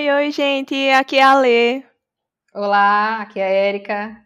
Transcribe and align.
Oi, 0.07 0.13
oi, 0.13 0.31
gente. 0.31 0.73
Aqui 0.91 1.17
é 1.17 1.21
a 1.21 1.37
Lê. 1.37 1.83
Olá, 2.53 3.23
aqui 3.23 3.41
é 3.41 3.43
a 3.43 3.49
Érica. 3.49 4.25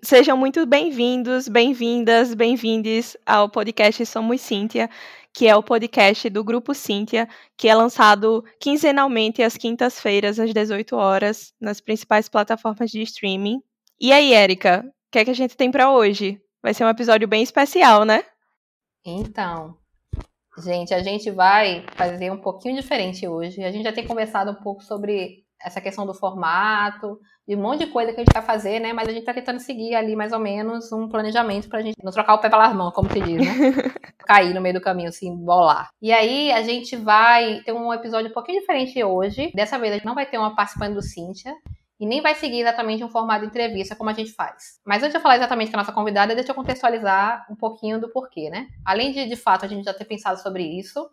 Sejam 0.00 0.36
muito 0.36 0.64
bem-vindos, 0.64 1.48
bem-vindas, 1.48 2.34
bem-vindes 2.34 3.16
ao 3.26 3.48
podcast 3.48 4.06
Somos 4.06 4.40
Cíntia, 4.40 4.88
que 5.34 5.48
é 5.48 5.56
o 5.56 5.62
podcast 5.62 6.30
do 6.30 6.44
Grupo 6.44 6.72
Cíntia, 6.72 7.28
que 7.56 7.66
é 7.66 7.74
lançado 7.74 8.44
quinzenalmente 8.60 9.42
às 9.42 9.56
quintas-feiras, 9.56 10.38
às 10.38 10.54
18 10.54 10.94
horas, 10.94 11.52
nas 11.60 11.80
principais 11.80 12.28
plataformas 12.28 12.88
de 12.88 13.02
streaming. 13.02 13.60
E 14.00 14.12
aí, 14.12 14.32
Érica, 14.32 14.84
o 14.86 15.10
que 15.10 15.18
é 15.18 15.24
que 15.24 15.32
a 15.32 15.34
gente 15.34 15.56
tem 15.56 15.68
para 15.68 15.90
hoje? 15.90 16.40
Vai 16.62 16.72
ser 16.72 16.84
um 16.84 16.88
episódio 16.88 17.26
bem 17.26 17.42
especial, 17.42 18.04
né? 18.04 18.22
Então, 19.04 19.76
gente, 20.58 20.94
a 20.94 21.02
gente 21.02 21.30
vai 21.30 21.84
fazer 21.96 22.30
um 22.30 22.40
pouquinho 22.40 22.76
diferente 22.76 23.26
hoje. 23.26 23.62
A 23.64 23.70
gente 23.70 23.84
já 23.84 23.92
tem 23.92 24.06
conversado 24.06 24.50
um 24.50 24.62
pouco 24.62 24.82
sobre 24.82 25.44
essa 25.62 25.80
questão 25.80 26.06
do 26.06 26.14
formato, 26.14 27.18
de 27.46 27.56
um 27.56 27.60
monte 27.60 27.84
de 27.84 27.92
coisa 27.92 28.12
que 28.12 28.20
a 28.20 28.24
gente 28.24 28.32
vai 28.32 28.42
fazer, 28.42 28.80
né? 28.80 28.92
Mas 28.92 29.08
a 29.08 29.12
gente 29.12 29.24
tá 29.24 29.32
tentando 29.32 29.60
seguir 29.60 29.94
ali 29.94 30.14
mais 30.14 30.32
ou 30.32 30.38
menos 30.38 30.92
um 30.92 31.08
planejamento 31.08 31.68
pra 31.68 31.80
gente 31.80 31.96
não 32.02 32.12
trocar 32.12 32.34
o 32.34 32.40
pé 32.40 32.50
pelas 32.50 32.74
mãos, 32.74 32.92
como 32.92 33.10
se 33.10 33.20
diz, 33.20 33.38
né? 33.38 33.46
Cair 34.26 34.52
no 34.52 34.60
meio 34.60 34.74
do 34.74 34.80
caminho, 34.80 35.08
assim, 35.08 35.34
bolar. 35.36 35.88
E 36.02 36.12
aí 36.12 36.50
a 36.50 36.62
gente 36.62 36.96
vai 36.96 37.60
ter 37.64 37.72
um 37.72 37.92
episódio 37.92 38.30
um 38.30 38.34
pouquinho 38.34 38.60
diferente 38.60 39.02
hoje. 39.02 39.52
Dessa 39.54 39.78
vez 39.78 39.92
a 39.92 39.96
gente 39.96 40.06
não 40.06 40.14
vai 40.14 40.26
ter 40.26 40.38
uma 40.38 40.54
participante 40.54 40.94
do 40.94 41.02
Cíntia. 41.02 41.54
E 41.98 42.04
nem 42.04 42.20
vai 42.20 42.34
seguir 42.34 42.60
exatamente 42.60 43.02
um 43.02 43.08
formato 43.08 43.40
de 43.40 43.46
entrevista 43.46 43.96
como 43.96 44.10
a 44.10 44.12
gente 44.12 44.32
faz. 44.32 44.78
Mas 44.84 44.98
antes 44.98 45.12
de 45.12 45.16
eu 45.16 45.22
falar 45.22 45.36
exatamente 45.36 45.70
com 45.70 45.78
a 45.78 45.80
nossa 45.80 45.92
convidada, 45.92 46.34
deixa 46.34 46.50
eu 46.50 46.54
contextualizar 46.54 47.46
um 47.50 47.56
pouquinho 47.56 47.98
do 48.00 48.10
porquê, 48.10 48.50
né? 48.50 48.68
Além 48.84 49.12
de, 49.12 49.26
de 49.26 49.36
fato, 49.36 49.64
a 49.64 49.68
gente 49.68 49.84
já 49.84 49.94
ter 49.94 50.04
pensado 50.04 50.38
sobre 50.40 50.62
isso, 50.62 51.08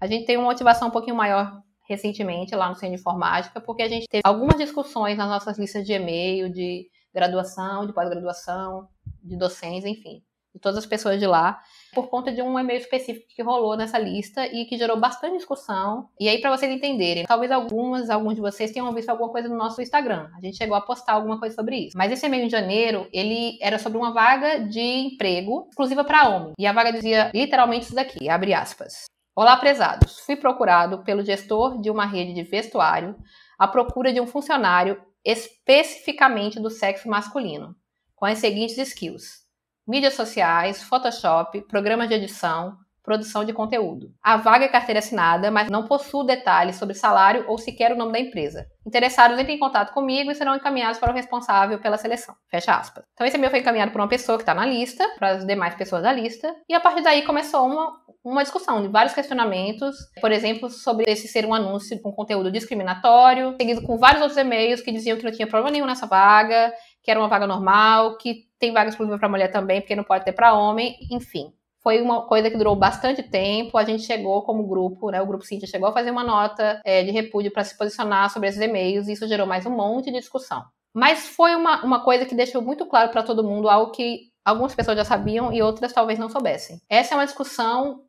a 0.00 0.06
gente 0.06 0.26
tem 0.26 0.36
uma 0.36 0.46
motivação 0.46 0.88
um 0.88 0.92
pouquinho 0.92 1.16
maior 1.16 1.60
recentemente 1.88 2.54
lá 2.54 2.68
no 2.68 2.74
Centro 2.74 2.94
de 2.94 3.00
Informática, 3.00 3.60
porque 3.60 3.82
a 3.82 3.88
gente 3.88 4.06
teve 4.06 4.22
algumas 4.24 4.56
discussões 4.56 5.16
nas 5.16 5.28
nossas 5.28 5.58
listas 5.58 5.84
de 5.84 5.92
e-mail, 5.92 6.52
de 6.52 6.86
graduação, 7.12 7.86
de 7.86 7.92
pós-graduação, 7.92 8.88
de 9.22 9.36
docentes, 9.36 9.84
enfim, 9.84 10.22
de 10.54 10.60
todas 10.60 10.78
as 10.78 10.86
pessoas 10.86 11.18
de 11.18 11.26
lá, 11.26 11.58
por 11.94 12.08
conta 12.08 12.32
de 12.32 12.42
um 12.42 12.58
e-mail 12.58 12.78
específico 12.78 13.26
que 13.28 13.42
rolou 13.42 13.76
nessa 13.76 13.98
lista 13.98 14.46
e 14.46 14.64
que 14.64 14.76
gerou 14.76 14.98
bastante 14.98 15.36
discussão. 15.36 16.08
E 16.20 16.28
aí, 16.28 16.40
para 16.40 16.56
vocês 16.56 16.70
entenderem, 16.70 17.24
talvez 17.24 17.50
algumas, 17.50 18.10
alguns 18.10 18.34
de 18.34 18.40
vocês 18.40 18.70
tenham 18.70 18.92
visto 18.92 19.08
alguma 19.08 19.30
coisa 19.30 19.48
no 19.48 19.56
nosso 19.56 19.80
Instagram. 19.80 20.28
A 20.36 20.40
gente 20.40 20.56
chegou 20.56 20.76
a 20.76 20.80
postar 20.80 21.14
alguma 21.14 21.38
coisa 21.38 21.54
sobre 21.54 21.76
isso. 21.76 21.96
Mas 21.96 22.12
esse 22.12 22.26
e-mail 22.26 22.44
em 22.44 22.50
janeiro, 22.50 23.08
ele 23.12 23.58
era 23.60 23.78
sobre 23.78 23.98
uma 23.98 24.12
vaga 24.12 24.60
de 24.60 24.80
emprego 24.80 25.66
exclusiva 25.70 26.04
para 26.04 26.28
homem. 26.28 26.52
E 26.58 26.66
a 26.66 26.72
vaga 26.72 26.92
dizia 26.92 27.30
literalmente 27.34 27.86
isso 27.86 27.94
daqui, 27.94 28.28
abre 28.28 28.54
aspas. 28.54 29.06
Olá, 29.34 29.56
prezados. 29.56 30.18
Fui 30.20 30.34
procurado 30.34 31.04
pelo 31.04 31.24
gestor 31.24 31.80
de 31.80 31.90
uma 31.90 32.04
rede 32.04 32.34
de 32.34 32.42
vestuário 32.42 33.16
à 33.58 33.68
procura 33.68 34.12
de 34.12 34.20
um 34.20 34.26
funcionário 34.26 35.00
especificamente 35.24 36.58
do 36.58 36.70
sexo 36.70 37.08
masculino, 37.08 37.76
com 38.16 38.26
as 38.26 38.38
seguintes 38.38 38.76
skills: 38.78 39.46
mídias 39.88 40.14
sociais, 40.14 40.82
Photoshop, 40.82 41.62
programas 41.62 42.08
de 42.08 42.14
edição, 42.14 42.76
produção 43.08 43.42
de 43.42 43.54
conteúdo. 43.54 44.12
A 44.22 44.36
vaga 44.36 44.66
é 44.66 44.68
carteira 44.68 44.98
assinada, 44.98 45.50
mas 45.50 45.70
não 45.70 45.86
possui 45.86 46.26
detalhes 46.26 46.76
sobre 46.76 46.94
salário 46.94 47.42
ou 47.48 47.56
sequer 47.56 47.90
o 47.90 47.96
nome 47.96 48.12
da 48.12 48.20
empresa. 48.20 48.66
Interessados 48.86 49.38
entrem 49.38 49.56
em 49.56 49.58
contato 49.58 49.94
comigo 49.94 50.30
e 50.30 50.34
serão 50.34 50.54
encaminhados 50.54 50.98
para 50.98 51.10
o 51.10 51.14
responsável 51.14 51.78
pela 51.78 51.96
seleção. 51.96 52.34
Fecha 52.50 52.74
aspas. 52.74 53.04
Então 53.14 53.26
esse 53.26 53.38
e-mail 53.38 53.50
foi 53.50 53.60
encaminhado 53.60 53.92
por 53.92 54.00
uma 54.02 54.08
pessoa 54.08 54.36
que 54.36 54.42
está 54.42 54.52
na 54.52 54.66
lista, 54.66 55.08
para 55.18 55.30
as 55.30 55.46
demais 55.46 55.74
pessoas 55.74 56.02
da 56.02 56.12
lista, 56.12 56.54
e 56.68 56.74
a 56.74 56.80
partir 56.80 57.02
daí 57.02 57.22
começou 57.22 57.64
uma, 57.64 57.96
uma 58.22 58.42
discussão 58.42 58.82
de 58.82 58.88
vários 58.88 59.14
questionamentos, 59.14 59.96
por 60.20 60.30
exemplo, 60.30 60.68
sobre 60.68 61.10
esse 61.10 61.26
ser 61.28 61.46
um 61.46 61.54
anúncio 61.54 61.98
com 62.02 62.12
conteúdo 62.12 62.52
discriminatório, 62.52 63.56
seguido 63.58 63.80
com 63.80 63.96
vários 63.96 64.20
outros 64.20 64.38
e-mails 64.38 64.82
que 64.82 64.92
diziam 64.92 65.16
que 65.16 65.24
não 65.24 65.32
tinha 65.32 65.46
problema 65.46 65.70
nenhum 65.70 65.86
nessa 65.86 66.06
vaga, 66.06 66.74
que 67.02 67.10
era 67.10 67.18
uma 67.18 67.28
vaga 67.28 67.46
normal, 67.46 68.18
que 68.18 68.47
tem 68.58 68.72
vaga 68.72 68.90
exclusiva 68.90 69.18
para 69.18 69.28
mulher 69.28 69.50
também, 69.50 69.80
porque 69.80 69.96
não 69.96 70.04
pode 70.04 70.24
ter 70.24 70.32
para 70.32 70.54
homem, 70.54 70.96
enfim 71.10 71.52
foi 71.88 72.02
uma 72.02 72.26
coisa 72.26 72.50
que 72.50 72.56
durou 72.56 72.76
bastante 72.76 73.22
tempo. 73.22 73.78
A 73.78 73.84
gente 73.84 74.02
chegou 74.02 74.42
como 74.42 74.66
grupo, 74.66 75.10
né? 75.10 75.22
O 75.22 75.26
grupo 75.26 75.44
Cintia 75.44 75.66
chegou 75.66 75.88
a 75.88 75.92
fazer 75.92 76.10
uma 76.10 76.24
nota 76.24 76.80
é, 76.84 77.02
de 77.02 77.10
repúdio 77.10 77.50
para 77.50 77.64
se 77.64 77.76
posicionar 77.78 78.30
sobre 78.30 78.48
esses 78.48 78.60
e-mails, 78.60 79.08
e 79.08 79.12
isso 79.12 79.26
gerou 79.26 79.46
mais 79.46 79.64
um 79.64 79.70
monte 79.70 80.10
de 80.10 80.18
discussão. 80.18 80.64
Mas 80.92 81.28
foi 81.28 81.54
uma, 81.54 81.82
uma 81.84 82.04
coisa 82.04 82.26
que 82.26 82.34
deixou 82.34 82.60
muito 82.60 82.84
claro 82.84 83.10
para 83.10 83.22
todo 83.22 83.44
mundo 83.44 83.68
algo 83.70 83.92
que 83.92 84.30
algumas 84.44 84.74
pessoas 84.74 84.96
já 84.96 85.04
sabiam 85.04 85.52
e 85.52 85.62
outras 85.62 85.92
talvez 85.92 86.18
não 86.18 86.28
soubessem. 86.28 86.80
Essa 86.88 87.14
é 87.14 87.16
uma 87.16 87.24
discussão 87.24 88.02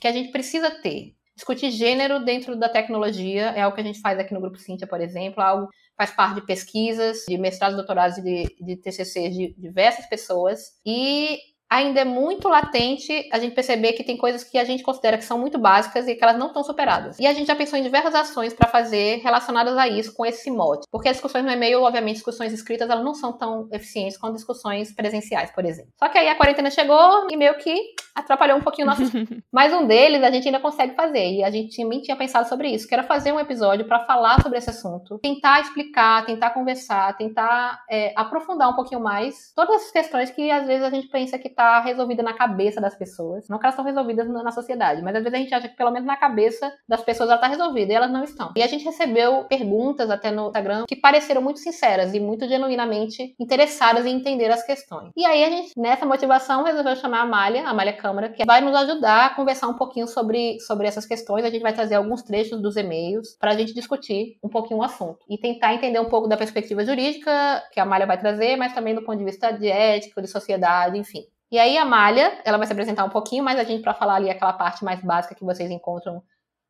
que 0.00 0.06
a 0.06 0.12
gente 0.12 0.30
precisa 0.30 0.70
ter. 0.70 1.14
Discutir 1.34 1.72
gênero 1.72 2.24
dentro 2.24 2.54
da 2.54 2.68
tecnologia 2.68 3.46
é 3.56 3.62
algo 3.62 3.74
que 3.74 3.80
a 3.80 3.84
gente 3.84 4.00
faz 4.00 4.18
aqui 4.18 4.32
no 4.32 4.40
Grupo 4.40 4.58
Cintia, 4.58 4.86
por 4.86 5.00
exemplo, 5.00 5.42
algo 5.42 5.68
faz 5.96 6.10
parte 6.10 6.36
de 6.36 6.46
pesquisas, 6.46 7.24
de 7.28 7.38
mestrados, 7.38 7.76
doutorados, 7.76 8.22
de, 8.22 8.56
de 8.60 8.76
TCCs 8.76 9.34
de 9.34 9.54
diversas 9.56 10.06
pessoas. 10.06 10.78
E 10.84 11.38
ainda 11.74 12.00
é 12.00 12.04
muito 12.04 12.48
latente 12.48 13.28
a 13.32 13.38
gente 13.38 13.54
perceber 13.54 13.94
que 13.94 14.04
tem 14.04 14.16
coisas 14.16 14.44
que 14.44 14.56
a 14.56 14.64
gente 14.64 14.82
considera 14.82 15.18
que 15.18 15.24
são 15.24 15.38
muito 15.38 15.58
básicas 15.58 16.06
e 16.06 16.14
que 16.14 16.22
elas 16.22 16.38
não 16.38 16.46
estão 16.46 16.62
superadas. 16.62 17.18
E 17.18 17.26
a 17.26 17.34
gente 17.34 17.48
já 17.48 17.56
pensou 17.56 17.78
em 17.78 17.82
diversas 17.82 18.14
ações 18.14 18.54
para 18.54 18.68
fazer 18.68 19.20
relacionadas 19.22 19.76
a 19.76 19.88
isso 19.88 20.14
com 20.14 20.24
esse 20.24 20.50
mote. 20.50 20.86
Porque 20.90 21.08
as 21.08 21.16
discussões 21.16 21.44
no 21.44 21.50
e-mail, 21.50 21.82
obviamente, 21.82 22.16
discussões 22.16 22.52
escritas, 22.52 22.88
elas 22.88 23.04
não 23.04 23.14
são 23.14 23.32
tão 23.32 23.68
eficientes 23.72 24.16
quanto 24.16 24.36
discussões 24.36 24.92
presenciais, 24.94 25.50
por 25.50 25.64
exemplo. 25.64 25.90
Só 25.98 26.08
que 26.08 26.16
aí 26.16 26.28
a 26.28 26.36
quarentena 26.36 26.70
chegou 26.70 27.26
e 27.28 27.36
meio 27.36 27.56
que 27.58 27.74
atrapalhou 28.14 28.58
um 28.58 28.62
pouquinho 28.62 28.86
o 28.86 28.90
nosso. 28.90 29.02
Mas 29.52 29.72
um 29.72 29.86
deles 29.86 30.22
a 30.22 30.30
gente 30.30 30.46
ainda 30.46 30.60
consegue 30.60 30.94
fazer. 30.94 31.32
E 31.32 31.42
a 31.44 31.50
gente 31.50 31.76
também 31.82 32.00
tinha 32.00 32.16
pensado 32.16 32.48
sobre 32.48 32.68
isso, 32.68 32.86
que 32.86 32.94
era 32.94 33.02
fazer 33.02 33.32
um 33.32 33.40
episódio 33.40 33.84
para 33.86 34.04
falar 34.04 34.40
sobre 34.40 34.58
esse 34.58 34.70
assunto, 34.70 35.18
tentar 35.18 35.60
explicar, 35.60 36.24
tentar 36.24 36.50
conversar, 36.50 37.16
tentar 37.16 37.82
é, 37.90 38.12
aprofundar 38.16 38.70
um 38.70 38.74
pouquinho 38.74 39.00
mais 39.00 39.52
todas 39.56 39.82
as 39.82 39.90
questões 39.90 40.30
que 40.30 40.50
às 40.50 40.66
vezes 40.66 40.84
a 40.84 40.90
gente 40.90 41.08
pensa 41.08 41.38
que 41.38 41.48
está 41.64 41.80
resolvida 41.80 42.22
na 42.22 42.34
cabeça 42.34 42.80
das 42.80 42.94
pessoas. 42.94 43.48
Não 43.48 43.58
que 43.58 43.64
elas 43.64 43.74
estão 43.74 43.84
resolvidas 43.84 44.28
na 44.28 44.50
sociedade, 44.50 45.02
mas 45.02 45.16
às 45.16 45.22
vezes 45.22 45.38
a 45.38 45.42
gente 45.42 45.54
acha 45.54 45.68
que 45.68 45.76
pelo 45.76 45.90
menos 45.90 46.06
na 46.06 46.16
cabeça 46.16 46.72
das 46.88 47.02
pessoas 47.02 47.28
ela 47.28 47.36
está 47.36 47.48
resolvida 47.48 47.92
e 47.92 47.96
elas 47.96 48.10
não 48.10 48.22
estão. 48.22 48.52
E 48.54 48.62
a 48.62 48.66
gente 48.66 48.84
recebeu 48.84 49.44
perguntas 49.44 50.10
até 50.10 50.30
no 50.30 50.46
Instagram 50.48 50.84
que 50.86 50.96
pareceram 50.96 51.40
muito 51.40 51.60
sinceras 51.60 52.14
e 52.14 52.20
muito 52.20 52.46
genuinamente 52.46 53.34
interessadas 53.40 54.04
em 54.04 54.14
entender 54.14 54.50
as 54.50 54.64
questões. 54.64 55.10
E 55.16 55.24
aí 55.24 55.44
a 55.44 55.50
gente, 55.50 55.72
nessa 55.76 56.04
motivação, 56.04 56.62
resolveu 56.64 56.94
chamar 56.96 57.20
a 57.20 57.22
Amália, 57.22 57.66
a 57.66 57.70
Amália 57.70 57.92
Câmara, 57.94 58.28
que 58.28 58.44
vai 58.44 58.60
nos 58.60 58.74
ajudar 58.74 59.26
a 59.26 59.30
conversar 59.30 59.68
um 59.68 59.74
pouquinho 59.74 60.06
sobre, 60.06 60.58
sobre 60.60 60.86
essas 60.86 61.06
questões. 61.06 61.44
A 61.44 61.50
gente 61.50 61.62
vai 61.62 61.72
trazer 61.72 61.94
alguns 61.94 62.22
trechos 62.22 62.60
dos 62.60 62.76
e-mails 62.76 63.36
para 63.38 63.52
a 63.52 63.56
gente 63.56 63.72
discutir 63.72 64.36
um 64.42 64.48
pouquinho 64.48 64.80
o 64.80 64.82
assunto 64.82 65.18
e 65.28 65.38
tentar 65.38 65.74
entender 65.74 66.00
um 66.00 66.08
pouco 66.08 66.28
da 66.28 66.36
perspectiva 66.36 66.84
jurídica 66.84 67.62
que 67.72 67.80
a 67.80 67.84
Amália 67.84 68.06
vai 68.06 68.18
trazer, 68.18 68.56
mas 68.56 68.74
também 68.74 68.94
do 68.94 69.02
ponto 69.02 69.18
de 69.18 69.24
vista 69.24 69.50
de 69.50 69.68
ética, 69.68 70.20
de 70.20 70.28
sociedade, 70.28 70.98
enfim. 70.98 71.24
E 71.54 71.58
aí 71.60 71.78
a 71.78 71.84
Malha, 71.84 72.36
ela 72.44 72.58
vai 72.58 72.66
se 72.66 72.72
apresentar 72.72 73.04
um 73.04 73.10
pouquinho, 73.10 73.44
mas 73.44 73.60
a 73.60 73.62
gente 73.62 73.80
para 73.80 73.94
falar 73.94 74.16
ali 74.16 74.28
aquela 74.28 74.52
parte 74.52 74.84
mais 74.84 75.00
básica 75.00 75.36
que 75.36 75.44
vocês 75.44 75.70
encontram 75.70 76.20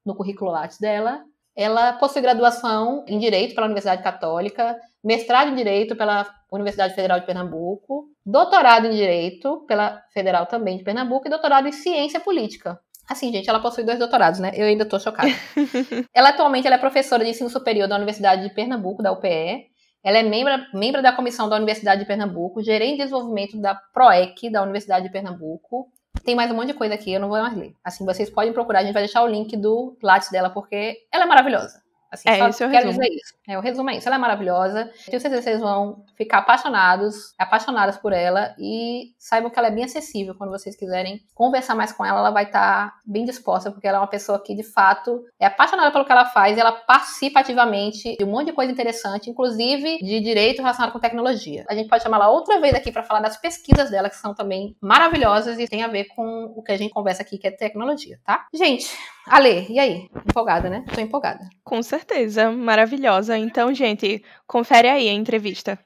no 0.05 0.15
currículo 0.15 0.51
Lattes 0.51 0.79
dela. 0.79 1.23
Ela 1.57 1.95
possui 1.95 2.21
graduação 2.21 3.03
em 3.09 3.19
Direito 3.19 3.55
pela 3.55 3.65
Universidade 3.65 4.03
Católica, 4.03 4.77
mestrado 5.03 5.49
em 5.49 5.55
Direito 5.55 5.97
pela 5.97 6.27
Universidade 6.53 6.93
Federal 6.93 7.19
de 7.19 7.25
Pernambuco, 7.25 8.11
doutorado 8.27 8.87
em 8.87 8.91
Direito 8.91 9.65
pela 9.67 10.03
Federal 10.13 10.45
também 10.45 10.77
de 10.77 10.85
Pernambuco 10.85 11.27
e 11.27 11.31
doutorado 11.31 11.67
em 11.67 11.73
Ciência 11.73 12.21
Política. 12.21 12.79
Assim, 13.09 13.33
gente, 13.33 13.49
ela 13.49 13.61
possui 13.61 13.85
dois 13.85 13.99
doutorados, 13.99 14.39
né? 14.39 14.51
Eu 14.55 14.67
ainda 14.67 14.85
tô 14.85 15.01
chocada. 15.01 15.31
ela 16.13 16.29
atualmente 16.29 16.67
ela 16.67 16.77
é 16.77 16.79
professora 16.79 17.25
de 17.25 17.31
ensino 17.31 17.49
superior 17.49 17.89
da 17.89 17.97
Universidade 17.97 18.47
de 18.47 18.55
Pernambuco, 18.55 19.03
da 19.03 19.13
UPE, 19.13 19.65
ela 20.05 20.19
é 20.19 20.23
membro, 20.23 20.53
membro 20.75 21.03
da 21.03 21.13
comissão 21.13 21.49
da 21.49 21.57
Universidade 21.57 22.03
de 22.03 22.07
Pernambuco, 22.07 22.63
gerente 22.63 22.99
de 22.99 23.05
desenvolvimento 23.05 23.57
da 23.59 23.75
PROEC 23.75 24.51
da 24.51 24.63
Universidade 24.63 25.07
de 25.07 25.13
Pernambuco. 25.13 25.89
Tem 26.25 26.35
mais 26.35 26.51
um 26.51 26.55
monte 26.55 26.69
de 26.69 26.75
coisa 26.75 26.95
aqui, 26.95 27.13
eu 27.13 27.21
não 27.21 27.29
vou 27.29 27.41
mais 27.41 27.57
ler. 27.57 27.75
Assim, 27.83 28.05
vocês 28.05 28.29
podem 28.29 28.53
procurar, 28.53 28.81
a 28.81 28.83
gente 28.83 28.93
vai 28.93 29.03
deixar 29.03 29.23
o 29.23 29.27
link 29.27 29.57
do 29.57 29.97
Lattes 30.03 30.31
dela, 30.31 30.51
porque 30.51 30.99
ela 31.11 31.25
é 31.25 31.27
maravilhosa. 31.27 31.83
Assim, 32.15 32.29
é, 32.29 32.39
só 32.39 32.49
esse 32.49 32.63
é 32.63 32.67
o 32.67 32.71
quero 32.71 32.87
resumo. 32.87 33.03
dizer 33.03 33.15
isso. 33.15 33.35
É, 33.47 33.59
o 33.59 33.61
resumo 33.61 33.91
é 33.91 33.97
isso. 33.97 34.09
Ela 34.09 34.17
é 34.17 34.19
maravilhosa. 34.19 34.91
Tenho 35.07 35.21
certeza 35.21 35.37
que 35.37 35.43
vocês 35.43 35.61
vão 35.61 36.05
ficar 36.17 36.39
apaixonados, 36.39 37.35
apaixonadas 37.39 37.97
por 37.97 38.13
ela 38.13 38.55
e 38.59 39.13
saibam 39.19 39.51
que 39.51 39.59
ela 39.59 39.69
é 39.69 39.71
bem 39.71 39.85
acessível. 39.85 40.35
Quando 40.35 40.51
vocês 40.51 40.77
quiserem 40.77 41.21
conversar 41.35 41.75
mais 41.75 41.93
com 41.93 42.05
ela, 42.05 42.21
ela 42.21 42.31
vai 42.31 42.45
estar 42.45 42.95
bem 43.05 43.25
disposta, 43.25 43.71
porque 43.71 43.87
ela 43.87 43.99
é 43.99 44.01
uma 44.01 44.07
pessoa 44.07 44.43
que, 44.43 44.55
de 44.55 44.63
fato, 44.63 45.23
é 45.39 45.47
apaixonada 45.47 45.91
pelo 45.91 46.05
que 46.05 46.13
ela 46.13 46.25
faz 46.27 46.57
e 46.57 46.61
ela 46.61 46.73
participa 46.73 47.41
ativamente 47.41 48.17
de 48.17 48.25
um 48.25 48.31
monte 48.31 48.47
de 48.47 48.53
coisa 48.53 48.71
interessante, 48.71 49.29
inclusive 49.29 49.99
de 49.99 50.21
direito 50.21 50.63
relacionado 50.63 50.93
com 50.93 51.01
tecnologia. 51.01 51.65
A 51.69 51.75
gente 51.75 51.89
pode 51.89 52.03
chamar 52.03 52.17
ela 52.17 52.31
outra 52.31 52.61
vez 52.61 52.75
aqui 52.75 52.93
para 52.93 53.03
falar 53.03 53.21
das 53.21 53.37
pesquisas 53.37 53.91
dela, 53.91 54.09
que 54.09 54.17
são 54.17 54.35
também 54.35 54.77
maravilhosas 54.81 55.59
e 55.59 55.67
tem 55.67 55.83
a 55.83 55.89
ver 55.89 56.05
com 56.15 56.53
o 56.57 56.63
que 56.63 56.73
a 56.73 56.77
gente 56.77 56.93
conversa 56.93 57.23
aqui, 57.23 57.39
que 57.39 57.47
é 57.47 57.51
tecnologia, 57.51 58.21
tá? 58.25 58.47
Gente, 58.53 58.87
Ale, 59.27 59.67
e 59.71 59.79
aí? 59.79 60.09
Empolgada, 60.29 60.69
né? 60.69 60.85
Tô 60.95 61.01
empolgada. 61.01 61.49
Com 61.63 61.83
certeza, 61.83 62.51
maravilhosa. 62.51 63.39
Então, 63.39 63.73
gente, 63.73 64.23
confere 64.47 64.89
aí 64.89 65.09
a 65.09 65.13
entrevista. 65.13 65.79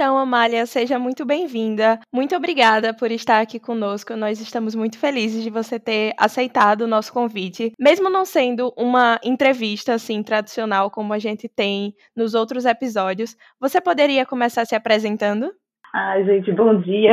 Então, 0.00 0.16
Amália, 0.16 0.64
seja 0.64 0.98
muito 0.98 1.26
bem-vinda. 1.26 1.98
Muito 2.10 2.34
obrigada 2.34 2.94
por 2.94 3.10
estar 3.10 3.38
aqui 3.38 3.60
conosco. 3.60 4.16
Nós 4.16 4.40
estamos 4.40 4.74
muito 4.74 4.98
felizes 4.98 5.44
de 5.44 5.50
você 5.50 5.78
ter 5.78 6.14
aceitado 6.16 6.80
o 6.80 6.86
nosso 6.86 7.12
convite, 7.12 7.72
mesmo 7.78 8.08
não 8.08 8.24
sendo 8.24 8.72
uma 8.78 9.20
entrevista 9.22 9.92
assim 9.92 10.22
tradicional 10.22 10.90
como 10.90 11.12
a 11.12 11.18
gente 11.18 11.50
tem 11.54 11.92
nos 12.16 12.32
outros 12.32 12.64
episódios. 12.64 13.36
Você 13.60 13.78
poderia 13.78 14.24
começar 14.24 14.64
se 14.64 14.74
apresentando? 14.74 15.50
Ai, 15.94 16.24
gente, 16.24 16.50
bom 16.50 16.80
dia, 16.80 17.12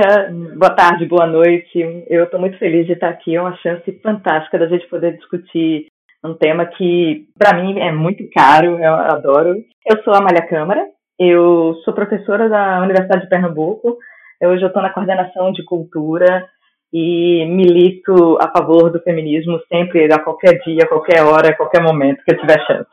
boa 0.57 0.73
tarde, 0.73 1.05
boa 1.07 1.27
noite. 1.27 2.05
Eu 2.07 2.23
estou 2.23 2.39
muito 2.39 2.57
feliz 2.57 2.85
de 2.85 2.93
estar 2.93 3.09
aqui. 3.09 3.35
É 3.35 3.41
uma 3.41 3.57
chance 3.57 3.91
fantástica 4.01 4.57
da 4.57 4.67
gente 4.67 4.87
poder 4.87 5.17
discutir 5.17 5.87
um 6.23 6.33
tema 6.35 6.65
que, 6.65 7.27
para 7.37 7.61
mim, 7.61 7.81
é 7.81 7.91
muito 7.91 8.23
caro. 8.33 8.79
Eu 8.79 8.93
adoro. 8.93 9.55
Eu 9.85 10.01
sou 10.03 10.13
a 10.13 10.19
Amália 10.19 10.47
Câmara. 10.47 10.87
Eu 11.19 11.73
sou 11.83 11.95
professora 11.95 12.47
da 12.47 12.79
Universidade 12.79 13.23
de 13.23 13.29
Pernambuco. 13.29 13.97
Hoje 14.43 14.61
eu 14.61 14.67
estou 14.67 14.83
na 14.83 14.93
coordenação 14.93 15.51
de 15.51 15.63
cultura 15.65 16.47
e 16.93 17.43
milito 17.47 18.37
a 18.39 18.51
favor 18.51 18.91
do 18.91 19.01
feminismo 19.01 19.59
sempre, 19.67 20.11
a 20.13 20.19
qualquer 20.19 20.59
dia, 20.59 20.83
a 20.83 20.87
qualquer 20.87 21.23
hora, 21.23 21.49
a 21.49 21.57
qualquer 21.57 21.81
momento 21.81 22.23
que 22.23 22.33
eu 22.33 22.39
tiver 22.39 22.63
chance. 22.67 22.89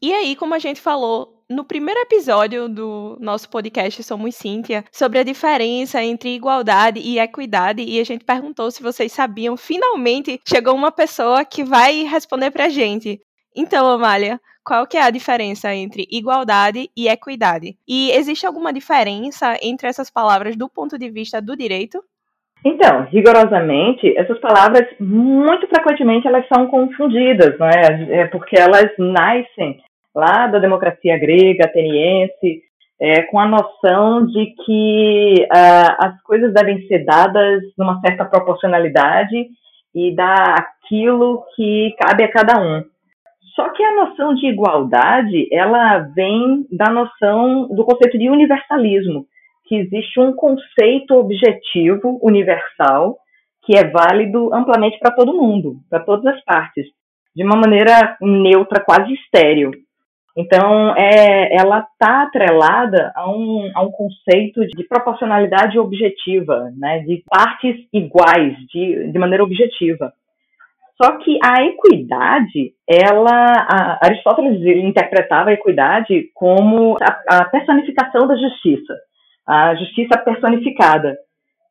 E 0.00 0.12
aí, 0.12 0.36
como 0.36 0.54
a 0.54 0.58
gente 0.60 0.80
falou 0.80 1.42
no 1.50 1.64
primeiro 1.64 2.00
episódio 2.00 2.68
do 2.68 3.16
nosso 3.20 3.50
podcast 3.50 4.02
Somos 4.02 4.36
Cíntia, 4.36 4.84
sobre 4.92 5.18
a 5.18 5.24
diferença 5.24 6.02
entre 6.02 6.34
igualdade 6.34 7.00
e 7.00 7.18
equidade, 7.18 7.82
e 7.82 7.98
a 7.98 8.04
gente 8.04 8.24
perguntou 8.24 8.70
se 8.70 8.82
vocês 8.82 9.10
sabiam, 9.10 9.56
finalmente 9.56 10.40
chegou 10.46 10.74
uma 10.74 10.92
pessoa 10.92 11.44
que 11.44 11.64
vai 11.64 12.02
responder 12.04 12.50
pra 12.52 12.68
gente. 12.68 13.20
Então, 13.56 13.86
Amália, 13.86 14.40
qual 14.66 14.84
que 14.84 14.96
é 14.96 15.02
a 15.02 15.10
diferença 15.10 15.72
entre 15.72 16.08
igualdade 16.10 16.90
e 16.96 17.06
equidade? 17.06 17.76
E 17.86 18.10
existe 18.10 18.44
alguma 18.44 18.72
diferença 18.72 19.56
entre 19.62 19.86
essas 19.86 20.10
palavras 20.10 20.56
do 20.56 20.68
ponto 20.68 20.98
de 20.98 21.08
vista 21.08 21.40
do 21.40 21.56
direito? 21.56 22.02
Então, 22.64 23.04
rigorosamente, 23.04 24.12
essas 24.18 24.40
palavras, 24.40 24.84
muito 24.98 25.68
frequentemente, 25.68 26.26
elas 26.26 26.44
são 26.52 26.66
confundidas, 26.66 27.56
não 27.60 27.68
é? 27.68 28.22
é 28.22 28.26
porque 28.26 28.58
elas 28.58 28.90
nascem 28.98 29.80
lá 30.12 30.48
da 30.48 30.58
democracia 30.58 31.16
grega, 31.16 31.66
ateniense, 31.66 32.62
é, 33.00 33.22
com 33.22 33.38
a 33.38 33.46
noção 33.46 34.26
de 34.26 34.46
que 34.64 35.44
uh, 35.44 36.06
as 36.06 36.20
coisas 36.22 36.52
devem 36.52 36.84
ser 36.88 37.04
dadas 37.04 37.62
numa 37.78 38.00
certa 38.00 38.24
proporcionalidade 38.24 39.46
e 39.94 40.12
dar 40.16 40.56
aquilo 40.58 41.44
que 41.54 41.94
cabe 42.00 42.24
a 42.24 42.32
cada 42.32 42.58
um. 42.60 42.82
Só 43.56 43.70
que 43.70 43.82
a 43.82 43.94
noção 43.94 44.34
de 44.34 44.46
igualdade, 44.46 45.48
ela 45.50 45.98
vem 46.14 46.66
da 46.70 46.92
noção 46.92 47.66
do 47.68 47.84
conceito 47.86 48.18
de 48.18 48.28
universalismo, 48.28 49.24
que 49.64 49.76
existe 49.76 50.20
um 50.20 50.34
conceito 50.34 51.14
objetivo 51.14 52.20
universal 52.22 53.16
que 53.64 53.76
é 53.76 53.88
válido 53.88 54.54
amplamente 54.54 54.98
para 54.98 55.10
todo 55.10 55.34
mundo, 55.34 55.78
para 55.90 56.04
todas 56.04 56.26
as 56.26 56.44
partes, 56.44 56.86
de 57.34 57.42
uma 57.42 57.56
maneira 57.56 58.16
neutra, 58.20 58.84
quase 58.84 59.12
estéril. 59.14 59.72
Então, 60.36 60.94
é, 60.94 61.56
ela 61.56 61.80
está 61.80 62.24
atrelada 62.24 63.10
a 63.16 63.28
um, 63.28 63.72
a 63.74 63.82
um 63.82 63.90
conceito 63.90 64.66
de 64.66 64.84
proporcionalidade 64.86 65.78
objetiva, 65.78 66.70
né, 66.76 67.00
de 67.00 67.24
partes 67.28 67.76
iguais, 67.90 68.54
de, 68.68 69.10
de 69.10 69.18
maneira 69.18 69.42
objetiva. 69.42 70.12
Só 71.00 71.18
que 71.18 71.38
a 71.44 71.62
equidade, 71.62 72.72
ela, 72.88 73.52
a 73.68 73.98
Aristóteles 74.02 74.62
interpretava 74.82 75.50
a 75.50 75.52
equidade 75.52 76.30
como 76.34 76.96
a, 77.02 77.40
a 77.40 77.44
personificação 77.44 78.26
da 78.26 78.34
justiça, 78.34 78.94
a 79.46 79.74
justiça 79.74 80.18
personificada, 80.18 81.16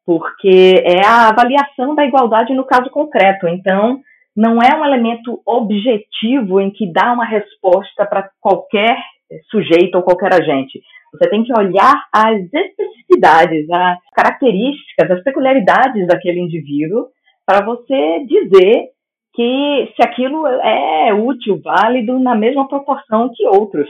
porque 0.06 0.84
é 0.86 1.04
a 1.04 1.30
avaliação 1.30 1.96
da 1.96 2.06
igualdade 2.06 2.54
no 2.54 2.66
caso 2.66 2.92
concreto. 2.92 3.48
Então, 3.48 4.00
não 4.36 4.60
é 4.62 4.78
um 4.78 4.86
elemento 4.86 5.42
objetivo 5.44 6.62
em 6.62 6.70
que 6.70 6.92
dá 6.92 7.12
uma 7.12 7.26
resposta 7.26 8.06
para 8.06 8.30
qualquer 8.40 8.96
sujeito 9.50 9.96
ou 9.96 10.04
qualquer 10.04 10.34
agente. 10.34 10.82
Você 11.12 11.30
tem 11.30 11.44
que 11.44 11.58
olhar 11.58 11.96
as 12.14 12.42
especificidades, 12.42 13.68
as 13.72 13.98
características, 14.14 15.10
as 15.10 15.24
peculiaridades 15.24 16.06
daquele 16.06 16.42
indivíduo 16.42 17.08
para 17.46 17.64
você 17.64 18.26
dizer 18.28 18.95
que 19.36 19.94
se 19.96 20.04
aquilo 20.04 20.48
é 20.48 21.14
útil, 21.14 21.60
válido 21.64 22.18
na 22.20 22.36
mesma 22.36 22.68
proporção 22.68 23.30
que 23.34 23.46
outros. 23.48 23.88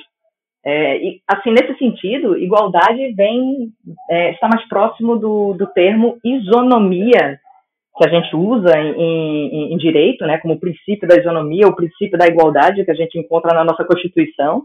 É, 0.66 0.98
e, 0.98 1.22
assim, 1.28 1.52
nesse 1.52 1.78
sentido, 1.78 2.38
igualdade 2.38 3.14
vem 3.14 3.70
é, 4.10 4.32
está 4.32 4.48
mais 4.48 4.68
próximo 4.68 5.16
do, 5.18 5.54
do 5.54 5.68
termo 5.68 6.18
isonomia 6.24 7.40
que 7.98 8.06
a 8.06 8.10
gente 8.10 8.36
usa 8.36 8.78
em, 8.78 8.92
em, 8.92 9.74
em, 9.74 9.78
direito, 9.78 10.26
né, 10.26 10.38
como 10.40 10.60
princípio 10.60 11.08
da 11.08 11.16
isonomia, 11.16 11.68
o 11.68 11.76
princípio 11.76 12.18
da 12.18 12.28
igualdade 12.28 12.84
que 12.84 12.92
a 12.92 12.96
gente 12.96 13.18
encontra 13.18 13.54
na 13.54 13.64
nossa 13.64 13.86
Constituição, 13.86 14.64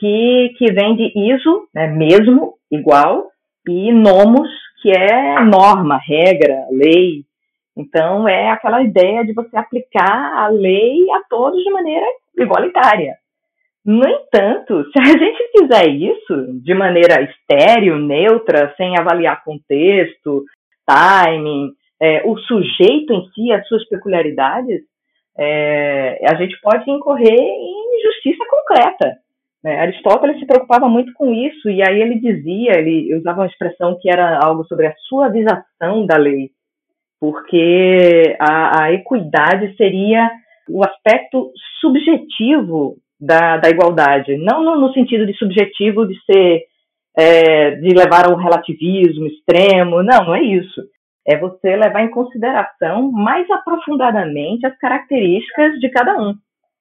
que, 0.00 0.52
que 0.58 0.72
vem 0.72 0.96
de 0.96 1.12
iso, 1.32 1.68
né, 1.72 1.86
mesmo, 1.86 2.54
igual, 2.70 3.28
e 3.68 3.92
nomos, 3.92 4.48
que 4.82 4.90
é 4.90 5.40
norma, 5.44 6.00
regra, 6.04 6.66
lei. 6.72 7.22
Então, 7.80 8.28
é 8.28 8.50
aquela 8.50 8.82
ideia 8.82 9.24
de 9.24 9.32
você 9.32 9.56
aplicar 9.56 10.34
a 10.36 10.48
lei 10.48 11.10
a 11.12 11.22
todos 11.28 11.62
de 11.62 11.70
maneira 11.70 12.06
igualitária. 12.38 13.14
No 13.84 14.06
entanto, 14.06 14.84
se 14.90 14.98
a 15.00 15.18
gente 15.18 15.50
fizer 15.58 15.88
isso 15.88 16.60
de 16.62 16.74
maneira 16.74 17.22
estéreo, 17.22 17.98
neutra, 17.98 18.74
sem 18.76 18.98
avaliar 18.98 19.42
contexto, 19.42 20.44
timing, 20.86 21.70
é, 22.00 22.22
o 22.26 22.36
sujeito 22.38 23.12
em 23.12 23.26
si, 23.32 23.52
as 23.52 23.66
suas 23.66 23.86
peculiaridades, 23.88 24.82
é, 25.38 26.20
a 26.28 26.34
gente 26.34 26.60
pode 26.60 26.90
incorrer 26.90 27.38
em 27.38 28.02
justiça 28.04 28.44
concreta. 28.50 29.16
Né? 29.64 29.78
Aristóteles 29.80 30.38
se 30.38 30.46
preocupava 30.46 30.88
muito 30.88 31.12
com 31.14 31.32
isso, 31.32 31.70
e 31.70 31.82
aí 31.82 32.00
ele 32.00 32.20
dizia, 32.20 32.78
ele 32.78 33.14
usava 33.16 33.40
uma 33.40 33.46
expressão 33.46 33.98
que 34.00 34.10
era 34.10 34.38
algo 34.42 34.64
sobre 34.64 34.86
a 34.86 34.94
suavização 35.08 36.04
da 36.06 36.16
lei, 36.16 36.50
porque 37.20 38.36
a, 38.40 38.84
a 38.84 38.92
equidade 38.92 39.76
seria 39.76 40.30
o 40.68 40.82
aspecto 40.82 41.50
subjetivo 41.80 42.96
da, 43.20 43.58
da 43.58 43.68
igualdade, 43.68 44.36
não 44.38 44.64
no, 44.64 44.80
no, 44.80 44.92
sentido 44.94 45.26
de 45.26 45.36
subjetivo 45.36 46.06
de 46.06 46.14
ser 46.24 46.62
é, 47.16 47.72
de 47.72 47.94
levar 47.94 48.26
a 48.26 48.32
um 48.32 48.36
relativismo 48.36 49.26
extremo, 49.26 50.02
não, 50.02 50.24
não 50.24 50.34
é 50.34 50.42
isso 50.42 50.80
é 51.26 51.36
você 51.36 51.76
levar 51.76 52.02
em 52.02 52.10
consideração 52.10 53.10
mais 53.12 53.48
aprofundadamente 53.50 54.66
as 54.66 54.76
características 54.78 55.78
de 55.78 55.88
cada 55.90 56.20
um. 56.20 56.34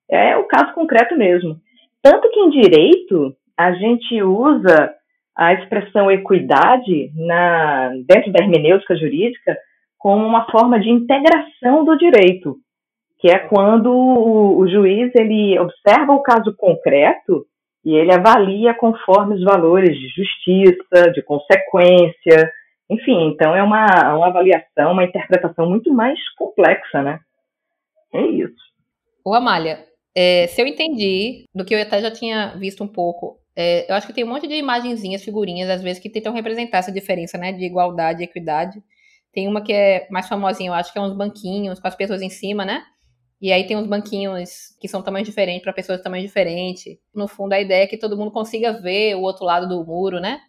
É 0.10 0.36
o 0.38 0.46
caso 0.46 0.74
concreto 0.74 1.15
mesmo. 1.15 1.58
Tanto 2.01 2.29
que 2.31 2.39
em 2.39 2.50
direito 2.50 3.36
a 3.58 3.74
gente 3.74 4.22
usa 4.24 4.93
a 5.38 5.53
expressão 5.53 6.10
equidade 6.10 7.12
na, 7.15 7.91
dentro 8.08 8.31
da 8.31 8.43
hermenêutica 8.43 8.96
jurídica 8.96 9.58
como 10.00 10.25
uma 10.25 10.50
forma 10.50 10.79
de 10.79 10.89
integração 10.89 11.86
do 11.86 11.96
direito, 11.98 12.56
que 13.20 13.29
é 13.29 13.38
quando 13.38 13.91
o, 13.91 14.58
o 14.60 14.68
juiz 14.68 15.13
ele 15.13 15.60
observa 15.60 16.13
o 16.13 16.24
caso 16.24 16.56
concreto 16.58 17.46
e 17.86 17.94
ele 17.94 18.12
avalia 18.12 18.74
conforme 18.74 19.36
os 19.36 19.44
valores 19.44 19.96
de 19.96 20.08
justiça, 20.08 21.12
de 21.13 21.22
consequência, 21.22 22.51
enfim, 22.89 23.27
então 23.27 23.56
é 23.56 23.62
uma, 23.62 23.86
uma 24.15 24.27
avaliação, 24.27 24.94
uma 24.94 25.03
interpretação 25.03 25.70
muito 25.70 25.94
mais 25.94 26.18
complexa, 26.36 27.03
né? 27.03 27.20
É 28.13 28.22
isso. 28.22 28.56
Ô, 29.24 29.36
Amália, 29.36 29.86
é, 30.15 30.48
se 30.48 30.62
eu 30.62 30.65
entendi, 30.65 31.46
do 31.53 31.63
que 31.63 31.75
eu 31.75 31.82
até 31.82 32.01
já 32.01 32.10
tinha 32.10 32.56
visto 32.58 32.84
um 32.84 32.88
pouco 32.88 33.38
É, 33.56 33.91
eu 33.91 33.96
acho 33.96 34.08
que 34.08 34.13
tem 34.13 34.24
um 34.24 34.27
monte 34.29 34.48
de 34.48 34.56
imagenzinhas, 34.56 35.22
figurinhas, 35.22 35.70
às 35.70 35.82
vezes, 35.84 36.00
que 36.01 36.10
tentam 36.10 36.34
representar 36.34 36.77
essa 36.77 36.94
diferença, 36.94 37.38
né, 37.38 37.51
de 37.51 37.65
igualdade 37.65 38.22
e 38.22 38.24
equidade. 38.24 38.82
Tem 39.32 39.48
uma 39.48 39.62
que 39.62 39.72
é 39.72 40.08
mais 40.10 40.28
famosinha, 40.28 40.70
eu 40.70 40.74
acho 40.74 40.92
que 40.92 40.98
é 41.00 41.02
uns 41.02 41.16
banquinhos 41.16 41.80
com 41.80 41.88
as 41.88 41.96
pessoas 41.96 42.22
em 42.22 42.30
cima, 42.30 42.66
né? 42.66 42.84
E 43.42 43.54
aí 43.54 43.66
tem 43.66 43.78
uns 43.78 43.88
banquinhos 43.88 44.76
que 44.82 44.88
são 44.88 45.02
tamanhos 45.02 45.28
diferentes 45.28 45.64
para 45.64 45.72
pessoas 45.72 46.00
de 46.00 46.04
tamanho 46.04 46.26
diferente. 46.26 47.00
No 47.14 47.28
fundo, 47.28 47.54
a 47.54 47.60
ideia 47.60 47.84
é 47.84 47.88
que 47.88 47.98
todo 47.98 48.18
mundo 48.18 48.32
consiga 48.32 48.74
ver 48.74 49.16
o 49.16 49.22
outro 49.22 49.46
lado 49.46 49.68
do 49.68 49.86
muro, 49.86 50.20
né? 50.20 50.42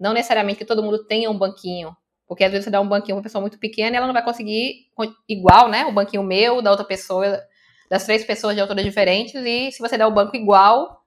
Não 0.00 0.14
necessariamente 0.14 0.58
que 0.58 0.64
todo 0.64 0.82
mundo 0.82 1.04
tenha 1.04 1.30
um 1.30 1.36
banquinho. 1.36 1.94
Porque 2.26 2.44
às 2.44 2.50
vezes 2.50 2.64
você 2.64 2.70
dá 2.70 2.80
um 2.80 2.88
banquinho 2.88 3.16
pra 3.16 3.16
uma 3.16 3.22
pessoa 3.22 3.40
muito 3.40 3.58
pequena 3.58 3.94
e 3.94 3.96
ela 3.96 4.06
não 4.06 4.14
vai 4.14 4.24
conseguir 4.24 4.86
igual, 5.28 5.68
né? 5.68 5.84
O 5.86 5.92
banquinho 5.92 6.22
meu, 6.22 6.62
da 6.62 6.70
outra 6.70 6.86
pessoa, 6.86 7.38
das 7.90 8.04
três 8.04 8.24
pessoas 8.24 8.54
de 8.54 8.60
alturas 8.60 8.84
diferentes. 8.84 9.34
E 9.34 9.70
se 9.72 9.80
você 9.80 9.98
der 9.98 10.06
o 10.06 10.14
banco 10.14 10.36
igual, 10.36 10.97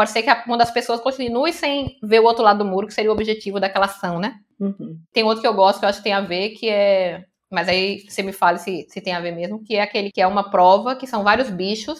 pode 0.00 0.12
ser 0.12 0.22
que 0.22 0.30
uma 0.46 0.56
das 0.56 0.70
pessoas 0.70 0.98
continue 0.98 1.52
sem 1.52 1.98
ver 2.02 2.20
o 2.20 2.24
outro 2.24 2.42
lado 2.42 2.60
do 2.60 2.64
muro, 2.64 2.86
que 2.86 2.94
seria 2.94 3.10
o 3.10 3.12
objetivo 3.12 3.60
daquela 3.60 3.84
ação, 3.84 4.18
né? 4.18 4.36
Uhum. 4.58 4.98
Tem 5.12 5.22
outro 5.24 5.42
que 5.42 5.46
eu 5.46 5.52
gosto, 5.52 5.78
que 5.78 5.84
eu 5.84 5.90
acho 5.90 5.98
que 5.98 6.04
tem 6.04 6.14
a 6.14 6.22
ver, 6.22 6.50
que 6.50 6.70
é. 6.70 7.22
Mas 7.52 7.68
aí 7.68 8.08
você 8.08 8.22
me 8.22 8.32
fale 8.32 8.58
se, 8.58 8.86
se 8.88 8.98
tem 9.02 9.12
a 9.12 9.20
ver 9.20 9.32
mesmo, 9.32 9.62
que 9.62 9.76
é 9.76 9.82
aquele 9.82 10.10
que 10.10 10.22
é 10.22 10.26
uma 10.26 10.50
prova, 10.50 10.96
que 10.96 11.06
são 11.06 11.22
vários 11.22 11.50
bichos. 11.50 11.98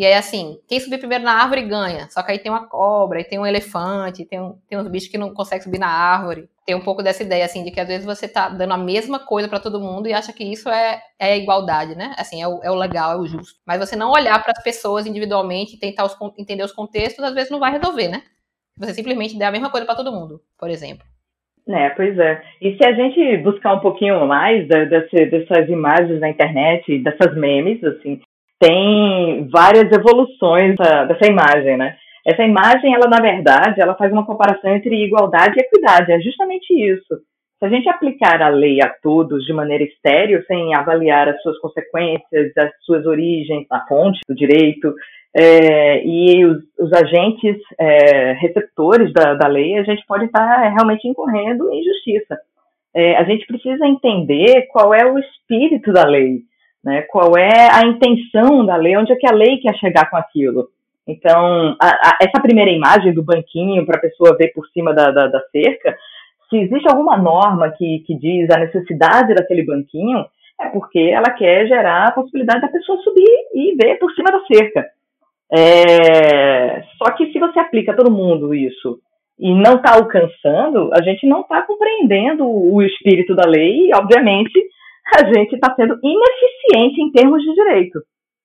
E 0.00 0.06
aí, 0.06 0.14
assim, 0.14 0.58
quem 0.66 0.80
subir 0.80 0.96
primeiro 0.96 1.22
na 1.22 1.42
árvore 1.42 1.60
ganha. 1.60 2.08
Só 2.08 2.22
que 2.22 2.32
aí 2.32 2.38
tem 2.38 2.50
uma 2.50 2.66
cobra, 2.66 3.18
aí 3.18 3.24
tem 3.24 3.38
um 3.38 3.44
elefante, 3.44 4.24
tem, 4.24 4.40
um, 4.40 4.56
tem 4.66 4.78
uns 4.78 4.88
bichos 4.88 5.10
que 5.10 5.18
não 5.18 5.34
conseguem 5.34 5.62
subir 5.62 5.78
na 5.78 5.88
árvore. 5.90 6.48
Tem 6.64 6.74
um 6.74 6.80
pouco 6.80 7.02
dessa 7.02 7.22
ideia, 7.22 7.44
assim, 7.44 7.62
de 7.62 7.70
que 7.70 7.78
às 7.78 7.86
vezes 7.86 8.06
você 8.06 8.26
tá 8.26 8.48
dando 8.48 8.72
a 8.72 8.78
mesma 8.78 9.18
coisa 9.18 9.46
para 9.46 9.60
todo 9.60 9.78
mundo 9.78 10.08
e 10.08 10.14
acha 10.14 10.32
que 10.32 10.42
isso 10.42 10.70
é, 10.70 11.02
é 11.18 11.36
igualdade, 11.36 11.94
né? 11.94 12.14
Assim, 12.16 12.40
é 12.40 12.48
o, 12.48 12.62
é 12.62 12.70
o 12.70 12.76
legal, 12.76 13.12
é 13.12 13.16
o 13.16 13.26
justo. 13.26 13.60
Mas 13.66 13.78
você 13.78 13.94
não 13.94 14.10
olhar 14.10 14.42
para 14.42 14.54
as 14.56 14.62
pessoas 14.62 15.06
individualmente, 15.06 15.78
tentar 15.78 16.06
os, 16.06 16.16
entender 16.38 16.64
os 16.64 16.72
contextos, 16.72 17.22
às 17.22 17.34
vezes 17.34 17.50
não 17.50 17.60
vai 17.60 17.70
resolver, 17.70 18.08
né? 18.08 18.22
Você 18.78 18.94
simplesmente 18.94 19.36
der 19.36 19.48
a 19.48 19.52
mesma 19.52 19.68
coisa 19.68 19.84
para 19.84 19.96
todo 19.96 20.10
mundo, 20.10 20.40
por 20.58 20.70
exemplo. 20.70 21.04
É, 21.68 21.90
pois 21.90 22.18
é. 22.18 22.42
E 22.62 22.74
se 22.74 22.86
a 22.86 22.94
gente 22.94 23.36
buscar 23.42 23.74
um 23.74 23.80
pouquinho 23.80 24.26
mais 24.26 24.66
desse, 24.66 25.26
dessas 25.26 25.68
imagens 25.68 26.20
na 26.20 26.30
internet, 26.30 26.98
dessas 27.00 27.36
memes, 27.36 27.84
assim, 27.84 28.18
tem 28.60 29.48
várias 29.50 29.90
evoluções 29.90 30.76
dessa, 30.76 31.04
dessa 31.06 31.26
imagem, 31.26 31.78
né? 31.78 31.96
Essa 32.26 32.42
imagem, 32.42 32.94
ela 32.94 33.08
na 33.08 33.20
verdade, 33.20 33.80
ela 33.80 33.94
faz 33.94 34.12
uma 34.12 34.26
comparação 34.26 34.70
entre 34.76 35.02
igualdade 35.02 35.54
e 35.56 35.62
equidade. 35.62 36.12
É 36.12 36.20
justamente 36.20 36.72
isso. 36.72 37.16
Se 37.58 37.66
a 37.66 37.68
gente 37.68 37.88
aplicar 37.88 38.40
a 38.42 38.48
lei 38.48 38.80
a 38.82 38.88
todos 39.02 39.44
de 39.44 39.52
maneira 39.52 39.84
estéreo, 39.84 40.44
sem 40.46 40.74
avaliar 40.74 41.28
as 41.28 41.40
suas 41.42 41.58
consequências, 41.58 42.56
as 42.56 42.70
suas 42.84 43.06
origens, 43.06 43.66
a 43.70 43.86
fonte 43.86 44.18
do 44.28 44.34
direito, 44.34 44.94
é, 45.34 46.04
e 46.04 46.44
os, 46.44 46.58
os 46.78 46.92
agentes 46.92 47.56
é, 47.78 48.32
receptores 48.32 49.12
da, 49.12 49.34
da 49.34 49.46
lei, 49.46 49.78
a 49.78 49.84
gente 49.84 50.04
pode 50.06 50.24
estar 50.24 50.68
realmente 50.68 51.06
incorrendo 51.06 51.70
em 51.70 51.80
injustiça. 51.80 52.38
É, 52.94 53.16
a 53.16 53.24
gente 53.24 53.46
precisa 53.46 53.86
entender 53.86 54.66
qual 54.72 54.92
é 54.92 55.04
o 55.04 55.18
espírito 55.18 55.92
da 55.92 56.04
lei, 56.04 56.40
né, 56.82 57.02
qual 57.02 57.36
é 57.36 57.68
a 57.70 57.86
intenção 57.86 58.64
da 58.64 58.76
lei, 58.76 58.96
onde 58.96 59.12
é 59.12 59.16
que 59.16 59.26
a 59.26 59.34
lei 59.34 59.58
quer 59.58 59.74
chegar 59.76 60.08
com 60.10 60.16
aquilo. 60.16 60.68
Então, 61.06 61.76
a, 61.80 61.88
a, 61.88 62.18
essa 62.22 62.40
primeira 62.40 62.70
imagem 62.70 63.12
do 63.12 63.22
banquinho 63.22 63.84
para 63.84 63.98
a 63.98 64.00
pessoa 64.00 64.36
ver 64.36 64.48
por 64.54 64.66
cima 64.68 64.94
da, 64.94 65.10
da, 65.10 65.26
da, 65.26 65.40
cerca, 65.50 65.96
se 66.48 66.56
existe 66.56 66.88
alguma 66.88 67.16
norma 67.16 67.70
que, 67.70 68.02
que 68.06 68.16
diz 68.16 68.48
a 68.50 68.58
necessidade 68.58 69.34
daquele 69.34 69.64
banquinho, 69.64 70.24
é 70.60 70.68
porque 70.68 70.98
ela 70.98 71.30
quer 71.30 71.66
gerar 71.66 72.08
a 72.08 72.12
possibilidade 72.12 72.60
da 72.60 72.68
pessoa 72.68 72.98
subir 73.02 73.28
e 73.54 73.74
ver 73.76 73.98
por 73.98 74.12
cima 74.12 74.30
da 74.30 74.40
cerca. 74.44 74.86
É, 75.52 76.82
só 76.96 77.10
que 77.12 77.32
se 77.32 77.38
você 77.38 77.58
aplica 77.58 77.92
a 77.92 77.96
todo 77.96 78.10
mundo 78.10 78.54
isso 78.54 79.00
e 79.38 79.52
não 79.52 79.76
está 79.76 79.94
alcançando, 79.94 80.90
a 80.92 81.02
gente 81.02 81.26
não 81.26 81.40
está 81.40 81.62
compreendendo 81.62 82.46
o 82.46 82.80
espírito 82.82 83.34
da 83.34 83.48
lei 83.48 83.88
e, 83.88 83.94
obviamente, 83.94 84.52
a 85.16 85.32
gente 85.32 85.54
está 85.54 85.74
sendo 85.74 85.98
ineficiente 86.02 87.00
em 87.00 87.10
termos 87.12 87.42
de 87.42 87.54
direito. 87.54 88.00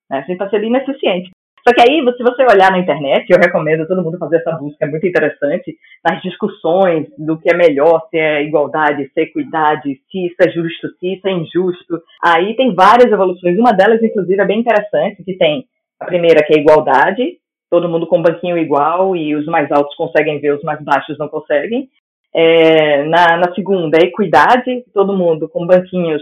Né? 0.09 0.17
A 0.17 0.21
gente 0.21 0.33
está 0.33 0.49
sendo 0.49 0.65
ineficiente. 0.65 1.31
Só 1.67 1.73
que 1.73 1.81
aí, 1.81 1.99
se 2.15 2.21
você 2.21 2.43
olhar 2.43 2.69
na 2.69 2.77
internet, 2.77 3.25
eu 3.27 3.39
recomendo 3.39 3.87
todo 3.87 4.03
mundo 4.03 4.19
fazer 4.19 4.37
essa 4.37 4.51
busca, 4.51 4.85
é 4.85 4.87
muito 4.87 5.07
interessante, 5.07 5.75
nas 6.07 6.21
discussões 6.21 7.07
do 7.17 7.39
que 7.39 7.49
é 7.51 7.57
melhor, 7.57 8.05
se 8.11 8.19
é 8.19 8.43
igualdade, 8.43 9.09
se 9.11 9.19
é 9.19 9.23
equidade, 9.23 9.99
se 10.11 10.27
isso 10.27 10.35
é 10.41 10.51
justo, 10.51 10.89
se 10.99 11.13
isso 11.13 11.27
é 11.27 11.31
injusto. 11.31 11.99
Aí 12.23 12.55
tem 12.55 12.75
várias 12.75 13.11
evoluções, 13.11 13.57
uma 13.57 13.71
delas, 13.71 14.01
inclusive, 14.03 14.39
é 14.39 14.45
bem 14.45 14.59
interessante, 14.59 15.23
que 15.23 15.33
tem 15.37 15.65
a 15.99 16.05
primeira, 16.05 16.43
que 16.45 16.53
é 16.53 16.61
igualdade, 16.61 17.39
todo 17.71 17.89
mundo 17.89 18.05
com 18.05 18.21
banquinho 18.21 18.59
igual 18.59 19.15
e 19.15 19.35
os 19.35 19.47
mais 19.47 19.71
altos 19.71 19.95
conseguem 19.95 20.39
ver, 20.39 20.53
os 20.53 20.63
mais 20.63 20.79
baixos 20.83 21.17
não 21.17 21.27
conseguem. 21.27 21.89
É, 22.31 23.03
na, 23.05 23.37
na 23.37 23.55
segunda, 23.55 23.97
é 23.97 24.05
equidade, 24.05 24.83
todo 24.93 25.17
mundo 25.17 25.49
com 25.49 25.65
banquinhos 25.65 26.21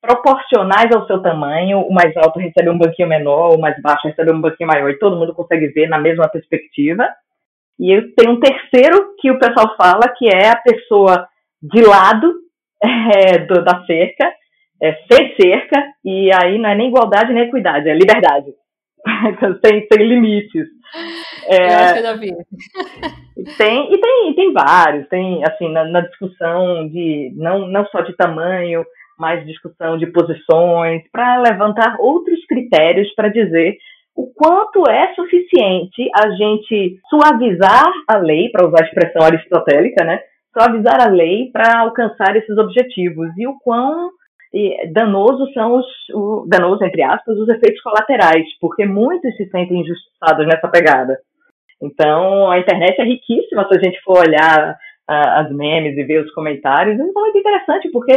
proporcionais 0.00 0.90
ao 0.92 1.06
seu 1.06 1.20
tamanho, 1.20 1.80
o 1.80 1.92
mais 1.92 2.16
alto 2.16 2.38
recebe 2.38 2.70
um 2.70 2.78
banquinho 2.78 3.08
menor, 3.08 3.54
o 3.54 3.60
mais 3.60 3.80
baixo 3.82 4.06
recebe 4.06 4.32
um 4.32 4.40
banquinho 4.40 4.68
maior, 4.68 4.90
e 4.90 4.98
todo 4.98 5.16
mundo 5.16 5.34
consegue 5.34 5.68
ver 5.68 5.88
na 5.88 5.98
mesma 5.98 6.28
perspectiva. 6.28 7.08
E 7.78 8.00
tem 8.16 8.28
um 8.28 8.40
terceiro 8.40 9.14
que 9.18 9.30
o 9.30 9.38
pessoal 9.38 9.74
fala, 9.76 10.08
que 10.16 10.28
é 10.28 10.48
a 10.48 10.56
pessoa 10.56 11.28
de 11.62 11.82
lado 11.82 12.32
é, 12.82 13.38
do, 13.38 13.62
da 13.64 13.84
cerca, 13.84 14.32
é, 14.82 14.92
sem 15.10 15.34
cerca, 15.36 15.82
e 16.04 16.30
aí 16.34 16.58
não 16.58 16.70
é 16.70 16.74
nem 16.74 16.88
igualdade 16.88 17.32
nem 17.32 17.44
equidade, 17.44 17.88
é 17.88 17.94
liberdade. 17.94 18.52
sem, 19.64 19.86
sem 19.92 20.06
limites. 20.06 20.66
É, 21.48 21.56
eu 21.56 21.78
acho 21.78 21.92
que 21.92 21.98
eu 21.98 22.02
já 22.02 22.12
vi. 22.14 22.32
Tem, 23.56 23.92
e 23.92 24.00
tem, 24.00 24.34
tem 24.34 24.52
vários, 24.52 25.08
tem 25.08 25.42
assim, 25.44 25.70
na, 25.70 25.84
na 25.84 26.00
discussão 26.00 26.88
de 26.88 27.32
não, 27.36 27.68
não 27.68 27.86
só 27.86 28.00
de 28.00 28.16
tamanho, 28.16 28.84
mais 29.18 29.44
discussão 29.46 29.98
de 29.98 30.06
posições, 30.06 31.02
para 31.10 31.38
levantar 31.38 31.96
outros 31.98 32.44
critérios 32.46 33.12
para 33.14 33.28
dizer 33.28 33.76
o 34.14 34.32
quanto 34.34 34.88
é 34.90 35.14
suficiente 35.14 36.08
a 36.14 36.30
gente 36.30 36.98
suavizar 37.10 37.92
a 38.08 38.16
lei, 38.16 38.48
para 38.50 38.66
usar 38.66 38.82
a 38.82 38.86
expressão 38.86 39.22
aristotélica, 39.22 40.04
né? 40.04 40.20
Suavizar 40.56 41.02
a 41.02 41.10
lei 41.10 41.50
para 41.52 41.80
alcançar 41.80 42.34
esses 42.34 42.56
objetivos 42.56 43.28
e 43.36 43.46
o 43.46 43.58
quão 43.62 44.10
danosos 44.92 45.52
são 45.52 45.76
os, 45.76 45.86
o, 46.14 46.46
danoso, 46.48 46.82
entre 46.84 47.02
aspas, 47.02 47.36
os 47.36 47.48
efeitos 47.48 47.80
colaterais, 47.82 48.46
porque 48.58 48.86
muitos 48.86 49.36
se 49.36 49.44
sentem 49.50 49.80
injustiçados 49.80 50.46
nessa 50.46 50.68
pegada. 50.68 51.18
Então, 51.82 52.50
a 52.50 52.58
internet 52.58 52.98
é 52.98 53.04
riquíssima 53.04 53.66
se 53.68 53.76
a 53.76 53.82
gente 53.82 54.00
for 54.02 54.18
olhar 54.26 54.70
uh, 54.72 55.28
as 55.40 55.50
memes 55.50 55.96
e 55.98 56.04
ver 56.04 56.24
os 56.24 56.32
comentários. 56.32 56.98
Então, 56.98 57.26
é 57.26 57.38
interessante, 57.38 57.90
porque 57.90 58.14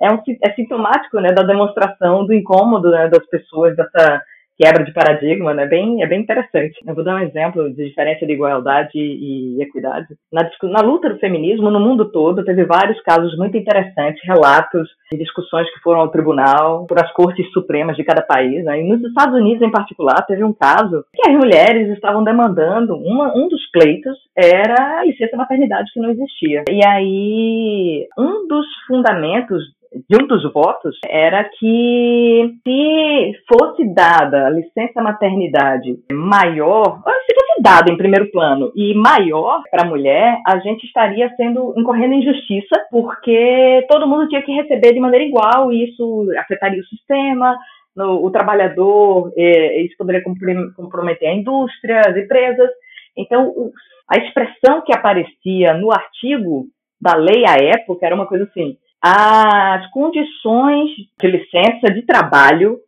é, 0.00 0.10
um, 0.10 0.18
é 0.42 0.52
sintomático 0.52 1.20
né, 1.20 1.32
da 1.32 1.42
demonstração 1.42 2.26
do 2.26 2.34
incômodo 2.34 2.90
né, 2.90 3.08
das 3.08 3.26
pessoas, 3.26 3.76
dessa 3.76 4.22
quebra 4.58 4.84
de 4.84 4.92
paradigma, 4.92 5.52
né? 5.52 5.66
Bem, 5.66 6.02
é 6.02 6.06
bem 6.06 6.22
interessante. 6.22 6.74
Eu 6.86 6.94
vou 6.94 7.04
dar 7.04 7.16
um 7.16 7.24
exemplo 7.24 7.68
de 7.74 7.88
diferença 7.88 8.26
de 8.26 8.32
igualdade 8.32 8.90
e 8.94 9.62
equidade. 9.62 10.06
Na, 10.32 10.48
na 10.70 10.80
luta 10.80 11.10
do 11.10 11.18
feminismo 11.18 11.70
no 11.70 11.78
mundo 11.78 12.10
todo, 12.10 12.44
teve 12.44 12.64
vários 12.64 13.00
casos 13.02 13.36
muito 13.36 13.56
interessantes, 13.56 14.22
relatos 14.24 14.88
de 15.12 15.18
discussões 15.18 15.70
que 15.72 15.80
foram 15.80 16.00
ao 16.00 16.08
tribunal, 16.08 16.86
por 16.86 16.98
as 16.98 17.12
cortes 17.12 17.50
supremas 17.52 17.96
de 17.96 18.04
cada 18.04 18.22
país. 18.22 18.64
Né? 18.64 18.80
E 18.80 18.88
nos 18.88 19.02
Estados 19.02 19.34
Unidos, 19.34 19.62
em 19.62 19.70
particular, 19.70 20.24
teve 20.26 20.42
um 20.42 20.54
caso 20.54 21.04
que 21.14 21.28
as 21.28 21.36
mulheres 21.36 21.90
estavam 21.90 22.24
demandando, 22.24 22.96
uma, 22.96 23.36
um 23.36 23.48
dos 23.48 23.70
pleitos 23.70 24.16
era 24.34 25.00
a 25.00 25.04
licença 25.04 25.36
maternidade 25.36 25.90
que 25.92 26.00
não 26.00 26.10
existia. 26.10 26.64
E 26.70 26.84
aí, 26.84 28.06
um 28.18 28.48
dos 28.48 28.66
fundamentos 28.86 29.62
de 30.08 30.22
um 30.22 30.26
dos 30.26 30.42
votos 30.52 30.96
era 31.08 31.44
que 31.44 32.54
se 32.62 33.32
fosse 33.48 33.84
dada 33.94 34.46
a 34.46 34.50
licença 34.50 35.00
maternidade 35.02 35.98
maior, 36.12 37.02
se 37.26 37.34
fosse 37.34 37.62
dada 37.62 37.90
em 37.90 37.96
primeiro 37.96 38.30
plano 38.30 38.72
e 38.74 38.94
maior 38.94 39.62
para 39.70 39.86
a 39.86 39.88
mulher, 39.88 40.38
a 40.46 40.58
gente 40.58 40.84
estaria 40.84 41.32
sendo 41.36 41.74
incorrendo 41.76 42.14
em 42.14 42.20
injustiça, 42.20 42.86
porque 42.90 43.84
todo 43.88 44.06
mundo 44.06 44.28
tinha 44.28 44.42
que 44.42 44.52
receber 44.52 44.92
de 44.92 45.00
maneira 45.00 45.24
igual 45.24 45.72
e 45.72 45.84
isso 45.90 46.28
afetaria 46.38 46.80
o 46.80 46.86
sistema, 46.86 47.56
no, 47.96 48.24
o 48.24 48.30
trabalhador, 48.30 49.32
eh, 49.36 49.82
isso 49.82 49.96
poderia 49.96 50.22
comprometer 50.22 51.28
a 51.28 51.34
indústria, 51.34 52.02
as 52.06 52.16
empresas. 52.16 52.68
Então, 53.16 53.48
o, 53.48 53.72
a 54.08 54.18
expressão 54.18 54.82
que 54.82 54.94
aparecia 54.94 55.74
no 55.74 55.90
artigo 55.90 56.66
da 57.00 57.16
lei 57.16 57.44
à 57.46 57.56
época 57.56 58.04
era 58.04 58.14
uma 58.14 58.26
coisa 58.26 58.44
assim: 58.44 58.76
as 59.02 59.88
condições 59.90 60.90
de 61.20 61.26
licença 61.28 61.92
de 61.92 62.02
trabalho 62.02 62.78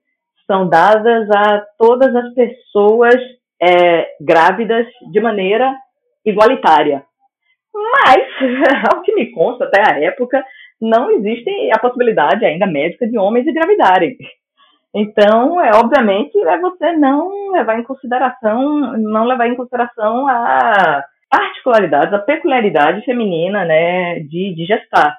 são 0.46 0.68
dadas 0.68 1.30
a 1.30 1.64
todas 1.78 2.14
as 2.14 2.32
pessoas 2.34 3.16
é, 3.62 4.06
grávidas 4.20 4.86
de 5.12 5.20
maneira 5.20 5.74
igualitária. 6.24 7.04
Mas, 7.74 8.26
ao 8.92 9.02
que 9.02 9.14
me 9.14 9.30
consta, 9.32 9.64
até 9.64 9.80
a 9.80 10.00
época, 10.00 10.44
não 10.80 11.10
existe 11.10 11.50
a 11.72 11.78
possibilidade 11.78 12.44
ainda 12.44 12.66
médica 12.66 13.06
de 13.06 13.18
homens 13.18 13.46
engravidarem. 13.46 14.16
Então, 14.94 15.60
é 15.60 15.70
obviamente 15.76 16.36
é 16.38 16.58
você 16.58 16.92
não 16.92 17.52
levar 17.52 17.78
em 17.78 17.84
consideração, 17.84 18.96
não 18.96 19.24
levar 19.26 19.48
em 19.48 19.54
consideração 19.54 20.26
a 20.26 21.04
particularidades, 21.30 22.14
a 22.14 22.18
peculiaridade 22.18 23.04
feminina, 23.04 23.64
né, 23.64 24.20
de, 24.20 24.54
de 24.54 24.64
gestar. 24.64 25.14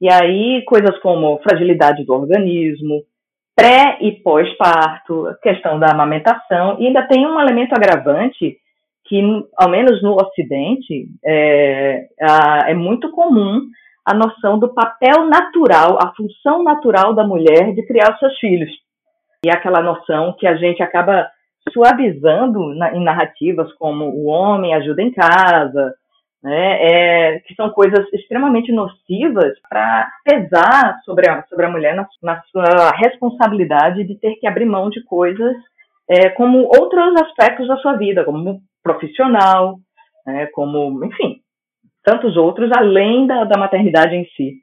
E 0.00 0.10
aí, 0.10 0.62
coisas 0.64 0.98
como 0.98 1.38
fragilidade 1.42 2.04
do 2.04 2.12
organismo, 2.12 3.02
pré 3.54 3.98
e 4.00 4.12
pós-parto, 4.12 5.28
questão 5.42 5.78
da 5.78 5.92
amamentação, 5.92 6.76
e 6.80 6.86
ainda 6.86 7.06
tem 7.06 7.26
um 7.26 7.40
elemento 7.40 7.72
agravante 7.72 8.56
que, 9.04 9.20
ao 9.56 9.68
menos 9.68 10.02
no 10.02 10.14
Ocidente, 10.14 11.06
é, 11.24 12.06
é 12.66 12.74
muito 12.74 13.10
comum 13.10 13.60
a 14.04 14.12
noção 14.12 14.58
do 14.58 14.72
papel 14.74 15.26
natural, 15.26 15.98
a 16.00 16.12
função 16.14 16.62
natural 16.62 17.14
da 17.14 17.24
mulher 17.24 17.72
de 17.74 17.86
criar 17.86 18.12
os 18.12 18.18
seus 18.18 18.38
filhos. 18.38 18.70
E 19.44 19.50
aquela 19.50 19.82
noção 19.82 20.34
que 20.38 20.46
a 20.46 20.56
gente 20.56 20.82
acaba 20.82 21.28
suavizando 21.72 22.74
na, 22.74 22.94
em 22.94 23.02
narrativas 23.02 23.72
como 23.74 24.06
o 24.06 24.26
homem 24.26 24.74
ajuda 24.74 25.02
em 25.02 25.12
casa, 25.12 25.94
né, 26.44 26.76
é, 26.82 27.40
que 27.40 27.54
são 27.54 27.70
coisas 27.70 28.06
extremamente 28.12 28.70
nocivas 28.70 29.58
para 29.66 30.12
pesar 30.22 31.00
sobre 31.02 31.26
a, 31.26 31.42
sobre 31.46 31.64
a 31.64 31.70
mulher 31.70 31.96
na, 31.96 32.06
na, 32.22 32.42
sua 32.52 32.90
responsabilidade 32.90 34.04
de 34.04 34.14
ter 34.16 34.34
que 34.34 34.46
abrir 34.46 34.66
mão 34.66 34.90
de 34.90 35.02
coisas 35.04 35.56
é, 36.06 36.28
como 36.28 36.58
outros 36.64 37.14
aspectos 37.22 37.66
da 37.66 37.78
sua 37.78 37.94
vida, 37.94 38.26
como 38.26 38.60
profissional, 38.82 39.78
né, 40.26 40.46
como, 40.48 41.02
enfim, 41.06 41.40
tantos 42.02 42.36
outros 42.36 42.70
além 42.76 43.26
da, 43.26 43.44
da 43.44 43.58
maternidade 43.58 44.14
em 44.14 44.26
si. 44.36 44.58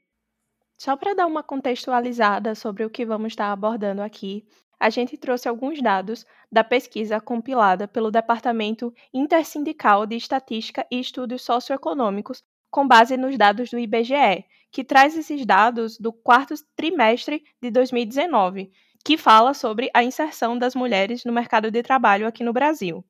Só 0.77 0.95
para 0.95 1.15
dar 1.15 1.25
uma 1.25 1.41
contextualizada 1.41 2.53
sobre 2.53 2.85
o 2.85 2.91
que 2.91 3.03
vamos 3.03 3.29
estar 3.29 3.51
abordando 3.51 4.03
aqui, 4.03 4.43
a 4.81 4.89
gente 4.89 5.15
trouxe 5.15 5.47
alguns 5.47 5.79
dados 5.79 6.25
da 6.51 6.63
pesquisa 6.63 7.21
compilada 7.21 7.87
pelo 7.87 8.09
Departamento 8.09 8.91
Intersindical 9.13 10.07
de 10.07 10.15
Estatística 10.15 10.83
e 10.89 10.99
Estudos 10.99 11.43
Socioeconômicos, 11.43 12.43
com 12.71 12.87
base 12.87 13.15
nos 13.15 13.37
dados 13.37 13.69
do 13.69 13.77
IBGE, 13.77 14.43
que 14.71 14.83
traz 14.83 15.15
esses 15.15 15.45
dados 15.45 15.99
do 15.99 16.11
quarto 16.11 16.55
trimestre 16.75 17.43
de 17.61 17.69
2019, 17.69 18.71
que 19.05 19.17
fala 19.17 19.53
sobre 19.53 19.91
a 19.93 20.03
inserção 20.03 20.57
das 20.57 20.73
mulheres 20.73 21.23
no 21.25 21.31
mercado 21.31 21.69
de 21.69 21.83
trabalho 21.83 22.25
aqui 22.25 22.43
no 22.43 22.51
Brasil. 22.51 23.05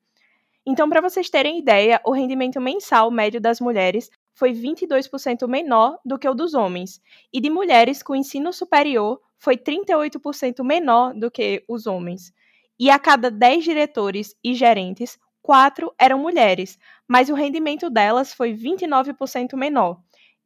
Então, 0.66 0.90
para 0.90 1.00
vocês 1.00 1.30
terem 1.30 1.58
ideia, 1.58 2.02
o 2.04 2.12
rendimento 2.12 2.60
mensal 2.60 3.10
médio 3.10 3.40
das 3.40 3.62
mulheres 3.62 4.12
foi 4.34 4.54
22% 4.54 5.48
menor 5.48 6.00
do 6.06 6.18
que 6.18 6.28
o 6.28 6.34
dos 6.34 6.54
homens, 6.54 7.02
e 7.34 7.40
de 7.40 7.50
mulheres 7.50 8.02
com 8.02 8.16
ensino 8.16 8.52
superior 8.52 9.20
foi 9.38 9.58
38% 9.58 10.64
menor 10.64 11.14
do 11.14 11.32
que 11.32 11.64
os 11.68 11.88
homens. 11.88 12.32
E 12.80 12.90
a 12.90 12.98
cada 12.98 13.30
10 13.30 13.64
diretores 13.64 14.36
e 14.44 14.54
gerentes, 14.54 15.20
4 15.42 15.94
eram 16.00 16.20
mulheres, 16.20 16.78
mas 17.08 17.30
o 17.30 17.34
rendimento 17.34 17.90
delas 17.90 18.34
foi 18.34 18.54
29% 18.54 19.56
menor. 19.56 20.00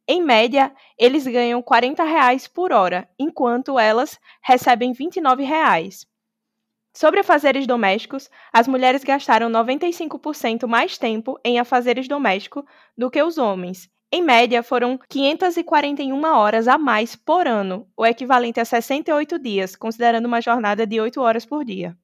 Em 0.08 0.22
média, 0.22 0.72
eles 0.98 1.26
ganham 1.26 1.60
40 1.60 2.04
reais 2.04 2.46
por 2.46 2.72
hora, 2.72 3.08
enquanto 3.18 3.78
elas 3.78 4.18
recebem 4.42 4.92
29 4.92 5.42
reais. 5.42 6.06
Sobre 6.96 7.20
afazeres 7.20 7.66
domésticos, 7.66 8.30
as 8.50 8.66
mulheres 8.66 9.04
gastaram 9.04 9.50
95% 9.50 10.66
mais 10.66 10.96
tempo 10.96 11.38
em 11.44 11.58
afazeres 11.58 12.08
domésticos 12.08 12.64
do 12.96 13.10
que 13.10 13.22
os 13.22 13.36
homens. 13.36 13.86
Em 14.10 14.22
média, 14.22 14.62
foram 14.62 14.98
541 15.06 16.24
horas 16.24 16.66
a 16.66 16.78
mais 16.78 17.14
por 17.14 17.46
ano, 17.46 17.86
o 17.94 18.06
equivalente 18.06 18.60
a 18.60 18.64
68 18.64 19.38
dias, 19.38 19.76
considerando 19.76 20.24
uma 20.24 20.40
jornada 20.40 20.86
de 20.86 20.98
8 20.98 21.20
horas 21.20 21.44
por 21.44 21.66
dia. 21.66 21.94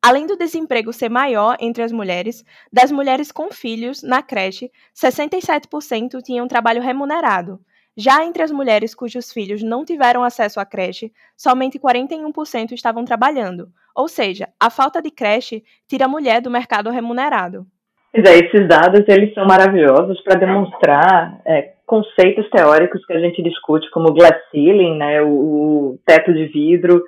Além 0.00 0.24
do 0.24 0.36
desemprego 0.36 0.92
ser 0.92 1.08
maior 1.08 1.56
entre 1.58 1.82
as 1.82 1.90
mulheres, 1.90 2.44
das 2.72 2.92
mulheres 2.92 3.32
com 3.32 3.50
filhos 3.50 4.04
na 4.04 4.22
creche, 4.22 4.70
67% 4.94 6.22
tinham 6.22 6.46
trabalho 6.46 6.80
remunerado, 6.80 7.60
já 7.96 8.24
entre 8.24 8.42
as 8.42 8.50
mulheres 8.50 8.94
cujos 8.94 9.32
filhos 9.32 9.62
não 9.62 9.84
tiveram 9.84 10.22
acesso 10.22 10.60
à 10.60 10.64
creche, 10.64 11.12
somente 11.36 11.78
41% 11.78 12.72
estavam 12.72 13.04
trabalhando. 13.04 13.68
Ou 13.94 14.08
seja, 14.08 14.48
a 14.58 14.70
falta 14.70 15.02
de 15.02 15.10
creche 15.10 15.62
tira 15.88 16.04
a 16.04 16.08
mulher 16.08 16.40
do 16.40 16.50
mercado 16.50 16.90
remunerado. 16.90 17.66
Pois 18.12 18.28
é, 18.28 18.38
esses 18.38 18.68
dados 18.68 19.04
eles 19.08 19.32
são 19.34 19.46
maravilhosos 19.46 20.20
para 20.22 20.38
demonstrar 20.38 21.40
é, 21.44 21.74
conceitos 21.86 22.48
teóricos 22.50 23.04
que 23.06 23.12
a 23.12 23.20
gente 23.20 23.42
discute, 23.42 23.90
como 23.90 24.12
glass 24.12 24.36
ceiling, 24.50 24.96
né, 24.96 25.22
o, 25.22 25.28
o 25.28 25.98
teto 26.04 26.32
de 26.32 26.46
vidro, 26.46 27.02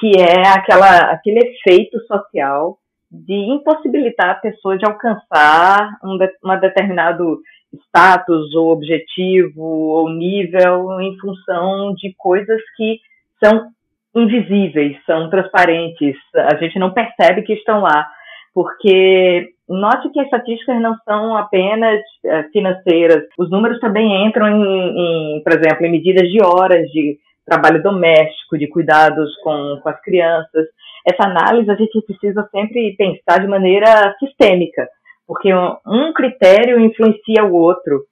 que 0.00 0.18
é 0.18 0.48
aquela, 0.48 1.12
aquele 1.12 1.38
efeito 1.38 1.98
social 2.06 2.78
de 3.10 3.34
impossibilitar 3.34 4.30
a 4.30 4.34
pessoa 4.36 4.78
de 4.78 4.86
alcançar 4.86 5.98
um, 6.02 6.16
de, 6.16 6.28
um 6.42 6.60
determinado 6.60 7.40
status 7.88 8.54
ou 8.54 8.70
objetivo 8.70 9.62
ou 9.62 10.10
nível 10.10 11.00
em 11.00 11.16
função 11.18 11.94
de 11.94 12.14
coisas 12.16 12.60
que 12.76 13.00
são 13.42 13.68
invisíveis, 14.14 14.96
são 15.06 15.30
transparentes, 15.30 16.16
a 16.34 16.56
gente 16.56 16.78
não 16.78 16.92
percebe 16.92 17.42
que 17.42 17.54
estão 17.54 17.80
lá, 17.80 18.06
porque 18.54 19.48
note 19.68 20.10
que 20.10 20.20
as 20.20 20.26
estatísticas 20.26 20.80
não 20.82 20.94
são 21.04 21.36
apenas 21.36 22.00
eh, 22.24 22.42
financeiras, 22.52 23.24
os 23.38 23.50
números 23.50 23.80
também 23.80 24.26
entram 24.26 24.48
em, 24.48 25.38
em, 25.38 25.42
por 25.42 25.52
exemplo, 25.52 25.86
em 25.86 25.90
medidas 25.90 26.28
de 26.28 26.44
horas 26.44 26.86
de 26.90 27.18
trabalho 27.46 27.82
doméstico, 27.82 28.58
de 28.58 28.68
cuidados 28.68 29.34
com, 29.42 29.80
com 29.82 29.88
as 29.88 30.00
crianças. 30.02 30.66
Essa 31.06 31.28
análise 31.28 31.70
a 31.70 31.74
gente 31.74 32.00
precisa 32.02 32.46
sempre 32.50 32.94
pensar 32.96 33.40
de 33.40 33.48
maneira 33.48 34.14
sistêmica, 34.18 34.86
porque 35.26 35.52
um 35.86 36.12
critério 36.12 36.80
influencia 36.80 37.44
o 37.44 37.54
outro. 37.54 38.04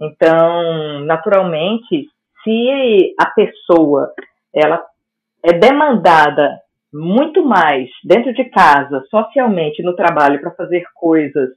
Então, 0.00 1.00
naturalmente, 1.04 2.08
se 2.42 3.14
a 3.18 3.26
pessoa 3.26 4.12
ela 4.54 4.82
é 5.42 5.52
demandada 5.52 6.58
muito 6.92 7.44
mais 7.44 7.90
dentro 8.04 8.32
de 8.32 8.44
casa, 8.44 9.02
socialmente, 9.10 9.82
no 9.82 9.96
trabalho, 9.96 10.40
para 10.40 10.52
fazer 10.52 10.84
coisas 10.94 11.50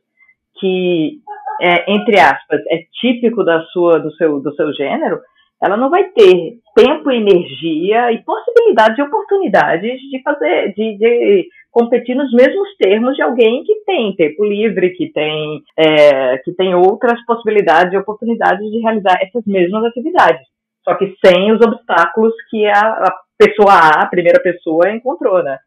que, 0.60 1.20
é, 1.62 1.94
entre 1.94 2.20
aspas, 2.20 2.60
é 2.70 2.84
típico 3.00 3.44
da 3.44 3.62
sua, 3.66 4.00
do, 4.00 4.12
seu, 4.16 4.40
do 4.40 4.54
seu 4.56 4.74
gênero, 4.74 5.22
ela 5.62 5.76
não 5.76 5.90
vai 5.90 6.06
ter 6.06 6.60
tempo, 6.76 7.12
energia 7.12 8.12
e 8.12 8.24
possibilidades 8.24 8.98
e 8.98 9.02
oportunidades 9.02 10.00
de 10.00 10.22
fazer, 10.22 10.74
de, 10.74 10.98
de 10.98 11.48
competir 11.72 12.16
nos 12.16 12.32
mesmos 12.32 12.70
termos 12.78 13.16
de 13.16 13.22
alguém 13.22 13.64
que 13.64 13.84
tem 13.86 14.16
tempo 14.16 14.46
livre, 14.46 14.92
que 14.92 15.12
tem, 15.12 15.64
é, 15.76 16.38
que 16.40 16.52
tem 16.54 16.76
outras 16.76 17.24
possibilidades 17.26 17.94
e 17.94 17.98
oportunidades 17.98 18.70
de 18.70 18.80
realizar 18.80 19.18
essas 19.22 19.44
mesmas 19.46 19.84
atividades. 19.86 20.46
Só 20.84 20.96
que 20.96 21.16
sem 21.26 21.52
os 21.52 21.62
obstáculos 21.62 22.34
que 22.50 22.66
a, 22.66 22.80
a 22.80 23.14
pessoa 23.38 23.74
A, 23.74 24.04
a 24.04 24.08
primeira 24.08 24.42
pessoa, 24.42 24.90
encontrou, 24.90 25.44
né? 25.44 25.58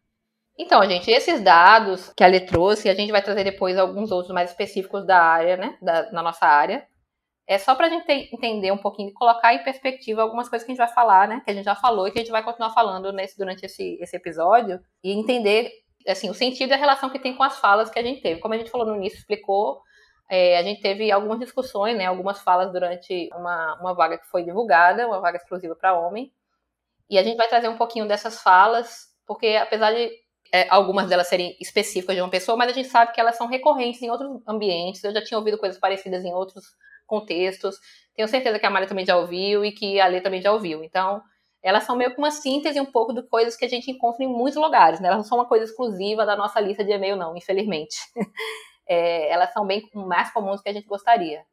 Então, 0.59 0.83
gente, 0.85 1.11
esses 1.11 1.43
dados 1.43 2.13
que 2.15 2.23
a 2.23 2.27
Lê 2.27 2.41
trouxe, 2.41 2.89
a 2.89 2.95
gente 2.95 3.13
vai 3.13 3.23
trazer 3.23 3.45
depois 3.45 3.79
alguns 3.79 4.11
outros 4.11 4.35
mais 4.35 4.51
específicos 4.51 5.07
da 5.07 5.19
área, 5.19 5.57
né? 5.57 5.75
Da, 5.81 6.11
na 6.13 6.23
nossa 6.23 6.47
área. 6.47 6.83
É 7.51 7.59
só 7.59 7.75
para 7.75 7.89
a 7.89 7.91
gente 7.91 8.09
entender 8.33 8.71
um 8.71 8.79
pouquinho 8.79 9.09
e 9.09 9.13
colocar 9.13 9.53
em 9.53 9.65
perspectiva 9.65 10.23
algumas 10.23 10.49
coisas 10.49 10.65
que 10.65 10.71
a 10.71 10.73
gente 10.73 10.87
vai 10.87 10.95
falar, 10.95 11.27
né? 11.27 11.43
Que 11.45 11.51
a 11.51 11.55
gente 11.55 11.65
já 11.65 11.75
falou 11.75 12.07
e 12.07 12.13
que 12.13 12.21
a 12.21 12.23
gente 12.23 12.31
vai 12.31 12.45
continuar 12.45 12.71
falando 12.71 13.13
nesse, 13.13 13.37
durante 13.37 13.67
esse, 13.67 13.99
esse 14.01 14.15
episódio. 14.15 14.79
E 15.03 15.11
entender, 15.11 15.69
assim, 16.07 16.31
o 16.31 16.35
sentido 16.35 16.71
e 16.71 16.75
a 16.75 16.77
relação 16.77 17.11
que 17.11 17.19
tem 17.19 17.37
com 17.37 17.43
as 17.43 17.59
falas 17.59 17.91
que 17.91 17.99
a 17.99 18.05
gente 18.05 18.23
teve. 18.23 18.41
Como 18.41 18.55
a 18.55 18.57
gente 18.57 18.71
falou 18.71 18.87
no 18.87 18.95
início, 18.95 19.19
explicou, 19.19 19.83
é, 20.31 20.59
a 20.59 20.63
gente 20.63 20.81
teve 20.81 21.11
algumas 21.11 21.41
discussões, 21.41 21.99
né? 21.99 22.07
Algumas 22.07 22.41
falas 22.41 22.71
durante 22.73 23.29
uma, 23.35 23.81
uma 23.81 23.95
vaga 23.95 24.17
que 24.17 24.29
foi 24.29 24.45
divulgada, 24.45 25.09
uma 25.09 25.19
vaga 25.19 25.39
exclusiva 25.39 25.75
para 25.75 25.99
homem. 25.99 26.33
E 27.11 27.19
a 27.19 27.23
gente 27.25 27.37
vai 27.37 27.49
trazer 27.49 27.67
um 27.67 27.77
pouquinho 27.77 28.07
dessas 28.07 28.41
falas, 28.41 29.09
porque 29.27 29.57
apesar 29.57 29.93
de 29.93 30.09
é, 30.53 30.69
algumas 30.71 31.09
delas 31.09 31.27
serem 31.27 31.57
específicas 31.61 32.15
de 32.15 32.23
uma 32.23 32.31
pessoa, 32.31 32.57
mas 32.57 32.71
a 32.71 32.75
gente 32.75 32.89
sabe 32.89 33.11
que 33.11 33.21
elas 33.21 33.37
são 33.37 33.49
recorrentes 33.49 34.01
em 34.03 34.09
outros 34.09 34.41
ambientes. 34.47 35.03
Eu 35.03 35.13
já 35.13 35.21
tinha 35.21 35.37
ouvido 35.37 35.59
coisas 35.59 35.81
parecidas 35.81 36.25
em 36.25 36.33
outros 36.33 36.65
contextos. 37.11 37.77
Tenho 38.15 38.29
certeza 38.29 38.59
que 38.59 38.65
a 38.65 38.71
Maria 38.71 38.89
também 38.89 39.05
já 39.05 39.17
ouviu 39.17 39.65
e 39.65 39.73
que 39.73 40.01
a 40.01 40.07
Lê 40.07 40.21
também 40.21 40.41
já 40.41 40.53
ouviu. 40.53 40.85
Então, 40.85 41.21
elas 41.63 41.85
são 41.85 41.97
meio 41.97 42.13
que 42.13 42.19
uma 42.19 42.31
síntese 42.31 42.81
um 42.81 42.87
pouco 42.87 43.13
de 43.13 43.23
coisas 43.23 43.57
que 43.57 43.65
a 43.65 43.69
gente 43.69 43.91
encontra 43.91 44.25
em 44.25 44.29
muitos 44.29 44.57
lugares, 44.57 45.01
né? 45.01 45.09
Elas 45.09 45.19
não 45.19 45.25
são 45.25 45.39
uma 45.39 45.47
coisa 45.47 45.65
exclusiva 45.65 46.25
da 46.25 46.37
nossa 46.37 46.61
lista 46.61 46.85
de 46.85 46.93
e-mail, 46.93 47.17
não, 47.17 47.37
infelizmente. 47.37 47.97
É, 48.93 49.31
elas 49.31 49.53
são 49.53 49.65
bem 49.65 49.89
mais 49.95 50.33
comuns 50.33 50.57
do 50.57 50.65
que 50.65 50.69
a 50.69 50.73
gente 50.73 50.89
gostaria. 50.89 51.45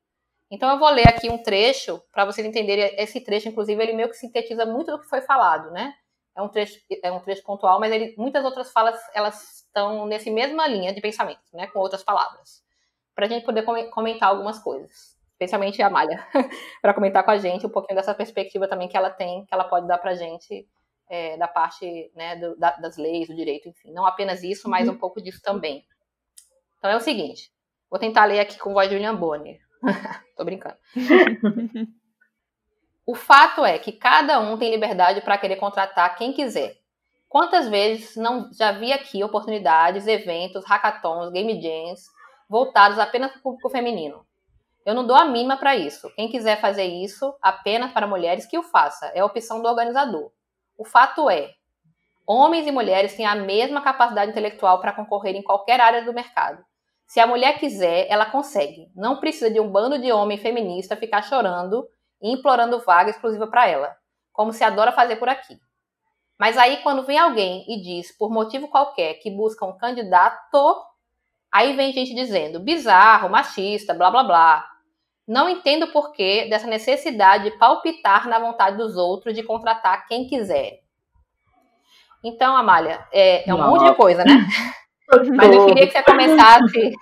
Então 0.49 0.71
eu 0.71 0.79
vou 0.79 0.89
ler 0.89 1.07
aqui 1.07 1.29
um 1.29 1.37
trecho 1.37 2.01
para 2.11 2.25
vocês 2.25 2.47
entenderem 2.47 2.95
esse 2.97 3.21
trecho, 3.21 3.47
inclusive 3.47 3.79
ele 3.79 3.93
meio 3.93 4.09
que 4.09 4.15
sintetiza 4.15 4.65
muito 4.65 4.89
do 4.89 4.99
que 4.99 5.07
foi 5.07 5.21
falado, 5.21 5.69
né? 5.69 5.93
É 6.35 6.41
um 6.41 6.49
trecho, 6.49 6.79
é 7.03 7.11
um 7.11 7.19
trecho 7.19 7.43
pontual, 7.43 7.79
mas 7.79 7.91
ele, 7.91 8.15
muitas 8.17 8.43
outras 8.43 8.71
falas 8.71 8.99
elas 9.13 9.65
estão 9.67 10.07
nessa 10.07 10.31
mesma 10.31 10.65
linha 10.65 10.91
de 10.91 10.99
pensamento, 10.99 11.43
né? 11.53 11.67
Com 11.67 11.77
outras 11.77 12.03
palavras, 12.03 12.63
para 13.13 13.27
a 13.27 13.29
gente 13.29 13.45
poder 13.45 13.61
comentar 13.91 14.29
algumas 14.29 14.57
coisas 14.57 15.16
especialmente 15.37 15.81
a 15.81 15.89
Malha, 15.89 16.25
para 16.81 16.93
comentar 16.93 17.23
com 17.23 17.31
a 17.31 17.37
gente 17.37 17.65
um 17.65 17.69
pouquinho 17.69 17.95
dessa 17.95 18.13
perspectiva 18.13 18.67
também 18.67 18.87
que 18.87 18.97
ela 18.97 19.11
tem, 19.11 19.45
que 19.45 19.53
ela 19.53 19.63
pode 19.63 19.87
dar 19.87 19.99
para 19.99 20.11
a 20.11 20.15
gente 20.15 20.67
é, 21.09 21.37
da 21.37 21.47
parte 21.47 22.11
né, 22.15 22.35
do, 22.35 22.57
da, 22.57 22.71
das 22.71 22.97
leis, 22.97 23.27
do 23.27 23.35
direito, 23.35 23.69
enfim. 23.69 23.93
Não 23.93 24.05
apenas 24.05 24.43
isso, 24.43 24.67
mas 24.67 24.87
uhum. 24.87 24.95
um 24.95 24.97
pouco 24.97 25.21
disso 25.21 25.41
também. 25.41 25.85
Então 26.79 26.89
é 26.89 26.95
o 26.95 27.01
seguinte: 27.01 27.51
Vou 27.89 27.99
tentar 27.99 28.25
ler 28.25 28.39
aqui 28.39 28.57
com 28.59 28.73
voz 28.73 28.89
de 28.89 28.95
William 28.95 29.15
Bonner. 29.15 29.59
Tô 30.35 30.43
brincando. 30.43 30.75
o 33.05 33.15
fato 33.15 33.63
é 33.63 33.79
que 33.79 33.93
cada 33.93 34.39
um 34.39 34.57
tem 34.57 34.71
liberdade 34.71 35.21
para 35.21 35.37
querer 35.37 35.55
contratar 35.55 36.15
quem 36.17 36.33
quiser. 36.33 36.75
Quantas 37.29 37.67
vezes 37.67 38.15
não 38.15 38.51
já 38.53 38.71
vi 38.71 38.91
aqui 38.91 39.23
oportunidades, 39.23 40.07
eventos, 40.07 40.65
hackathons, 40.65 41.31
game 41.31 41.61
jams 41.61 42.07
voltados 42.49 42.99
apenas 42.99 43.31
para 43.31 43.39
o 43.39 43.43
público 43.43 43.69
feminino? 43.69 44.25
Eu 44.87 44.95
não 44.95 45.05
dou 45.05 45.17
a 45.17 45.25
mínima 45.25 45.57
para 45.57 45.75
isso. 45.75 46.09
Quem 46.15 46.29
quiser 46.29 46.61
fazer 46.61 46.85
isso 46.85 47.35
apenas 47.41 47.91
para 47.91 48.07
mulheres, 48.07 48.45
que 48.45 48.57
o 48.57 48.63
faça. 48.63 49.07
É 49.07 49.19
a 49.19 49.25
opção 49.25 49.61
do 49.61 49.67
organizador. 49.67 50.31
O 50.77 50.85
fato 50.85 51.29
é, 51.29 51.51
homens 52.25 52.65
e 52.65 52.71
mulheres 52.71 53.13
têm 53.13 53.25
a 53.25 53.35
mesma 53.35 53.81
capacidade 53.81 54.31
intelectual 54.31 54.79
para 54.79 54.93
concorrer 54.93 55.35
em 55.35 55.43
qualquer 55.43 55.81
área 55.81 56.05
do 56.05 56.13
mercado. 56.13 56.63
Se 57.05 57.19
a 57.19 57.27
mulher 57.27 57.59
quiser, 57.59 58.07
ela 58.09 58.27
consegue. 58.27 58.89
Não 58.95 59.17
precisa 59.17 59.51
de 59.51 59.59
um 59.59 59.69
bando 59.69 59.99
de 59.99 60.09
homem 60.09 60.37
feminista 60.37 60.95
ficar 60.95 61.21
chorando 61.21 61.85
e 62.21 62.31
implorando 62.31 62.79
vaga 62.79 63.09
exclusiva 63.09 63.45
para 63.45 63.67
ela, 63.67 63.93
como 64.31 64.53
se 64.53 64.63
adora 64.63 64.93
fazer 64.93 65.17
por 65.17 65.27
aqui. 65.27 65.59
Mas 66.39 66.57
aí, 66.57 66.77
quando 66.77 67.03
vem 67.03 67.19
alguém 67.19 67.65
e 67.67 67.81
diz, 67.81 68.17
por 68.17 68.31
motivo 68.31 68.69
qualquer, 68.69 69.15
que 69.15 69.29
busca 69.29 69.65
um 69.65 69.77
candidato, 69.77 70.81
aí 71.51 71.75
vem 71.75 71.91
gente 71.91 72.15
dizendo 72.15 72.61
bizarro, 72.61 73.29
machista, 73.29 73.93
blá 73.93 74.09
blá 74.09 74.23
blá. 74.23 74.76
Não 75.27 75.49
entendo 75.49 75.83
o 75.83 75.91
porquê 75.91 76.47
dessa 76.49 76.67
necessidade 76.67 77.45
de 77.45 77.57
palpitar 77.57 78.29
na 78.29 78.39
vontade 78.39 78.77
dos 78.77 78.95
outros 78.95 79.35
de 79.35 79.43
contratar 79.43 80.07
quem 80.07 80.25
quiser. 80.25 80.79
Então, 82.23 82.55
Amália, 82.55 83.05
é, 83.11 83.49
é 83.49 83.53
um 83.53 83.69
monte 83.69 83.85
de 83.89 83.95
coisa, 83.95 84.23
né? 84.23 84.33
Mas 85.35 85.53
eu 85.53 85.65
queria 85.67 85.87
que 85.87 85.93
você 85.93 86.03
começasse. 86.03 86.93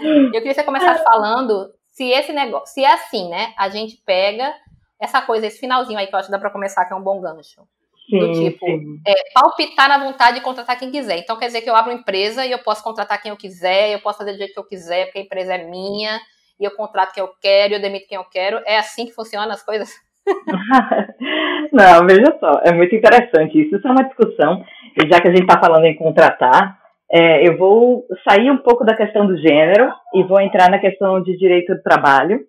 Eu 0.00 0.30
queria 0.32 0.40
que 0.40 0.54
você 0.54 0.64
começasse 0.64 1.04
falando 1.04 1.70
se 1.90 2.10
esse 2.10 2.32
negócio, 2.32 2.66
se 2.72 2.84
é 2.84 2.92
assim, 2.92 3.28
né? 3.28 3.54
A 3.56 3.68
gente 3.68 3.96
pega 4.04 4.54
essa 5.00 5.22
coisa, 5.22 5.46
esse 5.46 5.60
finalzinho 5.60 5.98
aí 5.98 6.06
que 6.06 6.14
eu 6.14 6.18
acho 6.18 6.28
que 6.28 6.32
dá 6.32 6.38
para 6.38 6.50
começar, 6.50 6.84
que 6.84 6.92
é 6.92 6.96
um 6.96 7.02
bom 7.02 7.20
gancho. 7.20 7.62
Sim, 8.08 8.18
do 8.18 8.32
tipo, 8.32 8.66
é, 9.06 9.14
palpitar 9.32 9.88
na 9.88 9.98
vontade 9.98 10.38
de 10.38 10.44
contratar 10.44 10.78
quem 10.78 10.90
quiser. 10.90 11.18
Então 11.18 11.38
quer 11.38 11.46
dizer 11.46 11.62
que 11.62 11.70
eu 11.70 11.76
abro 11.76 11.90
uma 11.90 11.98
empresa 11.98 12.44
e 12.44 12.50
eu 12.50 12.58
posso 12.58 12.82
contratar 12.82 13.20
quem 13.22 13.30
eu 13.30 13.36
quiser, 13.36 13.90
eu 13.90 14.00
posso 14.00 14.18
fazer 14.18 14.32
do 14.32 14.38
jeito 14.38 14.52
que 14.52 14.58
eu 14.58 14.66
quiser, 14.66 15.06
porque 15.06 15.20
a 15.20 15.22
empresa 15.22 15.54
é 15.54 15.64
minha, 15.64 16.20
e 16.58 16.64
eu 16.64 16.70
contrato 16.76 17.12
quem 17.12 17.22
eu 17.22 17.30
quero, 17.40 17.74
eu 17.74 17.80
demito 17.80 18.06
quem 18.08 18.16
eu 18.16 18.24
quero. 18.24 18.60
É 18.66 18.78
assim 18.78 19.06
que 19.06 19.12
funcionam 19.12 19.52
as 19.52 19.64
coisas? 19.64 19.90
Não, 21.72 22.06
veja 22.06 22.36
só, 22.40 22.60
é 22.64 22.72
muito 22.72 22.94
interessante 22.94 23.60
isso. 23.60 23.76
Isso 23.76 23.86
é 23.86 23.90
uma 23.90 24.04
discussão, 24.04 24.64
e 24.96 25.08
já 25.08 25.20
que 25.20 25.28
a 25.28 25.30
gente 25.30 25.42
está 25.42 25.60
falando 25.60 25.84
em 25.84 25.96
contratar, 25.96 26.78
é, 27.10 27.46
eu 27.46 27.56
vou 27.56 28.04
sair 28.28 28.50
um 28.50 28.56
pouco 28.56 28.84
da 28.84 28.96
questão 28.96 29.26
do 29.26 29.36
gênero 29.36 29.92
e 30.14 30.22
vou 30.24 30.40
entrar 30.40 30.70
na 30.70 30.78
questão 30.78 31.22
de 31.22 31.36
direito 31.36 31.74
do 31.74 31.82
trabalho. 31.82 32.40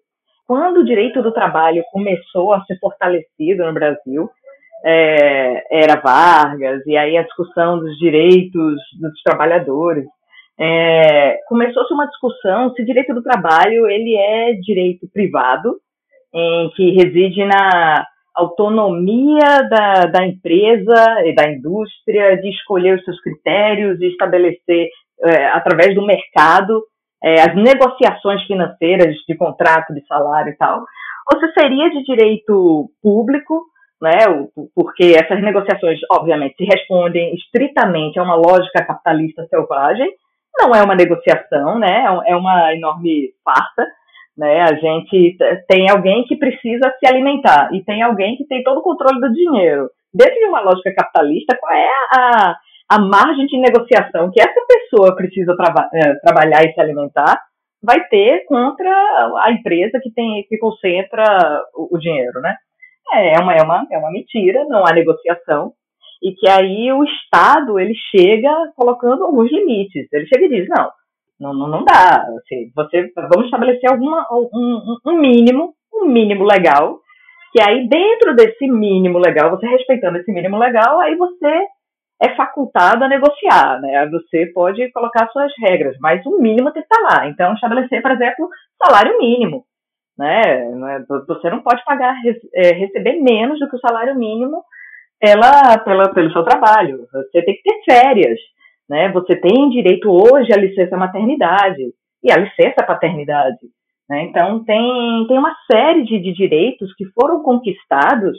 Quando 0.48 0.78
o 0.78 0.86
direito 0.86 1.22
do 1.22 1.32
trabalho 1.32 1.84
começou 1.92 2.54
a 2.54 2.64
ser 2.66 2.78
fortalecido 2.80 3.66
no 3.66 3.74
Brasil, 3.74 4.30
é, 4.86 5.84
era 5.84 6.00
Vargas, 6.00 6.86
e 6.86 6.96
aí 6.96 7.18
a 7.18 7.24
discussão 7.24 7.80
dos 7.80 7.98
direitos 7.98 8.76
dos 9.00 9.22
trabalhadores, 9.24 10.06
é, 10.60 11.38
começou-se 11.48 11.94
uma 11.94 12.08
discussão 12.08 12.74
se 12.74 12.86
direito 12.86 13.14
do 13.14 13.22
trabalho 13.22 13.88
ele 13.90 14.16
é 14.16 14.54
direito 14.54 15.08
privado, 15.12 15.78
em 16.34 16.70
que 16.72 16.92
reside 16.92 17.44
na 17.46 18.06
autonomia 18.34 19.64
da, 19.70 20.06
da 20.06 20.26
empresa 20.26 21.24
e 21.26 21.34
da 21.34 21.50
indústria 21.50 22.36
de 22.38 22.50
escolher 22.50 22.98
os 22.98 23.06
seus 23.06 23.20
critérios 23.22 24.00
e 24.02 24.08
estabelecer, 24.08 24.90
é, 25.24 25.46
através 25.48 25.96
do 25.96 26.06
mercado, 26.06 26.84
é, 27.24 27.42
as 27.42 27.56
negociações 27.56 28.44
financeiras 28.44 29.16
de 29.28 29.36
contrato, 29.36 29.94
de 29.94 30.06
salário 30.06 30.52
e 30.52 30.58
tal, 30.58 30.84
ou 31.34 31.40
se 31.40 31.54
seria 31.54 31.90
de 31.90 32.04
direito 32.04 32.90
público, 33.02 33.64
né, 34.02 34.20
porque 34.76 35.16
essas 35.16 35.42
negociações, 35.42 36.00
obviamente, 36.12 36.56
se 36.58 36.66
respondem 36.66 37.34
estritamente 37.34 38.20
a 38.20 38.24
uma 38.24 38.36
lógica 38.36 38.86
capitalista 38.86 39.48
selvagem, 39.48 40.10
não 40.58 40.74
é 40.74 40.82
uma 40.82 40.96
negociação, 40.96 41.80
né? 41.80 42.06
É, 42.06 42.32
é 42.32 42.36
uma 42.36 42.74
enorme 42.74 43.34
farsa. 43.44 43.86
Né? 44.38 44.62
A 44.62 44.74
gente 44.76 45.38
tem 45.68 45.90
alguém 45.90 46.26
que 46.26 46.36
precisa 46.36 46.94
se 47.00 47.08
alimentar 47.08 47.70
e 47.74 47.84
tem 47.84 48.02
alguém 48.02 48.36
que 48.36 48.46
tem 48.46 48.64
todo 48.64 48.80
o 48.80 48.84
controle 48.84 49.20
do 49.20 49.32
dinheiro. 49.32 49.90
Dentro 50.14 50.36
de 50.36 50.46
uma 50.46 50.62
lógica 50.62 50.94
capitalista, 50.94 51.58
qual 51.58 51.74
é 51.74 51.90
a, 52.14 52.56
a 52.90 53.00
margem 53.00 53.46
de 53.48 53.58
negociação 53.58 54.30
que 54.32 54.42
essa 54.42 54.62
pessoa 54.68 55.16
precisa 55.16 55.56
traba 55.56 55.90
é, 55.94 56.16
trabalhar 56.16 56.64
e 56.66 56.74
se 56.74 56.82
alimentar 56.82 57.42
vai 57.82 58.04
ter 58.08 58.46
contra 58.46 58.90
a 59.44 59.52
empresa 59.52 60.00
que 60.02 60.12
tem 60.12 60.46
que 60.50 60.58
concentra 60.58 61.64
o, 61.74 61.96
o 61.96 62.00
dinheiro, 62.00 62.42
né? 62.42 62.56
É, 63.14 63.36
é 63.36 63.40
uma, 63.40 63.54
é, 63.54 63.62
uma, 63.62 63.88
é 63.92 63.98
uma 63.98 64.12
mentira, 64.12 64.66
não 64.68 64.86
há 64.86 64.92
negociação 64.92 65.74
e 66.22 66.34
que 66.34 66.50
aí 66.50 66.92
o 66.92 67.04
Estado 67.04 67.80
ele 67.80 67.94
chega 68.16 68.50
colocando 68.76 69.24
alguns 69.24 69.52
limites. 69.52 70.08
Ele 70.12 70.26
chega 70.28 70.46
e 70.46 70.50
diz, 70.50 70.68
não, 70.70 71.54
não, 71.54 71.68
não, 71.68 71.84
dá. 71.84 72.26
Assim, 72.38 72.72
você, 72.76 73.12
vamos 73.16 73.46
estabelecer 73.46 73.90
alguma, 73.90 74.26
um, 74.32 74.98
um 75.06 75.18
mínimo, 75.20 75.74
um 75.94 76.06
mínimo 76.06 76.44
legal, 76.46 77.00
que 77.52 77.62
aí 77.62 77.88
dentro 77.88 78.36
desse 78.36 78.68
mínimo 78.68 79.18
legal, 79.18 79.50
você 79.52 79.68
respeitando 79.68 80.18
esse 80.18 80.32
mínimo 80.32 80.58
legal, 80.58 81.00
aí 81.00 81.16
você 81.16 81.68
é 82.22 82.36
facultado 82.36 83.04
a 83.04 83.08
negociar, 83.08 83.82
né? 83.82 84.08
Você 84.10 84.48
pode 84.48 84.90
colocar 84.92 85.28
suas 85.30 85.52
regras, 85.60 85.98
mas 86.00 86.26
o 86.26 86.40
mínimo 86.40 86.72
tem 86.72 86.82
que 86.82 86.94
estar 86.94 87.02
lá. 87.04 87.28
Então, 87.28 87.54
estabelecer, 87.54 88.02
por 88.02 88.12
exemplo, 88.12 88.50
salário 88.82 89.18
mínimo, 89.18 89.66
né? 90.18 90.42
É, 90.42 91.00
você 91.28 91.50
não 91.50 91.62
pode 91.62 91.84
pagar, 91.84 92.16
é, 92.54 92.72
receber 92.72 93.22
menos 93.22 93.60
do 93.60 93.70
que 93.70 93.76
o 93.76 93.80
salário 93.80 94.16
mínimo 94.16 94.64
pela, 95.20 95.78
pela, 95.80 96.14
pelo 96.14 96.32
seu 96.32 96.44
trabalho. 96.44 97.08
Você 97.12 97.42
tem 97.42 97.56
que 97.56 97.64
ter 97.64 97.84
férias, 97.84 98.40
né? 98.90 99.12
Você 99.12 99.36
tem 99.36 99.70
direito 99.70 100.10
hoje 100.10 100.54
à 100.54 100.58
licença 100.58 100.98
maternidade 100.98 101.84
e 102.24 102.32
à 102.32 102.38
licença 102.38 102.84
paternidade. 102.86 103.60
Né? 104.10 104.24
Então, 104.24 104.64
tem, 104.64 105.26
tem 105.28 105.38
uma 105.38 105.56
série 105.72 106.04
de, 106.04 106.20
de 106.20 106.34
direitos 106.34 106.94
que 106.96 107.06
foram 107.06 107.42
conquistados 107.42 108.38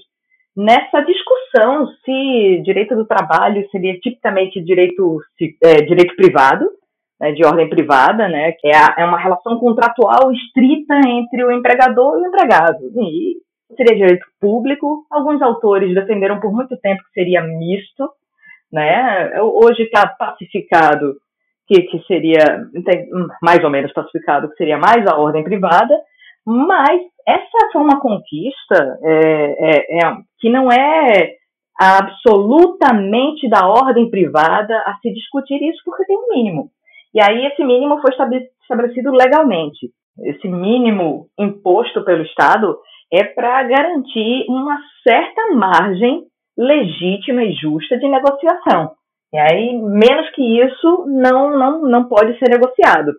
nessa 0.56 1.00
discussão 1.02 1.86
se 2.04 2.62
direito 2.64 2.96
do 2.96 3.06
trabalho 3.06 3.68
seria 3.70 3.98
tipicamente 3.98 4.62
direito, 4.62 5.20
é, 5.62 5.82
direito 5.82 6.16
privado, 6.16 6.66
né, 7.20 7.32
de 7.32 7.44
ordem 7.44 7.68
privada, 7.68 8.28
né, 8.28 8.52
que 8.52 8.68
é, 8.68 8.76
a, 8.76 8.94
é, 8.98 9.04
uma 9.04 9.18
relação 9.18 9.58
contratual 9.58 10.32
estrita 10.32 10.94
entre 11.06 11.44
o 11.44 11.52
empregador 11.52 12.18
e 12.18 12.22
o 12.22 12.28
empregado. 12.28 12.90
E 12.94 13.36
seria 13.74 13.96
direito 13.96 14.26
público. 14.40 15.06
Alguns 15.10 15.40
autores 15.42 15.94
defenderam 15.94 16.40
por 16.40 16.52
muito 16.52 16.76
tempo 16.78 17.02
que 17.04 17.12
seria 17.12 17.42
misto, 17.42 18.10
né? 18.72 19.40
Hoje 19.40 19.82
está 19.84 20.06
pacificado 20.06 21.14
que, 21.66 21.82
que 21.82 21.98
seria 22.06 22.64
mais 23.42 23.62
ou 23.64 23.70
menos 23.70 23.92
pacificado 23.92 24.48
que 24.50 24.56
seria 24.56 24.78
mais 24.78 25.06
a 25.06 25.16
ordem 25.16 25.42
privada, 25.42 25.98
mas 26.46 27.00
essa 27.26 27.72
foi 27.72 27.82
uma 27.82 28.00
conquista 28.00 28.98
é, 29.02 29.16
é, 29.58 29.98
é, 29.98 30.16
que 30.38 30.48
não 30.48 30.70
é 30.70 31.34
absolutamente 31.78 33.48
da 33.48 33.66
ordem 33.66 34.08
privada 34.08 34.78
a 34.86 34.96
se 35.02 35.12
discutir 35.12 35.60
isso 35.62 35.82
porque 35.84 36.06
tem 36.06 36.16
um 36.16 36.28
mínimo. 36.30 36.70
E 37.12 37.20
aí 37.20 37.46
esse 37.46 37.64
mínimo 37.64 38.00
foi 38.00 38.10
estabelecido 38.10 39.10
legalmente. 39.10 39.90
Esse 40.20 40.48
mínimo 40.48 41.26
imposto 41.38 42.04
pelo 42.04 42.22
Estado 42.22 42.78
é 43.12 43.24
para 43.24 43.62
garantir 43.64 44.46
uma 44.48 44.78
certa 45.06 45.54
margem 45.54 46.24
legítima 46.56 47.44
e 47.44 47.52
justa 47.52 47.98
de 47.98 48.08
negociação. 48.08 48.92
E 49.32 49.38
aí, 49.38 49.76
menos 49.76 50.30
que 50.30 50.42
isso, 50.60 51.04
não, 51.06 51.50
não, 51.50 51.82
não 51.82 52.08
pode 52.08 52.38
ser 52.38 52.48
negociado. 52.48 53.12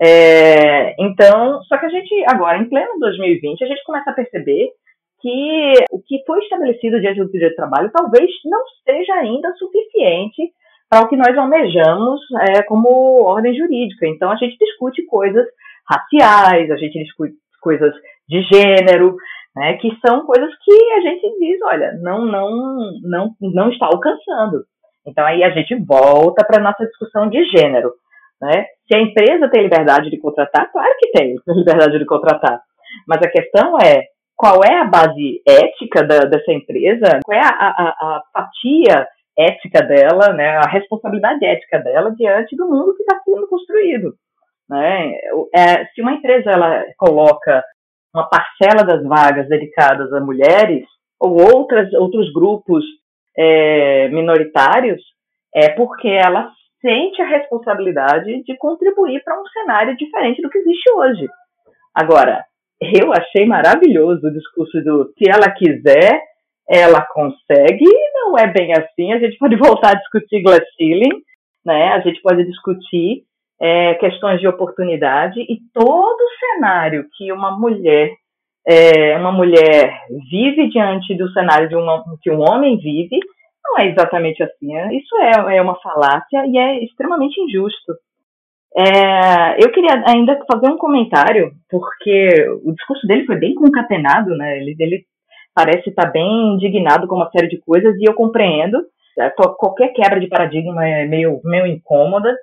É, 0.00 0.94
então, 0.98 1.62
só 1.64 1.76
que 1.76 1.86
a 1.86 1.88
gente, 1.88 2.24
agora, 2.26 2.58
em 2.58 2.68
pleno 2.68 2.98
2020, 2.98 3.64
a 3.64 3.66
gente 3.66 3.84
começa 3.84 4.10
a 4.10 4.14
perceber 4.14 4.68
que 5.20 5.72
o 5.90 6.00
que 6.00 6.22
foi 6.26 6.38
estabelecido 6.40 7.00
diante 7.00 7.20
do 7.20 7.30
direito 7.30 7.52
do 7.52 7.56
trabalho 7.56 7.90
talvez 7.92 8.30
não 8.46 8.62
seja 8.84 9.14
ainda 9.14 9.52
suficiente 9.54 10.52
para 10.88 11.04
o 11.04 11.08
que 11.08 11.16
nós 11.16 11.36
almejamos 11.36 12.20
é, 12.48 12.62
como 12.62 13.22
ordem 13.22 13.54
jurídica. 13.54 14.06
Então, 14.06 14.30
a 14.30 14.36
gente 14.36 14.56
discute 14.58 15.04
coisas 15.04 15.46
raciais, 15.86 16.70
a 16.70 16.76
gente 16.76 16.98
discute 16.98 17.34
coisas 17.60 17.94
de 18.30 18.42
gênero, 18.42 19.16
né, 19.56 19.74
que 19.78 19.90
são 20.06 20.24
coisas 20.24 20.48
que 20.64 20.92
a 20.92 21.00
gente 21.00 21.38
diz, 21.40 21.58
olha, 21.64 21.92
não, 22.00 22.24
não, 22.24 22.92
não, 23.02 23.34
não 23.40 23.70
está 23.70 23.86
alcançando. 23.86 24.64
Então 25.06 25.26
aí 25.26 25.42
a 25.42 25.50
gente 25.50 25.74
volta 25.84 26.46
para 26.46 26.60
a 26.60 26.62
nossa 26.62 26.86
discussão 26.86 27.28
de 27.28 27.44
gênero. 27.46 27.92
Né? 28.40 28.66
Se 28.86 28.96
a 28.96 29.00
empresa 29.00 29.50
tem 29.50 29.62
liberdade 29.62 30.08
de 30.08 30.18
contratar, 30.18 30.70
claro 30.70 30.94
que 30.98 31.10
tem 31.10 31.36
liberdade 31.48 31.98
de 31.98 32.06
contratar. 32.06 32.62
Mas 33.06 33.18
a 33.22 33.30
questão 33.30 33.76
é 33.78 34.04
qual 34.36 34.60
é 34.64 34.78
a 34.78 34.84
base 34.84 35.42
ética 35.46 36.04
da, 36.04 36.20
dessa 36.20 36.52
empresa, 36.52 37.20
qual 37.24 37.36
é 37.36 37.42
a, 37.42 37.48
a, 37.48 37.88
a 37.88 38.22
fatia 38.32 39.06
ética 39.36 39.82
dela, 39.82 40.32
né, 40.32 40.56
a 40.56 40.68
responsabilidade 40.68 41.44
ética 41.44 41.78
dela 41.78 42.14
diante 42.16 42.56
do 42.56 42.68
mundo 42.68 42.94
que 42.94 43.02
está 43.02 43.20
sendo 43.24 43.48
construído. 43.48 44.14
Né? 44.68 45.12
É, 45.54 45.84
se 45.86 46.00
uma 46.00 46.12
empresa 46.12 46.50
ela 46.50 46.84
coloca 46.96 47.64
uma 48.14 48.28
parcela 48.28 48.84
das 48.84 49.02
vagas 49.04 49.48
dedicadas 49.48 50.12
a 50.12 50.20
mulheres 50.20 50.84
ou 51.18 51.38
outras, 51.40 51.92
outros 51.94 52.32
grupos 52.32 52.84
é, 53.36 54.08
minoritários, 54.08 55.00
é 55.54 55.70
porque 55.70 56.08
ela 56.08 56.50
sente 56.80 57.20
a 57.20 57.26
responsabilidade 57.26 58.42
de 58.42 58.56
contribuir 58.56 59.22
para 59.22 59.38
um 59.38 59.46
cenário 59.46 59.96
diferente 59.96 60.40
do 60.40 60.48
que 60.48 60.58
existe 60.58 60.90
hoje. 60.92 61.28
Agora, 61.94 62.44
eu 62.80 63.12
achei 63.12 63.46
maravilhoso 63.46 64.26
o 64.26 64.32
discurso 64.32 64.82
do 64.82 65.12
se 65.18 65.28
ela 65.28 65.50
quiser, 65.50 66.22
ela 66.68 67.04
consegue, 67.12 67.84
não 68.14 68.38
é 68.38 68.46
bem 68.46 68.72
assim. 68.72 69.12
A 69.12 69.18
gente 69.18 69.36
pode 69.36 69.56
voltar 69.60 69.90
a 69.90 69.98
discutir 69.98 70.42
glass 70.42 70.64
ceiling, 70.76 71.22
né? 71.64 71.92
A 71.92 72.00
gente 72.00 72.22
pode 72.22 72.44
discutir 72.44 73.24
é, 73.60 73.94
questões 73.94 74.40
de 74.40 74.48
oportunidade 74.48 75.40
e 75.40 75.58
todo 75.72 76.20
o 76.20 76.38
cenário 76.38 77.06
que 77.16 77.30
uma 77.32 77.56
mulher 77.58 78.10
é, 78.66 79.16
uma 79.16 79.32
mulher 79.32 80.02
vive 80.30 80.68
diante 80.68 81.14
do 81.16 81.30
cenário 81.32 81.68
de 81.68 81.74
uma, 81.74 82.04
que 82.22 82.30
um 82.30 82.40
homem 82.40 82.76
vive 82.78 83.18
não 83.64 83.78
é 83.78 83.88
exatamente 83.88 84.42
assim. 84.42 84.74
É, 84.74 84.94
isso 84.94 85.16
é, 85.16 85.56
é 85.56 85.62
uma 85.62 85.78
falácia 85.80 86.46
e 86.46 86.58
é 86.58 86.84
extremamente 86.84 87.40
injusto. 87.40 87.94
É, 88.76 89.64
eu 89.64 89.70
queria 89.72 90.02
ainda 90.06 90.38
fazer 90.50 90.70
um 90.70 90.78
comentário, 90.78 91.52
porque 91.68 92.48
o 92.64 92.72
discurso 92.72 93.06
dele 93.06 93.26
foi 93.26 93.36
bem 93.36 93.54
concatenado, 93.54 94.30
né? 94.36 94.58
Ele, 94.58 94.76
ele 94.78 95.04
parece 95.54 95.90
estar 95.90 96.06
bem 96.06 96.54
indignado 96.54 97.06
com 97.08 97.16
uma 97.16 97.30
série 97.30 97.48
de 97.48 97.58
coisas 97.58 97.94
e 97.96 98.08
eu 98.08 98.14
compreendo. 98.14 98.78
É, 99.18 99.28
qualquer 99.30 99.88
quebra 99.88 100.20
de 100.20 100.28
paradigma 100.28 100.86
é 100.86 101.04
meio, 101.04 101.40
meio 101.44 101.66
incômoda, 101.66 102.34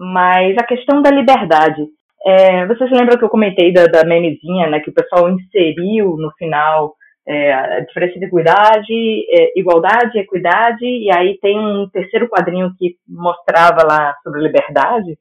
mas 0.00 0.56
a 0.56 0.64
questão 0.64 1.02
da 1.02 1.10
liberdade. 1.10 1.86
É, 2.24 2.66
você 2.66 2.88
se 2.88 2.94
lembra 2.94 3.18
que 3.18 3.24
eu 3.24 3.28
comentei 3.28 3.70
da, 3.70 3.84
da 3.84 4.02
memezinha, 4.02 4.66
né, 4.66 4.80
que 4.80 4.88
o 4.88 4.94
pessoal 4.94 5.28
inseriu 5.28 6.16
no 6.16 6.30
final 6.38 6.94
é, 7.28 7.52
a 7.52 7.80
diferença 7.80 8.18
de 8.18 8.24
equidade, 8.24 8.92
é, 9.30 9.58
igualdade, 9.58 10.18
equidade, 10.18 10.84
e 10.84 11.10
aí 11.14 11.38
tem 11.38 11.58
um 11.58 11.88
terceiro 11.90 12.28
quadrinho 12.28 12.72
que 12.78 12.96
mostrava 13.06 13.84
lá 13.84 14.14
sobre 14.22 14.40
liberdade. 14.40 15.18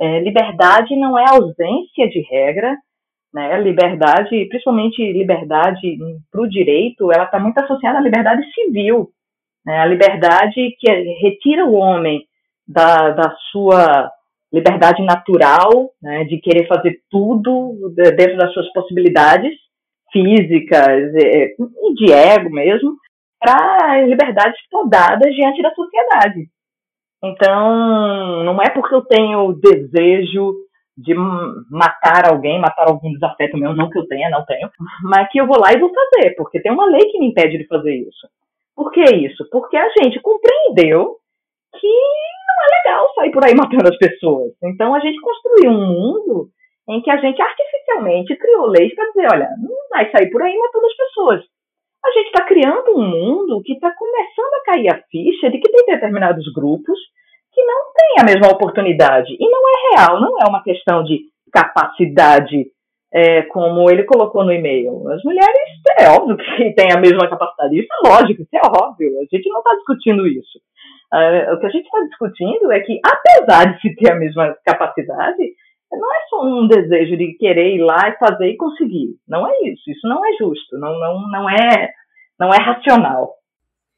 É, 0.00 0.20
liberdade 0.20 0.96
não 0.96 1.18
é 1.18 1.24
ausência 1.28 2.08
de 2.08 2.20
regra, 2.30 2.74
né? 3.32 3.60
Liberdade, 3.60 4.46
principalmente 4.46 5.12
liberdade 5.12 5.98
para 6.30 6.40
o 6.40 6.48
direito, 6.48 7.12
ela 7.12 7.24
está 7.24 7.38
muito 7.38 7.58
associada 7.58 7.98
à 7.98 8.00
liberdade 8.00 8.42
civil, 8.52 9.10
né? 9.66 9.80
A 9.80 9.86
liberdade 9.86 10.74
que 10.78 10.90
retira 11.20 11.66
o 11.66 11.74
homem 11.74 12.24
da, 12.66 13.10
da 13.10 13.36
sua 13.50 14.10
liberdade 14.52 15.02
natural, 15.02 15.90
né? 16.00 16.24
De 16.24 16.38
querer 16.38 16.66
fazer 16.66 17.00
tudo 17.10 17.92
dentro 17.94 18.36
das 18.36 18.52
suas 18.52 18.72
possibilidades 18.72 19.52
físicas 20.12 21.12
e 21.14 21.94
de 21.94 22.12
ego 22.12 22.48
mesmo, 22.50 22.96
para 23.40 24.00
liberdades 24.06 24.60
podadas 24.70 25.34
diante 25.34 25.60
da 25.60 25.74
sociedade. 25.74 26.48
Então, 27.22 28.44
não 28.44 28.62
é 28.62 28.70
porque 28.70 28.94
eu 28.94 29.02
tenho 29.02 29.52
desejo 29.54 30.54
de 30.96 31.14
matar 31.70 32.28
alguém, 32.28 32.60
matar 32.60 32.88
algum 32.88 33.10
desafeto 33.12 33.56
meu, 33.56 33.74
não 33.74 33.90
que 33.90 33.98
eu 33.98 34.06
tenha, 34.06 34.30
não 34.30 34.44
tenho, 34.44 34.70
mas 35.02 35.28
que 35.30 35.40
eu 35.40 35.46
vou 35.46 35.58
lá 35.58 35.72
e 35.72 35.78
vou 35.78 35.90
fazer, 35.92 36.34
porque 36.36 36.60
tem 36.60 36.70
uma 36.70 36.86
lei 36.86 37.00
que 37.10 37.18
me 37.18 37.28
impede 37.28 37.58
de 37.58 37.66
fazer 37.66 37.94
isso. 37.94 38.28
Por 38.76 38.92
que 38.92 39.02
isso? 39.02 39.48
Porque 39.50 39.76
a 39.76 39.88
gente 40.00 40.20
compreendeu 40.20 41.16
que 41.80 41.88
não 41.88 42.56
é 42.64 42.76
legal 42.78 43.14
sair 43.14 43.30
por 43.30 43.44
aí 43.44 43.54
matando 43.54 43.88
as 43.88 43.96
pessoas. 43.98 44.52
Então 44.62 44.94
a 44.94 45.00
gente 45.00 45.20
construiu 45.20 45.70
um 45.70 45.86
mundo 45.86 46.48
em 46.88 47.00
que 47.00 47.10
a 47.10 47.16
gente 47.16 47.40
artificialmente 47.40 48.36
criou 48.36 48.66
leis 48.66 48.94
para 48.94 49.06
dizer, 49.06 49.26
olha, 49.32 49.48
não 49.58 49.76
vai 49.90 50.10
sair 50.10 50.30
por 50.30 50.42
aí 50.42 50.56
matando 50.56 50.86
as 50.86 50.96
pessoas. 50.96 51.40
A 52.04 52.10
gente 52.10 52.26
está 52.26 52.44
criando 52.44 52.98
um 52.98 53.02
mundo 53.02 53.62
que 53.62 53.72
está 53.72 53.90
começando 53.90 54.54
a 54.54 54.72
cair 54.72 54.88
a 54.88 55.02
ficha 55.10 55.50
de 55.50 55.58
que 55.58 55.70
tem 55.70 55.86
determinados 55.86 56.44
grupos 56.52 56.98
que 57.52 57.64
não 57.64 57.92
têm 57.94 58.20
a 58.20 58.24
mesma 58.24 58.52
oportunidade. 58.52 59.34
E 59.38 59.48
não 59.48 59.62
é 59.68 59.96
real, 59.96 60.20
não 60.20 60.38
é 60.38 60.48
uma 60.48 60.62
questão 60.62 61.02
de 61.02 61.20
capacidade, 61.50 62.66
é, 63.12 63.42
como 63.42 63.88
ele 63.88 64.02
colocou 64.04 64.44
no 64.44 64.52
e-mail. 64.52 65.08
As 65.08 65.22
mulheres, 65.22 65.70
é 65.98 66.08
óbvio 66.10 66.36
que 66.36 66.74
têm 66.74 66.92
a 66.92 67.00
mesma 67.00 67.28
capacidade. 67.28 67.78
Isso 67.78 67.88
é 67.90 68.08
lógico, 68.08 68.42
isso 68.42 68.56
é 68.56 68.66
óbvio. 68.66 69.08
A 69.20 69.36
gente 69.36 69.48
não 69.48 69.58
está 69.58 69.74
discutindo 69.76 70.26
isso. 70.26 70.58
Uh, 71.14 71.54
o 71.54 71.60
que 71.60 71.66
a 71.66 71.70
gente 71.70 71.84
está 71.84 72.00
discutindo 72.00 72.72
é 72.72 72.80
que, 72.80 73.00
apesar 73.04 73.72
de 73.72 73.80
se 73.80 73.94
ter 73.94 74.10
a 74.10 74.16
mesma 74.16 74.56
capacidade, 74.64 75.54
não 75.92 76.12
é 76.12 76.18
só 76.28 76.42
um 76.42 76.66
desejo 76.66 77.16
de 77.16 77.36
querer 77.38 77.76
ir 77.76 77.82
lá 77.82 78.08
e 78.08 78.18
fazer 78.18 78.48
e 78.48 78.56
conseguir. 78.56 79.14
Não 79.28 79.46
é 79.46 79.52
isso. 79.68 79.88
Isso 79.88 80.08
não 80.08 80.26
é 80.26 80.32
justo. 80.32 80.76
Não, 80.76 80.98
não, 80.98 81.28
não 81.30 81.48
é 81.48 81.92
não 82.38 82.52
é 82.52 82.58
racional. 82.58 83.34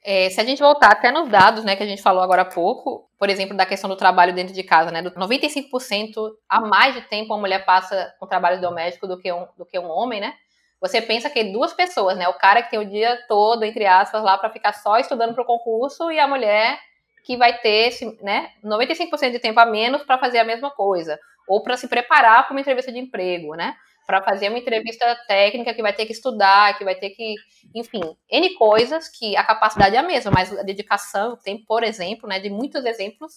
É, 0.05 0.31
se 0.31 0.41
a 0.41 0.45
gente 0.45 0.61
voltar 0.61 0.93
até 0.93 1.11
nos 1.11 1.29
dados, 1.29 1.65
né, 1.65 1.75
que 1.75 1.83
a 1.83 1.87
gente 1.87 2.03
falou 2.03 2.23
agora 2.23 2.43
há 2.43 2.45
pouco, 2.45 3.11
por 3.19 3.29
exemplo, 3.29 3.57
da 3.57 3.67
questão 3.67 3.91
do 3.91 3.97
trabalho 3.97 4.35
dentro 4.35 4.55
de 4.55 4.63
casa, 4.63 4.93
né, 4.93 5.03
do 5.03 5.11
95% 5.11 6.33
a 6.49 6.61
mais 6.61 6.95
de 6.95 7.01
tempo 7.09 7.35
a 7.35 7.39
mulher 7.39 7.65
passa 7.65 8.15
com 8.21 8.27
trabalho 8.27 8.61
doméstico 8.61 9.09
do 9.09 9.19
que 9.19 9.33
um, 9.33 9.47
do 9.59 9.67
que 9.67 9.79
um 9.79 9.89
homem, 9.89 10.21
né? 10.21 10.35
Você 10.81 11.01
pensa 11.01 11.31
que 11.31 11.43
duas 11.45 11.73
pessoas, 11.73 12.17
né, 12.17 12.29
o 12.29 12.39
cara 12.39 12.63
que 12.63 12.71
tem 12.71 12.79
o 12.79 12.89
dia 12.89 13.19
todo, 13.27 13.65
entre 13.65 13.87
aspas, 13.87 14.23
lá 14.23 14.39
para 14.39 14.51
ficar 14.51 14.75
só 14.75 14.99
estudando 14.99 15.35
para 15.35 15.43
o 15.43 15.47
concurso 15.47 16.11
e 16.13 16.21
a 16.21 16.29
mulher 16.29 16.79
que 17.27 17.37
vai 17.37 17.59
ter, 17.59 17.91
né, 18.23 18.53
95% 18.63 19.33
de 19.33 19.41
tempo 19.41 19.59
a 19.59 19.67
menos 19.67 20.05
para 20.05 20.17
fazer 20.17 20.39
a 20.39 20.45
mesma 20.45 20.71
coisa 20.71 21.19
ou 21.49 21.61
para 21.61 21.77
se 21.77 21.89
preparar 21.89 22.45
para 22.45 22.53
uma 22.53 22.61
entrevista 22.61 22.93
de 22.93 23.01
emprego, 23.01 23.57
né? 23.57 23.75
Para 24.07 24.23
fazer 24.23 24.49
uma 24.49 24.59
entrevista 24.59 25.05
técnica 25.27 25.75
que 25.75 25.83
vai 25.83 25.93
ter 25.93 26.07
que 26.07 26.13
estudar, 26.13 26.79
que 26.79 26.85
vai 26.85 26.95
ter 26.95 27.11
que, 27.11 27.35
enfim, 27.75 28.01
N 28.31 28.55
coisas 28.55 29.09
que 29.09 29.37
a 29.37 29.43
capacidade 29.43 29.97
é 29.97 29.99
a 29.99 30.05
mesma, 30.05 30.31
mas 30.31 30.57
a 30.57 30.63
dedicação, 30.63 31.37
tem, 31.37 31.59
por 31.65 31.83
exemplo, 31.83 32.29
né, 32.29 32.39
de 32.39 32.49
muitos 32.49 32.85
exemplos, 32.85 33.35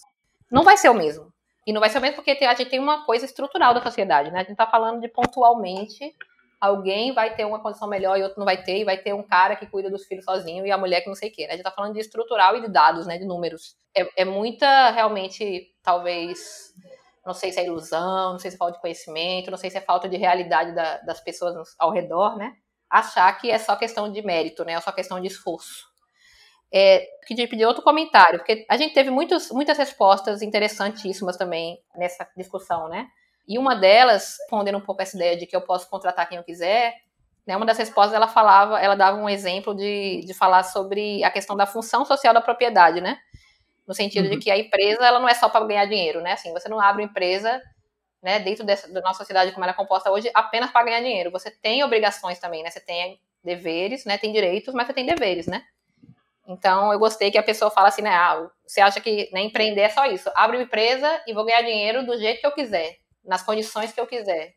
não 0.50 0.62
vai 0.62 0.76
ser 0.76 0.88
o 0.88 0.94
mesmo. 0.94 1.32
E 1.66 1.72
não 1.72 1.80
vai 1.80 1.90
ser 1.90 1.98
o 1.98 2.00
mesmo 2.00 2.14
porque 2.14 2.30
a 2.44 2.54
gente 2.54 2.70
tem 2.70 2.78
uma 2.78 3.04
coisa 3.04 3.24
estrutural 3.24 3.74
da 3.74 3.82
sociedade, 3.82 4.30
né? 4.30 4.38
A 4.38 4.42
gente 4.42 4.52
está 4.52 4.68
falando 4.68 5.00
de 5.00 5.08
pontualmente 5.08 6.14
alguém 6.60 7.14
vai 7.14 7.34
ter 7.34 7.44
uma 7.44 7.62
condição 7.62 7.88
melhor 7.88 8.18
e 8.18 8.22
outro 8.22 8.38
não 8.38 8.44
vai 8.44 8.62
ter, 8.62 8.80
e 8.80 8.84
vai 8.84 8.98
ter 8.98 9.14
um 9.14 9.22
cara 9.22 9.56
que 9.56 9.66
cuida 9.66 9.88
dos 9.88 10.04
filhos 10.04 10.24
sozinho 10.24 10.66
e 10.66 10.70
a 10.70 10.76
mulher 10.76 11.00
que 11.00 11.08
não 11.08 11.14
sei 11.14 11.30
o 11.30 11.32
quê. 11.32 11.42
Né? 11.42 11.48
A 11.48 11.52
gente 11.52 11.60
está 11.60 11.70
falando 11.70 11.94
de 11.94 12.00
estrutural 12.00 12.56
e 12.56 12.60
de 12.60 12.68
dados, 12.68 13.06
né? 13.06 13.16
De 13.16 13.24
números. 13.24 13.76
É, 13.96 14.22
é 14.22 14.24
muita, 14.24 14.90
realmente, 14.90 15.74
talvez 15.82 16.74
não 17.24 17.34
sei 17.34 17.52
se 17.52 17.60
é 17.60 17.66
ilusão, 17.66 18.32
não 18.32 18.38
sei 18.38 18.50
se 18.50 18.56
é 18.56 18.58
falta 18.58 18.74
de 18.74 18.80
conhecimento, 18.80 19.50
não 19.50 19.58
sei 19.58 19.70
se 19.70 19.78
é 19.78 19.80
falta 19.80 20.08
de 20.08 20.16
realidade 20.16 20.74
da, 20.74 20.98
das 20.98 21.20
pessoas 21.20 21.74
ao 21.78 21.90
redor, 21.90 22.36
né? 22.36 22.54
Achar 22.88 23.32
que 23.38 23.50
é 23.50 23.58
só 23.58 23.76
questão 23.76 24.10
de 24.10 24.20
mérito, 24.22 24.64
né? 24.64 24.72
É 24.72 24.80
só 24.80 24.92
questão 24.92 25.20
de 25.20 25.28
esforço. 25.28 25.88
É, 26.72 27.06
queria 27.26 27.48
pedir 27.48 27.64
outro 27.64 27.82
comentário, 27.82 28.38
porque 28.38 28.64
a 28.68 28.76
gente 28.76 28.94
teve 28.94 29.10
muitos, 29.10 29.50
muitas 29.50 29.76
respostas 29.76 30.40
interessantíssimas 30.40 31.36
também 31.36 31.78
nessa 31.96 32.28
discussão, 32.36 32.88
né? 32.88 33.08
E 33.50 33.58
uma 33.58 33.74
delas, 33.74 34.36
respondendo 34.38 34.78
um 34.78 34.80
pouco 34.80 35.02
essa 35.02 35.16
ideia 35.16 35.36
de 35.36 35.44
que 35.44 35.56
eu 35.56 35.60
posso 35.60 35.90
contratar 35.90 36.28
quem 36.28 36.38
eu 36.38 36.44
quiser, 36.44 36.94
né, 37.46 37.56
uma 37.56 37.66
das 37.66 37.76
respostas 37.76 38.14
ela 38.14 38.28
falava, 38.28 38.80
ela 38.80 38.94
dava 38.94 39.16
um 39.18 39.28
exemplo 39.28 39.74
de, 39.74 40.20
de 40.24 40.32
falar 40.32 40.62
sobre 40.62 41.24
a 41.24 41.30
questão 41.30 41.56
da 41.56 41.66
função 41.66 42.04
social 42.04 42.32
da 42.32 42.40
propriedade, 42.40 43.00
né? 43.00 43.18
no 43.90 43.94
sentido 43.94 44.26
uhum. 44.26 44.30
de 44.30 44.38
que 44.38 44.52
a 44.52 44.56
empresa 44.56 45.04
ela 45.04 45.18
não 45.18 45.28
é 45.28 45.34
só 45.34 45.48
para 45.48 45.66
ganhar 45.66 45.84
dinheiro, 45.84 46.20
né? 46.20 46.34
Assim, 46.34 46.52
você 46.52 46.68
não 46.68 46.80
abre 46.80 47.02
uma 47.02 47.10
empresa, 47.10 47.60
né, 48.22 48.38
dentro 48.38 48.64
dessa, 48.64 48.86
da 48.92 49.00
nossa 49.00 49.18
sociedade 49.18 49.50
como 49.50 49.64
ela 49.64 49.72
é 49.72 49.76
composta 49.76 50.12
hoje, 50.12 50.30
apenas 50.32 50.70
para 50.70 50.84
ganhar 50.84 51.00
dinheiro. 51.00 51.32
Você 51.32 51.50
tem 51.50 51.82
obrigações 51.82 52.38
também, 52.38 52.62
né? 52.62 52.70
Você 52.70 52.78
tem 52.78 53.20
deveres, 53.42 54.04
né? 54.04 54.16
Tem 54.16 54.32
direitos, 54.32 54.72
mas 54.74 54.86
você 54.86 54.92
tem 54.92 55.04
deveres, 55.04 55.48
né? 55.48 55.64
Então, 56.46 56.92
eu 56.92 57.00
gostei 57.00 57.32
que 57.32 57.38
a 57.38 57.42
pessoa 57.42 57.68
fala 57.68 57.88
assim, 57.88 58.02
né? 58.02 58.10
Ah, 58.10 58.48
você 58.64 58.80
acha 58.80 59.00
que 59.00 59.28
né, 59.32 59.40
empreender 59.40 59.80
é 59.80 59.88
só 59.88 60.06
isso? 60.06 60.30
Abre 60.36 60.56
uma 60.56 60.62
empresa 60.62 61.20
e 61.26 61.34
vou 61.34 61.44
ganhar 61.44 61.62
dinheiro 61.62 62.06
do 62.06 62.16
jeito 62.16 62.40
que 62.40 62.46
eu 62.46 62.54
quiser, 62.54 62.96
nas 63.24 63.42
condições 63.42 63.92
que 63.92 64.00
eu 64.00 64.06
quiser. 64.06 64.54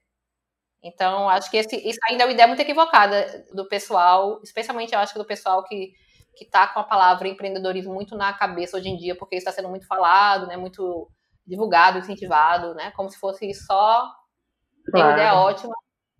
Então, 0.83 1.29
acho 1.29 1.49
que 1.49 1.57
esse, 1.57 1.75
isso 1.77 1.99
ainda 2.09 2.23
é 2.23 2.25
uma 2.25 2.33
ideia 2.33 2.47
muito 2.47 2.61
equivocada 2.61 3.45
do 3.53 3.67
pessoal, 3.67 4.41
especialmente 4.43 4.93
eu 4.93 4.99
acho 4.99 5.13
que 5.13 5.19
do 5.19 5.25
pessoal 5.25 5.63
que 5.63 5.91
que 6.35 6.45
está 6.45 6.67
com 6.67 6.79
a 6.79 6.83
palavra 6.83 7.27
empreendedorismo 7.27 7.93
muito 7.93 8.15
na 8.17 8.33
cabeça 8.33 8.75
hoje 8.75 8.89
em 8.89 8.97
dia, 8.97 9.15
porque 9.15 9.35
está 9.35 9.51
sendo 9.51 9.69
muito 9.69 9.85
falado, 9.85 10.47
né, 10.47 10.57
muito 10.57 11.07
divulgado, 11.45 11.99
incentivado, 11.99 12.73
né, 12.73 12.91
como 12.95 13.07
se 13.07 13.19
fosse 13.19 13.53
só 13.53 14.11
tenho 14.91 15.05
uma 15.05 15.13
ideia 15.13 15.35
ótima, 15.35 15.73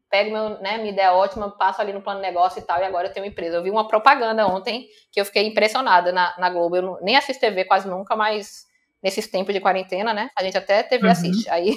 pego 0.09 0.31
meu, 0.31 0.49
né, 0.61 0.77
minha 0.77 0.91
ideia 0.91 1.13
ótima, 1.13 1.49
passo 1.57 1.81
ali 1.81 1.91
no 1.91 2.01
plano 2.01 2.21
de 2.21 2.27
negócio 2.27 2.59
e 2.59 2.61
tal, 2.61 2.79
e 2.79 2.83
agora 2.83 3.07
eu 3.07 3.13
tenho 3.13 3.25
uma 3.25 3.31
empresa. 3.31 3.57
Eu 3.57 3.63
vi 3.63 3.69
uma 3.69 3.87
propaganda 3.87 4.47
ontem 4.47 4.87
que 5.11 5.19
eu 5.19 5.25
fiquei 5.25 5.47
impressionada 5.47 6.11
na, 6.11 6.33
na 6.37 6.49
Globo. 6.49 6.75
Eu 6.75 6.81
não, 6.81 7.01
nem 7.01 7.17
assisto 7.17 7.41
TV 7.41 7.65
quase 7.65 7.89
nunca, 7.89 8.15
mas 8.15 8.65
nesses 9.01 9.27
tempos 9.27 9.53
de 9.53 9.59
quarentena, 9.59 10.13
né, 10.13 10.29
a 10.37 10.43
gente 10.43 10.57
até 10.57 10.83
TV 10.83 11.05
uhum. 11.05 11.11
assiste. 11.11 11.49
Aí 11.49 11.75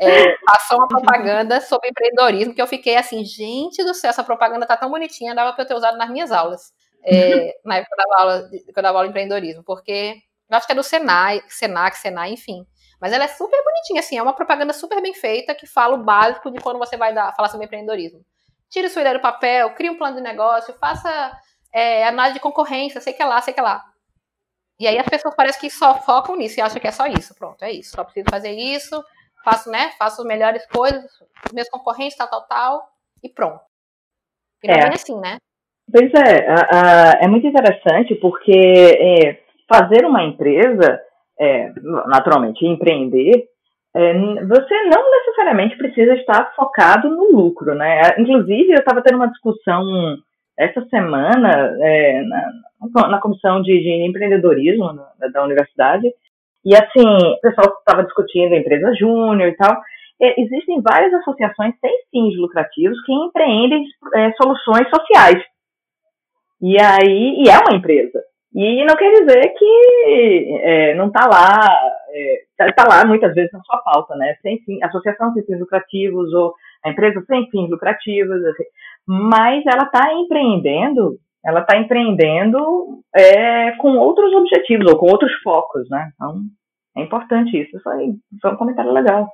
é, 0.00 0.36
passou 0.44 0.78
uma 0.78 0.88
propaganda 0.88 1.60
sobre 1.60 1.88
empreendedorismo 1.88 2.54
que 2.54 2.62
eu 2.62 2.66
fiquei 2.66 2.96
assim, 2.96 3.24
gente 3.24 3.82
do 3.84 3.94
céu, 3.94 4.10
essa 4.10 4.24
propaganda 4.24 4.66
tá 4.66 4.76
tão 4.76 4.90
bonitinha, 4.90 5.34
dava 5.34 5.52
para 5.52 5.64
eu 5.64 5.68
ter 5.68 5.74
usado 5.74 5.98
nas 5.98 6.10
minhas 6.10 6.30
aulas 6.30 6.72
é, 7.04 7.58
na 7.64 7.76
época 7.76 7.94
que 7.94 8.02
eu 8.02 8.08
dava 8.08 8.22
aula, 8.22 8.48
que 8.48 8.78
eu 8.78 8.82
dava 8.82 8.98
aula 8.98 9.06
de 9.06 9.10
empreendedorismo, 9.10 9.62
porque 9.62 10.16
eu 10.48 10.56
acho 10.56 10.66
que 10.66 10.72
é 10.72 10.76
do 10.76 10.82
Senai, 10.82 11.42
Senac, 11.48 11.96
Senai, 11.98 12.32
enfim. 12.32 12.66
Mas 13.00 13.12
ela 13.12 13.24
é 13.24 13.28
super 13.28 13.62
bonitinha, 13.62 14.00
assim, 14.00 14.16
é 14.16 14.22
uma 14.22 14.34
propaganda 14.34 14.72
super 14.72 15.02
bem 15.02 15.12
feita 15.12 15.54
que 15.54 15.66
fala 15.66 15.94
o 15.94 16.02
básico 16.02 16.50
de 16.50 16.60
quando 16.60 16.78
você 16.78 16.96
vai 16.96 17.12
dar, 17.12 17.34
falar 17.34 17.48
sobre 17.48 17.66
empreendedorismo. 17.66 18.24
Tire 18.70 18.88
sua 18.88 19.02
ideia 19.02 19.18
do 19.18 19.22
papel, 19.22 19.74
crie 19.74 19.90
um 19.90 19.98
plano 19.98 20.16
de 20.16 20.22
negócio, 20.22 20.74
faça 20.80 21.36
é, 21.72 22.06
análise 22.06 22.34
de 22.34 22.40
concorrência, 22.40 23.00
sei 23.00 23.12
que 23.12 23.22
lá, 23.22 23.40
sei 23.42 23.52
que 23.52 23.60
lá. 23.60 23.84
E 24.80 24.88
aí 24.88 24.98
as 24.98 25.06
pessoas 25.06 25.34
parecem 25.36 25.60
que 25.60 25.70
só 25.70 26.00
focam 26.00 26.34
nisso 26.34 26.58
e 26.58 26.62
acham 26.62 26.80
que 26.80 26.88
é 26.88 26.90
só 26.90 27.06
isso. 27.06 27.34
Pronto, 27.34 27.62
é 27.62 27.70
isso. 27.70 27.90
Só 27.90 28.02
preciso 28.02 28.26
fazer 28.28 28.50
isso, 28.50 29.04
faço, 29.44 29.70
né? 29.70 29.90
Faço 29.98 30.24
melhores 30.24 30.66
coisas, 30.66 31.04
meus 31.52 31.68
concorrentes, 31.68 32.16
tal, 32.16 32.28
tal, 32.28 32.46
tal, 32.48 32.82
e 33.22 33.28
pronto. 33.28 33.60
E 34.62 34.68
não 34.68 34.74
é, 34.74 34.88
assim, 34.88 35.20
né? 35.20 35.36
Pois 35.90 36.10
é, 36.14 37.24
é 37.24 37.28
muito 37.28 37.46
interessante 37.46 38.14
porque 38.14 38.52
é, 38.52 39.38
fazer 39.68 40.04
uma 40.06 40.24
empresa, 40.24 40.98
é, 41.38 41.70
naturalmente, 42.06 42.66
empreender, 42.66 43.46
é, 43.94 44.12
você 44.12 44.82
não 44.84 45.10
necessariamente 45.10 45.76
precisa 45.76 46.14
estar 46.14 46.52
focado 46.56 47.08
no 47.08 47.30
lucro, 47.30 47.74
né? 47.74 48.14
Inclusive, 48.18 48.72
eu 48.72 48.78
estava 48.78 49.02
tendo 49.02 49.16
uma 49.16 49.30
discussão 49.30 49.84
essa 50.56 50.84
semana 50.86 51.76
é, 51.80 52.22
na, 52.22 53.08
na, 53.08 53.20
comissão 53.20 53.60
de, 53.60 53.72
de 53.78 54.06
empreendedorismo 54.08 54.92
da, 55.18 55.28
da 55.28 55.44
universidade, 55.44 56.12
e 56.64 56.74
assim, 56.74 57.06
o 57.06 57.40
pessoal 57.40 57.76
estava 57.78 58.04
discutindo 58.04 58.54
a 58.54 58.58
empresa 58.58 58.94
júnior 58.94 59.48
e 59.48 59.56
tal. 59.56 59.76
É, 60.20 60.40
existem 60.40 60.80
várias 60.80 61.12
associações 61.14 61.74
sem 61.80 61.92
fins 62.10 62.38
lucrativos 62.38 63.00
que 63.04 63.12
empreendem 63.12 63.84
é, 64.14 64.32
soluções 64.32 64.88
sociais. 64.88 65.42
E 66.62 66.76
aí, 66.80 67.42
e 67.44 67.48
é 67.48 67.58
uma 67.58 67.76
empresa. 67.76 68.22
E 68.54 68.84
não 68.84 68.94
quer 68.94 69.10
dizer 69.10 69.52
que 69.58 70.60
é, 70.62 70.94
não 70.94 71.08
está 71.08 71.26
lá, 71.26 71.58
está 72.50 72.66
é, 72.66 72.72
tá 72.72 72.84
lá 72.88 73.04
muitas 73.04 73.34
vezes 73.34 73.50
na 73.52 73.60
sua 73.62 73.78
pauta, 73.78 74.14
né? 74.14 74.36
Sem 74.40 74.58
fim, 74.60 74.78
associação 74.82 75.32
sem 75.32 75.44
fins 75.44 75.58
lucrativos 75.58 76.32
ou 76.32 76.54
a 76.84 76.90
empresa 76.90 77.22
sem 77.26 77.50
fins 77.50 77.68
lucrativos, 77.68 78.44
assim, 78.44 78.64
mas 79.06 79.64
ela 79.66 79.84
está 79.84 80.12
empreendendo, 80.12 81.18
ela 81.44 81.60
está 81.60 81.76
empreendendo 81.76 83.02
é, 83.14 83.72
com 83.72 83.98
outros 83.98 84.32
objetivos 84.32 84.90
ou 84.90 84.98
com 84.98 85.06
outros 85.06 85.32
focos, 85.42 85.88
né? 85.90 86.10
Então 86.14 86.40
é 86.96 87.02
importante 87.02 87.60
isso. 87.60 87.76
Isso 87.76 87.88
aí 87.88 88.14
foi 88.40 88.52
um 88.52 88.56
comentário 88.56 88.92
legal. 88.92 89.28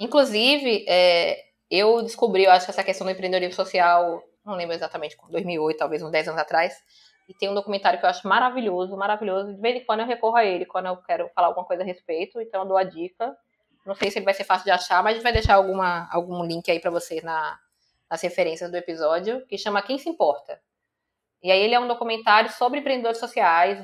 Inclusive, 0.00 0.84
é, 0.88 1.36
eu 1.70 2.02
descobri, 2.02 2.44
eu 2.44 2.50
acho 2.50 2.64
que 2.64 2.70
essa 2.70 2.84
questão 2.84 3.06
do 3.06 3.10
empreendedorismo 3.10 3.54
social, 3.54 4.22
não 4.44 4.54
lembro 4.54 4.74
exatamente, 4.74 5.16
2008, 5.30 5.78
talvez 5.78 6.02
uns 6.02 6.10
10 6.10 6.28
anos 6.28 6.40
atrás, 6.40 6.74
e 7.28 7.34
tem 7.34 7.48
um 7.48 7.54
documentário 7.54 7.98
que 7.98 8.04
eu 8.04 8.10
acho 8.10 8.26
maravilhoso, 8.26 8.96
maravilhoso. 8.96 9.54
De 9.54 9.60
vez 9.60 9.76
em 9.76 9.84
quando 9.84 10.00
eu 10.00 10.06
recorro 10.06 10.36
a 10.36 10.44
ele, 10.44 10.66
quando 10.66 10.86
eu 10.86 10.96
quero 10.96 11.30
falar 11.34 11.48
alguma 11.48 11.66
coisa 11.66 11.82
a 11.82 11.86
respeito. 11.86 12.40
Então 12.40 12.62
eu 12.62 12.68
dou 12.68 12.76
a 12.76 12.82
dica. 12.82 13.34
Não 13.86 13.94
sei 13.94 14.10
se 14.10 14.18
ele 14.18 14.24
vai 14.24 14.34
ser 14.34 14.44
fácil 14.44 14.64
de 14.64 14.70
achar, 14.70 15.02
mas 15.02 15.12
a 15.12 15.14
gente 15.14 15.22
vai 15.22 15.32
deixar 15.32 15.54
alguma, 15.54 16.08
algum 16.12 16.44
link 16.44 16.70
aí 16.70 16.80
para 16.80 16.90
você 16.90 17.20
na, 17.20 17.58
nas 18.10 18.20
referências 18.20 18.70
do 18.70 18.76
episódio, 18.76 19.44
que 19.46 19.56
chama 19.56 19.82
Quem 19.82 19.98
Se 19.98 20.08
Importa. 20.08 20.60
E 21.42 21.50
aí 21.50 21.60
ele 21.60 21.74
é 21.74 21.80
um 21.80 21.88
documentário 21.88 22.50
sobre 22.50 22.78
empreendedores 22.78 23.18
sociais, 23.18 23.78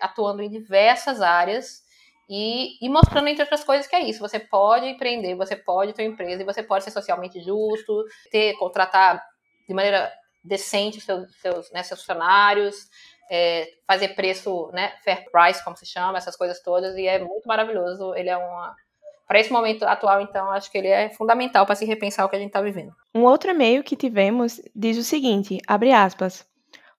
atuando 0.00 0.42
em 0.42 0.50
diversas 0.50 1.20
áreas 1.20 1.84
e, 2.28 2.84
e, 2.84 2.88
mostrando, 2.88 3.28
entre 3.28 3.42
outras 3.42 3.62
coisas, 3.62 3.86
que 3.86 3.94
é 3.94 4.00
isso. 4.00 4.20
Você 4.20 4.38
pode 4.38 4.86
empreender, 4.86 5.34
você 5.34 5.54
pode 5.54 5.92
ter 5.92 6.02
uma 6.02 6.12
empresa 6.12 6.42
e 6.42 6.46
você 6.46 6.62
pode 6.62 6.84
ser 6.84 6.90
socialmente 6.90 7.40
justo, 7.40 8.04
ter, 8.30 8.54
contratar 8.54 9.22
de 9.68 9.74
maneira 9.74 10.10
decente 10.42 11.00
seus, 11.00 11.30
seus, 11.40 11.70
né, 11.72 11.82
seus 11.82 12.00
funcionários, 12.00 12.88
é, 13.30 13.68
fazer 13.86 14.08
preço, 14.08 14.70
né, 14.72 14.92
fair 15.02 15.24
price, 15.30 15.62
como 15.62 15.76
se 15.76 15.86
chama, 15.86 16.18
essas 16.18 16.36
coisas 16.36 16.60
todas, 16.62 16.96
e 16.96 17.06
é 17.06 17.18
muito 17.18 17.46
maravilhoso. 17.46 18.14
Ele 18.14 18.28
é 18.28 18.36
uma. 18.36 18.74
Para 19.26 19.40
esse 19.40 19.50
momento 19.50 19.84
atual, 19.84 20.20
então, 20.20 20.50
acho 20.50 20.70
que 20.70 20.76
ele 20.76 20.88
é 20.88 21.08
fundamental 21.08 21.64
para 21.64 21.74
se 21.74 21.86
repensar 21.86 22.26
o 22.26 22.28
que 22.28 22.36
a 22.36 22.38
gente 22.38 22.48
está 22.48 22.60
vivendo. 22.60 22.92
Um 23.14 23.22
outro 23.22 23.50
e-mail 23.50 23.82
que 23.82 23.96
tivemos 23.96 24.60
diz 24.74 24.98
o 24.98 25.02
seguinte: 25.02 25.58
abre 25.66 25.92
aspas. 25.92 26.46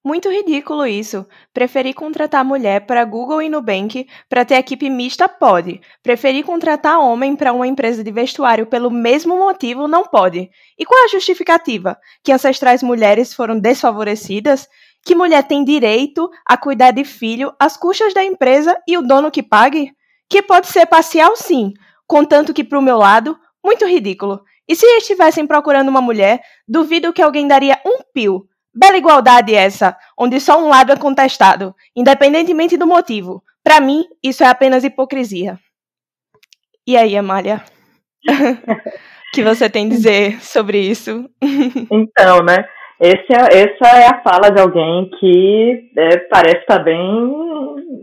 Muito 0.06 0.30
ridículo 0.30 0.86
isso. 0.86 1.26
Preferir 1.52 1.96
contratar 1.96 2.46
mulher 2.46 2.86
para 2.86 3.04
Google 3.04 3.42
e 3.42 3.50
Nubank 3.50 4.08
para 4.30 4.46
ter 4.46 4.54
equipe 4.54 4.88
mista 4.88 5.28
pode. 5.28 5.82
Preferir 6.04 6.46
contratar 6.46 7.00
homem 7.00 7.36
para 7.36 7.52
uma 7.52 7.66
empresa 7.66 8.04
de 8.04 8.12
vestuário 8.12 8.68
pelo 8.68 8.92
mesmo 8.92 9.36
motivo 9.36 9.88
não 9.88 10.04
pode. 10.04 10.48
E 10.78 10.86
qual 10.86 11.02
é 11.02 11.06
a 11.06 11.08
justificativa? 11.08 11.98
Que 12.24 12.32
ancestrais 12.32 12.84
mulheres 12.84 13.34
foram 13.34 13.60
desfavorecidas? 13.60 14.68
Que 15.04 15.16
mulher 15.16 15.42
tem 15.42 15.66
direito 15.66 16.30
a 16.46 16.56
cuidar 16.56 16.92
de 16.92 17.04
filho 17.04 17.52
às 17.60 17.76
custas 17.76 18.14
da 18.14 18.24
empresa 18.24 18.78
e 18.88 18.96
o 19.00 19.02
dono 19.02 19.32
que 19.32 19.42
pague? 19.42 19.92
Que 20.30 20.40
pode 20.40 20.68
ser 20.68 20.86
parcial 20.86 21.36
sim, 21.36 21.74
contanto 22.06 22.54
que 22.54 22.64
para 22.64 22.78
o 22.78 22.82
meu 22.82 22.98
lado, 22.98 23.36
muito 23.64 23.88
ridículo. 23.88 24.44
E 24.68 24.76
se 24.76 24.86
estivessem 24.86 25.48
procurando 25.48 25.90
uma 25.90 26.02
mulher, 26.02 26.44
duvido 26.68 27.12
que 27.12 27.24
alguém 27.24 27.48
daria 27.48 27.82
um 27.84 28.04
pio 28.14 28.48
Bela 28.76 28.98
igualdade 28.98 29.56
essa, 29.56 29.98
onde 30.18 30.40
só 30.40 30.62
um 30.62 30.68
lado 30.68 30.92
é 30.92 30.98
contestado, 30.98 31.74
independentemente 31.96 32.76
do 32.76 32.86
motivo. 32.86 33.42
Para 33.64 33.80
mim, 33.80 34.04
isso 34.22 34.44
é 34.44 34.48
apenas 34.48 34.84
hipocrisia. 34.84 35.58
E 36.86 36.98
aí, 36.98 37.16
Amália? 37.16 37.64
O 38.28 38.32
que 39.34 39.44
você 39.44 39.70
tem 39.70 39.86
a 39.86 39.90
dizer 39.90 40.42
sobre 40.42 40.80
isso? 40.80 41.30
então, 41.90 42.44
né? 42.44 42.66
É, 43.02 43.12
essa 43.12 43.98
é 43.98 44.08
a 44.08 44.22
fala 44.22 44.50
de 44.52 44.62
alguém 44.62 45.10
que 45.20 45.92
é, 45.98 46.18
parece 46.30 46.60
estar 46.60 46.80
bem 46.80 47.00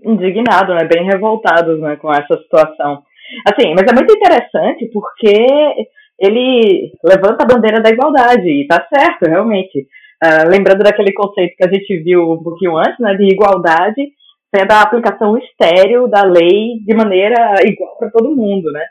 indignado, 0.05 0.75
né? 0.75 0.85
Bem 0.85 1.05
revoltado 1.05 1.79
né, 1.79 1.97
com 1.97 2.11
essa 2.11 2.37
situação. 2.39 3.03
Assim, 3.47 3.75
mas 3.75 3.87
é 3.91 3.95
muito 3.95 4.15
interessante 4.15 4.91
porque 4.93 5.89
ele 6.19 6.93
levanta 7.05 7.45
a 7.45 7.47
bandeira 7.47 7.81
da 7.81 7.91
igualdade, 7.91 8.49
e 8.49 8.67
tá 8.67 8.87
certo, 8.93 9.29
realmente. 9.29 9.87
Uh, 10.23 10.49
lembrando 10.49 10.85
daquele 10.85 11.13
conceito 11.13 11.57
que 11.57 11.65
a 11.65 11.73
gente 11.73 12.03
viu 12.03 12.31
um 12.31 12.43
pouquinho 12.43 12.77
antes, 12.77 12.99
né, 13.01 13.15
de 13.15 13.25
igualdade, 13.25 14.13
sendo 14.55 14.71
a 14.71 14.83
aplicação 14.83 15.37
estéreo 15.37 16.07
da 16.07 16.23
lei 16.23 16.79
de 16.87 16.95
maneira 16.95 17.57
igual 17.65 17.97
para 17.99 18.11
todo 18.11 18.37
mundo, 18.37 18.71
né? 18.71 18.85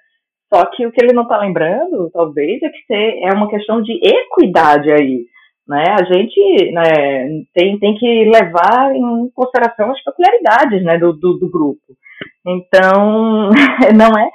Só 0.53 0.65
que 0.65 0.85
o 0.85 0.91
que 0.91 1.01
ele 1.01 1.13
não 1.13 1.23
está 1.23 1.37
lembrando, 1.37 2.09
talvez, 2.11 2.61
é 2.61 2.69
que 2.69 2.93
é 3.23 3.31
uma 3.33 3.49
questão 3.49 3.81
de 3.81 3.93
equidade 4.03 4.91
aí, 4.91 5.25
né? 5.65 5.85
A 5.97 6.03
gente 6.03 6.71
né, 6.73 7.43
tem, 7.53 7.79
tem 7.79 7.95
que 7.95 8.25
levar 8.25 8.93
em 8.93 9.29
consideração 9.33 9.91
as 9.91 10.03
peculiaridades 10.03 10.83
né, 10.83 10.97
do, 10.97 11.13
do, 11.13 11.37
do 11.39 11.49
grupo. 11.49 11.95
Então, 12.45 13.49
não 13.95 14.19
é 14.19 14.29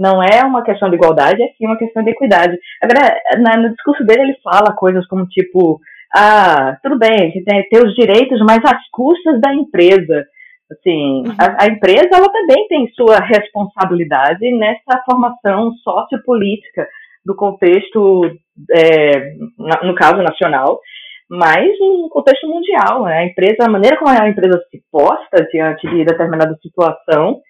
não 0.00 0.22
é 0.22 0.42
uma 0.42 0.62
questão 0.62 0.88
de 0.88 0.96
igualdade, 0.96 1.42
é 1.42 1.48
sim 1.48 1.66
uma 1.66 1.76
questão 1.76 2.02
de 2.02 2.10
equidade. 2.10 2.58
Agora, 2.82 3.14
no 3.58 3.68
discurso 3.68 4.02
dele, 4.02 4.22
ele 4.22 4.36
fala 4.42 4.74
coisas 4.74 5.06
como 5.06 5.26
tipo, 5.26 5.78
ah, 6.14 6.76
tudo 6.82 6.98
bem, 6.98 7.12
a 7.12 7.24
gente 7.26 7.44
tem, 7.44 7.68
tem 7.68 7.84
os 7.84 7.94
direitos, 7.94 8.40
mas 8.40 8.58
às 8.64 8.88
custas 8.90 9.40
da 9.40 9.54
empresa. 9.54 10.24
Assim, 10.70 11.24
uhum. 11.26 11.34
a, 11.38 11.64
a, 11.64 11.66
empresa 11.66 12.08
ela 12.12 12.28
também 12.28 12.66
tem 12.68 12.88
sua 12.94 13.18
responsabilidade 13.18 14.50
nessa 14.52 15.02
formação 15.04 15.72
sociopolítica 15.82 16.86
do 17.24 17.34
contexto, 17.34 18.22
é, 18.70 19.34
na, 19.58 19.82
no 19.84 19.94
caso 19.94 20.22
nacional, 20.22 20.80
mas 21.28 21.66
no 21.78 22.08
contexto 22.08 22.48
mundial. 22.48 23.04
Né? 23.04 23.18
A 23.18 23.24
empresa, 23.24 23.64
a 23.64 23.70
maneira 23.70 23.96
como 23.96 24.10
a 24.10 24.28
empresa 24.28 24.60
se 24.70 24.80
posta 24.90 25.46
diante 25.52 25.88
de 25.88 26.04
determinada 26.04 26.56
situação, 26.62 27.40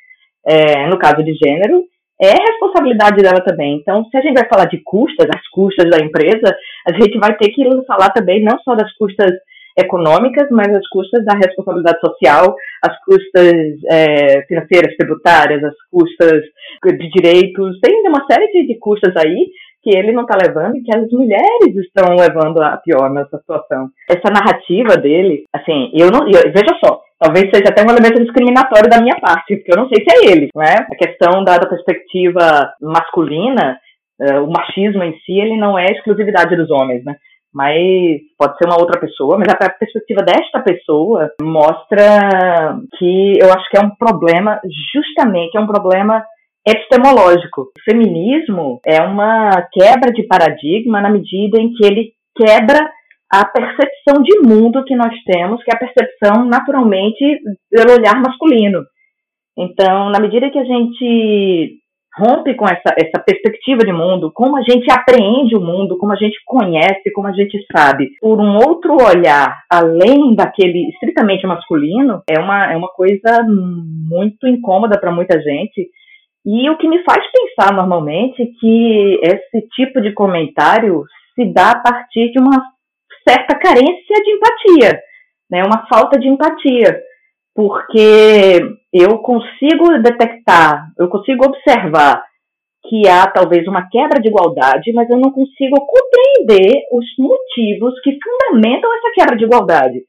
é, 0.47 0.87
no 0.87 0.99
caso 0.99 1.23
de 1.23 1.35
gênero, 1.35 1.83
é 2.21 2.33
responsabilidade 2.33 3.23
dela 3.23 3.41
também. 3.41 3.77
Então, 3.77 4.05
se 4.05 4.17
a 4.17 4.21
gente 4.21 4.39
vai 4.39 4.49
falar 4.49 4.67
de 4.67 4.79
custas, 4.85 5.27
as 5.35 5.49
custas 5.49 5.89
da 5.91 5.99
empresa, 6.05 6.55
a 6.87 6.93
gente 6.93 7.19
vai 7.19 7.35
ter 7.37 7.49
que 7.49 7.65
falar 7.87 8.11
também 8.11 8.45
não 8.45 8.59
só 8.61 8.75
das 8.75 8.93
custas 8.97 9.33
econômicas, 9.79 10.49
mas 10.51 10.69
as 10.75 10.87
custas 10.89 11.25
da 11.25 11.35
responsabilidade 11.35 11.99
social, 12.01 12.55
as 12.83 13.05
custas 13.05 13.55
é, 13.91 14.43
financeiras, 14.47 14.97
tributárias, 14.97 15.65
as 15.65 15.75
custas 15.91 16.43
de 16.85 17.11
direitos, 17.11 17.79
tem 17.81 18.07
uma 18.07 18.27
série 18.31 18.49
de, 18.53 18.67
de 18.67 18.79
custas 18.79 19.15
aí 19.17 19.49
que 19.83 19.97
ele 19.97 20.13
não 20.13 20.23
está 20.23 20.37
levando 20.37 20.77
e 20.77 20.83
que 20.83 20.95
as 20.95 21.11
mulheres 21.11 21.75
estão 21.77 22.15
levando 22.15 22.63
a 22.63 22.77
pior 22.77 23.11
nessa 23.11 23.39
situação. 23.39 23.89
Essa 24.09 24.31
narrativa 24.31 24.97
dele, 25.01 25.45
assim, 25.55 25.91
eu 25.95 26.11
não, 26.11 26.27
eu, 26.27 26.53
veja 26.53 26.77
só, 26.85 27.01
talvez 27.21 27.51
seja 27.51 27.69
até 27.69 27.85
um 27.85 27.91
elemento 27.91 28.23
discriminatório 28.23 28.89
da 28.89 29.01
minha 29.01 29.21
parte, 29.21 29.57
porque 29.57 29.73
eu 29.73 29.77
não 29.77 29.89
sei 29.89 30.03
se 30.03 30.11
é 30.11 30.33
ele, 30.33 30.49
não 30.55 30.63
é? 30.63 30.75
A 30.91 30.97
questão 30.97 31.45
da, 31.45 31.59
da 31.59 31.69
perspectiva 31.69 32.73
masculina, 32.81 33.79
uh, 34.21 34.43
o 34.43 34.51
machismo 34.51 35.05
em 35.05 35.13
si, 35.19 35.39
ele 35.39 35.57
não 35.57 35.79
é 35.79 35.85
exclusividade 35.85 36.57
dos 36.57 36.71
homens, 36.71 37.05
né? 37.05 37.15
Mas 37.53 37.77
pode 38.39 38.57
ser 38.57 38.67
uma 38.67 38.81
outra 38.81 38.99
pessoa, 38.99 39.37
mas 39.37 39.49
a 39.49 39.71
perspectiva 39.71 40.23
desta 40.23 40.61
pessoa 40.61 41.31
mostra 41.43 42.79
que 42.97 43.39
eu 43.39 43.53
acho 43.53 43.69
que 43.69 43.77
é 43.77 43.81
um 43.81 43.91
problema, 43.91 44.61
justamente, 44.95 45.57
é 45.57 45.61
um 45.61 45.67
problema 45.67 46.25
epistemológico. 46.67 47.63
O 47.63 47.83
feminismo 47.85 48.81
é 48.87 49.03
uma 49.03 49.51
quebra 49.73 50.13
de 50.13 50.23
paradigma 50.29 51.01
na 51.01 51.11
medida 51.11 51.61
em 51.61 51.73
que 51.73 51.85
ele 51.85 52.13
quebra 52.37 52.89
a 53.33 53.45
percepção 53.45 54.23
de 54.23 54.41
mundo 54.41 54.85
que 54.85 54.97
nós 54.97 55.15
temos, 55.25 55.63
que 55.63 55.71
é 55.71 55.75
a 55.75 55.79
percepção 55.79 56.45
naturalmente 56.47 57.41
pelo 57.71 57.93
olhar 57.93 58.21
masculino. 58.21 58.83
Então, 59.57 60.11
na 60.11 60.19
medida 60.19 60.51
que 60.51 60.59
a 60.59 60.65
gente 60.65 61.81
rompe 62.19 62.55
com 62.55 62.65
essa, 62.65 62.93
essa 62.99 63.23
perspectiva 63.25 63.85
de 63.85 63.93
mundo, 63.93 64.33
como 64.35 64.57
a 64.57 64.63
gente 64.63 64.91
apreende 64.91 65.55
o 65.55 65.61
mundo, 65.61 65.97
como 65.97 66.13
a 66.13 66.17
gente 66.17 66.37
conhece, 66.45 67.13
como 67.15 67.29
a 67.29 67.33
gente 67.33 67.57
sabe, 67.71 68.11
por 68.21 68.41
um 68.41 68.57
outro 68.57 68.95
olhar, 68.95 69.61
além 69.71 70.35
daquele 70.35 70.89
estritamente 70.91 71.47
masculino, 71.47 72.23
é 72.29 72.39
uma, 72.41 72.73
é 72.73 72.77
uma 72.77 72.89
coisa 72.89 73.47
muito 73.47 74.47
incômoda 74.49 74.99
para 74.99 75.13
muita 75.13 75.41
gente. 75.41 75.89
E 76.45 76.69
o 76.69 76.77
que 76.79 76.89
me 76.89 77.03
faz 77.05 77.23
pensar 77.31 77.73
normalmente 77.75 78.43
é 78.43 78.47
que 78.59 79.21
esse 79.23 79.69
tipo 79.75 80.01
de 80.01 80.13
comentário 80.13 81.05
se 81.35 81.45
dá 81.53 81.73
a 81.73 81.79
partir 81.79 82.33
de 82.33 82.41
uma 82.41 82.61
certa 83.29 83.59
carência 83.59 84.23
de 84.23 84.31
empatia, 84.31 85.01
né, 85.51 85.63
uma 85.65 85.87
falta 85.89 86.19
de 86.19 86.29
empatia 86.29 87.01
porque 87.55 88.61
eu 88.93 89.19
consigo 89.19 89.99
detectar, 90.03 90.87
eu 90.99 91.09
consigo 91.09 91.45
observar 91.45 92.23
que 92.89 93.07
há 93.09 93.27
talvez 93.31 93.67
uma 93.67 93.87
quebra 93.89 94.21
de 94.21 94.29
igualdade, 94.29 94.93
mas 94.95 95.09
eu 95.11 95.19
não 95.19 95.31
consigo 95.31 95.77
compreender 95.87 96.83
os 96.93 97.05
motivos 97.19 98.01
que 98.03 98.17
fundamentam 98.23 98.91
essa 98.95 99.13
quebra 99.15 99.37
de 99.37 99.45
igualdade. 99.45 100.01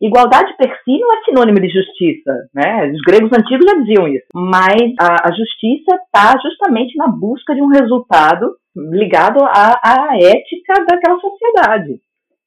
Igualdade 0.00 0.56
per 0.56 0.72
si 0.82 0.98
não 0.98 1.12
é 1.12 1.24
sinônimo 1.24 1.60
de 1.60 1.68
justiça, 1.68 2.32
né? 2.54 2.90
Os 2.90 3.00
gregos 3.02 3.30
antigos 3.36 3.66
já 3.66 3.76
diziam 3.80 4.08
isso. 4.08 4.26
Mas 4.32 4.94
a, 4.98 5.28
a 5.28 5.32
justiça 5.32 5.94
está 5.96 6.38
justamente 6.40 6.96
na 6.96 7.08
busca 7.08 7.54
de 7.54 7.60
um 7.60 7.66
resultado 7.66 8.54
ligado 8.74 9.44
à, 9.44 9.78
à 9.82 10.16
ética 10.16 10.86
daquela 10.88 11.18
sociedade. 11.20 12.00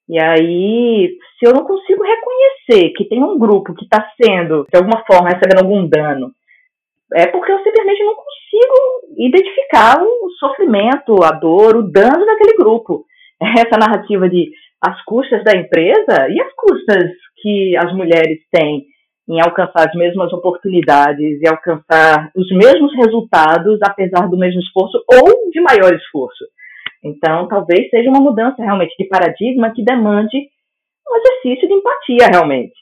E 0.09 0.19
aí, 0.19 1.17
se 1.39 1.47
eu 1.47 1.53
não 1.53 1.63
consigo 1.63 2.03
reconhecer 2.03 2.93
que 2.95 3.05
tem 3.05 3.23
um 3.23 3.37
grupo 3.37 3.73
que 3.73 3.85
está 3.85 4.05
sendo, 4.21 4.65
de 4.71 4.77
alguma 4.77 5.03
forma, 5.05 5.29
recebendo 5.29 5.63
algum 5.63 5.87
dano, 5.87 6.31
é 7.13 7.27
porque 7.27 7.51
eu 7.51 7.63
simplesmente 7.63 8.03
não 8.03 8.15
consigo 8.15 9.17
identificar 9.17 10.03
o 10.03 10.29
sofrimento, 10.39 11.23
a 11.23 11.31
dor, 11.31 11.77
o 11.77 11.83
dano 11.83 12.25
daquele 12.25 12.57
grupo. 12.57 13.05
Essa 13.39 13.77
narrativa 13.79 14.29
de 14.29 14.51
as 14.81 15.01
custas 15.05 15.43
da 15.43 15.55
empresa 15.55 16.27
e 16.29 16.41
as 16.41 16.53
custas 16.53 17.11
que 17.41 17.75
as 17.77 17.93
mulheres 17.93 18.39
têm 18.51 18.85
em 19.29 19.39
alcançar 19.39 19.87
as 19.87 19.95
mesmas 19.95 20.33
oportunidades 20.33 21.41
e 21.41 21.47
alcançar 21.47 22.29
os 22.35 22.49
mesmos 22.51 22.93
resultados, 22.95 23.79
apesar 23.81 24.27
do 24.27 24.37
mesmo 24.37 24.59
esforço 24.59 25.01
ou 25.07 25.49
de 25.49 25.61
maior 25.61 25.93
esforço. 25.93 26.43
Então, 27.03 27.47
talvez 27.47 27.89
seja 27.89 28.09
uma 28.09 28.21
mudança 28.21 28.63
realmente 28.63 28.95
de 28.97 29.07
paradigma 29.07 29.73
que 29.73 29.83
demande 29.83 30.49
um 31.09 31.17
exercício 31.17 31.67
de 31.67 31.73
empatia 31.73 32.27
realmente. 32.27 32.73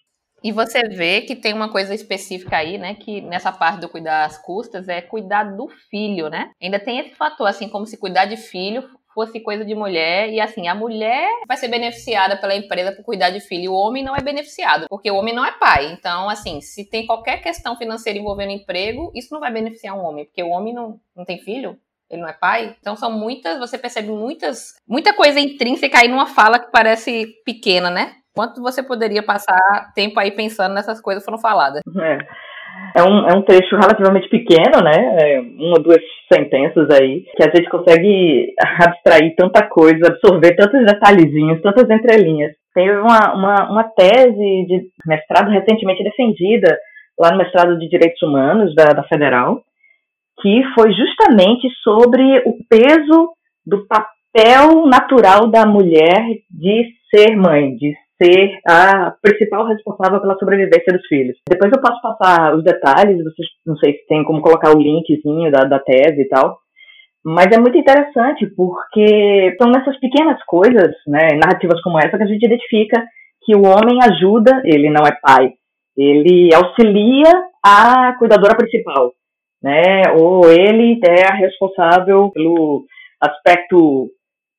E 0.44 0.52
você 0.52 0.82
vê 0.88 1.22
que 1.22 1.36
tem 1.36 1.54
uma 1.54 1.72
coisa 1.72 1.94
específica 1.94 2.58
aí, 2.58 2.78
né? 2.78 2.96
Que 2.96 3.22
nessa 3.22 3.52
parte 3.52 3.80
do 3.80 3.90
cuidar 3.90 4.24
das 4.24 4.40
custas 4.40 4.88
é 4.88 5.02
cuidar 5.02 5.56
do 5.56 5.68
filho, 5.90 6.30
né? 6.30 6.52
Ainda 6.62 6.80
tem 6.80 7.00
esse 7.00 7.16
fator, 7.16 7.48
assim, 7.48 7.70
como 7.70 7.86
se 7.86 8.00
cuidar 8.00 8.26
de 8.26 8.38
filho 8.38 8.84
fosse 9.14 9.40
coisa 9.40 9.64
de 9.64 9.76
mulher. 9.76 10.30
E 10.30 10.40
assim, 10.40 10.68
a 10.68 10.76
mulher 10.76 11.28
vai 11.48 11.58
ser 11.58 11.68
beneficiada 11.68 12.38
pela 12.38 12.56
empresa 12.56 12.92
por 12.92 13.04
cuidar 13.04 13.30
de 13.30 13.40
filho. 13.40 13.72
O 13.72 13.76
homem 13.76 14.04
não 14.04 14.16
é 14.16 14.22
beneficiado, 14.22 14.86
porque 14.90 15.12
o 15.12 15.16
homem 15.16 15.34
não 15.34 15.46
é 15.46 15.52
pai. 15.52 15.92
Então, 15.92 16.30
assim, 16.30 16.62
se 16.62 16.90
tem 16.90 17.06
qualquer 17.06 17.42
questão 17.42 17.76
financeira 17.76 18.18
envolvendo 18.18 18.52
emprego, 18.52 19.12
isso 19.16 19.34
não 19.34 19.40
vai 19.40 19.52
beneficiar 19.52 19.98
um 19.98 20.04
homem, 20.04 20.26
porque 20.26 20.44
o 20.44 20.50
homem 20.50 20.74
não, 20.74 21.00
não 21.16 21.26
tem 21.26 21.40
filho 21.40 21.78
ele 22.12 22.22
não 22.22 22.30
é 22.30 22.34
pai. 22.34 22.76
Então 22.80 22.96
são 22.96 23.12
muitas, 23.12 23.58
você 23.58 23.78
percebe 23.78 24.10
muitas, 24.10 24.74
muita 24.88 25.14
coisa 25.14 25.40
intrínseca 25.40 26.00
aí 26.00 26.08
numa 26.08 26.28
fala 26.28 26.60
que 26.60 26.72
parece 26.72 27.28
pequena, 27.46 27.90
né? 27.90 28.12
Quanto 28.36 28.62
você 28.62 28.84
poderia 28.84 29.24
passar 29.24 29.60
tempo 29.96 30.20
aí 30.20 30.32
pensando 30.32 30.74
nessas 30.74 31.02
coisas 31.02 31.24
foram 31.24 31.40
faladas? 31.40 31.82
É. 32.00 32.18
É 32.96 33.04
um, 33.04 33.28
é 33.28 33.38
um 33.38 33.42
trecho 33.42 33.76
relativamente 33.76 34.30
pequeno, 34.30 34.82
né? 34.84 34.94
É 35.20 35.40
uma 35.40 35.78
ou 35.78 35.84
duas 35.84 36.02
sentenças 36.32 36.90
aí, 36.90 37.24
que 37.36 37.44
a 37.44 37.54
gente 37.54 37.70
consegue 37.70 38.54
abstrair 38.82 39.36
tanta 39.36 39.68
coisa, 39.68 40.08
absorver 40.08 40.56
tantos 40.56 40.86
detalhezinhos, 40.86 41.62
tantas 41.62 41.90
entrelinhas. 41.90 42.54
Teve 42.74 42.98
uma, 42.98 43.34
uma, 43.34 43.72
uma 43.72 43.84
tese 43.84 44.66
de 44.68 44.90
mestrado 45.06 45.50
recentemente 45.50 46.04
defendida 46.04 46.78
lá 47.20 47.32
no 47.32 47.38
mestrado 47.38 47.78
de 47.78 47.90
Direitos 47.90 48.22
Humanos 48.22 48.74
da, 48.74 48.86
da 48.86 49.04
Federal, 49.04 49.62
que 50.42 50.64
foi 50.74 50.92
justamente 50.92 51.68
sobre 51.84 52.40
o 52.46 52.58
peso 52.68 53.34
do 53.66 53.86
papel 53.88 54.86
natural 54.88 55.48
da 55.48 55.66
mulher 55.66 56.26
de 56.50 56.88
ser 57.14 57.36
mãe, 57.36 57.76
de 57.76 57.94
ser 58.22 58.60
a 58.68 59.14
principal 59.22 59.68
responsável 59.68 60.20
pela 60.22 60.38
sobrevivência 60.38 60.94
dos 60.94 61.06
filhos. 61.08 61.38
Depois 61.50 61.72
eu 61.72 61.82
posso 61.82 62.02
passar 62.02 62.56
os 62.56 62.64
detalhes, 62.64 63.24
vocês 63.24 63.48
não 63.66 63.76
sei 63.78 63.94
se 63.94 64.08
tem 64.08 64.24
como 64.24 64.42
colocar 64.42 64.76
o 64.76 64.80
linkzinho 64.80 65.52
da, 65.52 65.64
da 65.64 65.80
tese 65.80 66.22
e 66.22 66.28
tal. 66.28 66.60
Mas 67.24 67.48
é 67.52 67.60
muito 67.60 67.78
interessante 67.78 68.48
porque 68.56 69.56
são 69.62 69.72
nessas 69.72 70.00
pequenas 70.00 70.44
coisas, 70.46 70.92
né, 71.08 71.30
narrativas 71.36 71.80
como 71.82 72.00
essa, 72.00 72.18
que 72.18 72.24
a 72.24 72.28
gente 72.28 72.46
identifica 72.46 73.04
que 73.44 73.56
o 73.56 73.62
homem 73.62 74.00
ajuda, 74.02 74.62
ele 74.66 74.90
não 74.90 75.06
é 75.06 75.16
pai, 75.22 75.52
ele 75.96 76.50
auxilia 76.54 77.30
a 77.64 78.14
cuidadora 78.18 78.56
principal 78.56 79.12
né? 79.62 80.04
Ou 80.18 80.50
ele 80.50 81.00
é 81.04 81.34
responsável 81.36 82.30
pelo 82.32 82.86
aspecto 83.22 84.10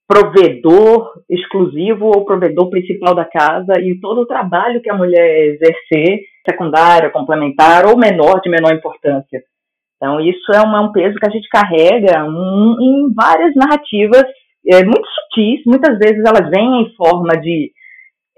provedor 0.07 1.11
exclusivo 1.29 2.07
ou 2.07 2.25
provedor 2.25 2.69
principal 2.69 3.15
da 3.15 3.25
casa 3.25 3.81
e 3.81 3.99
todo 4.01 4.23
o 4.23 4.27
trabalho 4.27 4.83
que 4.83 4.91
a 4.91 4.97
mulher 4.97 5.55
exercer, 5.55 6.21
secundária, 6.49 7.11
complementar 7.11 7.87
ou 7.87 7.97
menor, 7.97 8.41
de 8.41 8.51
menor 8.51 8.75
importância. 8.75 9.43
Então, 9.97 10.21
isso 10.21 10.53
é 10.53 10.61
um 10.61 10.93
peso 10.93 11.17
que 11.17 11.27
a 11.27 11.31
gente 11.31 11.49
carrega 11.49 12.27
em 12.27 13.15
várias 13.15 13.55
narrativas 13.55 14.25
é, 14.67 14.85
muito 14.85 15.07
sutis, 15.07 15.63
muitas 15.67 15.99
vezes 15.99 16.23
elas 16.25 16.51
vêm 16.51 16.83
em 16.83 16.95
forma 16.95 17.37
de 17.41 17.71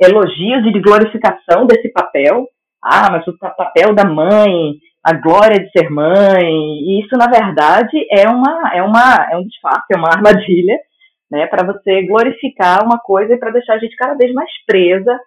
elogios 0.00 0.66
e 0.66 0.72
de 0.72 0.80
glorificação 0.80 1.66
desse 1.66 1.90
papel. 1.92 2.46
Ah, 2.82 3.10
mas 3.10 3.26
o 3.26 3.36
papel 3.38 3.94
da 3.94 4.04
mãe 4.04 4.74
a 5.04 5.12
glória 5.12 5.60
de 5.60 5.70
ser 5.70 5.90
mãe, 5.90 6.50
e 6.50 7.00
isso 7.04 7.16
na 7.18 7.26
verdade 7.26 8.06
é 8.10 8.26
uma 8.28 8.70
é 8.72 8.82
uma 8.82 9.28
é 9.30 9.36
um 9.36 9.44
disfarce, 9.44 9.92
é 9.92 9.98
uma 9.98 10.08
armadilha, 10.16 10.78
né, 11.30 11.46
para 11.46 11.66
você 11.66 12.06
glorificar 12.06 12.84
uma 12.84 12.98
coisa 12.98 13.34
e 13.34 13.38
para 13.38 13.50
deixar 13.50 13.74
a 13.74 13.78
gente 13.78 13.94
cada 13.96 14.14
vez 14.14 14.32
mais 14.32 14.50
presa 14.66 15.18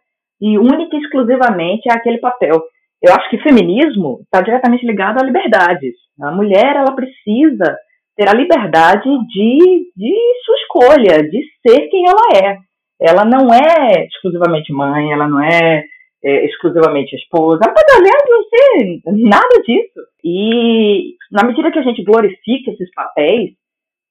e 0.41 0.57
única 0.57 0.95
e 0.95 0.99
exclusivamente 0.99 1.91
àquele 1.91 2.17
papel. 2.17 2.61
Eu 3.01 3.13
acho 3.13 3.29
que 3.29 3.37
feminismo 3.43 4.21
está 4.23 4.41
diretamente 4.41 4.85
ligado 4.85 5.21
à 5.21 5.23
liberdade. 5.23 5.91
A 6.21 6.31
mulher 6.31 6.75
ela 6.75 6.95
precisa 6.95 7.77
ter 8.15 8.27
a 8.27 8.33
liberdade 8.33 9.07
de, 9.27 9.91
de 9.95 10.15
sua 10.43 10.55
escolha, 10.55 11.21
de 11.21 11.39
ser 11.61 11.87
quem 11.89 12.05
ela 12.07 12.47
é. 12.47 12.57
Ela 12.99 13.23
não 13.23 13.53
é 13.53 14.05
exclusivamente 14.05 14.73
mãe, 14.73 15.11
ela 15.11 15.27
não 15.27 15.39
é 15.39 15.83
é, 16.27 16.45
exclusivamente 16.45 17.15
esposa. 17.15 17.61
Ela 17.63 17.73
pode, 17.73 17.97
aliás, 17.97 18.23
não 18.29 18.43
ser 18.43 19.29
nada 19.29 19.63
disso. 19.65 20.01
E 20.25 21.15
na 21.31 21.47
medida 21.47 21.71
que 21.71 21.79
a 21.79 21.83
gente 21.83 22.03
glorifica 22.03 22.71
esses 22.71 22.93
papéis, 22.93 23.51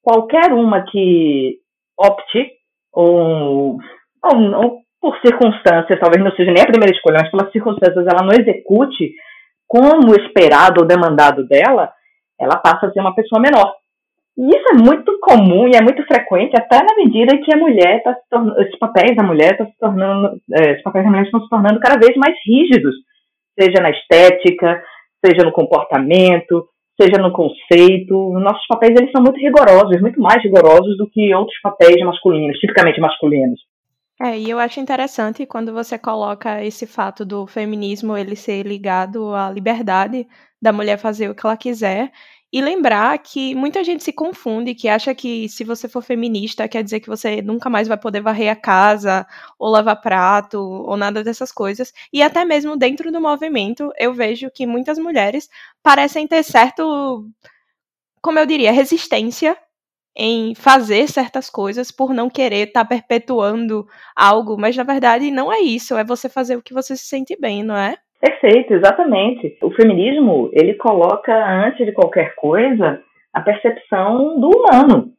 qualquer 0.03 0.51
uma 0.53 0.83
que 0.83 1.59
opte, 1.99 2.53
ou, 2.91 3.79
ou, 4.25 4.55
ou 4.55 4.81
por 4.99 5.19
circunstâncias, 5.21 6.01
talvez 6.01 6.25
não 6.25 6.35
seja 6.35 6.53
nem 6.53 6.63
a 6.63 6.67
primeira 6.67 6.95
escolha, 6.95 7.19
mas 7.21 7.31
pelas 7.31 7.53
circunstâncias 7.53 8.07
ela 8.07 8.25
não 8.25 8.33
execute 8.33 9.13
como 9.69 10.15
esperado 10.15 10.81
ou 10.81 10.87
demandado 10.87 11.47
dela, 11.47 11.93
ela 12.41 12.57
passa 12.57 12.87
a 12.87 12.93
ser 12.93 13.01
uma 13.01 13.15
pessoa 13.15 13.41
menor. 13.41 13.75
E 14.39 14.49
isso 14.49 14.69
é 14.71 14.75
muito 14.75 15.19
comum 15.21 15.67
e 15.67 15.75
é 15.75 15.81
muito 15.81 16.05
frequente, 16.05 16.55
até 16.55 16.77
na 16.85 16.95
medida 16.95 17.39
que 17.39 17.55
a 17.55 17.57
mulher 17.57 17.99
está 17.99 18.15
se 18.15 18.29
tornando, 18.29 18.61
esses 18.61 18.79
papéis 18.79 19.17
da 19.17 19.23
mulher 19.23 19.53
estão 19.53 19.67
se 19.67 19.79
tornando, 19.79 20.41
é, 20.53 20.73
esses 20.73 20.83
papéis 20.83 21.05
da 21.05 21.11
mulher 21.11 21.25
estão 21.25 21.41
se 21.41 21.49
tornando 21.49 21.81
cada 21.81 21.99
vez 21.99 22.15
mais 22.17 22.35
rígidos, 22.47 22.95
seja 23.59 23.81
na 23.81 23.91
estética, 23.91 24.83
seja 25.25 25.43
no 25.43 25.53
comportamento, 25.53 26.69
seja 27.01 27.21
no 27.21 27.33
conceito. 27.33 28.33
Nossos 28.39 28.67
papéis 28.67 28.95
eles 28.99 29.11
são 29.11 29.23
muito 29.23 29.41
rigorosos, 29.41 30.01
muito 30.03 30.21
mais 30.21 30.43
rigorosos 30.43 30.99
do 30.99 31.09
que 31.09 31.35
outros 31.35 31.59
papéis 31.63 31.99
masculinos, 32.05 32.59
tipicamente 32.59 33.01
masculinos. 33.01 33.61
É, 34.21 34.39
e 34.39 34.49
eu 34.49 34.59
acho 34.59 34.81
interessante 34.81 35.45
quando 35.45 35.75
você 35.75 35.99
coloca 35.99 36.65
esse 36.65 36.87
fato 36.87 37.25
do 37.25 37.47
feminismo 37.47 38.17
ele 38.17 38.35
ser 38.35 38.65
ligado 38.67 39.35
à 39.35 39.51
liberdade 39.51 40.27
da 40.61 40.73
mulher 40.73 40.97
fazer 40.97 41.29
o 41.29 41.35
que 41.35 41.47
ela 41.47 41.57
quiser 41.57 42.11
e 42.57 42.61
lembrar 42.63 43.19
que 43.19 43.55
muita 43.55 43.85
gente 43.85 44.03
se 44.03 44.15
confunde, 44.15 44.75
que 44.75 44.89
acha 44.89 45.15
que 45.15 45.47
se 45.47 45.63
você 45.63 45.87
for 45.91 46.01
feminista 46.03 46.67
quer 46.67 46.83
dizer 46.83 47.01
que 47.01 47.07
você 47.07 47.43
nunca 47.43 47.69
mais 47.69 47.87
vai 47.87 47.99
poder 47.99 48.23
varrer 48.23 48.51
a 48.51 48.57
casa, 48.57 49.27
ou 49.59 49.69
lavar 49.69 50.01
prato, 50.01 50.59
ou 50.59 50.97
nada 50.97 51.23
dessas 51.23 51.53
coisas. 51.53 51.93
E 52.11 52.23
até 52.23 52.47
mesmo 52.47 52.75
dentro 52.75 53.13
do 53.13 53.21
movimento, 53.21 53.93
eu 53.99 54.15
vejo 54.15 54.51
que 54.51 54.67
muitas 54.67 54.99
mulheres 54.99 55.51
parecem 55.83 56.27
ter 56.27 56.43
certo, 56.43 57.29
como 58.23 58.39
eu 58.39 58.47
diria, 58.47 58.73
resistência 58.73 59.55
em 60.17 60.55
fazer 60.55 61.09
certas 61.11 61.51
coisas 61.51 61.91
por 61.91 62.15
não 62.15 62.31
querer 62.31 62.69
estar 62.69 62.85
tá 62.85 62.89
perpetuando 62.89 63.87
algo, 64.17 64.57
mas 64.59 64.75
na 64.77 64.83
verdade 64.85 65.31
não 65.31 65.53
é 65.53 65.61
isso, 65.61 65.95
é 65.97 66.05
você 66.05 66.29
fazer 66.29 66.57
o 66.57 66.63
que 66.63 66.73
você 66.75 66.97
se 66.97 67.05
sente 67.07 67.37
bem, 67.39 67.63
não 67.63 67.77
é? 67.77 67.99
Perfeito, 68.27 68.75
exatamente. 68.75 69.57
O 69.63 69.71
feminismo, 69.71 70.51
ele 70.53 70.75
coloca, 70.75 71.33
antes 71.65 71.87
de 71.87 71.93
qualquer 71.93 72.35
coisa, 72.35 73.01
a 73.33 73.41
percepção 73.41 74.41
do 74.41 74.49
humano, 74.49 75.13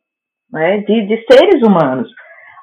né, 0.52 0.80
de, 0.80 1.08
de 1.08 1.26
seres 1.32 1.66
humanos. 1.66 2.10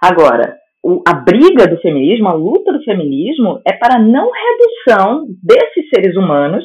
Agora, 0.03 0.55
o, 0.85 1.03
a 1.09 1.15
briga 1.15 1.67
do 1.67 1.81
feminismo, 1.81 2.29
a 2.29 2.35
luta 2.35 2.75
do 2.75 2.85
feminismo, 2.85 3.63
é 3.67 3.73
para 3.73 3.99
não 3.99 4.31
redução 4.31 5.25
desses 5.43 5.89
seres 5.89 6.15
humanos, 6.15 6.63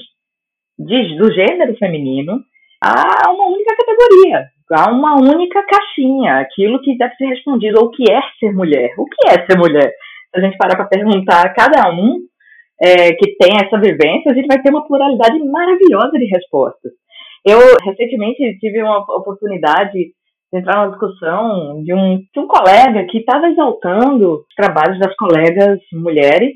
de, 0.78 1.18
do 1.18 1.32
gênero 1.32 1.74
feminino, 1.78 2.38
a 2.84 3.32
uma 3.32 3.46
única 3.46 3.78
categoria, 3.78 4.46
a 4.74 4.92
uma 4.92 5.16
única 5.22 5.64
caixinha, 5.64 6.40
aquilo 6.40 6.82
que 6.82 6.98
deve 6.98 7.16
ser 7.16 7.28
respondido, 7.28 7.80
ou 7.80 7.86
o 7.86 7.92
que 7.92 8.12
é 8.12 8.20
ser 8.40 8.54
mulher. 8.54 8.92
O 8.98 9.06
que 9.06 9.30
é 9.30 9.46
ser 9.46 9.58
mulher? 9.58 9.90
Se 10.32 10.40
a 10.40 10.42
gente 10.42 10.58
parar 10.58 10.76
para 10.76 10.86
perguntar 10.86 11.46
a 11.46 11.54
cada 11.54 11.90
um 11.92 12.29
é, 12.82 13.14
que 13.14 13.36
tem 13.38 13.56
essa 13.56 13.80
vivência, 13.80 14.32
a 14.32 14.34
gente 14.34 14.48
vai 14.48 14.62
ter 14.62 14.70
uma 14.70 14.86
pluralidade 14.88 15.40
maravilhosa 15.44 16.12
de 16.18 16.26
respostas. 16.26 16.92
Eu 17.46 17.60
recentemente 17.84 18.58
tive 18.60 18.82
uma 18.82 19.00
oportunidade 19.00 19.94
de 19.94 20.14
entrar 20.54 20.78
numa 20.78 20.92
discussão 20.92 21.84
de 21.84 21.94
um, 21.94 22.18
de 22.18 22.40
um 22.40 22.48
colega 22.48 23.06
que 23.06 23.20
estava 23.20 23.48
exaltando 23.48 24.40
os 24.40 24.56
trabalhos 24.56 25.00
das 25.00 25.16
colegas 25.16 25.80
mulheres 25.94 26.54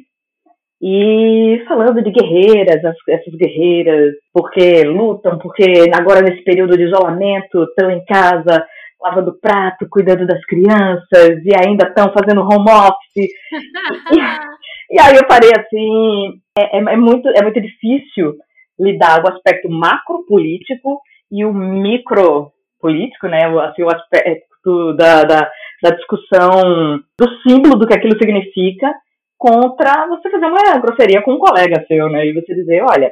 e 0.82 1.64
falando 1.68 2.04
de 2.04 2.12
guerreiras, 2.12 2.84
as, 2.84 2.96
essas 3.08 3.34
guerreiras, 3.36 4.14
porque 4.34 4.84
lutam, 4.84 5.38
porque 5.38 5.90
agora 5.94 6.22
nesse 6.22 6.44
período 6.44 6.76
de 6.76 6.84
isolamento 6.84 7.64
estão 7.64 7.90
em 7.90 8.04
casa 8.04 8.66
lavando 9.02 9.38
prato, 9.40 9.88
cuidando 9.90 10.26
das 10.26 10.44
crianças 10.46 11.44
e 11.44 11.52
ainda 11.56 11.88
estão 11.88 12.12
fazendo 12.14 12.42
home 12.42 12.70
office. 12.70 13.32
e, 14.12 14.53
e, 14.90 15.00
aí 15.00 15.16
eu 15.16 15.28
parei 15.28 15.52
assim, 15.52 16.40
é, 16.58 16.78
é, 16.78 16.80
é, 16.80 16.98
muito, 16.98 17.28
é 17.30 17.42
muito 17.42 17.62
difícil 17.62 18.36
lidar 18.80 19.22
com 19.22 19.30
o 19.30 19.34
aspecto 19.34 19.70
macro 19.70 20.26
político 20.28 21.00
e 21.32 21.46
o 21.46 21.54
micro 21.54 22.52
político, 22.80 23.28
né, 23.28 23.46
assim, 23.62 23.84
o 23.84 23.90
aspecto 23.90 24.94
da, 24.98 25.24
da, 25.24 25.52
da 25.82 25.90
discussão 25.92 27.00
do 27.20 27.42
símbolo 27.42 27.76
do 27.78 27.88
que 27.88 27.94
aquilo 27.94 28.18
significa 28.18 28.94
contra 29.38 30.08
você 30.08 30.30
fazer 30.30 30.46
uma 30.46 30.78
grosseria 30.80 31.22
com 31.22 31.34
um 31.34 31.38
colega 31.38 31.84
seu, 31.86 32.08
né? 32.10 32.26
E 32.26 32.34
você 32.34 32.56
dizer, 32.56 32.82
olha, 32.82 33.12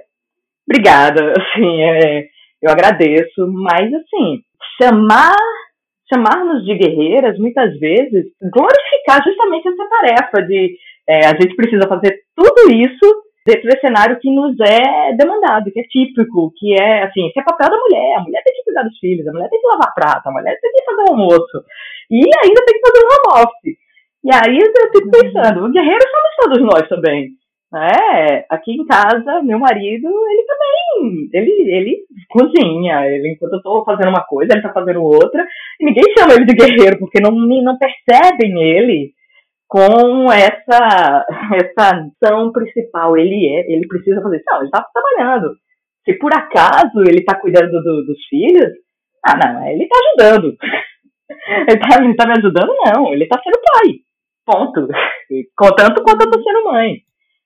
obrigada, 0.66 1.34
assim, 1.36 1.82
é, 1.82 2.28
eu 2.62 2.72
agradeço, 2.72 3.48
mas 3.48 3.94
assim, 3.94 4.40
chamar 4.82 5.36
chamar-nos 6.14 6.66
de 6.66 6.76
guerreiras, 6.76 7.38
muitas 7.40 7.78
vezes, 7.80 8.26
glorificar 8.52 9.24
justamente 9.24 9.70
essa 9.70 9.90
tarefa 9.90 10.46
de 10.46 10.76
é, 11.12 11.26
a 11.26 11.36
gente 11.36 11.56
precisa 11.56 11.88
fazer 11.90 12.24
tudo 12.34 12.72
isso 12.72 13.06
dentro 13.46 13.64
desse 13.64 13.82
cenário 13.82 14.18
que 14.20 14.34
nos 14.34 14.56
é 14.62 15.14
demandado, 15.14 15.72
que 15.72 15.80
é 15.80 15.84
típico, 15.84 16.54
que 16.56 16.74
é 16.80 17.04
assim, 17.04 17.28
esse 17.28 17.40
é 17.40 17.44
papel 17.44 17.70
da 17.70 17.78
mulher, 17.78 18.16
a 18.16 18.22
mulher 18.22 18.42
tem 18.46 18.56
que 18.56 18.64
cuidar 18.64 18.84
dos 18.84 18.98
filhos, 18.98 19.28
a 19.28 19.32
mulher 19.34 19.50
tem 19.50 19.60
que 19.60 19.68
lavar 19.68 19.94
prata, 19.94 20.30
a 20.30 20.32
mulher 20.32 20.58
tem 20.62 20.72
que 20.72 20.86
fazer 20.86 21.02
o 21.02 21.12
almoço, 21.12 21.66
e 22.10 22.18
ainda 22.18 22.66
tem 22.66 22.80
que 22.80 22.88
fazer 22.88 23.04
um 23.04 23.12
home 23.12 23.44
office. 23.44 23.78
E 24.24 24.30
aí 24.32 24.58
eu 24.58 24.92
fico 24.94 25.12
pensando, 25.12 25.72
guerreiros 25.72 26.06
somos 26.12 26.36
todos 26.40 26.62
nós 26.62 26.88
também. 26.88 27.30
É, 27.74 28.46
aqui 28.50 28.74
em 28.74 28.86
casa, 28.86 29.42
meu 29.44 29.58
marido, 29.58 30.08
ele 30.08 30.44
também, 30.46 31.30
ele, 31.34 31.72
ele 31.74 31.98
cozinha, 32.30 33.08
ele, 33.08 33.32
enquanto 33.32 33.54
eu 33.54 33.62
tô 33.62 33.84
fazendo 33.86 34.10
uma 34.10 34.24
coisa, 34.24 34.54
ele 34.54 34.62
tá 34.62 34.72
fazendo 34.72 35.02
outra, 35.02 35.46
e 35.80 35.86
ninguém 35.86 36.04
chama 36.18 36.34
ele 36.34 36.46
de 36.46 36.54
guerreiro, 36.54 37.00
porque 37.00 37.20
não, 37.22 37.32
não 37.32 37.78
percebem 37.78 38.62
ele 38.62 39.14
com 39.72 40.30
essa, 40.30 41.26
essa 41.56 42.04
ação 42.22 42.52
principal. 42.52 43.16
Ele 43.16 43.48
é, 43.48 43.72
ele 43.72 43.88
precisa 43.88 44.22
fazer 44.22 44.36
isso. 44.36 44.46
Não, 44.52 44.62
ele 44.62 44.70
tá 44.70 44.86
trabalhando. 44.94 45.56
Se 46.04 46.14
por 46.16 46.34
acaso 46.36 47.00
ele 47.08 47.24
tá 47.24 47.40
cuidando 47.40 47.72
do, 47.72 48.06
dos 48.06 48.26
filhos, 48.28 48.70
ah, 49.26 49.38
não, 49.38 49.66
ele 49.70 49.88
tá 49.88 49.98
ajudando. 49.98 50.58
ele, 51.70 51.80
tá, 51.80 52.04
ele 52.04 52.16
tá 52.16 52.26
me 52.28 52.34
ajudando, 52.38 52.74
não, 52.86 53.14
ele 53.14 53.26
tá 53.28 53.40
sendo 53.42 53.62
pai. 53.64 53.94
Ponto. 54.46 54.88
Tanto 55.78 56.04
quanto 56.04 56.26
eu 56.26 56.32
tô 56.32 56.44
sendo 56.44 56.66
mãe. 56.66 56.98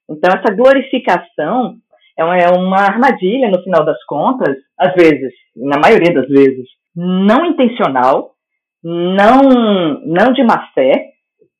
Então, 0.10 0.32
essa 0.34 0.56
glorificação 0.56 1.76
é 2.18 2.24
uma, 2.24 2.38
é 2.38 2.50
uma 2.50 2.82
armadilha, 2.82 3.52
no 3.52 3.62
final 3.62 3.86
das 3.86 4.04
contas, 4.06 4.56
às 4.80 4.96
vezes, 4.96 5.32
na 5.56 5.78
maioria 5.78 6.12
das 6.12 6.28
vezes, 6.28 6.66
não 6.96 7.46
intencional, 7.46 8.32
não, 8.84 10.02
não 10.06 10.34
de 10.34 10.44
má 10.44 10.70
fé, 10.74 11.15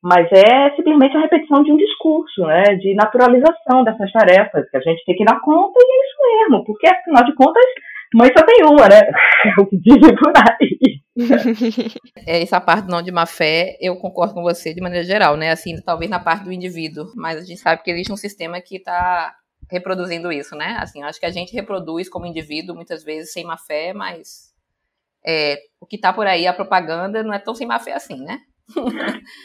mas 0.06 0.32
é 0.32 0.70
simplesmente 0.76 1.18
a 1.18 1.22
repetição 1.22 1.64
de 1.64 1.72
um 1.72 1.78
discurso, 1.78 2.46
né, 2.46 2.76
de 2.76 2.94
naturalização 2.94 3.84
dessas 3.84 4.12
tarefas, 4.12 4.70
que 4.70 4.78
a 4.78 4.80
gente 4.80 5.04
tem 5.04 5.16
que 5.16 5.26
dar 5.26 5.42
conta 5.42 5.80
e 5.80 5.84
é 5.84 6.06
isso 6.06 6.16
mesmo, 6.22 6.64
porque 6.64 6.88
afinal 6.88 7.26
de 7.26 7.34
contas, 7.34 7.66
mãe 8.14 8.30
só 8.38 8.46
tem 8.46 8.64
uma, 8.66 8.88
né? 8.88 9.02
É 9.58 9.62
o 9.62 9.66
que 9.66 9.78
dizem 9.78 10.16
por 10.16 10.32
aí. 10.38 11.02
É, 12.28 12.42
essa 12.42 12.62
parte 12.62 12.88
não 12.88 13.02
de 13.02 13.12
má 13.12 13.26
fé, 13.26 13.78
eu 13.80 13.96
concordo 13.96 14.34
com 14.34 14.44
você 14.44 14.74
de 14.74 14.82
maneira 14.82 15.04
geral, 15.04 15.38
né? 15.38 15.50
Assim, 15.50 15.80
talvez 15.82 16.10
na 16.10 16.20
parte 16.20 16.44
do 16.44 16.52
indivíduo, 16.52 17.12
mas 17.16 17.38
a 17.38 17.46
gente 17.46 17.60
sabe 17.60 17.82
que 17.82 17.90
existe 17.90 18.12
um 18.12 18.18
sistema 18.18 18.62
que 18.62 18.78
está 18.78 19.34
reproduzindo 19.72 20.32
isso, 20.32 20.56
né? 20.56 20.78
Assim, 20.80 21.02
acho 21.02 21.20
que 21.20 21.26
a 21.26 21.32
gente 21.32 21.54
reproduz 21.54 22.10
como 22.10 22.28
indivíduo 22.28 22.76
muitas 22.76 23.04
vezes 23.04 23.32
sem 23.32 23.44
má 23.44 23.58
fé, 23.58 23.94
mas 23.94 24.54
é, 25.26 25.58
o 25.80 25.86
que 25.86 25.96
está 25.96 26.14
por 26.14 26.28
aí, 26.28 26.46
a 26.46 26.54
propaganda, 26.54 27.24
não 27.24 27.34
é 27.34 27.40
tão 27.40 27.56
sem 27.56 27.66
má 27.66 27.80
fé 27.80 27.94
assim, 27.94 28.24
né? 28.24 28.42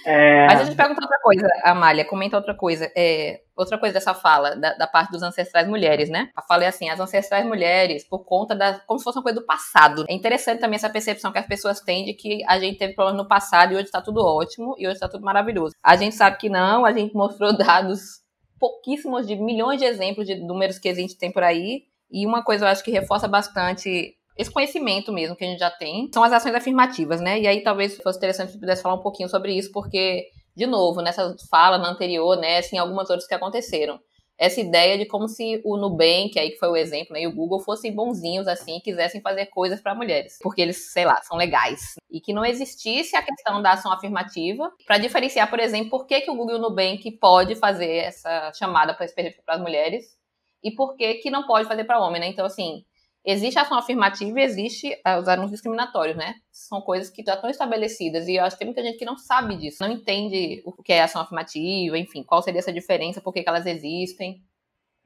É... 0.07 0.47
Mas 0.47 0.61
a 0.61 0.65
gente 0.65 0.77
pergunta 0.77 1.03
outra 1.03 1.19
coisa, 1.23 1.49
Amália, 1.65 2.05
comenta 2.05 2.37
outra 2.37 2.55
coisa. 2.55 2.91
É, 2.97 3.43
outra 3.55 3.79
coisa 3.79 3.93
dessa 3.93 4.15
fala, 4.15 4.57
da, 4.57 4.75
da, 4.75 4.87
parte 4.87 5.11
dos 5.11 5.23
ancestrais 5.23 5.69
mulheres, 5.69 6.09
né? 6.09 6.31
A 6.35 6.43
fala 6.43 6.65
é 6.65 6.69
assim, 6.69 6.89
as 6.89 6.99
ancestrais 6.99 7.45
mulheres, 7.45 8.05
por 8.09 8.25
conta 8.25 8.55
da. 8.55 8.81
como 8.87 8.99
se 8.99 9.05
fosse 9.05 9.19
uma 9.19 9.23
coisa 9.23 9.41
do 9.41 9.47
passado. 9.47 10.05
É 10.09 10.15
interessante 10.15 10.61
também 10.61 10.77
essa 10.77 10.91
percepção 10.91 11.33
que 11.33 11.39
as 11.39 11.47
pessoas 11.47 11.81
têm 11.81 12.05
de 12.05 12.15
que 12.15 12.43
a 12.47 12.59
gente 12.59 12.79
teve 12.79 12.95
problemas 12.95 13.23
no 13.23 13.29
passado 13.29 13.73
e 13.73 13.77
hoje 13.77 13.85
está 13.85 14.01
tudo 14.01 14.25
ótimo 14.25 14.75
e 14.79 14.87
hoje 14.87 14.95
está 14.95 15.09
tudo 15.09 15.25
maravilhoso. 15.25 15.75
A 15.83 15.97
gente 15.97 16.15
sabe 16.15 16.39
que 16.39 16.49
não, 16.49 16.85
a 16.85 16.93
gente 16.93 17.15
mostrou 17.15 17.53
dados 17.57 18.21
pouquíssimos 18.59 19.27
de 19.27 19.37
milhões 19.37 19.79
de 19.79 19.87
exemplos 19.87 20.27
de 20.27 20.37
números 20.37 20.79
que 20.79 20.89
a 20.89 20.95
gente 20.95 21.17
tem 21.17 21.31
por 21.31 21.43
aí. 21.43 21.85
E 22.11 22.27
uma 22.27 22.43
coisa 22.43 22.65
eu 22.65 22.69
acho 22.69 22.83
que 22.83 22.91
reforça 22.91 23.29
bastante 23.29 24.17
esse 24.41 24.51
conhecimento 24.51 25.13
mesmo 25.13 25.37
que 25.37 25.45
a 25.45 25.47
gente 25.47 25.59
já 25.59 25.71
tem, 25.71 26.11
são 26.13 26.23
as 26.25 26.33
ações 26.33 26.55
afirmativas, 26.55 27.21
né? 27.21 27.39
E 27.39 27.47
aí 27.47 27.63
talvez 27.63 27.99
fosse 27.99 28.17
interessante 28.17 28.53
se 28.53 28.59
pudesse 28.59 28.83
falar 28.83 28.95
um 28.95 29.03
pouquinho 29.03 29.29
sobre 29.29 29.53
isso, 29.53 29.71
porque, 29.71 30.29
de 30.57 30.67
novo, 30.67 31.03
nessa 31.03 31.37
fala 31.51 31.77
na 31.77 31.91
anterior, 31.91 32.39
né, 32.39 32.59
assim, 32.59 32.79
algumas 32.79 33.11
outras 33.11 33.29
que 33.29 33.35
aconteceram. 33.35 34.01
Essa 34.39 34.63
ideia 34.63 34.97
de 34.97 35.05
como 35.05 35.29
se 35.29 35.61
o 35.63 35.77
Nubank, 35.77 36.39
aí 36.39 36.53
que 36.53 36.59
foi 36.59 36.71
o 36.71 36.77
exemplo, 36.77 37.13
né, 37.13 37.21
e 37.21 37.27
o 37.27 37.35
Google 37.35 37.61
fossem 37.61 37.95
bonzinhos 37.95 38.49
assim 38.49 38.79
e 38.79 38.81
quisessem 38.81 39.21
fazer 39.21 39.45
coisas 39.47 39.83
para 39.83 39.95
mulheres, 39.95 40.39
porque 40.41 40.63
eles, 40.63 40.91
sei 40.91 41.05
lá, 41.05 41.21
são 41.21 41.37
legais. 41.37 41.97
E 42.11 42.19
que 42.19 42.33
não 42.33 42.43
existisse 42.43 43.15
a 43.15 43.23
questão 43.23 43.61
da 43.61 43.73
ação 43.73 43.93
afirmativa, 43.93 44.73
para 44.87 44.97
diferenciar, 44.97 45.51
por 45.51 45.61
exemplo, 45.61 45.91
por 45.91 46.07
que, 46.07 46.23
que 46.23 46.31
o 46.31 46.35
Google 46.35 46.57
e 46.57 46.59
o 46.59 46.63
Nubank 46.63 47.11
pode 47.19 47.55
fazer 47.57 47.97
essa 47.97 48.51
chamada 48.55 48.95
para 48.95 49.07
as 49.49 49.61
mulheres 49.61 50.19
e 50.65 50.71
por 50.71 50.97
que, 50.97 51.17
que 51.17 51.31
não 51.31 51.47
pode 51.47 51.69
fazer 51.69 51.85
para 51.85 52.01
homem, 52.01 52.23
né? 52.23 52.29
Então, 52.29 52.47
assim, 52.47 52.83
Existe 53.25 53.59
ação 53.59 53.79
afirmativa 53.79 54.41
e 54.41 54.43
existe 54.43 54.89
eh, 55.05 55.19
os 55.19 55.29
anúncios 55.29 55.53
discriminatórios, 55.53 56.17
né? 56.17 56.35
São 56.51 56.81
coisas 56.81 57.11
que 57.11 57.23
já 57.23 57.35
estão 57.35 57.51
estabelecidas 57.51 58.27
e 58.27 58.37
eu 58.37 58.45
acho 58.45 58.57
que 58.57 58.61
tem 58.61 58.69
muita 58.69 58.83
gente 58.83 58.99
que 58.99 59.05
não 59.05 59.17
sabe 59.17 59.57
disso, 59.57 59.83
não 59.83 59.93
entende 59.93 60.63
o 60.65 60.83
que 60.83 60.93
é 60.93 61.03
ação 61.03 61.21
afirmativa, 61.21 61.99
enfim, 61.99 62.23
qual 62.23 62.41
seria 62.41 62.61
essa 62.61 62.73
diferença, 62.73 63.21
por 63.21 63.35
que, 63.35 63.45
elas 63.47 63.67
existem. 63.67 64.37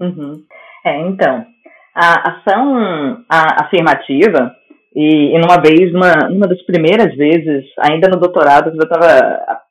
Uhum. 0.00 0.44
É, 0.86 1.08
então, 1.08 1.44
a 1.94 2.30
ação 2.30 3.24
a, 3.28 3.64
afirmativa, 3.64 4.54
e, 4.94 5.34
e 5.34 5.38
numa 5.40 5.60
vez, 5.60 5.92
uma, 5.92 6.28
uma 6.30 6.46
das 6.46 6.62
primeiras 6.62 7.16
vezes, 7.16 7.64
ainda 7.80 8.08
no 8.08 8.20
doutorado, 8.20 8.70
eu 8.70 8.82
estava 8.82 9.63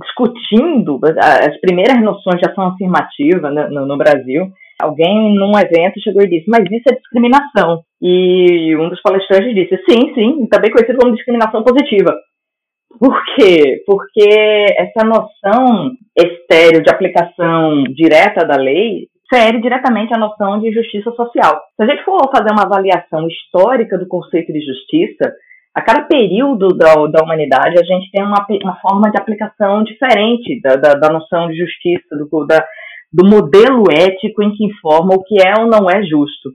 discutindo 0.00 1.00
as 1.18 1.58
primeiras 1.60 2.00
noções 2.02 2.40
de 2.40 2.48
ação 2.48 2.68
afirmativa 2.68 3.50
né, 3.50 3.68
no, 3.68 3.86
no 3.86 3.96
Brasil, 3.96 4.50
Alguém 4.78 5.34
num 5.34 5.52
evento 5.58 6.00
chegou 6.02 6.22
e 6.22 6.28
disse, 6.28 6.44
mas 6.48 6.64
isso 6.70 6.84
é 6.90 6.94
discriminação. 6.94 7.82
E 8.00 8.76
um 8.76 8.90
dos 8.90 9.00
palestrantes 9.00 9.54
disse, 9.54 9.76
sim, 9.88 10.14
sim, 10.14 10.46
também 10.48 10.70
conhecido 10.70 10.98
como 10.98 11.14
discriminação 11.14 11.64
positiva. 11.64 12.14
Por 12.98 13.18
quê? 13.34 13.82
Porque 13.86 14.28
essa 14.76 15.06
noção 15.06 15.92
estéreo 16.14 16.82
de 16.82 16.90
aplicação 16.90 17.84
direta 17.84 18.46
da 18.46 18.56
lei 18.56 19.08
fere 19.30 19.60
diretamente 19.60 20.14
a 20.14 20.18
noção 20.18 20.60
de 20.60 20.72
justiça 20.72 21.10
social. 21.12 21.58
Se 21.74 21.82
a 21.82 21.86
gente 21.86 22.04
for 22.04 22.30
fazer 22.30 22.52
uma 22.52 22.64
avaliação 22.64 23.26
histórica 23.26 23.98
do 23.98 24.06
conceito 24.06 24.52
de 24.52 24.60
justiça, 24.60 25.32
a 25.76 25.82
cada 25.82 26.06
período 26.06 26.68
da, 26.68 26.94
da 26.94 27.22
humanidade 27.22 27.78
a 27.78 27.84
gente 27.84 28.10
tem 28.10 28.24
uma, 28.24 28.46
uma 28.62 28.80
forma 28.80 29.10
de 29.10 29.20
aplicação 29.20 29.84
diferente 29.84 30.58
da, 30.62 30.74
da, 30.76 30.94
da 30.94 31.12
noção 31.12 31.48
de 31.48 31.58
justiça, 31.58 32.16
do, 32.16 32.46
da, 32.46 32.66
do 33.12 33.28
modelo 33.28 33.84
ético 33.92 34.42
em 34.42 34.52
que 34.52 34.64
informa 34.64 35.14
o 35.14 35.22
que 35.22 35.36
é 35.36 35.52
ou 35.60 35.66
não 35.66 35.90
é 35.90 36.02
justo. 36.02 36.48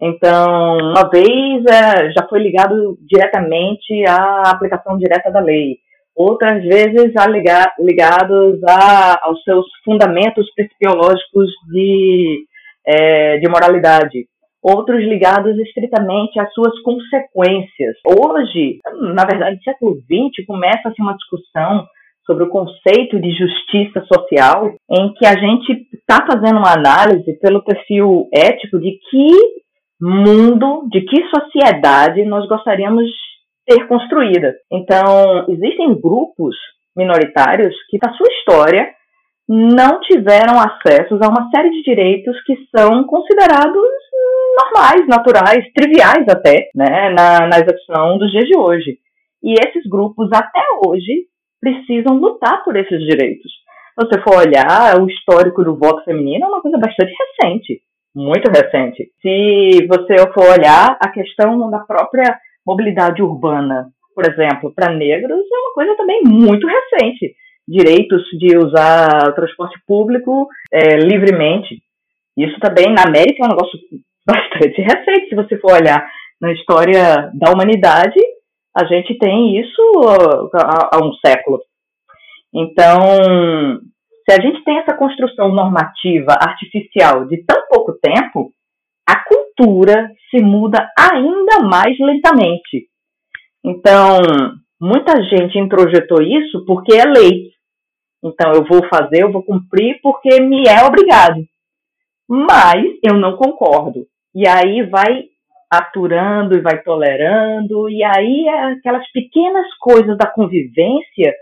Então, 0.00 0.78
uma 0.78 1.06
vez 1.10 1.64
é, 1.66 2.10
já 2.12 2.26
foi 2.26 2.38
ligado 2.38 2.96
diretamente 3.06 4.06
à 4.08 4.50
aplicação 4.50 4.96
direta 4.96 5.30
da 5.30 5.40
lei, 5.40 5.76
outras 6.14 6.62
vezes 6.64 7.14
a 7.14 7.28
ligar, 7.28 7.74
ligados 7.78 8.58
a, 8.64 9.20
aos 9.22 9.42
seus 9.44 9.66
fundamentos 9.84 10.50
principiológicos 10.54 11.50
de, 11.70 12.46
é, 12.86 13.36
de 13.36 13.50
moralidade, 13.50 14.26
outros 14.62 15.02
ligados 15.02 15.58
estritamente 15.58 16.38
às 16.40 16.52
suas 16.52 16.78
consequências. 16.82 17.96
Hoje, 18.04 18.78
na 19.14 19.24
verdade, 19.24 19.62
século 19.62 19.96
XX, 19.96 20.46
começa-se 20.46 21.00
uma 21.00 21.16
discussão 21.16 21.86
sobre 22.24 22.44
o 22.44 22.48
conceito 22.48 23.20
de 23.20 23.30
justiça 23.30 24.04
social, 24.12 24.74
em 24.90 25.14
que 25.14 25.24
a 25.24 25.38
gente 25.38 25.86
está 25.94 26.26
fazendo 26.26 26.58
uma 26.58 26.74
análise 26.74 27.38
pelo 27.38 27.62
perfil 27.64 28.28
ético 28.34 28.80
de 28.80 28.98
que 29.08 29.30
mundo, 30.00 30.88
de 30.90 31.00
que 31.02 31.24
sociedade 31.28 32.24
nós 32.24 32.46
gostaríamos 32.48 33.08
ter 33.64 33.86
construída. 33.86 34.54
Então, 34.72 35.46
existem 35.48 35.98
grupos 36.00 36.56
minoritários 36.96 37.74
que, 37.88 37.98
na 38.02 38.12
sua 38.14 38.28
história, 38.32 38.88
não 39.48 40.00
tiveram 40.00 40.58
acesso 40.58 41.14
a 41.14 41.28
uma 41.28 41.48
série 41.54 41.70
de 41.70 41.82
direitos 41.82 42.36
que 42.44 42.56
são 42.76 43.04
considerados 43.04 43.88
normais, 44.56 45.06
naturais, 45.06 45.64
triviais 45.74 46.26
até, 46.28 46.68
né, 46.74 47.10
na, 47.10 47.46
na 47.46 47.58
execução 47.58 48.18
dos 48.18 48.30
dias 48.30 48.44
de 48.44 48.56
hoje. 48.56 48.98
E 49.42 49.52
esses 49.52 49.88
grupos, 49.88 50.28
até 50.32 50.62
hoje, 50.84 51.26
precisam 51.60 52.16
lutar 52.16 52.64
por 52.64 52.76
esses 52.76 53.00
direitos. 53.00 53.52
Se 53.98 54.06
você 54.06 54.20
for 54.22 54.36
olhar 54.36 55.00
o 55.00 55.08
histórico 55.08 55.64
do 55.64 55.76
voto 55.76 56.04
feminino, 56.04 56.44
é 56.44 56.48
uma 56.48 56.60
coisa 56.60 56.78
bastante 56.78 57.12
recente, 57.12 57.80
muito 58.14 58.50
recente. 58.50 59.08
Se 59.22 59.86
você 59.86 60.16
for 60.32 60.44
olhar 60.58 60.98
a 61.00 61.08
questão 61.10 61.70
da 61.70 61.80
própria 61.80 62.38
mobilidade 62.66 63.22
urbana, 63.22 63.88
por 64.14 64.24
exemplo, 64.24 64.72
para 64.74 64.92
negros, 64.92 65.40
é 65.40 65.58
uma 65.58 65.74
coisa 65.74 65.96
também 65.96 66.22
muito 66.24 66.66
recente. 66.66 67.34
Direitos 67.68 68.22
de 68.38 68.56
usar 68.56 69.28
o 69.28 69.34
transporte 69.34 69.78
público 69.86 70.48
é, 70.72 70.96
livremente. 70.96 71.82
Isso 72.36 72.58
também, 72.60 72.92
na 72.92 73.04
América, 73.06 73.42
é 73.42 73.46
um 73.46 73.50
negócio 73.50 73.78
bastante 74.26 74.80
recente. 74.82 75.28
Se 75.28 75.34
você 75.34 75.58
for 75.58 75.72
olhar 75.72 76.06
na 76.40 76.52
história 76.52 77.30
da 77.34 77.52
humanidade, 77.52 78.20
a 78.76 78.84
gente 78.84 79.16
tem 79.18 79.58
isso 79.58 79.82
há, 80.54 80.96
há 80.96 81.04
um 81.04 81.12
século. 81.24 81.60
Então, 82.54 83.00
se 84.28 84.38
a 84.38 84.42
gente 84.42 84.62
tem 84.64 84.78
essa 84.78 84.96
construção 84.96 85.48
normativa 85.48 86.32
artificial 86.32 87.26
de 87.26 87.44
tão 87.44 87.62
pouco 87.68 87.92
tempo, 87.94 88.50
a 89.08 89.22
cultura 89.24 90.10
se 90.30 90.42
muda 90.42 90.90
ainda 90.98 91.60
mais 91.60 91.98
lentamente. 91.98 92.88
Então, 93.64 94.18
muita 94.80 95.22
gente 95.22 95.58
introjetou 95.58 96.22
isso 96.22 96.64
porque 96.66 96.94
é 96.94 97.04
lei. 97.04 97.50
Então, 98.22 98.52
eu 98.52 98.64
vou 98.64 98.86
fazer, 98.88 99.22
eu 99.22 99.32
vou 99.32 99.42
cumprir 99.42 100.00
porque 100.02 100.40
me 100.40 100.64
é 100.66 100.84
obrigado. 100.84 101.44
Mas 102.28 102.84
eu 103.02 103.14
não 103.14 103.36
concordo. 103.36 104.06
E 104.36 104.46
aí 104.46 104.82
vai 104.82 105.24
aturando 105.70 106.58
e 106.58 106.60
vai 106.60 106.82
tolerando, 106.82 107.88
e 107.88 108.04
aí 108.04 108.46
é 108.46 108.64
aquelas 108.72 109.10
pequenas 109.10 109.66
coisas 109.80 110.14
da 110.18 110.26
convivência 110.26 111.32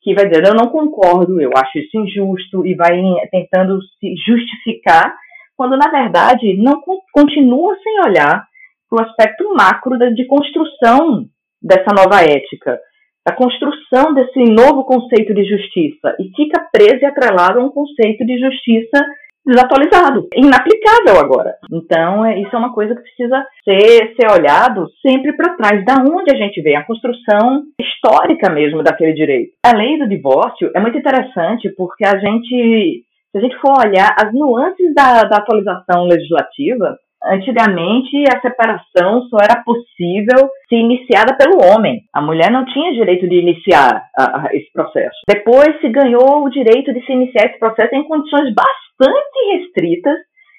que 0.00 0.14
vai 0.14 0.28
dizer, 0.28 0.46
eu 0.46 0.54
não 0.54 0.68
concordo, 0.68 1.40
eu 1.40 1.50
acho 1.56 1.76
isso 1.80 1.98
injusto, 1.98 2.64
e 2.64 2.76
vai 2.76 3.02
tentando 3.32 3.82
se 3.98 4.14
justificar, 4.24 5.12
quando 5.56 5.76
na 5.76 5.90
verdade 5.90 6.56
não 6.56 6.80
continua 7.12 7.76
sem 7.82 8.00
olhar 8.08 8.46
para 8.88 9.02
o 9.02 9.04
aspecto 9.04 9.52
macro 9.52 9.98
de 10.14 10.24
construção 10.26 11.26
dessa 11.60 11.92
nova 11.92 12.22
ética, 12.22 12.78
da 13.26 13.34
construção 13.34 14.14
desse 14.14 14.38
novo 14.44 14.84
conceito 14.84 15.34
de 15.34 15.42
justiça, 15.44 16.14
e 16.20 16.30
fica 16.36 16.64
preso 16.70 17.02
e 17.02 17.06
atrelado 17.06 17.58
a 17.58 17.64
um 17.64 17.70
conceito 17.70 18.24
de 18.24 18.38
justiça 18.38 19.04
desatualizado, 19.46 20.28
inaplicável 20.34 21.20
agora. 21.20 21.54
Então, 21.72 22.24
é, 22.24 22.40
isso 22.40 22.54
é 22.54 22.58
uma 22.58 22.74
coisa 22.74 22.94
que 22.94 23.02
precisa 23.02 23.46
ser, 23.64 24.14
ser 24.16 24.30
olhado 24.30 24.86
sempre 25.00 25.32
para 25.34 25.56
trás, 25.56 25.84
da 25.84 26.02
onde 26.02 26.34
a 26.34 26.36
gente 26.36 26.60
vê 26.60 26.74
a 26.74 26.84
construção 26.84 27.62
histórica 27.80 28.50
mesmo 28.50 28.82
daquele 28.82 29.12
direito. 29.12 29.52
A 29.64 29.76
lei 29.76 29.98
do 29.98 30.08
divórcio 30.08 30.70
é 30.74 30.80
muito 30.80 30.98
interessante 30.98 31.68
porque 31.76 32.04
a 32.04 32.18
gente, 32.18 33.04
se 33.30 33.38
a 33.38 33.40
gente 33.40 33.56
for 33.60 33.72
olhar 33.78 34.14
as 34.18 34.32
nuances 34.34 34.92
da, 34.94 35.22
da 35.22 35.36
atualização 35.36 36.04
legislativa, 36.04 36.96
Antigamente, 37.24 38.22
a 38.32 38.40
separação 38.40 39.22
só 39.28 39.38
era 39.42 39.62
possível 39.64 40.48
se 40.68 40.76
iniciada 40.76 41.36
pelo 41.36 41.58
homem. 41.58 42.02
A 42.14 42.22
mulher 42.22 42.52
não 42.52 42.64
tinha 42.64 42.92
direito 42.92 43.28
de 43.28 43.36
iniciar 43.36 44.04
a, 44.16 44.46
a, 44.46 44.54
esse 44.54 44.70
processo. 44.72 45.16
Depois 45.26 45.80
se 45.80 45.88
ganhou 45.88 46.44
o 46.44 46.50
direito 46.50 46.92
de 46.92 47.04
se 47.04 47.12
iniciar 47.12 47.46
esse 47.46 47.58
processo 47.58 47.94
em 47.94 48.04
condições 48.04 48.54
bastante 48.98 49.58
restritas, 49.58 50.16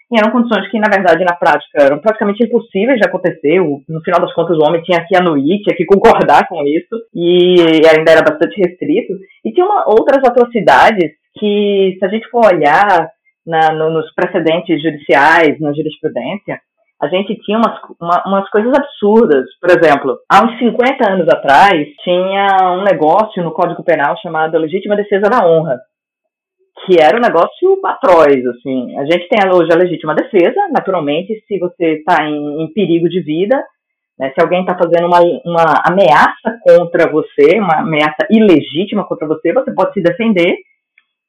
e 0.09 0.17
eram 0.17 0.31
condições 0.31 0.69
que, 0.69 0.79
na 0.79 0.88
verdade, 0.89 1.25
na 1.25 1.35
prática, 1.35 1.83
eram 1.83 1.99
praticamente 1.99 2.43
impossíveis 2.43 2.97
de 2.97 3.05
acontecer. 3.05 3.59
No 3.59 4.01
final 4.03 4.21
das 4.21 4.33
contas, 4.33 4.57
o 4.57 4.65
homem 4.65 4.81
tinha 4.81 5.05
que 5.05 5.17
anuir, 5.17 5.61
tinha 5.63 5.75
que 5.75 5.85
concordar 5.85 6.47
com 6.47 6.63
isso, 6.63 6.95
e 7.13 7.57
ainda 7.85 8.11
era 8.11 8.21
bastante 8.21 8.55
restrito. 8.57 9.13
E 9.43 9.51
tinha 9.51 9.65
uma, 9.65 9.83
outras 9.88 10.23
atrocidades 10.23 11.11
que, 11.38 11.97
se 11.99 12.05
a 12.05 12.07
gente 12.07 12.29
for 12.29 12.45
olhar 12.45 13.09
na, 13.45 13.73
no, 13.73 13.89
nos 13.89 14.13
precedentes 14.13 14.81
judiciais, 14.81 15.59
na 15.59 15.73
jurisprudência, 15.73 16.59
a 17.01 17.07
gente 17.07 17.35
tinha 17.41 17.57
umas, 17.57 17.77
uma, 18.01 18.23
umas 18.25 18.49
coisas 18.49 18.73
absurdas. 18.73 19.45
Por 19.59 19.69
exemplo, 19.69 20.17
há 20.29 20.45
uns 20.45 20.57
50 20.57 21.11
anos 21.11 21.27
atrás, 21.27 21.85
tinha 22.03 22.77
um 22.77 22.83
negócio 22.83 23.43
no 23.43 23.51
Código 23.51 23.83
Penal 23.83 24.17
chamado 24.21 24.57
Legítima 24.57 24.95
Defesa 24.95 25.29
da 25.29 25.45
Honra, 25.45 25.77
que 26.86 27.01
era 27.01 27.17
um 27.17 27.21
negócio 27.21 27.80
atroz, 27.84 28.45
assim. 28.45 28.97
A 28.97 29.05
gente 29.05 29.28
tem 29.28 29.39
hoje 29.49 29.71
a 29.71 29.78
legítima 29.78 30.15
defesa, 30.15 30.67
naturalmente, 30.71 31.34
se 31.47 31.59
você 31.59 31.99
está 31.99 32.23
em, 32.25 32.63
em, 32.63 32.73
perigo 32.73 33.09
de 33.09 33.21
vida, 33.21 33.61
né, 34.19 34.32
se 34.32 34.41
alguém 34.41 34.61
está 34.61 34.78
fazendo 34.78 35.07
uma, 35.07 35.19
uma 35.45 35.82
ameaça 35.86 36.59
contra 36.63 37.11
você, 37.11 37.59
uma 37.59 37.80
ameaça 37.80 38.28
ilegítima 38.30 39.05
contra 39.05 39.28
você, 39.28 39.53
você 39.53 39.73
pode 39.73 39.93
se 39.93 40.01
defender 40.01 40.55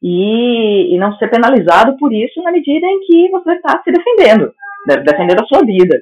e, 0.03 0.94
e 0.94 0.99
não 0.99 1.16
ser 1.16 1.28
penalizado 1.28 1.96
por 1.99 2.12
isso 2.12 2.42
na 2.42 2.53
medida 2.53 2.86
em 2.86 3.01
que 3.01 3.30
você 3.30 3.53
está 3.53 3.82
se 3.82 3.90
defendendo, 3.90 4.53
né, 4.86 4.96
defendendo 4.99 5.42
a 5.42 5.46
sua 5.46 5.64
vida. 5.64 5.99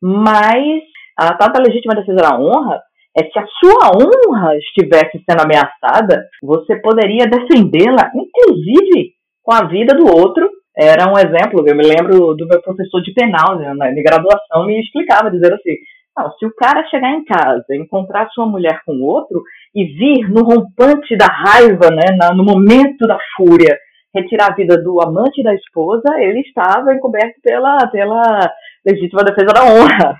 Mas 0.00 0.82
a 1.18 1.34
tal 1.34 1.52
da 1.52 1.60
legítima 1.60 1.94
defesa 1.94 2.18
da 2.18 2.38
honra 2.38 2.80
é 3.16 3.24
se 3.24 3.38
a 3.38 3.46
sua 3.60 3.92
honra 3.96 4.56
estivesse 4.58 5.22
sendo 5.28 5.42
ameaçada, 5.42 6.26
você 6.42 6.76
poderia 6.76 7.26
defendê-la, 7.26 8.10
inclusive 8.14 9.12
com 9.42 9.52
a 9.52 9.66
vida 9.66 9.94
do 9.94 10.06
outro. 10.06 10.50
Era 10.76 11.08
um 11.08 11.16
exemplo, 11.16 11.64
eu 11.64 11.76
me 11.76 11.84
lembro 11.84 12.34
do 12.34 12.48
meu 12.48 12.60
professor 12.60 13.00
de 13.00 13.14
penal, 13.14 13.56
né, 13.56 13.72
na 13.74 13.90
graduação, 14.02 14.66
me 14.66 14.80
explicava, 14.80 15.30
dizendo 15.30 15.54
assim, 15.54 15.76
não, 16.16 16.32
se 16.32 16.46
o 16.46 16.54
cara 16.54 16.84
chegar 16.88 17.10
em 17.12 17.24
casa, 17.24 17.64
encontrar 17.72 18.28
sua 18.30 18.46
mulher 18.46 18.80
com 18.84 19.00
outro 19.00 19.40
e 19.74 19.84
vir 19.84 20.28
no 20.28 20.42
rompante 20.42 21.16
da 21.16 21.26
raiva, 21.26 21.90
né, 21.90 22.16
no 22.34 22.44
momento 22.44 23.06
da 23.06 23.18
fúria, 23.36 23.76
retirar 24.14 24.52
a 24.52 24.54
vida 24.54 24.80
do 24.80 25.00
amante 25.00 25.42
da 25.42 25.54
esposa, 25.54 26.04
ele 26.18 26.40
estava 26.40 26.94
encoberto 26.94 27.40
pela, 27.42 27.86
pela 27.88 28.50
legítima 28.84 29.24
defesa 29.24 29.52
da 29.52 29.64
honra. 29.64 30.16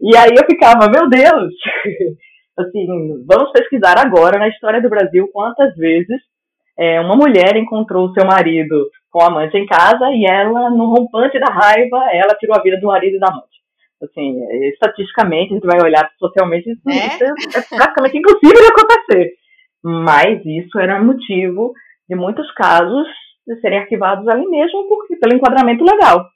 E 0.00 0.16
aí 0.16 0.30
eu 0.36 0.44
ficava, 0.46 0.90
meu 0.90 1.08
Deus, 1.08 1.52
assim, 2.58 2.86
vamos 3.26 3.52
pesquisar 3.52 3.98
agora 3.98 4.38
na 4.38 4.48
história 4.48 4.80
do 4.80 4.88
Brasil 4.88 5.28
quantas 5.32 5.74
vezes 5.76 6.20
é, 6.78 7.00
uma 7.00 7.16
mulher 7.16 7.56
encontrou 7.56 8.12
seu 8.12 8.26
marido 8.26 8.90
com 9.10 9.22
a 9.22 9.28
amante 9.28 9.56
em 9.56 9.66
casa 9.66 10.10
e 10.12 10.26
ela, 10.26 10.68
no 10.70 10.94
rompante 10.94 11.38
da 11.38 11.52
raiva, 11.52 12.04
ela 12.12 12.34
tirou 12.34 12.56
a 12.56 12.62
vida 12.62 12.78
do 12.78 12.88
marido 12.88 13.16
e 13.16 13.18
da 13.18 13.28
amante. 13.28 13.56
Assim, 14.02 14.36
estatisticamente, 14.74 15.52
a 15.52 15.54
gente 15.54 15.66
vai 15.66 15.80
olhar 15.82 16.10
socialmente, 16.18 16.70
isso, 16.70 16.80
é? 16.86 17.26
é, 17.26 17.58
é 17.58 17.76
praticamente 17.76 18.18
impossível 18.18 18.60
de 18.60 18.68
acontecer. 18.68 19.32
Mas 19.82 20.44
isso 20.44 20.78
era 20.78 21.02
motivo 21.02 21.72
de 22.08 22.14
muitos 22.14 22.50
casos 22.52 23.06
de 23.46 23.58
serem 23.60 23.78
arquivados 23.78 24.28
ali 24.28 24.46
mesmo 24.46 24.86
porque, 24.88 25.16
pelo 25.16 25.34
enquadramento 25.34 25.84
legal. 25.84 26.26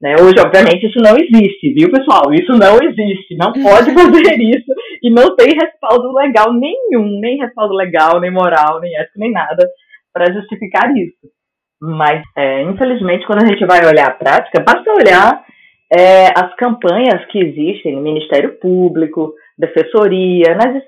Né? 0.00 0.14
Hoje, 0.20 0.38
obviamente, 0.38 0.86
isso 0.86 0.98
não 0.98 1.16
existe, 1.16 1.72
viu, 1.72 1.90
pessoal? 1.90 2.32
Isso 2.32 2.52
não 2.52 2.76
existe, 2.82 3.34
não 3.36 3.52
pode 3.52 3.92
fazer 3.96 4.36
isso 4.40 4.72
e 5.02 5.10
não 5.10 5.34
tem 5.34 5.54
respaldo 5.54 6.12
legal 6.12 6.52
nenhum, 6.52 7.18
nem 7.20 7.38
respaldo 7.38 7.74
legal, 7.74 8.20
nem 8.20 8.30
moral, 8.30 8.80
nem 8.80 8.94
ético, 8.96 9.18
nem 9.18 9.32
nada 9.32 9.66
para 10.12 10.32
justificar 10.32 10.94
isso. 10.96 11.28
Mas, 11.80 12.22
é, 12.36 12.62
infelizmente, 12.62 13.26
quando 13.26 13.42
a 13.42 13.46
gente 13.46 13.64
vai 13.66 13.86
olhar 13.86 14.08
a 14.08 14.14
prática, 14.14 14.62
basta 14.62 14.90
olhar 14.92 15.44
é, 15.92 16.26
as 16.36 16.54
campanhas 16.56 17.24
que 17.26 17.38
existem 17.38 17.94
no 17.94 18.02
Ministério 18.02 18.58
Público, 18.58 19.34
Defensoria, 19.58 20.54
nas, 20.54 20.82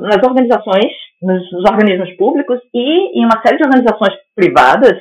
nas 0.00 0.22
organizações, 0.22 0.92
nos, 1.22 1.42
organismos 1.70 2.14
públicos 2.16 2.58
e 2.72 3.20
em 3.20 3.24
uma 3.24 3.40
série 3.42 3.56
de 3.56 3.64
organizações 3.64 4.14
privadas 4.34 4.96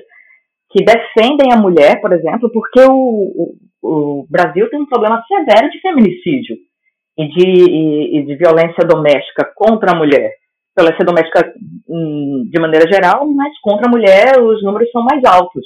que 0.77 0.85
defendem 0.85 1.51
a 1.51 1.57
mulher, 1.57 1.99
por 1.99 2.13
exemplo, 2.13 2.51
porque 2.51 2.81
o, 2.81 3.55
o, 3.81 4.21
o 4.21 4.27
Brasil 4.29 4.69
tem 4.69 4.79
um 4.79 4.85
problema 4.85 5.23
severo 5.27 5.69
de 5.71 5.81
feminicídio 5.81 6.55
e 7.17 7.27
de, 7.29 7.49
e, 7.49 8.19
e 8.19 8.25
de 8.25 8.35
violência 8.35 8.85
doméstica 8.87 9.51
contra 9.55 9.91
a 9.91 9.95
mulher. 9.95 10.31
Violência 10.77 11.03
doméstica 11.03 11.51
hum, 11.89 12.43
de 12.51 12.61
maneira 12.61 12.87
geral, 12.87 13.27
mas 13.33 13.57
contra 13.61 13.87
a 13.87 13.89
mulher 13.89 14.39
os 14.39 14.63
números 14.63 14.91
são 14.91 15.03
mais 15.03 15.23
altos. 15.25 15.65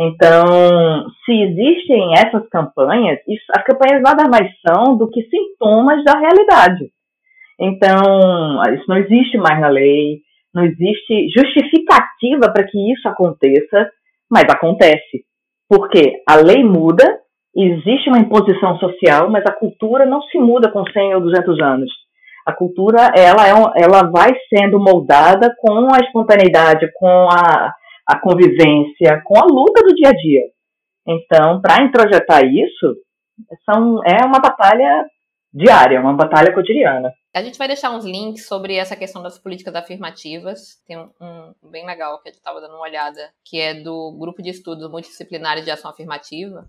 Então, 0.00 1.06
se 1.24 1.32
existem 1.32 2.14
essas 2.14 2.48
campanhas, 2.48 3.20
isso, 3.28 3.44
as 3.56 3.62
campanhas 3.62 4.02
nada 4.02 4.28
mais 4.28 4.50
são 4.66 4.96
do 4.96 5.08
que 5.08 5.22
sintomas 5.22 6.02
da 6.02 6.18
realidade. 6.18 6.90
Então, 7.60 8.60
isso 8.74 8.84
não 8.88 8.96
existe 8.96 9.38
mais 9.38 9.60
na 9.60 9.68
lei, 9.68 10.20
não 10.52 10.64
existe 10.64 11.28
justificativa 11.28 12.52
para 12.52 12.66
que 12.66 12.92
isso 12.92 13.06
aconteça, 13.08 13.88
mas 14.32 14.44
acontece. 14.48 15.26
Porque 15.68 16.22
a 16.26 16.36
lei 16.36 16.64
muda, 16.64 17.04
existe 17.54 18.08
uma 18.08 18.18
imposição 18.18 18.78
social, 18.78 19.30
mas 19.30 19.44
a 19.44 19.52
cultura 19.52 20.06
não 20.06 20.22
se 20.22 20.38
muda 20.38 20.72
com 20.72 20.82
100 20.90 21.16
ou 21.16 21.20
200 21.20 21.60
anos. 21.60 21.90
A 22.46 22.52
cultura, 22.52 23.12
ela, 23.14 23.46
é, 23.46 23.84
ela 23.84 24.10
vai 24.10 24.30
sendo 24.48 24.80
moldada 24.80 25.54
com 25.58 25.94
a 25.94 25.98
espontaneidade, 25.98 26.90
com 26.94 27.28
a, 27.30 27.72
a 28.08 28.18
convivência, 28.20 29.20
com 29.24 29.38
a 29.38 29.44
luta 29.44 29.82
do 29.86 29.94
dia 29.94 30.08
a 30.08 30.12
dia. 30.12 30.42
Então, 31.06 31.60
para 31.60 31.84
introjetar 31.84 32.42
isso, 32.44 32.96
são, 33.64 34.00
é 34.04 34.24
uma 34.24 34.40
batalha 34.40 35.04
diária, 35.52 36.00
uma 36.00 36.14
batalha 36.14 36.52
cotidiana. 36.54 37.12
A 37.34 37.42
gente 37.42 37.56
vai 37.56 37.66
deixar 37.66 37.90
uns 37.90 38.04
links 38.04 38.46
sobre 38.46 38.74
essa 38.74 38.94
questão 38.94 39.22
das 39.22 39.38
políticas 39.38 39.74
afirmativas. 39.74 40.82
Tem 40.86 40.98
um, 40.98 41.10
um 41.62 41.70
bem 41.70 41.86
legal 41.86 42.20
que 42.20 42.28
a 42.28 42.32
gente 42.32 42.40
estava 42.40 42.60
dando 42.60 42.74
uma 42.74 42.82
olhada, 42.82 43.32
que 43.42 43.58
é 43.58 43.72
do 43.72 44.12
Grupo 44.18 44.42
de 44.42 44.50
Estudos 44.50 44.90
Multidisciplinares 44.90 45.64
de 45.64 45.70
Ação 45.70 45.90
Afirmativa, 45.90 46.68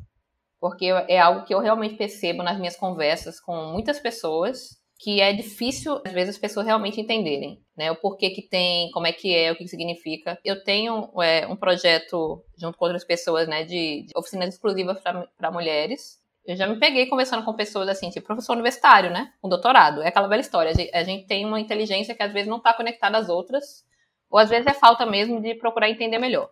porque 0.61 0.85
é 0.85 1.19
algo 1.19 1.45
que 1.45 1.53
eu 1.53 1.59
realmente 1.59 1.95
percebo 1.95 2.43
nas 2.43 2.57
minhas 2.57 2.77
conversas 2.77 3.41
com 3.41 3.53
muitas 3.73 3.99
pessoas 3.99 4.81
que 5.03 5.19
é 5.19 5.33
difícil, 5.33 5.99
às 6.05 6.13
vezes, 6.13 6.35
as 6.35 6.41
pessoas 6.41 6.65
realmente 6.65 7.01
entenderem, 7.01 7.61
né? 7.75 7.91
O 7.91 7.95
porquê 7.97 8.29
que 8.29 8.41
tem, 8.41 8.89
como 8.91 9.05
é 9.05 9.11
que 9.11 9.35
é, 9.35 9.51
o 9.51 9.55
que 9.57 9.67
significa. 9.67 10.39
Eu 10.45 10.63
tenho 10.63 11.11
é, 11.21 11.45
um 11.45 11.57
projeto, 11.57 12.41
junto 12.57 12.77
com 12.77 12.85
outras 12.85 13.03
pessoas, 13.03 13.45
né, 13.45 13.65
de, 13.65 14.03
de 14.03 14.11
oficinas 14.15 14.53
exclusivas 14.53 15.01
para 15.01 15.51
mulheres. 15.51 16.22
Eu 16.45 16.55
já 16.57 16.67
me 16.67 16.77
peguei 16.77 17.05
conversando 17.07 17.43
com 17.45 17.53
pessoas 17.53 17.87
assim, 17.87 18.09
tipo 18.09 18.27
professor 18.27 18.53
universitário, 18.53 19.09
né? 19.09 19.31
Com 19.41 19.47
doutorado. 19.47 20.01
É 20.01 20.09
aquela 20.09 20.27
velha 20.27 20.41
história. 20.41 20.73
A 20.93 21.03
gente 21.03 21.25
tem 21.25 21.45
uma 21.45 21.59
inteligência 21.59 22.13
que 22.13 22.21
às 22.21 22.33
vezes 22.33 22.49
não 22.49 22.57
está 22.57 22.73
conectada 22.73 23.17
às 23.17 23.29
outras, 23.29 23.85
ou 24.29 24.37
às 24.37 24.49
vezes 24.49 24.67
é 24.67 24.73
falta 24.73 25.05
mesmo 25.05 25.41
de 25.41 25.55
procurar 25.55 25.89
entender 25.89 26.19
melhor. 26.19 26.49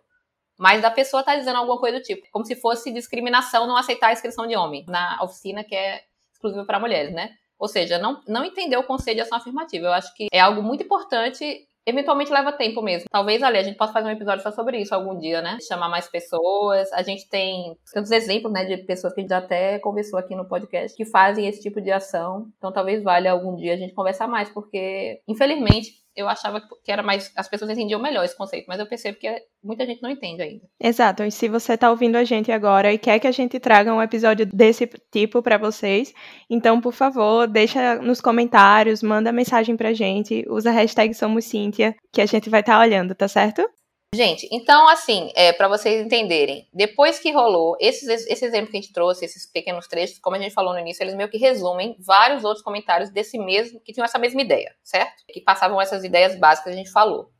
Mas 0.58 0.80
da 0.80 0.90
pessoa 0.90 1.22
tá 1.22 1.36
dizendo 1.36 1.56
alguma 1.56 1.78
coisa 1.78 1.98
do 1.98 2.02
tipo, 2.02 2.26
como 2.30 2.44
se 2.44 2.56
fosse 2.56 2.92
discriminação 2.92 3.66
não 3.66 3.76
aceitar 3.76 4.08
a 4.08 4.12
inscrição 4.12 4.46
de 4.46 4.56
homem 4.56 4.84
na 4.86 5.18
oficina 5.22 5.64
que 5.64 5.74
é 5.74 6.02
exclusiva 6.32 6.64
para 6.64 6.80
mulheres, 6.80 7.12
né? 7.12 7.30
Ou 7.58 7.68
seja, 7.68 7.98
não, 7.98 8.20
não 8.26 8.44
entender 8.44 8.76
o 8.76 8.84
conceito 8.84 9.16
de 9.16 9.22
ação 9.22 9.38
afirmativa. 9.38 9.86
Eu 9.86 9.92
acho 9.92 10.14
que 10.14 10.28
é 10.32 10.40
algo 10.40 10.62
muito 10.62 10.82
importante 10.82 11.68
eventualmente 11.86 12.32
leva 12.32 12.52
tempo 12.52 12.82
mesmo. 12.82 13.08
Talvez 13.10 13.42
ali 13.42 13.58
a 13.58 13.62
gente 13.62 13.76
possa 13.76 13.92
fazer 13.92 14.08
um 14.08 14.12
episódio 14.12 14.42
só 14.42 14.50
sobre 14.50 14.78
isso 14.78 14.94
algum 14.94 15.18
dia, 15.18 15.42
né? 15.42 15.58
Chamar 15.66 15.88
mais 15.88 16.08
pessoas. 16.08 16.92
A 16.92 17.02
gente 17.02 17.28
tem 17.28 17.76
tantos 17.92 18.10
exemplos, 18.10 18.52
né, 18.52 18.64
de 18.64 18.78
pessoas 18.78 19.12
que 19.14 19.20
a 19.20 19.22
gente 19.22 19.34
até 19.34 19.78
conversou 19.78 20.18
aqui 20.18 20.34
no 20.34 20.48
podcast 20.48 20.96
que 20.96 21.04
fazem 21.04 21.46
esse 21.46 21.60
tipo 21.60 21.80
de 21.80 21.90
ação. 21.90 22.46
Então 22.58 22.72
talvez 22.72 23.02
valha 23.02 23.32
algum 23.32 23.56
dia 23.56 23.74
a 23.74 23.76
gente 23.76 23.94
conversar 23.94 24.28
mais, 24.28 24.48
porque 24.48 25.20
infelizmente 25.26 26.02
eu 26.14 26.28
achava 26.28 26.62
que 26.84 26.92
era 26.92 27.02
mais. 27.02 27.32
As 27.36 27.48
pessoas 27.48 27.70
entendiam 27.70 28.00
melhor 28.00 28.24
esse 28.24 28.36
conceito, 28.36 28.66
mas 28.68 28.78
eu 28.78 28.86
percebo 28.86 29.18
que 29.18 29.28
muita 29.62 29.86
gente 29.86 30.02
não 30.02 30.10
entende 30.10 30.42
ainda. 30.42 30.64
Exato. 30.80 31.22
E 31.24 31.30
se 31.30 31.48
você 31.48 31.74
está 31.74 31.90
ouvindo 31.90 32.16
a 32.16 32.24
gente 32.24 32.52
agora 32.52 32.92
e 32.92 32.98
quer 32.98 33.18
que 33.18 33.26
a 33.26 33.32
gente 33.32 33.58
traga 33.58 33.94
um 33.94 34.02
episódio 34.02 34.46
desse 34.46 34.86
tipo 35.10 35.42
para 35.42 35.58
vocês, 35.58 36.12
então, 36.48 36.80
por 36.80 36.92
favor, 36.92 37.46
deixa 37.46 37.96
nos 37.96 38.20
comentários, 38.20 39.02
manda 39.02 39.32
mensagem 39.32 39.76
pra 39.76 39.92
gente, 39.92 40.44
usa 40.48 40.70
a 40.70 40.72
hashtag 40.72 41.14
Somos 41.14 41.44
Cíntia, 41.44 41.94
que 42.12 42.20
a 42.20 42.26
gente 42.26 42.50
vai 42.50 42.60
estar 42.60 42.74
tá 42.74 42.80
olhando, 42.80 43.14
tá 43.14 43.28
certo? 43.28 43.68
Gente, 44.14 44.46
então 44.52 44.86
assim, 44.88 45.32
é, 45.34 45.54
para 45.54 45.68
vocês 45.68 46.04
entenderem, 46.04 46.68
depois 46.70 47.18
que 47.18 47.32
rolou 47.32 47.78
esses, 47.80 48.26
esse 48.26 48.44
exemplo 48.44 48.70
que 48.70 48.76
a 48.76 48.80
gente 48.80 48.92
trouxe, 48.92 49.24
esses 49.24 49.50
pequenos 49.50 49.88
trechos, 49.88 50.18
como 50.18 50.36
a 50.36 50.38
gente 50.38 50.52
falou 50.52 50.74
no 50.74 50.80
início, 50.80 51.02
eles 51.02 51.14
meio 51.14 51.30
que 51.30 51.38
resumem 51.38 51.96
vários 51.98 52.44
outros 52.44 52.62
comentários 52.62 53.08
desse 53.08 53.38
mesmo, 53.38 53.80
que 53.80 53.90
tinham 53.90 54.04
essa 54.04 54.18
mesma 54.18 54.42
ideia, 54.42 54.74
certo? 54.82 55.24
Que 55.26 55.40
passavam 55.40 55.80
essas 55.80 56.04
ideias 56.04 56.38
básicas 56.38 56.64
que 56.64 56.78
a 56.78 56.82
gente 56.84 56.92
falou. 56.92 57.30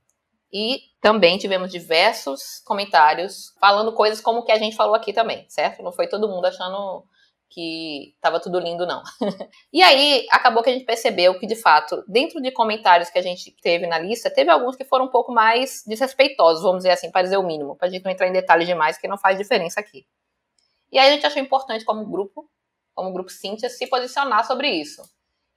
E 0.50 0.80
também 0.98 1.36
tivemos 1.36 1.70
diversos 1.70 2.62
comentários 2.64 3.52
falando 3.60 3.92
coisas 3.92 4.22
como 4.22 4.38
o 4.38 4.42
que 4.42 4.52
a 4.52 4.58
gente 4.58 4.74
falou 4.74 4.94
aqui 4.94 5.12
também, 5.12 5.44
certo? 5.50 5.82
Não 5.82 5.92
foi 5.92 6.08
todo 6.08 6.26
mundo 6.26 6.46
achando 6.46 7.04
que 7.53 8.14
estava 8.14 8.40
tudo 8.40 8.59
lindo, 8.59 8.86
não. 8.86 9.03
e 9.72 9.82
aí, 9.82 10.26
acabou 10.30 10.62
que 10.62 10.70
a 10.70 10.72
gente 10.72 10.86
percebeu 10.86 11.38
que, 11.38 11.46
de 11.46 11.55
fato, 11.55 12.03
dentro 12.09 12.40
de 12.40 12.50
comentários 12.50 13.11
que 13.11 13.18
a 13.18 13.22
gente 13.22 13.55
teve 13.62 13.86
na 13.86 13.98
lista, 13.98 14.32
teve 14.32 14.50
alguns 14.50 14.74
que 14.74 14.84
foram 14.84 15.05
um 15.05 15.11
pouco 15.11 15.32
mais 15.32 15.84
desrespeitosos, 15.86 16.62
vamos 16.62 16.78
dizer 16.78 16.90
assim, 16.90 17.11
para 17.11 17.22
dizer 17.22 17.36
o 17.36 17.42
mínimo, 17.42 17.76
para 17.76 17.88
a 17.88 17.90
gente 17.90 18.05
não 18.05 18.11
entrar 18.11 18.26
em 18.26 18.32
detalhes 18.32 18.66
demais, 18.66 18.96
que 18.96 19.07
não 19.07 19.18
faz 19.18 19.36
diferença 19.36 19.80
aqui. 19.80 20.07
E 20.90 20.98
aí 20.98 21.11
a 21.11 21.12
gente 21.12 21.26
achou 21.26 21.42
importante, 21.42 21.84
como 21.84 22.07
grupo, 22.07 22.48
como 22.94 23.12
grupo 23.12 23.30
Cintia, 23.30 23.68
se 23.68 23.86
posicionar 23.86 24.46
sobre 24.46 24.68
isso. 24.70 25.03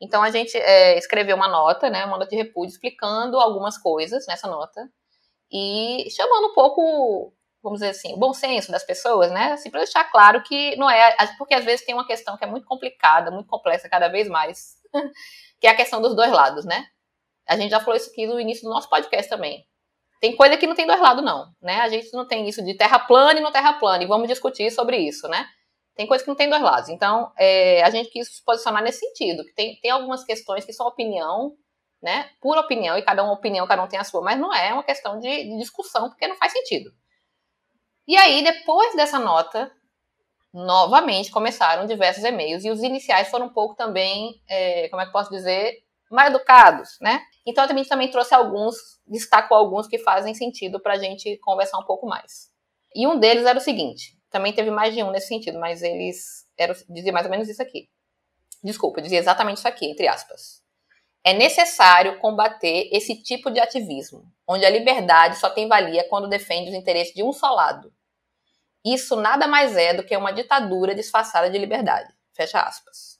Então 0.01 0.21
a 0.21 0.29
gente 0.29 0.57
é, 0.57 0.97
escreveu 0.97 1.35
uma 1.35 1.47
nota, 1.47 1.89
né, 1.89 2.05
uma 2.05 2.17
nota 2.17 2.29
de 2.29 2.35
repúdio, 2.35 2.73
explicando 2.73 3.39
algumas 3.39 3.77
coisas 3.77 4.25
nessa 4.27 4.47
nota 4.47 4.89
e 5.51 6.07
chamando 6.11 6.47
um 6.47 6.53
pouco 6.53 7.33
vamos 7.65 7.79
dizer 7.79 7.89
assim, 7.89 8.13
o 8.13 8.17
bom 8.17 8.31
senso 8.31 8.71
das 8.71 8.83
pessoas, 8.83 9.31
né? 9.31 9.53
Assim, 9.53 9.71
para 9.71 9.79
deixar 9.79 10.03
claro 10.05 10.43
que 10.43 10.75
não 10.75 10.87
é. 10.87 11.15
Porque 11.35 11.55
às 11.55 11.65
vezes 11.65 11.83
tem 11.83 11.95
uma 11.95 12.05
questão 12.05 12.37
que 12.37 12.43
é 12.43 12.47
muito 12.47 12.67
complicada, 12.67 13.31
muito 13.31 13.47
complexa 13.47 13.89
cada 13.89 14.07
vez 14.07 14.27
mais, 14.27 14.75
que 15.59 15.65
é 15.65 15.71
a 15.71 15.75
questão 15.75 15.99
dos 15.99 16.15
dois 16.15 16.31
lados, 16.31 16.63
né? 16.63 16.85
A 17.47 17.57
gente 17.57 17.71
já 17.71 17.79
falou 17.79 17.95
isso 17.95 18.11
aqui 18.11 18.27
no 18.27 18.39
início 18.39 18.63
do 18.63 18.69
nosso 18.69 18.87
podcast 18.87 19.27
também. 19.27 19.65
Tem 20.21 20.35
coisa 20.35 20.57
que 20.57 20.67
não 20.67 20.75
tem 20.75 20.85
dois 20.85 21.01
lados, 21.01 21.25
não, 21.25 21.51
né? 21.59 21.81
A 21.81 21.89
gente 21.89 22.13
não 22.13 22.27
tem 22.27 22.47
isso 22.47 22.63
de 22.63 22.75
terra 22.77 22.99
plana 22.99 23.39
e 23.39 23.43
não 23.43 23.51
terra 23.51 23.73
plana, 23.73 24.03
e 24.03 24.07
vamos 24.07 24.27
discutir 24.27 24.71
sobre 24.71 24.97
isso, 24.97 25.27
né? 25.27 25.47
Tem 25.95 26.05
coisa 26.05 26.23
que 26.23 26.29
não 26.29 26.35
tem 26.35 26.49
dois 26.49 26.61
lados. 26.61 26.89
Então, 26.89 27.31
é, 27.37 27.81
a 27.83 27.89
gente 27.89 28.09
quis 28.09 28.27
se 28.27 28.43
posicionar 28.43 28.83
nesse 28.83 28.99
sentido, 28.99 29.43
que 29.43 29.53
tem, 29.53 29.79
tem 29.81 29.91
algumas 29.91 30.23
questões 30.23 30.63
que 30.63 30.73
são 30.73 30.85
opinião, 30.85 31.55
né? 32.01 32.29
Pura 32.39 32.61
opinião, 32.61 32.95
e 32.95 33.01
cada 33.01 33.23
uma 33.23 33.33
opinião, 33.33 33.65
cada 33.65 33.83
um 33.83 33.87
tem 33.87 33.99
a 33.99 34.03
sua, 34.03 34.21
mas 34.21 34.39
não 34.39 34.53
é 34.53 34.71
uma 34.71 34.83
questão 34.83 35.19
de, 35.19 35.29
de 35.29 35.57
discussão, 35.57 36.09
porque 36.09 36.27
não 36.27 36.37
faz 36.37 36.51
sentido. 36.51 36.91
E 38.07 38.15
aí, 38.15 38.43
depois 38.43 38.95
dessa 38.95 39.17
nota, 39.17 39.71
novamente 40.53 41.31
começaram 41.31 41.85
diversos 41.85 42.23
e-mails 42.23 42.63
e 42.63 42.69
os 42.71 42.81
iniciais 42.81 43.29
foram 43.29 43.47
um 43.47 43.53
pouco 43.53 43.75
também, 43.75 44.41
é, 44.47 44.87
como 44.89 45.01
é 45.01 45.05
que 45.05 45.11
posso 45.11 45.29
dizer, 45.29 45.83
mal 46.09 46.27
educados, 46.27 46.97
né? 47.01 47.21
Então 47.45 47.63
a 47.63 47.67
gente 47.67 47.89
também 47.89 48.09
trouxe 48.09 48.33
alguns, 48.33 48.75
destacou 49.05 49.57
alguns 49.57 49.87
que 49.87 49.99
fazem 49.99 50.33
sentido 50.33 50.79
para 50.79 50.93
a 50.93 50.97
gente 50.97 51.37
conversar 51.37 51.77
um 51.77 51.85
pouco 51.85 52.07
mais. 52.07 52.49
E 52.95 53.05
um 53.05 53.19
deles 53.19 53.45
era 53.45 53.57
o 53.57 53.61
seguinte, 53.61 54.17
também 54.29 54.53
teve 54.53 54.71
mais 54.71 54.93
de 54.93 55.03
um 55.03 55.11
nesse 55.11 55.27
sentido, 55.27 55.59
mas 55.59 55.81
eles 55.81 56.45
eram, 56.57 56.73
dizia 56.89 57.11
mais 57.11 57.25
ou 57.25 57.31
menos 57.31 57.49
isso 57.49 57.61
aqui. 57.61 57.89
Desculpa, 58.63 59.01
dizia 59.01 59.19
exatamente 59.19 59.57
isso 59.57 59.67
aqui, 59.67 59.85
entre 59.85 60.07
aspas. 60.07 60.63
É 61.25 61.33
necessário 61.33 62.19
combater 62.19 62.87
esse 62.91 63.15
tipo 63.23 63.49
de 63.49 63.59
ativismo, 63.59 64.31
onde 64.47 64.63
a 64.63 64.69
liberdade 64.69 65.39
só 65.39 65.49
tem 65.49 65.67
valia 65.67 66.07
quando 66.07 66.29
defende 66.29 66.69
os 66.69 66.75
interesses 66.75 67.15
de 67.15 67.23
um 67.23 67.33
só 67.33 67.49
lado. 67.49 67.91
Isso 68.85 69.15
nada 69.15 69.47
mais 69.47 69.75
é 69.75 69.95
do 69.95 70.03
que 70.03 70.15
uma 70.15 70.31
ditadura 70.31 70.93
disfarçada 70.93 71.49
de 71.49 71.57
liberdade. 71.57 72.13
Fecha 72.31 72.61
aspas. 72.61 73.19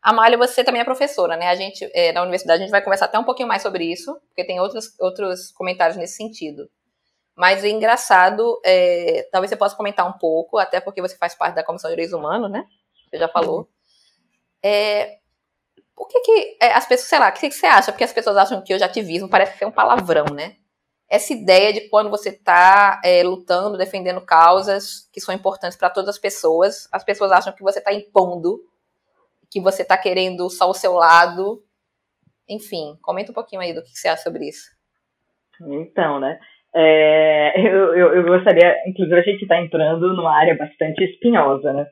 Amália, 0.00 0.38
você 0.38 0.64
também 0.64 0.80
é 0.80 0.84
professora, 0.84 1.36
né? 1.36 1.48
A 1.48 1.54
gente, 1.54 1.86
é, 1.92 2.10
na 2.12 2.22
universidade, 2.22 2.60
a 2.60 2.62
gente 2.62 2.70
vai 2.70 2.82
conversar 2.82 3.04
até 3.04 3.18
um 3.18 3.24
pouquinho 3.24 3.48
mais 3.48 3.60
sobre 3.60 3.84
isso, 3.84 4.18
porque 4.28 4.44
tem 4.44 4.58
outros, 4.58 4.98
outros 4.98 5.52
comentários 5.52 5.98
nesse 5.98 6.16
sentido. 6.16 6.70
Mas 7.36 7.64
é 7.64 7.68
engraçado, 7.68 8.60
é, 8.64 9.28
talvez 9.30 9.50
você 9.50 9.56
possa 9.56 9.76
comentar 9.76 10.08
um 10.08 10.16
pouco, 10.18 10.56
até 10.56 10.80
porque 10.80 11.02
você 11.02 11.16
faz 11.18 11.34
parte 11.34 11.54
da 11.54 11.64
Comissão 11.64 11.90
de 11.90 11.96
Direitos 11.96 12.14
Humanos, 12.18 12.50
né? 12.50 12.66
Você 13.10 13.18
já 13.18 13.28
falou. 13.28 13.68
É, 14.62 15.18
por 15.96 16.08
que, 16.08 16.20
que 16.20 16.56
é, 16.60 16.72
as 16.72 16.86
pessoas, 16.86 17.08
sei 17.08 17.18
lá, 17.18 17.28
o 17.28 17.32
que, 17.32 17.48
que 17.48 17.54
você 17.54 17.66
acha? 17.66 17.92
Porque 17.92 18.04
as 18.04 18.12
pessoas 18.12 18.36
acham 18.36 18.62
que 18.62 18.74
o 18.74 18.84
ativismo 18.84 19.28
parece 19.28 19.58
ser 19.58 19.64
um 19.64 19.70
palavrão, 19.70 20.26
né? 20.34 20.56
Essa 21.08 21.32
ideia 21.32 21.72
de 21.72 21.88
quando 21.88 22.10
você 22.10 22.30
está 22.30 23.00
é, 23.04 23.22
lutando, 23.22 23.78
defendendo 23.78 24.20
causas 24.20 25.08
que 25.12 25.20
são 25.20 25.34
importantes 25.34 25.78
para 25.78 25.90
todas 25.90 26.08
as 26.08 26.18
pessoas, 26.18 26.88
as 26.90 27.04
pessoas 27.04 27.30
acham 27.30 27.52
que 27.52 27.62
você 27.62 27.78
está 27.78 27.92
impondo, 27.92 28.60
que 29.50 29.60
você 29.60 29.82
está 29.82 29.96
querendo 29.96 30.48
só 30.50 30.68
o 30.68 30.74
seu 30.74 30.94
lado. 30.94 31.62
Enfim, 32.48 32.98
comenta 33.00 33.30
um 33.30 33.34
pouquinho 33.34 33.62
aí 33.62 33.72
do 33.72 33.82
que 33.82 33.90
você 33.90 34.08
acha 34.08 34.22
sobre 34.22 34.48
isso. 34.48 34.70
Então, 35.60 36.18
né? 36.18 36.40
É, 36.74 37.60
eu, 37.60 37.94
eu, 37.94 38.14
eu, 38.16 38.24
gostaria, 38.24 38.74
inclusive, 38.88 39.20
a 39.20 39.22
gente 39.22 39.42
está 39.42 39.60
entrando 39.60 40.12
numa 40.12 40.36
área 40.36 40.56
bastante 40.56 41.04
espinhosa, 41.04 41.72
né? 41.72 41.86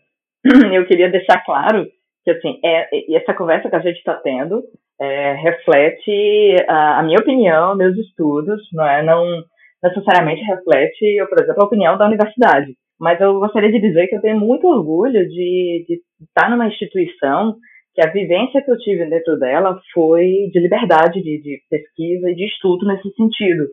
Eu 0.74 0.84
queria 0.86 1.08
deixar 1.08 1.44
claro 1.44 1.86
que 2.24 2.30
assim, 2.30 2.58
é, 2.64 3.16
essa 3.16 3.34
conversa 3.34 3.68
que 3.68 3.76
a 3.76 3.80
gente 3.80 3.98
está 3.98 4.14
tendo 4.14 4.62
é, 5.00 5.32
reflete 5.34 6.56
a, 6.68 7.00
a, 7.00 7.02
minha 7.02 7.18
opinião, 7.18 7.76
meus 7.76 7.96
estudos, 7.98 8.60
não 8.72 8.86
é? 8.86 9.02
Não 9.02 9.42
necessariamente 9.82 10.42
reflete, 10.42 11.16
por 11.28 11.42
exemplo, 11.42 11.62
a 11.62 11.66
opinião 11.66 11.98
da 11.98 12.06
universidade. 12.06 12.74
Mas 13.00 13.20
eu 13.20 13.40
gostaria 13.40 13.72
de 13.72 13.80
dizer 13.80 14.06
que 14.06 14.14
eu 14.14 14.20
tenho 14.20 14.38
muito 14.38 14.66
orgulho 14.66 15.28
de, 15.28 15.84
de 15.88 16.00
estar 16.24 16.48
numa 16.48 16.68
instituição 16.68 17.56
que 17.94 18.00
a 18.00 18.10
vivência 18.10 18.62
que 18.62 18.70
eu 18.70 18.78
tive 18.78 19.04
dentro 19.06 19.38
dela 19.38 19.78
foi 19.92 20.48
de 20.52 20.60
liberdade 20.60 21.20
de, 21.20 21.42
de 21.42 21.60
pesquisa 21.68 22.30
e 22.30 22.34
de 22.34 22.46
estudo 22.46 22.86
nesse 22.86 23.12
sentido. 23.14 23.66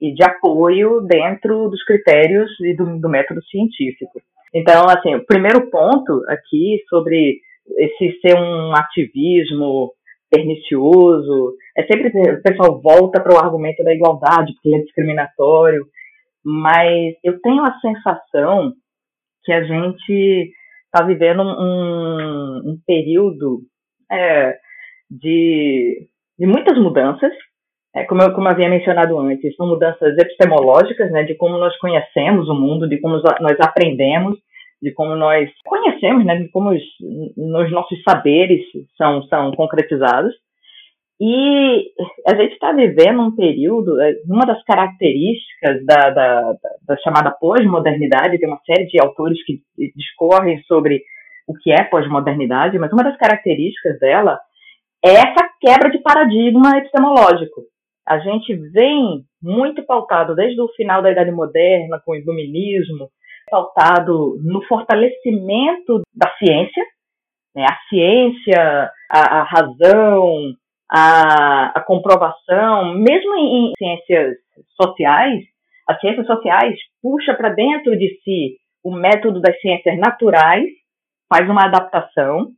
e 0.00 0.14
de 0.14 0.24
apoio 0.24 1.02
dentro 1.02 1.68
dos 1.68 1.84
critérios 1.84 2.50
e 2.62 2.74
do, 2.74 2.98
do 2.98 3.08
método 3.08 3.42
científico. 3.44 4.18
Então, 4.54 4.86
assim, 4.88 5.14
o 5.14 5.26
primeiro 5.26 5.70
ponto 5.70 6.24
aqui 6.26 6.78
sobre 6.88 7.38
esse 7.78 8.20
ser 8.20 8.36
um 8.36 8.74
ativismo 8.74 9.92
pernicioso, 10.30 11.54
é 11.76 11.82
sempre 11.84 12.08
o 12.08 12.42
pessoal 12.42 12.80
volta 12.80 13.20
para 13.20 13.34
o 13.34 13.38
argumento 13.38 13.82
da 13.82 13.92
igualdade, 13.92 14.52
porque 14.54 14.68
ele 14.68 14.76
é 14.76 14.84
discriminatório, 14.84 15.84
mas 16.44 17.14
eu 17.24 17.40
tenho 17.40 17.62
a 17.62 17.78
sensação 17.80 18.72
que 19.44 19.52
a 19.52 19.64
gente 19.64 20.52
está 20.92 21.04
vivendo 21.04 21.42
um, 21.42 22.70
um 22.70 22.78
período 22.86 23.60
é, 24.10 24.56
de, 25.10 26.08
de 26.38 26.46
muitas 26.46 26.78
mudanças, 26.78 27.32
é, 27.94 28.04
como, 28.04 28.22
eu, 28.22 28.32
como 28.32 28.46
eu 28.46 28.52
havia 28.52 28.68
mencionado 28.68 29.18
antes, 29.18 29.54
são 29.56 29.66
mudanças 29.66 30.16
epistemológicas, 30.16 31.10
né, 31.10 31.24
de 31.24 31.34
como 31.34 31.58
nós 31.58 31.76
conhecemos 31.78 32.48
o 32.48 32.54
mundo, 32.54 32.88
de 32.88 33.00
como 33.00 33.16
nós 33.40 33.56
aprendemos, 33.60 34.38
de 34.82 34.92
como 34.92 35.14
nós 35.14 35.50
conhecemos, 35.64 36.24
né, 36.24 36.36
de 36.36 36.48
como 36.50 36.70
os, 36.70 36.82
os 37.00 37.70
nossos 37.70 38.02
saberes 38.02 38.62
são, 38.96 39.22
são 39.24 39.52
concretizados. 39.52 40.32
E 41.20 41.92
a 42.26 42.34
gente 42.34 42.54
está 42.54 42.72
vivendo 42.72 43.20
um 43.20 43.36
período, 43.36 44.00
é, 44.00 44.14
uma 44.26 44.46
das 44.46 44.62
características 44.64 45.84
da, 45.84 46.08
da, 46.10 46.54
da 46.86 46.96
chamada 46.98 47.30
pós-modernidade, 47.30 48.38
tem 48.38 48.48
uma 48.48 48.60
série 48.64 48.86
de 48.86 48.98
autores 48.98 49.38
que 49.44 49.60
discorrem 49.94 50.62
sobre 50.62 51.02
o 51.46 51.52
que 51.52 51.70
é 51.70 51.84
pós-modernidade, 51.84 52.78
mas 52.78 52.90
uma 52.92 53.04
das 53.04 53.18
características 53.18 53.98
dela 53.98 54.40
é 55.04 55.12
essa 55.12 55.50
quebra 55.60 55.90
de 55.90 55.98
paradigma 55.98 56.78
epistemológico. 56.78 57.62
A 58.08 58.18
gente 58.18 58.54
vem 58.72 59.22
muito 59.42 59.82
pautado 59.84 60.34
desde 60.34 60.60
o 60.60 60.68
final 60.68 61.02
da 61.02 61.10
Idade 61.10 61.30
Moderna, 61.30 62.00
com 62.04 62.12
o 62.12 62.16
iluminismo, 62.16 63.10
pautado 63.50 64.36
no 64.42 64.62
fortalecimento 64.66 66.02
da 66.14 66.30
ciência, 66.36 66.84
né? 67.54 67.64
a 67.68 67.76
ciência, 67.88 68.90
a, 69.10 69.40
a 69.40 69.42
razão, 69.42 70.54
a, 70.90 71.78
a, 71.78 71.80
comprovação, 71.82 72.94
mesmo 72.94 73.34
em, 73.36 73.72
ciências 73.76 74.36
sociais, 74.80 75.44
as 75.88 76.00
ciências 76.00 76.26
sociais 76.26 76.78
puxa 77.02 77.34
para 77.34 77.50
dentro 77.50 77.96
de 77.98 78.08
si 78.22 78.56
o 78.82 78.92
método 78.92 79.40
das 79.40 79.58
ciências 79.60 79.98
naturais, 79.98 80.64
faz 81.32 81.48
uma 81.48 81.66
adaptação 81.66 82.48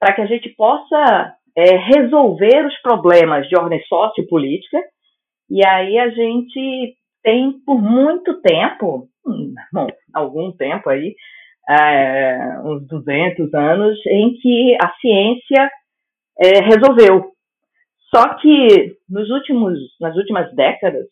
para 0.00 0.14
que 0.14 0.22
a 0.22 0.26
gente 0.26 0.48
possa 0.50 1.34
é, 1.56 1.76
resolver 1.76 2.66
os 2.66 2.80
problemas 2.80 3.48
de 3.48 3.56
ordem 3.56 3.82
sociopolítica, 3.84 4.78
e 5.50 5.64
aí 5.66 5.98
a 5.98 6.08
gente 6.10 6.96
tem 7.22 7.52
por 7.64 7.80
muito 7.80 8.40
tempo, 8.40 9.08
bom, 9.72 9.86
algum 10.14 10.52
tempo 10.52 10.88
aí, 10.90 11.14
é, 11.68 12.60
uns 12.64 12.86
200 12.86 13.52
anos, 13.54 13.98
em 14.06 14.34
que 14.34 14.76
a 14.80 14.90
ciência 15.00 15.70
é, 16.38 16.60
resolveu. 16.60 17.32
Só 18.14 18.36
que 18.36 18.96
nos 19.08 19.28
últimos, 19.30 19.78
nas 20.00 20.16
últimas 20.16 20.54
décadas, 20.54 21.06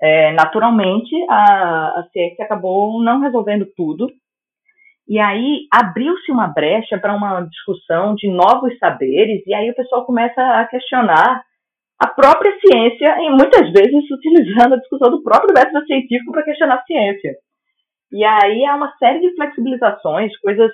é, 0.00 0.32
naturalmente, 0.32 1.14
a, 1.28 2.00
a 2.00 2.08
ciência 2.12 2.44
acabou 2.44 3.02
não 3.02 3.20
resolvendo 3.20 3.66
tudo, 3.76 4.08
e 5.08 5.18
aí 5.18 5.66
abriu-se 5.72 6.30
uma 6.32 6.48
brecha 6.48 6.98
para 6.98 7.14
uma 7.14 7.42
discussão 7.42 8.14
de 8.14 8.28
novos 8.28 8.76
saberes, 8.78 9.42
e 9.46 9.54
aí 9.54 9.70
o 9.70 9.74
pessoal 9.74 10.04
começa 10.04 10.42
a 10.42 10.66
questionar 10.66 11.42
a 11.98 12.06
própria 12.08 12.52
ciência, 12.60 13.16
e 13.20 13.30
muitas 13.30 13.70
vezes 13.70 14.10
utilizando 14.10 14.74
a 14.74 14.78
discussão 14.78 15.10
do 15.10 15.22
próprio 15.22 15.54
método 15.54 15.86
científico 15.86 16.32
para 16.32 16.42
questionar 16.42 16.74
a 16.74 16.84
ciência. 16.84 17.36
E 18.12 18.24
aí 18.24 18.64
há 18.64 18.76
uma 18.76 18.92
série 18.98 19.20
de 19.20 19.34
flexibilizações, 19.34 20.36
coisas 20.38 20.70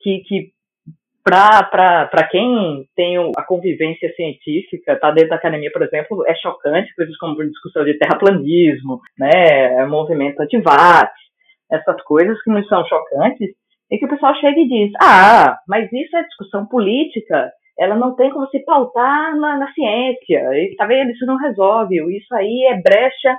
que, 0.00 0.20
que 0.26 0.52
para 1.22 2.28
quem 2.30 2.84
tem 2.96 3.16
a 3.36 3.42
convivência 3.42 4.12
científica, 4.14 4.98
tá 4.98 5.10
dentro 5.10 5.30
da 5.30 5.36
academia, 5.36 5.70
por 5.72 5.82
exemplo, 5.82 6.24
é 6.26 6.34
chocante, 6.34 6.94
coisas 6.94 7.16
como 7.18 7.42
discussão 7.44 7.84
de 7.84 7.98
terraplanismo, 7.98 9.00
né, 9.18 9.84
movimento 9.86 10.40
anti-vax, 10.40 11.12
essas 11.70 12.02
coisas 12.02 12.40
que 12.42 12.50
não 12.50 12.64
são 12.64 12.84
chocantes, 12.86 13.50
e 13.90 13.98
que 13.98 14.06
o 14.06 14.08
pessoal 14.08 14.34
chega 14.36 14.58
e 14.58 14.68
diz, 14.68 14.92
ah, 15.00 15.58
mas 15.68 15.92
isso 15.92 16.16
é 16.16 16.22
discussão 16.22 16.66
política, 16.66 17.52
ela 17.78 17.96
não 17.96 18.14
tem 18.14 18.30
como 18.30 18.48
se 18.48 18.58
pautar 18.64 19.36
na, 19.36 19.58
na 19.58 19.72
ciência, 19.72 20.40
e 20.54 20.74
tá 20.76 20.86
vendo, 20.86 21.10
isso 21.10 21.26
não 21.26 21.36
resolve, 21.36 21.96
isso 22.16 22.34
aí 22.34 22.66
é 22.70 22.80
brecha 22.80 23.36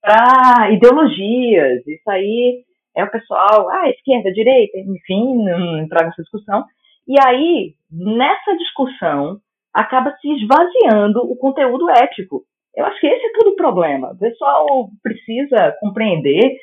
para 0.00 0.70
ideologias, 0.70 1.86
isso 1.86 2.10
aí 2.10 2.62
é 2.96 3.04
o 3.04 3.10
pessoal, 3.10 3.68
ah, 3.70 3.88
esquerda, 3.90 4.32
direita, 4.32 4.78
enfim, 4.78 5.42
não 5.42 5.78
entrar 5.78 6.04
nessa 6.04 6.22
discussão, 6.22 6.64
e 7.06 7.14
aí, 7.20 7.74
nessa 7.90 8.56
discussão, 8.56 9.38
acaba 9.72 10.16
se 10.20 10.28
esvaziando 10.28 11.20
o 11.20 11.36
conteúdo 11.36 11.90
ético. 11.90 12.42
Eu 12.74 12.86
acho 12.86 12.98
que 13.00 13.06
esse 13.06 13.26
é 13.26 13.32
todo 13.32 13.52
o 13.52 13.56
problema. 13.56 14.12
O 14.12 14.18
pessoal 14.18 14.88
precisa 15.02 15.76
compreender 15.80 16.56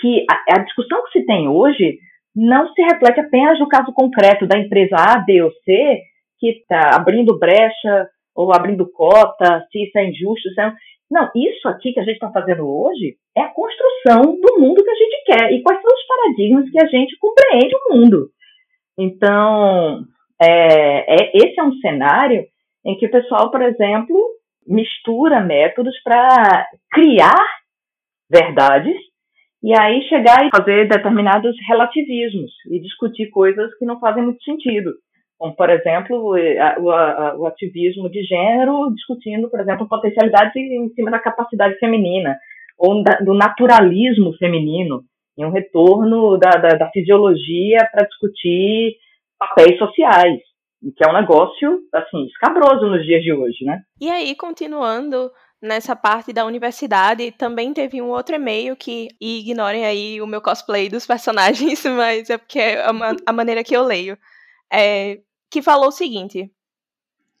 que 0.00 0.24
a, 0.30 0.56
a 0.56 0.62
discussão 0.62 1.04
que 1.04 1.18
se 1.18 1.26
tem 1.26 1.48
hoje 1.48 1.98
não 2.34 2.72
se 2.72 2.82
reflete 2.82 3.20
apenas 3.20 3.58
no 3.60 3.68
caso 3.68 3.92
concreto 3.92 4.46
da 4.46 4.58
empresa 4.58 4.96
A, 4.96 5.18
B 5.18 5.42
ou 5.42 5.50
C, 5.64 6.00
que 6.38 6.48
está 6.48 6.96
abrindo 6.96 7.38
brecha 7.38 8.08
ou 8.34 8.52
abrindo 8.52 8.90
cota, 8.90 9.64
se 9.70 9.84
isso 9.84 9.98
é 9.98 10.06
injusto. 10.06 10.48
Se 10.50 10.60
é... 10.60 10.72
Não, 11.10 11.30
isso 11.34 11.68
aqui 11.68 11.92
que 11.92 12.00
a 12.00 12.04
gente 12.04 12.14
está 12.14 12.30
fazendo 12.30 12.66
hoje 12.66 13.16
é 13.36 13.42
a 13.42 13.52
construção 13.52 14.22
do 14.22 14.60
mundo 14.60 14.82
que 14.82 14.90
a 14.90 14.94
gente 14.94 15.24
quer 15.26 15.52
e 15.52 15.62
quais 15.62 15.80
são 15.80 15.90
os 15.92 16.06
paradigmas 16.06 16.70
que 16.70 16.82
a 16.82 16.86
gente 16.86 17.16
compreende 17.18 17.74
o 17.74 17.94
mundo. 17.94 18.30
Então, 18.98 20.04
é, 20.40 21.14
é, 21.14 21.30
esse 21.34 21.58
é 21.58 21.62
um 21.62 21.74
cenário 21.78 22.44
em 22.84 22.96
que 22.96 23.06
o 23.06 23.10
pessoal, 23.10 23.50
por 23.50 23.62
exemplo, 23.62 24.16
mistura 24.66 25.40
métodos 25.40 25.94
para 26.02 26.68
criar 26.90 27.46
verdades 28.30 28.96
e 29.62 29.72
aí 29.78 30.02
chegar 30.08 30.46
e 30.46 30.50
fazer 30.54 30.88
determinados 30.88 31.56
relativismos 31.68 32.50
e 32.70 32.80
discutir 32.80 33.30
coisas 33.30 33.74
que 33.78 33.84
não 33.84 33.98
fazem 33.98 34.22
muito 34.22 34.42
sentido. 34.42 34.92
Como, 35.38 35.54
por 35.54 35.68
exemplo, 35.68 36.16
o, 36.16 36.90
a, 36.90 37.36
o 37.36 37.46
ativismo 37.46 38.08
de 38.08 38.22
gênero 38.22 38.92
discutindo, 38.94 39.50
por 39.50 39.60
exemplo, 39.60 39.88
potencialidades 39.88 40.54
em 40.56 40.88
cima 40.94 41.10
da 41.10 41.18
capacidade 41.18 41.78
feminina, 41.78 42.38
ou 42.78 43.02
da, 43.02 43.18
do 43.18 43.34
naturalismo 43.34 44.32
feminino, 44.38 45.02
e 45.36 45.44
um 45.44 45.50
retorno 45.50 46.38
da, 46.38 46.50
da, 46.50 46.68
da 46.76 46.90
fisiologia 46.90 47.78
para 47.92 48.06
discutir 48.06 48.96
papéis 49.38 49.78
sociais, 49.78 50.40
que 50.96 51.04
é 51.04 51.08
um 51.08 51.14
negócio, 51.14 51.80
assim, 51.92 52.26
escabroso 52.26 52.86
nos 52.86 53.04
dias 53.04 53.22
de 53.22 53.32
hoje, 53.32 53.64
né? 53.64 53.80
E 54.00 54.10
aí, 54.10 54.34
continuando 54.36 55.30
nessa 55.60 55.96
parte 55.96 56.32
da 56.32 56.44
universidade, 56.44 57.32
também 57.32 57.72
teve 57.72 58.00
um 58.00 58.10
outro 58.10 58.34
e-mail 58.34 58.76
que, 58.76 59.08
e 59.20 59.40
ignorem 59.40 59.84
aí 59.84 60.20
o 60.20 60.26
meu 60.26 60.40
cosplay 60.40 60.88
dos 60.88 61.06
personagens, 61.08 61.84
mas 61.84 62.30
é 62.30 62.38
porque 62.38 62.58
é 62.58 62.84
a 63.26 63.32
maneira 63.32 63.64
que 63.64 63.74
eu 63.74 63.82
leio, 63.82 64.16
é, 64.72 65.18
que 65.54 65.62
falou 65.62 65.86
o 65.86 65.92
seguinte, 65.92 66.52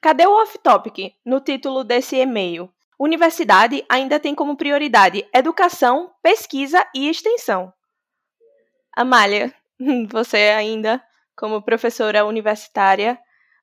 cadê 0.00 0.24
o 0.24 0.40
off-topic 0.40 1.16
no 1.24 1.40
título 1.40 1.82
desse 1.82 2.14
e-mail? 2.14 2.72
Universidade 2.96 3.84
ainda 3.88 4.20
tem 4.20 4.36
como 4.36 4.56
prioridade 4.56 5.26
educação, 5.34 6.12
pesquisa 6.22 6.86
e 6.94 7.08
extensão. 7.08 7.72
Amália, 8.96 9.52
você 10.08 10.54
ainda, 10.56 11.02
como 11.34 11.60
professora 11.60 12.24
universitária, 12.24 13.18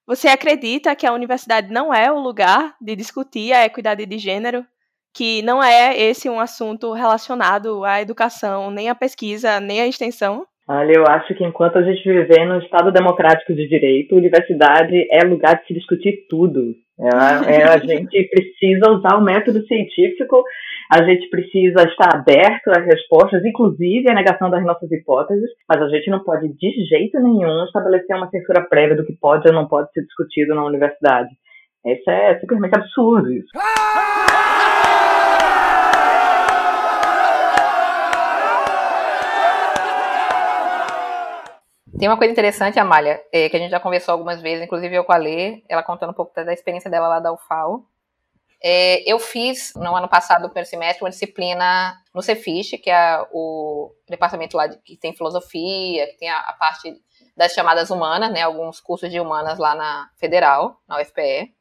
você 0.06 0.28
acredita 0.28 0.94
que 0.98 1.08
a 1.08 1.14
universidade 1.14 1.72
não 1.72 1.94
é 1.94 2.12
o 2.12 2.20
lugar 2.20 2.76
de 2.82 2.94
discutir 2.94 3.54
a 3.54 3.64
equidade 3.64 4.06
de 4.06 4.18
gênero? 4.18 4.68
Que 5.14 5.42
não 5.44 5.64
é 5.64 5.98
esse 5.98 6.30
um 6.30 6.42
assunto 6.42 6.92
relacionado 6.92 7.86
à 7.86 8.02
educação, 8.02 8.70
nem 8.70 8.90
à 8.90 8.96
pesquisa, 8.96 9.62
nem 9.62 9.80
à 9.80 9.88
extensão? 9.88 10.46
Olha, 10.74 10.94
eu 10.94 11.04
acho 11.06 11.36
que 11.36 11.44
enquanto 11.44 11.80
a 11.80 11.84
gente 11.84 12.02
viver 12.02 12.46
num 12.46 12.60
Estado 12.60 12.94
democrático 12.94 13.54
de 13.54 13.68
direito, 13.68 14.16
universidade 14.16 15.06
é 15.12 15.22
lugar 15.26 15.60
de 15.60 15.68
se 15.68 15.74
discutir 15.74 16.26
tudo. 16.30 16.74
É, 16.98 17.56
é, 17.56 17.64
a 17.66 17.76
gente 17.86 18.30
precisa 18.30 18.90
usar 18.90 19.18
o 19.18 19.22
método 19.22 19.62
científico, 19.68 20.42
a 20.90 21.04
gente 21.04 21.30
precisa 21.30 21.84
estar 21.90 22.16
aberto 22.16 22.70
às 22.70 22.86
respostas, 22.86 23.44
inclusive 23.44 24.10
à 24.10 24.14
negação 24.14 24.50
das 24.50 24.64
nossas 24.64 24.90
hipóteses, 24.90 25.50
mas 25.68 25.82
a 25.82 25.90
gente 25.90 26.10
não 26.10 26.24
pode, 26.24 26.48
de 26.48 26.86
jeito 26.86 27.20
nenhum, 27.20 27.66
estabelecer 27.66 28.16
uma 28.16 28.30
censura 28.30 28.62
prévia 28.62 28.96
do 28.96 29.06
que 29.06 29.18
pode 29.20 29.46
ou 29.50 29.54
não 29.54 29.68
pode 29.68 29.92
ser 29.92 30.04
discutido 30.04 30.56
na 30.56 30.64
universidade. 30.64 31.32
Isso 31.86 32.10
é 32.10 32.40
simplesmente 32.40 32.78
absurdo. 32.78 33.30
Isso. 33.30 33.50
Tem 41.98 42.08
uma 42.08 42.18
coisa 42.18 42.32
interessante, 42.32 42.80
Amália, 42.80 43.22
é, 43.32 43.50
que 43.50 43.56
a 43.56 43.60
gente 43.60 43.72
já 43.72 43.80
conversou 43.80 44.14
algumas 44.14 44.42
vezes, 44.42 44.64
inclusive 44.64 44.96
eu 44.96 45.04
com 45.04 45.12
a 45.12 45.18
Lê, 45.18 45.64
ela 45.68 45.84
contando 45.84 46.12
um 46.12 46.14
pouco 46.14 46.34
da 46.34 46.54
experiência 46.54 46.90
dela 46.90 47.08
lá 47.08 47.20
da 47.20 47.34
UFAO, 47.34 47.86
É, 48.64 49.02
eu 49.12 49.18
fiz, 49.18 49.74
no 49.76 49.96
ano 49.96 50.08
passado, 50.08 50.44
no 50.44 50.50
primeiro 50.50 50.70
semestre, 50.70 51.04
uma 51.04 51.10
disciplina 51.10 51.98
no 52.14 52.22
Cefish, 52.22 52.80
que 52.82 52.92
é 52.92 53.26
o 53.32 53.92
departamento 54.08 54.56
lá 54.56 54.68
de, 54.68 54.78
que 54.78 54.96
tem 54.96 55.14
filosofia, 55.14 56.06
que 56.08 56.18
tem 56.18 56.30
a, 56.30 56.38
a, 56.38 56.54
parte 56.54 56.94
das 57.36 57.54
chamadas 57.54 57.90
humanas, 57.90 58.32
né, 58.32 58.44
alguns 58.44 58.80
cursos 58.80 59.10
de 59.10 59.20
humanas 59.20 59.58
lá 59.58 59.74
na 59.74 60.12
Federal, 60.16 60.80
na 60.88 61.02
UFPE. 61.02 61.56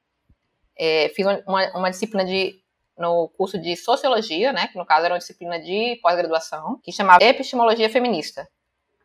É, 0.78 1.08
fiz 1.14 1.26
uma, 1.46 1.70
uma 1.74 1.90
disciplina 1.90 2.24
de 2.24 2.60
no 2.98 3.28
curso 3.30 3.58
de 3.58 3.74
Sociologia, 3.76 4.52
né, 4.52 4.68
que 4.68 4.76
no 4.76 4.84
caso 4.84 5.06
era 5.06 5.14
uma 5.14 5.18
disciplina 5.18 5.58
de 5.58 5.98
pós-graduação, 6.02 6.78
que 6.82 6.92
chamava 6.92 7.24
Epistemologia 7.24 7.88
Feminista. 7.88 8.46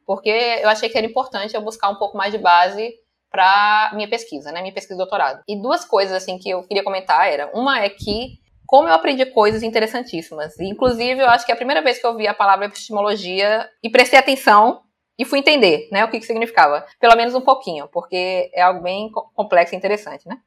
Porque 0.06 0.30
eu 0.30 0.70
achei 0.70 0.90
que 0.90 0.98
era 0.98 1.08
importante 1.08 1.56
eu 1.56 1.62
buscar 1.62 1.90
um 1.90 1.96
pouco 1.96 2.18
mais 2.18 2.32
de 2.32 2.38
base 2.38 2.94
para 3.32 3.92
minha 3.94 4.08
pesquisa, 4.08 4.52
né, 4.52 4.62
minha 4.62 4.74
pesquisa 4.74 4.94
de 4.94 5.00
doutorado. 5.00 5.44
E 5.48 5.60
duas 5.62 5.84
coisas 5.84 6.16
assim 6.16 6.38
que 6.38 6.50
eu 6.50 6.64
queria 6.64 6.84
comentar 6.84 7.28
era, 7.28 7.50
uma 7.54 7.84
é 7.84 7.90
que 7.90 8.40
como 8.66 8.88
eu 8.88 8.94
aprendi 8.94 9.26
coisas 9.28 9.62
interessantíssimas. 9.62 10.60
Inclusive, 10.60 11.22
eu 11.22 11.30
acho 11.30 11.46
que 11.46 11.52
é 11.52 11.54
a 11.54 11.58
primeira 11.58 11.82
vez 11.82 12.00
que 12.00 12.06
eu 12.06 12.16
vi 12.16 12.28
a 12.28 12.34
palavra 12.34 12.66
epistemologia 12.66 13.70
e 13.84 13.90
prestei 13.90 14.18
atenção 14.18 14.82
e 15.18 15.24
fui 15.24 15.40
entender, 15.40 15.88
né, 15.92 16.04
o 16.04 16.10
que, 16.10 16.20
que 16.20 16.26
significava. 16.26 16.86
Pelo 17.00 17.16
menos 17.16 17.36
um 17.36 17.42
pouquinho, 17.42 17.88
porque 17.90 18.50
é 18.54 18.62
algo 18.62 18.82
bem 18.82 19.12
complexo 19.12 19.76
e 19.76 19.78
interessante, 19.78 20.28
né. 20.28 20.38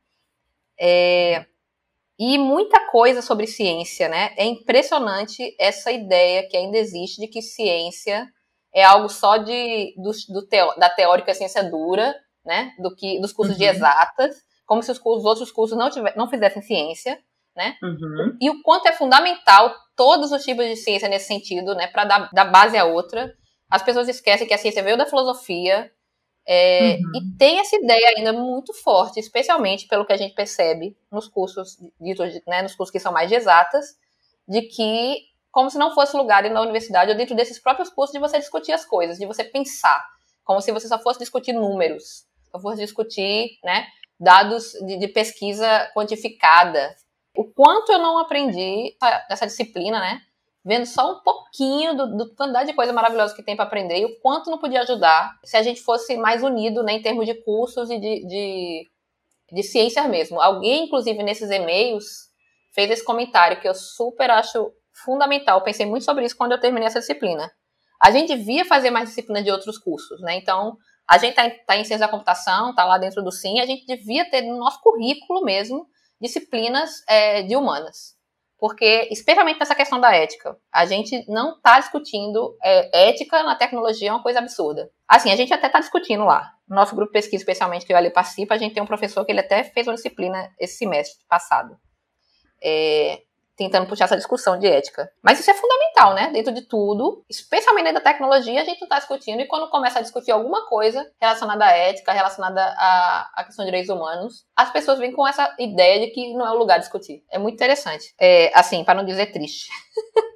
É, 0.80 1.46
e 2.18 2.36
muita 2.36 2.90
coisa 2.90 3.22
sobre 3.22 3.46
ciência, 3.46 4.08
né? 4.08 4.32
É 4.36 4.44
impressionante 4.44 5.54
essa 5.58 5.92
ideia 5.92 6.48
que 6.48 6.56
ainda 6.56 6.76
existe 6.76 7.20
de 7.20 7.28
que 7.28 7.40
ciência 7.40 8.28
é 8.74 8.84
algo 8.84 9.08
só 9.08 9.36
de, 9.38 9.94
do, 9.96 10.10
do 10.32 10.46
teo, 10.46 10.74
da 10.76 10.88
teórica 10.88 11.34
ciência 11.34 11.62
dura, 11.62 12.14
né? 12.44 12.72
Do 12.78 12.94
que, 12.94 13.20
dos 13.20 13.32
cursos 13.32 13.54
uhum. 13.54 13.60
de 13.60 13.64
exatas, 13.64 14.36
como 14.66 14.82
se 14.82 14.90
os, 14.90 14.98
os 14.98 15.24
outros 15.24 15.50
cursos 15.50 15.76
não, 15.76 15.90
tiver, 15.90 16.14
não 16.16 16.28
fizessem 16.28 16.62
ciência, 16.62 17.18
né? 17.56 17.76
Uhum. 17.82 18.36
E 18.40 18.50
o 18.50 18.62
quanto 18.62 18.86
é 18.86 18.92
fundamental 18.92 19.74
todos 19.96 20.30
os 20.32 20.44
tipos 20.44 20.66
de 20.66 20.76
ciência 20.76 21.08
nesse 21.08 21.26
sentido, 21.26 21.74
né? 21.74 21.86
Para 21.88 22.04
dar, 22.04 22.30
dar 22.32 22.44
base 22.44 22.76
a 22.76 22.84
outra. 22.84 23.32
As 23.70 23.82
pessoas 23.82 24.08
esquecem 24.08 24.46
que 24.46 24.54
a 24.54 24.58
ciência 24.58 24.82
veio 24.82 24.96
da 24.96 25.06
filosofia, 25.06 25.90
é, 26.50 26.94
uhum. 26.94 27.12
E 27.14 27.36
tem 27.36 27.60
essa 27.60 27.76
ideia 27.76 28.14
ainda 28.16 28.32
muito 28.32 28.72
forte, 28.72 29.20
especialmente 29.20 29.86
pelo 29.86 30.06
que 30.06 30.14
a 30.14 30.16
gente 30.16 30.34
percebe 30.34 30.96
nos 31.12 31.28
cursos, 31.28 31.76
né, 32.46 32.62
nos 32.62 32.74
cursos 32.74 32.90
que 32.90 32.98
são 32.98 33.12
mais 33.12 33.28
de 33.28 33.34
exatas, 33.34 33.84
de 34.48 34.62
que, 34.62 35.24
como 35.58 35.72
se 35.72 35.76
não 35.76 35.92
fosse 35.92 36.16
lugar 36.16 36.48
na 36.48 36.60
universidade 36.60 37.10
ou 37.10 37.16
dentro 37.16 37.34
desses 37.34 37.58
próprios 37.58 37.90
cursos, 37.90 38.12
de 38.12 38.20
você 38.20 38.38
discutir 38.38 38.70
as 38.70 38.84
coisas, 38.84 39.18
de 39.18 39.26
você 39.26 39.42
pensar, 39.42 40.06
como 40.44 40.60
se 40.60 40.70
você 40.70 40.86
só 40.86 41.00
fosse 41.00 41.18
discutir 41.18 41.52
números, 41.52 42.24
só 42.52 42.60
fosse 42.60 42.80
discutir 42.80 43.58
né, 43.64 43.88
dados 44.20 44.70
de, 44.86 44.98
de 44.98 45.08
pesquisa 45.08 45.90
quantificada. 45.92 46.94
O 47.36 47.42
quanto 47.42 47.90
eu 47.90 47.98
não 47.98 48.18
aprendi 48.18 48.96
nessa 49.28 49.48
disciplina, 49.48 49.98
né? 49.98 50.20
vendo 50.64 50.86
só 50.86 51.10
um 51.10 51.22
pouquinho 51.24 51.96
do, 51.96 52.16
do 52.16 52.34
quantidade 52.36 52.68
de 52.68 52.76
coisa 52.76 52.92
maravilhosa 52.92 53.34
que 53.34 53.42
tem 53.42 53.56
para 53.56 53.64
aprender 53.64 53.98
e 53.98 54.04
o 54.04 54.20
quanto 54.20 54.52
não 54.52 54.58
podia 54.58 54.82
ajudar 54.82 55.40
se 55.42 55.56
a 55.56 55.62
gente 55.62 55.82
fosse 55.82 56.16
mais 56.16 56.44
unido 56.44 56.84
né, 56.84 56.92
em 56.92 57.02
termos 57.02 57.26
de 57.26 57.34
cursos 57.34 57.90
e 57.90 57.98
de, 57.98 58.24
de, 58.28 58.90
de 59.50 60.08
mesmo. 60.08 60.40
Alguém, 60.40 60.84
inclusive, 60.84 61.20
nesses 61.20 61.50
e-mails, 61.50 62.28
fez 62.72 62.88
esse 62.92 63.04
comentário 63.04 63.60
que 63.60 63.68
eu 63.68 63.74
super 63.74 64.30
acho 64.30 64.72
fundamental. 65.04 65.58
Eu 65.58 65.64
pensei 65.64 65.86
muito 65.86 66.04
sobre 66.04 66.24
isso 66.24 66.36
quando 66.36 66.52
eu 66.52 66.60
terminei 66.60 66.86
essa 66.86 67.00
disciplina. 67.00 67.50
A 68.00 68.10
gente 68.10 68.36
devia 68.36 68.64
fazer 68.64 68.90
mais 68.90 69.08
disciplina 69.08 69.42
de 69.42 69.50
outros 69.50 69.78
cursos, 69.78 70.20
né? 70.20 70.36
Então, 70.36 70.76
a 71.08 71.18
gente 71.18 71.30
está 71.30 71.50
tá 71.66 71.76
em 71.76 71.84
ciência 71.84 72.06
da 72.06 72.10
computação, 72.10 72.70
está 72.70 72.84
lá 72.84 72.98
dentro 72.98 73.22
do 73.22 73.32
SIM, 73.32 73.60
a 73.60 73.66
gente 73.66 73.86
devia 73.86 74.28
ter 74.30 74.42
no 74.42 74.56
nosso 74.56 74.80
currículo 74.80 75.42
mesmo 75.42 75.86
disciplinas 76.20 77.02
é, 77.08 77.42
de 77.42 77.56
humanas. 77.56 78.16
Porque, 78.58 79.08
especialmente 79.10 79.60
nessa 79.60 79.74
questão 79.74 80.00
da 80.00 80.14
ética, 80.14 80.56
a 80.72 80.84
gente 80.84 81.24
não 81.30 81.56
está 81.56 81.78
discutindo 81.78 82.56
é, 82.62 83.08
ética 83.08 83.42
na 83.44 83.54
tecnologia, 83.54 84.10
é 84.10 84.12
uma 84.12 84.22
coisa 84.22 84.40
absurda. 84.40 84.90
Assim, 85.06 85.30
a 85.30 85.36
gente 85.36 85.54
até 85.54 85.68
está 85.68 85.78
discutindo 85.78 86.24
lá. 86.24 86.50
No 86.68 86.74
nosso 86.74 86.94
grupo 86.94 87.12
de 87.12 87.18
pesquisa, 87.18 87.40
especialmente, 87.40 87.86
que 87.86 87.92
eu 87.92 87.96
ali 87.96 88.10
participo, 88.10 88.52
a 88.52 88.58
gente 88.58 88.74
tem 88.74 88.82
um 88.82 88.86
professor 88.86 89.24
que 89.24 89.30
ele 89.30 89.40
até 89.40 89.62
fez 89.62 89.86
uma 89.86 89.94
disciplina 89.94 90.52
esse 90.58 90.76
semestre 90.76 91.24
passado. 91.28 91.78
É, 92.62 93.22
tentando 93.58 93.88
puxar 93.88 94.04
essa 94.04 94.16
discussão 94.16 94.56
de 94.56 94.68
ética. 94.68 95.10
Mas 95.20 95.40
isso 95.40 95.50
é 95.50 95.54
fundamental, 95.54 96.14
né? 96.14 96.30
Dentro 96.32 96.54
de 96.54 96.62
tudo, 96.62 97.24
especialmente 97.28 97.86
dentro 97.86 98.02
da 98.02 98.12
tecnologia, 98.12 98.62
a 98.62 98.64
gente 98.64 98.80
não 98.80 98.86
está 98.86 98.98
discutindo, 98.98 99.40
e 99.40 99.46
quando 99.46 99.68
começa 99.68 99.98
a 99.98 100.02
discutir 100.02 100.30
alguma 100.30 100.66
coisa 100.66 101.04
relacionada 101.20 101.64
à 101.64 101.72
ética, 101.72 102.12
relacionada 102.12 102.62
à, 102.62 103.30
à 103.34 103.44
questão 103.44 103.64
de 103.64 103.70
direitos 103.72 103.90
humanos, 103.90 104.46
as 104.56 104.72
pessoas 104.72 105.00
vêm 105.00 105.10
com 105.10 105.26
essa 105.26 105.52
ideia 105.58 106.06
de 106.06 106.12
que 106.12 106.32
não 106.34 106.46
é 106.46 106.52
o 106.52 106.58
lugar 106.58 106.76
de 106.76 106.84
discutir. 106.84 107.24
É 107.30 107.36
muito 107.36 107.56
interessante. 107.56 108.14
É, 108.20 108.52
assim, 108.54 108.84
para 108.84 108.94
não 108.94 109.04
dizer 109.04 109.32
triste. 109.32 109.68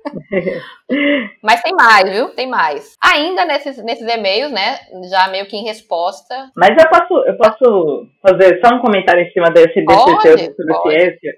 Mas 1.42 1.62
tem 1.62 1.72
mais, 1.74 2.10
viu? 2.10 2.30
Tem 2.30 2.48
mais. 2.48 2.96
Ainda 3.00 3.44
nesses, 3.44 3.82
nesses 3.84 4.06
e-mails, 4.06 4.50
né? 4.50 4.78
Já 5.08 5.28
meio 5.28 5.46
que 5.46 5.56
em 5.56 5.64
resposta. 5.64 6.50
Mas 6.56 6.70
eu 6.70 6.90
posso, 6.90 7.24
eu 7.24 7.36
posso 7.36 8.06
fazer 8.20 8.60
só 8.60 8.74
um 8.74 8.80
comentário 8.80 9.22
em 9.22 9.30
cima 9.30 9.46
desse, 9.50 9.80
desse 9.80 9.84
pode, 9.84 10.22
sobre 10.22 10.74
ciência. 10.82 11.36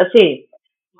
Assim, 0.00 0.44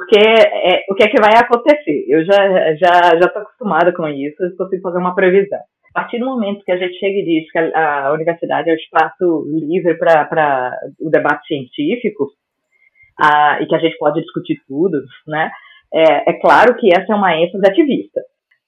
porque 0.02 0.18
é, 0.18 0.84
o 0.88 0.94
que 0.94 1.04
é 1.04 1.08
que 1.08 1.20
vai 1.20 1.32
acontecer? 1.36 2.04
Eu 2.08 2.24
já 2.24 2.74
já 2.74 3.18
já 3.18 3.26
estou 3.26 3.42
acostumada 3.42 3.92
com 3.92 4.08
isso, 4.08 4.42
eu 4.42 4.56
consigo 4.56 4.82
fazer 4.82 4.98
uma 4.98 5.14
previsão. 5.14 5.60
A 5.94 6.00
partir 6.00 6.18
do 6.18 6.26
momento 6.26 6.64
que 6.64 6.72
a 6.72 6.76
gente 6.76 6.98
chega 6.98 7.18
e 7.18 7.24
diz 7.24 7.52
que 7.52 7.58
a, 7.58 8.06
a 8.06 8.12
universidade 8.12 8.68
é 8.70 8.72
o 8.72 8.76
espaço 8.76 9.44
livre 9.46 9.94
para 9.98 10.76
o 11.00 11.10
debate 11.10 11.46
científico, 11.46 12.30
a, 13.18 13.60
e 13.60 13.66
que 13.66 13.74
a 13.74 13.78
gente 13.78 13.96
pode 13.98 14.20
discutir 14.20 14.56
tudo, 14.66 14.98
né? 15.26 15.50
É, 15.94 16.30
é 16.30 16.32
claro 16.40 16.74
que 16.76 16.90
essa 16.92 17.12
é 17.12 17.14
uma 17.14 17.36
ênfase 17.36 17.64
ativista. 17.66 18.20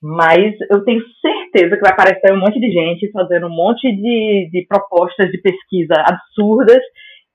Mas 0.03 0.55
eu 0.71 0.85
tenho 0.85 1.01
certeza 1.23 1.77
que 1.77 1.83
vai 1.83 1.93
aparecer 1.93 2.31
um 2.31 2.41
monte 2.41 2.61
de 2.61 2.71
gente 2.71 3.11
fazendo 3.11 3.47
um 3.47 3.57
monte 3.57 3.91
de, 3.91 4.51
de 4.53 4.67
propostas 4.69 5.31
de 5.31 5.39
pesquisa 5.39 5.95
absurdas 5.97 6.83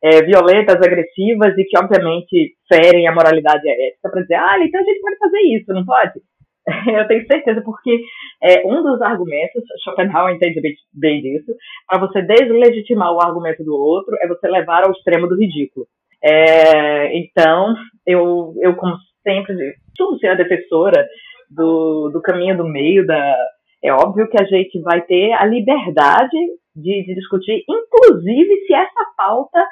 é, 0.02 0.22
violentas, 0.24 0.76
agressivas 0.76 1.58
e 1.58 1.64
que, 1.66 1.78
obviamente, 1.78 2.56
ferem 2.72 3.08
a 3.08 3.14
moralidade 3.14 3.66
e 3.66 3.70
a 3.70 3.88
ética 3.88 4.10
para 4.10 4.22
dizer, 4.22 4.36
ah, 4.36 4.58
então 4.62 4.80
a 4.80 4.84
gente 4.84 5.02
pode 5.02 5.18
fazer 5.18 5.40
isso, 5.40 5.74
não 5.74 5.86
pode? 5.86 6.22
Eu 7.00 7.08
tenho 7.08 7.26
certeza, 7.28 7.62
porque 7.62 8.00
é, 8.42 8.66
um 8.66 8.82
dos 8.82 9.02
argumentos, 9.02 9.64
Schopenhauer 9.84 10.36
entende 10.36 10.62
bem, 10.94 11.22
disso, 11.22 11.52
para 11.88 12.00
você 12.00 12.22
deslegitimar 12.22 13.14
o 13.14 13.22
argumento 13.22 13.64
do 13.64 13.76
outro 13.76 14.16
é 14.22 14.28
você 14.28 14.48
levar 14.48 14.84
ao 14.84 14.92
extremo 14.92 15.28
do 15.28 15.38
ridículo. 15.38 15.86
É, 16.24 17.18
então, 17.18 17.76
eu, 18.06 18.54
eu, 18.62 18.76
como 18.76 18.96
sempre, 19.24 19.56
tudo 19.96 20.20
ser 20.20 20.28
a 20.28 20.36
defensora 20.36 21.08
do, 21.50 22.10
do 22.10 22.22
caminho 22.22 22.58
do 22.58 22.66
meio, 22.66 23.06
da, 23.06 23.36
é 23.84 23.92
óbvio 23.92 24.30
que 24.30 24.42
a 24.42 24.46
gente 24.46 24.80
vai 24.82 25.02
ter 25.02 25.32
a 25.34 25.46
liberdade 25.46 26.38
de, 26.76 27.04
de 27.06 27.16
discutir, 27.16 27.64
inclusive 27.68 28.66
se 28.66 28.74
essa 28.74 29.06
pauta 29.18 29.66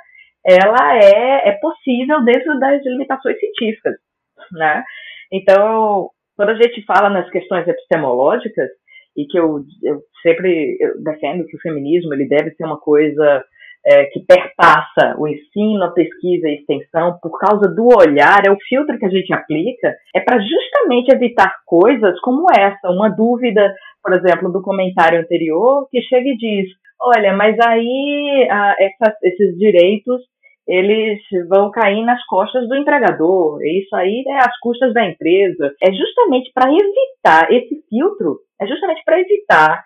ela 0.47 0.95
é, 0.95 1.49
é 1.49 1.51
possível 1.59 2.23
dentro 2.23 2.57
das 2.59 2.81
limitações 2.85 3.37
científicas, 3.39 3.95
né? 4.53 4.83
Então, 5.31 6.09
quando 6.37 6.49
a 6.49 6.55
gente 6.55 6.85
fala 6.85 7.09
nas 7.09 7.29
questões 7.29 7.67
epistemológicas, 7.67 8.69
e 9.17 9.25
que 9.25 9.37
eu, 9.37 9.63
eu 9.83 9.99
sempre 10.21 10.77
eu 10.79 11.01
defendo 11.03 11.45
que 11.47 11.57
o 11.57 11.59
feminismo 11.59 12.13
ele 12.13 12.27
deve 12.27 12.51
ser 12.51 12.63
uma 12.63 12.79
coisa 12.79 13.43
é, 13.85 14.05
que 14.05 14.19
perpassa 14.19 15.15
o 15.17 15.27
ensino, 15.27 15.83
a 15.83 15.91
pesquisa 15.91 16.47
e 16.47 16.51
a 16.51 16.55
extensão 16.55 17.17
por 17.21 17.37
causa 17.39 17.67
do 17.73 17.87
olhar, 17.87 18.45
é 18.45 18.51
o 18.51 18.57
filtro 18.69 18.97
que 18.99 19.05
a 19.05 19.09
gente 19.09 19.33
aplica, 19.33 19.95
é 20.15 20.19
para 20.19 20.39
justamente 20.39 21.13
evitar 21.13 21.51
coisas 21.65 22.19
como 22.21 22.45
essa, 22.55 22.89
uma 22.89 23.09
dúvida, 23.09 23.73
por 24.03 24.13
exemplo, 24.13 24.51
do 24.51 24.61
comentário 24.61 25.19
anterior, 25.19 25.87
que 25.89 26.01
chega 26.01 26.29
e 26.29 26.37
diz, 26.37 26.69
olha, 27.01 27.33
mas 27.33 27.57
aí 27.59 28.47
ah, 28.51 28.75
essa, 28.79 29.15
esses 29.23 29.57
direitos 29.57 30.21
eles 30.67 31.19
vão 31.47 31.71
cair 31.71 32.03
nas 32.03 32.23
costas 32.25 32.67
do 32.67 32.75
empregador. 32.75 33.59
Isso 33.63 33.95
aí 33.95 34.23
é 34.27 34.37
às 34.37 34.57
custas 34.59 34.93
da 34.93 35.05
empresa. 35.05 35.73
É 35.81 35.91
justamente 35.91 36.51
para 36.53 36.71
evitar 36.71 37.51
esse 37.51 37.83
filtro, 37.89 38.39
é 38.61 38.67
justamente 38.67 39.01
para 39.05 39.19
evitar 39.19 39.83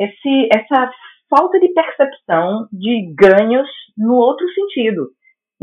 esse, 0.00 0.48
essa 0.52 0.90
falta 1.28 1.60
de 1.60 1.68
percepção 1.68 2.66
de 2.72 3.14
ganhos 3.14 3.68
no 3.96 4.14
outro 4.14 4.46
sentido. 4.50 5.08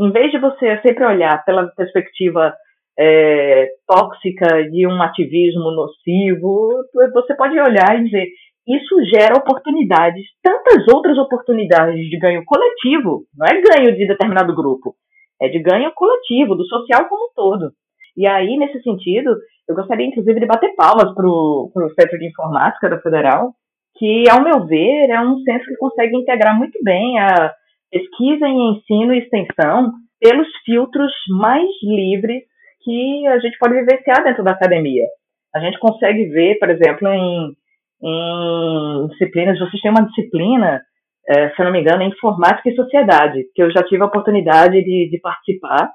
Em 0.00 0.10
vez 0.10 0.30
de 0.30 0.38
você 0.38 0.80
sempre 0.80 1.04
olhar 1.04 1.44
pela 1.44 1.66
perspectiva 1.68 2.54
é, 2.98 3.68
tóxica 3.86 4.68
de 4.70 4.86
um 4.86 5.02
ativismo 5.02 5.70
nocivo, 5.70 6.84
você 7.12 7.34
pode 7.34 7.58
olhar 7.58 7.98
e 7.98 8.04
dizer 8.04 8.28
isso 8.76 9.04
gera 9.04 9.36
oportunidades, 9.36 10.24
tantas 10.42 10.86
outras 10.88 11.16
oportunidades 11.18 12.08
de 12.08 12.18
ganho 12.18 12.44
coletivo, 12.44 13.24
não 13.36 13.46
é 13.46 13.60
ganho 13.60 13.96
de 13.96 14.06
determinado 14.06 14.54
grupo, 14.54 14.94
é 15.40 15.48
de 15.48 15.58
ganho 15.58 15.90
coletivo, 15.94 16.54
do 16.54 16.64
social 16.64 17.08
como 17.08 17.26
um 17.26 17.34
todo. 17.34 17.72
E 18.16 18.26
aí, 18.26 18.56
nesse 18.56 18.82
sentido, 18.82 19.34
eu 19.68 19.74
gostaria, 19.74 20.06
inclusive, 20.06 20.40
de 20.40 20.46
bater 20.46 20.74
palmas 20.74 21.14
para 21.14 21.26
o 21.26 21.70
Centro 21.98 22.18
de 22.18 22.26
Informática 22.28 22.88
da 22.88 23.00
Federal, 23.00 23.52
que, 23.96 24.24
ao 24.28 24.42
meu 24.42 24.66
ver, 24.66 25.10
é 25.10 25.20
um 25.20 25.38
centro 25.40 25.66
que 25.66 25.76
consegue 25.76 26.16
integrar 26.16 26.56
muito 26.56 26.78
bem 26.82 27.18
a 27.18 27.52
pesquisa 27.90 28.46
em 28.46 28.72
ensino 28.72 29.14
e 29.14 29.18
extensão 29.18 29.92
pelos 30.20 30.48
filtros 30.64 31.12
mais 31.28 31.68
livres 31.82 32.42
que 32.82 33.26
a 33.26 33.38
gente 33.38 33.58
pode 33.58 33.74
vivenciar 33.74 34.22
dentro 34.22 34.44
da 34.44 34.52
academia. 34.52 35.04
A 35.54 35.60
gente 35.60 35.78
consegue 35.78 36.26
ver, 36.26 36.58
por 36.58 36.70
exemplo, 36.70 37.08
em, 37.08 37.52
em 38.02 39.06
disciplinas, 39.08 39.58
vocês 39.58 39.80
têm 39.82 39.90
uma 39.90 40.06
disciplina, 40.06 40.80
é, 41.28 41.50
se 41.50 41.62
não 41.62 41.70
me 41.70 41.80
engano, 41.80 42.02
em 42.02 42.08
informática 42.08 42.68
e 42.68 42.74
sociedade, 42.74 43.44
que 43.54 43.62
eu 43.62 43.70
já 43.70 43.82
tive 43.82 44.02
a 44.02 44.06
oportunidade 44.06 44.82
de, 44.82 45.08
de 45.10 45.20
participar. 45.20 45.90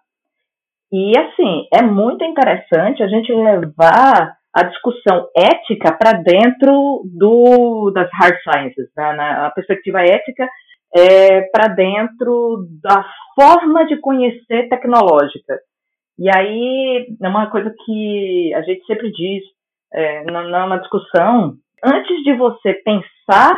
E, 0.91 1.17
assim, 1.17 1.65
é 1.73 1.81
muito 1.81 2.23
interessante 2.23 3.01
a 3.01 3.07
gente 3.07 3.31
levar 3.33 4.35
a 4.53 4.63
discussão 4.63 5.27
ética 5.35 5.91
para 5.91 6.13
dentro 6.13 7.03
do, 7.13 7.91
das 7.91 8.09
hard 8.13 8.37
sciences, 8.41 8.89
né? 8.95 9.13
na, 9.13 9.47
a 9.47 9.51
perspectiva 9.51 10.01
ética 10.01 10.47
é, 10.95 11.41
para 11.51 11.67
dentro 11.67 12.65
da 12.81 13.05
forma 13.35 13.85
de 13.85 13.97
conhecer 13.97 14.69
tecnológica. 14.69 15.59
E 16.17 16.29
aí, 16.33 17.07
é 17.21 17.27
uma 17.27 17.49
coisa 17.49 17.73
que 17.85 18.53
a 18.55 18.61
gente 18.61 18.85
sempre 18.85 19.11
diz 19.11 19.43
é, 19.93 20.23
numa 20.23 20.77
discussão, 20.77 21.55
antes 21.85 22.23
de 22.23 22.33
você 22.35 22.73
pensar 22.73 23.55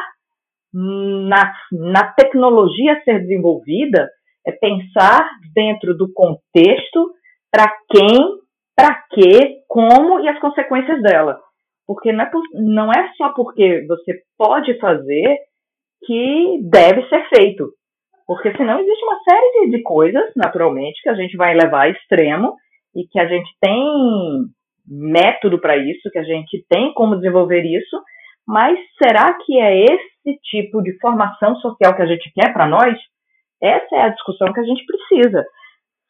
na, 0.74 1.54
na 1.72 2.12
tecnologia 2.14 2.94
a 2.94 3.02
ser 3.02 3.22
desenvolvida, 3.22 4.10
é 4.46 4.52
pensar 4.52 5.30
dentro 5.54 5.96
do 5.98 6.12
contexto 6.14 7.12
para 7.52 7.74
quem, 7.90 8.38
para 8.76 9.04
quê, 9.10 9.62
como 9.68 10.20
e 10.20 10.30
as 10.30 10.40
consequências 10.40 11.02
dela. 11.02 11.40
Porque 11.86 12.12
não 12.12 12.24
é, 12.24 12.32
não 12.54 12.92
é 12.92 13.12
só 13.18 13.30
porque 13.30 13.86
você 13.88 14.22
pode 14.38 14.78
fazer 14.80 15.38
que 16.06 16.60
deve 16.70 17.08
ser 17.08 17.28
feito. 17.30 17.72
Porque 18.26 18.56
senão 18.58 18.80
existe 18.80 19.04
uma 19.04 19.20
série 19.24 19.52
de, 19.52 19.78
de 19.78 19.84
coisas, 19.84 20.32
naturalmente, 20.36 21.02
que 21.02 21.10
a 21.10 21.16
gente 21.16 21.38
vai 21.38 21.56
levar 21.56 21.84
a 21.84 21.90
extremo 21.90 22.56
e 22.94 23.08
que 23.08 23.20
a 23.20 23.28
gente 23.28 23.50
tem 23.62 23.82
método 24.86 25.60
para 25.60 25.78
isso, 25.78 26.10
que 26.12 26.20
a 26.20 26.24
gente 26.24 26.66
tem 26.70 26.94
como 26.94 27.16
desenvolver 27.16 27.64
isso, 27.64 28.02
mas 28.48 28.80
será 29.02 29.34
que 29.34 29.60
é 29.60 29.84
esse 29.84 30.40
tipo 30.50 30.82
de 30.82 30.98
formação 31.00 31.56
social 31.58 31.96
que 31.96 32.02
a 32.02 32.06
gente 32.06 32.32
quer 32.34 32.54
para 32.54 32.68
nós? 32.68 32.98
Essa 33.62 33.96
é 33.96 34.02
a 34.04 34.10
discussão 34.10 34.54
que 34.54 34.60
a 34.60 34.64
gente 34.64 34.86
precisa, 34.86 35.46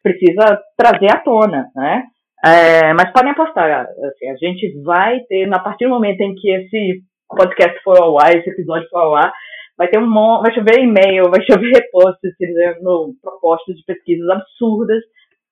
precisa 0.03 0.61
trazer 0.77 1.11
à 1.11 1.19
tona, 1.19 1.67
né? 1.75 2.03
É, 2.45 2.93
mas 2.93 3.11
podem 3.11 3.31
apostar, 3.31 3.87
assim, 4.05 4.29
a 4.29 4.35
gente 4.35 4.79
vai 4.83 5.19
ter, 5.21 5.51
a 5.51 5.59
partir 5.59 5.85
do 5.85 5.89
momento 5.89 6.21
em 6.21 6.35
que 6.35 6.49
esse 6.51 7.01
podcast 7.27 7.81
for 7.83 7.99
ao 7.99 8.19
ar, 8.19 8.35
esse 8.35 8.49
episódio 8.49 8.87
for 8.89 8.99
ao 8.99 9.15
ar, 9.15 9.33
vai 9.77 9.87
ter 9.87 9.99
um 9.99 10.09
monte, 10.09 10.43
vai 10.43 10.53
chover 10.53 10.79
e-mail, 10.79 11.31
vai 11.31 11.41
chover 11.41 11.71
repostos 11.71 12.31
dizendo 12.39 13.15
propostas 13.21 13.75
de 13.75 13.83
pesquisas 13.85 14.29
absurdas 14.29 15.03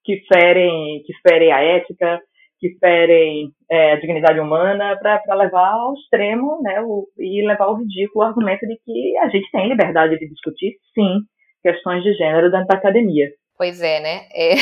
que 0.04 0.22
ferem, 0.32 1.02
que 1.06 1.14
ferem 1.28 1.52
a 1.52 1.62
ética, 1.62 2.22
que 2.60 2.78
ferem 2.80 3.50
é, 3.70 3.94
a 3.94 4.00
dignidade 4.00 4.40
humana, 4.40 4.98
para 4.98 5.36
levar 5.36 5.74
ao 5.74 5.94
extremo, 5.94 6.62
né, 6.62 6.82
o, 6.82 7.08
e 7.18 7.46
levar 7.46 7.66
ao 7.66 7.78
ridículo 7.78 8.24
o 8.24 8.28
argumento 8.28 8.66
de 8.68 8.78
que 8.84 9.18
a 9.20 9.30
gente 9.30 9.50
tem 9.52 9.68
liberdade 9.68 10.18
de 10.18 10.30
discutir, 10.30 10.76
sim, 10.94 11.20
questões 11.62 12.04
de 12.04 12.14
gênero 12.14 12.52
dentro 12.52 12.68
da 12.68 12.76
academia. 12.76 13.28
Pois 13.58 13.82
é, 13.82 14.02
né? 14.02 14.28
É, 14.34 14.56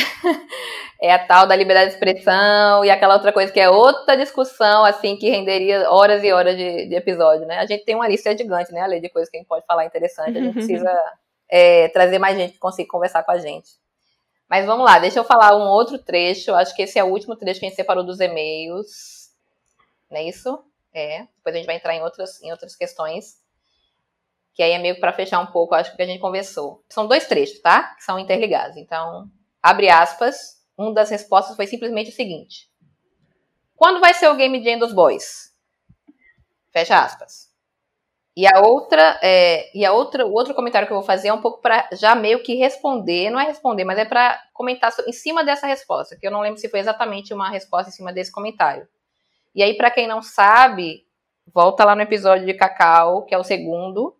é, 1.08 1.12
a 1.12 1.18
tal 1.18 1.46
da 1.46 1.56
liberdade 1.56 1.90
de 1.90 1.94
expressão 1.94 2.84
e 2.84 2.90
aquela 2.90 3.14
outra 3.14 3.32
coisa 3.32 3.52
que 3.52 3.58
é 3.58 3.68
outra 3.68 4.16
discussão, 4.16 4.84
assim, 4.84 5.16
que 5.16 5.28
renderia 5.28 5.90
horas 5.90 6.22
e 6.22 6.32
horas 6.32 6.56
de, 6.56 6.88
de 6.88 6.94
episódio, 6.94 7.44
né? 7.46 7.58
A 7.58 7.66
gente 7.66 7.84
tem 7.84 7.96
uma 7.96 8.08
lista 8.08 8.36
gigante, 8.36 8.72
né? 8.72 8.80
A 8.80 8.86
lei 8.86 9.00
de 9.00 9.08
coisas 9.08 9.28
que 9.28 9.36
a 9.36 9.40
gente 9.40 9.48
pode 9.48 9.66
falar 9.66 9.84
interessante. 9.84 10.38
A 10.38 10.40
gente 10.40 10.54
precisa 10.54 10.92
é, 11.50 11.88
trazer 11.88 12.20
mais 12.20 12.38
gente 12.38 12.52
que 12.52 12.58
consiga 12.58 12.88
conversar 12.88 13.24
com 13.24 13.32
a 13.32 13.38
gente. 13.38 13.68
Mas 14.48 14.66
vamos 14.66 14.84
lá, 14.84 14.98
deixa 14.98 15.18
eu 15.18 15.24
falar 15.24 15.56
um 15.56 15.68
outro 15.68 15.98
trecho. 15.98 16.54
Acho 16.54 16.74
que 16.74 16.82
esse 16.82 16.98
é 16.98 17.04
o 17.04 17.08
último 17.08 17.36
trecho 17.36 17.60
que 17.60 17.66
a 17.66 17.68
gente 17.68 17.76
separou 17.76 18.04
dos 18.04 18.20
e-mails. 18.20 19.30
Não 20.10 20.18
é 20.18 20.24
isso? 20.24 20.64
É. 20.92 21.26
Depois 21.36 21.54
a 21.54 21.58
gente 21.58 21.66
vai 21.66 21.76
entrar 21.76 21.94
em 21.94 22.02
outras, 22.02 22.42
em 22.42 22.50
outras 22.50 22.76
questões 22.76 23.44
que 24.54 24.62
aí 24.62 24.70
é 24.70 24.78
meio 24.78 24.98
para 25.00 25.12
fechar 25.12 25.40
um 25.40 25.46
pouco, 25.46 25.74
acho 25.74 25.94
que 25.94 26.00
a 26.00 26.06
gente 26.06 26.20
conversou. 26.20 26.84
São 26.88 27.08
dois 27.08 27.26
trechos, 27.26 27.60
tá? 27.60 27.94
Que 27.96 28.04
são 28.04 28.18
interligados. 28.18 28.76
Então, 28.76 29.28
abre 29.60 29.90
aspas. 29.90 30.62
Uma 30.78 30.94
das 30.94 31.10
respostas 31.10 31.56
foi 31.56 31.66
simplesmente 31.66 32.10
o 32.10 32.14
seguinte: 32.14 32.70
Quando 33.76 34.00
vai 34.00 34.14
ser 34.14 34.28
o 34.28 34.36
Game 34.36 34.62
Jam 34.62 34.78
dos 34.78 34.92
Boys? 34.92 35.52
Fecha 36.72 37.00
aspas. 37.00 37.52
E 38.36 38.46
a 38.46 38.60
outra, 38.60 39.18
é, 39.22 39.70
e 39.76 39.84
a 39.84 39.92
outra, 39.92 40.26
o 40.26 40.32
outro 40.32 40.54
comentário 40.54 40.88
que 40.88 40.92
eu 40.92 40.96
vou 40.96 41.06
fazer 41.06 41.28
é 41.28 41.32
um 41.32 41.40
pouco 41.40 41.60
para 41.60 41.88
já 41.92 42.16
meio 42.16 42.42
que 42.42 42.56
responder, 42.56 43.30
não 43.30 43.38
é 43.38 43.44
responder, 43.44 43.84
mas 43.84 43.96
é 43.96 44.04
para 44.04 44.42
comentar 44.52 44.92
em 45.06 45.12
cima 45.12 45.44
dessa 45.44 45.68
resposta, 45.68 46.16
que 46.16 46.26
eu 46.26 46.32
não 46.32 46.40
lembro 46.40 46.58
se 46.58 46.68
foi 46.68 46.80
exatamente 46.80 47.32
uma 47.32 47.48
resposta 47.48 47.90
em 47.90 47.92
cima 47.92 48.12
desse 48.12 48.32
comentário. 48.32 48.88
E 49.54 49.62
aí, 49.62 49.76
para 49.76 49.90
quem 49.90 50.08
não 50.08 50.20
sabe, 50.20 51.06
volta 51.46 51.84
lá 51.84 51.94
no 51.94 52.02
episódio 52.02 52.44
de 52.44 52.54
Cacau, 52.54 53.24
que 53.24 53.32
é 53.32 53.38
o 53.38 53.44
segundo, 53.44 54.16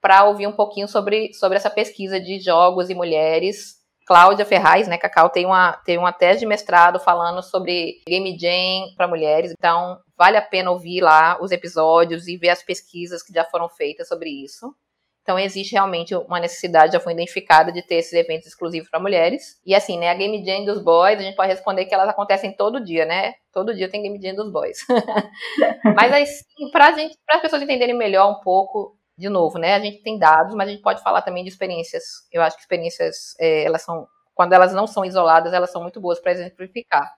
para 0.00 0.24
ouvir 0.24 0.46
um 0.46 0.52
pouquinho 0.52 0.88
sobre, 0.88 1.34
sobre 1.34 1.58
essa 1.58 1.68
pesquisa 1.68 2.18
de 2.18 2.40
jogos 2.40 2.88
e 2.88 2.94
mulheres. 2.94 3.81
Cláudia 4.06 4.44
Ferraz, 4.44 4.88
né, 4.88 4.98
Cacau, 4.98 5.30
tem 5.30 5.46
uma, 5.46 5.72
tem 5.84 5.98
uma 5.98 6.12
tese 6.12 6.40
de 6.40 6.46
mestrado 6.46 6.98
falando 6.98 7.42
sobre 7.42 8.00
Game 8.06 8.36
Jam 8.38 8.94
para 8.96 9.08
mulheres, 9.08 9.52
então 9.56 9.98
vale 10.16 10.36
a 10.36 10.42
pena 10.42 10.70
ouvir 10.70 11.00
lá 11.00 11.38
os 11.40 11.50
episódios 11.50 12.26
e 12.28 12.36
ver 12.36 12.50
as 12.50 12.62
pesquisas 12.62 13.22
que 13.22 13.32
já 13.32 13.44
foram 13.44 13.68
feitas 13.68 14.08
sobre 14.08 14.28
isso. 14.28 14.74
Então 15.22 15.38
existe 15.38 15.72
realmente 15.72 16.14
uma 16.14 16.40
necessidade, 16.40 16.92
já 16.92 17.00
foi 17.00 17.12
identificada, 17.12 17.70
de 17.70 17.80
ter 17.80 17.96
esses 17.96 18.12
eventos 18.12 18.48
exclusivos 18.48 18.90
para 18.90 18.98
mulheres. 18.98 19.60
E 19.64 19.74
assim, 19.74 19.96
né, 19.98 20.10
a 20.10 20.14
Game 20.14 20.44
Jam 20.44 20.64
dos 20.64 20.82
boys, 20.82 21.18
a 21.18 21.22
gente 21.22 21.36
pode 21.36 21.48
responder 21.48 21.84
que 21.84 21.94
elas 21.94 22.08
acontecem 22.08 22.52
todo 22.56 22.84
dia, 22.84 23.04
né? 23.04 23.34
Todo 23.52 23.74
dia 23.74 23.88
tem 23.88 24.02
Game 24.02 24.20
Jam 24.20 24.34
dos 24.34 24.52
boys. 24.52 24.78
Mas 25.96 26.12
assim, 26.12 26.70
para 26.72 26.88
as 26.88 27.40
pessoas 27.40 27.62
entenderem 27.62 27.96
melhor 27.96 28.32
um 28.32 28.40
pouco 28.40 28.96
de 29.16 29.28
novo, 29.28 29.58
né? 29.58 29.74
A 29.74 29.80
gente 29.80 30.02
tem 30.02 30.18
dados, 30.18 30.54
mas 30.54 30.68
a 30.68 30.72
gente 30.72 30.82
pode 30.82 31.02
falar 31.02 31.22
também 31.22 31.44
de 31.44 31.50
experiências. 31.50 32.04
Eu 32.30 32.42
acho 32.42 32.56
que 32.56 32.62
experiências, 32.62 33.34
é, 33.38 33.64
elas 33.64 33.82
são, 33.82 34.06
quando 34.34 34.52
elas 34.52 34.72
não 34.72 34.86
são 34.86 35.04
isoladas, 35.04 35.52
elas 35.52 35.70
são 35.70 35.82
muito 35.82 36.00
boas 36.00 36.20
para 36.20 36.32
exemplificar. 36.32 37.12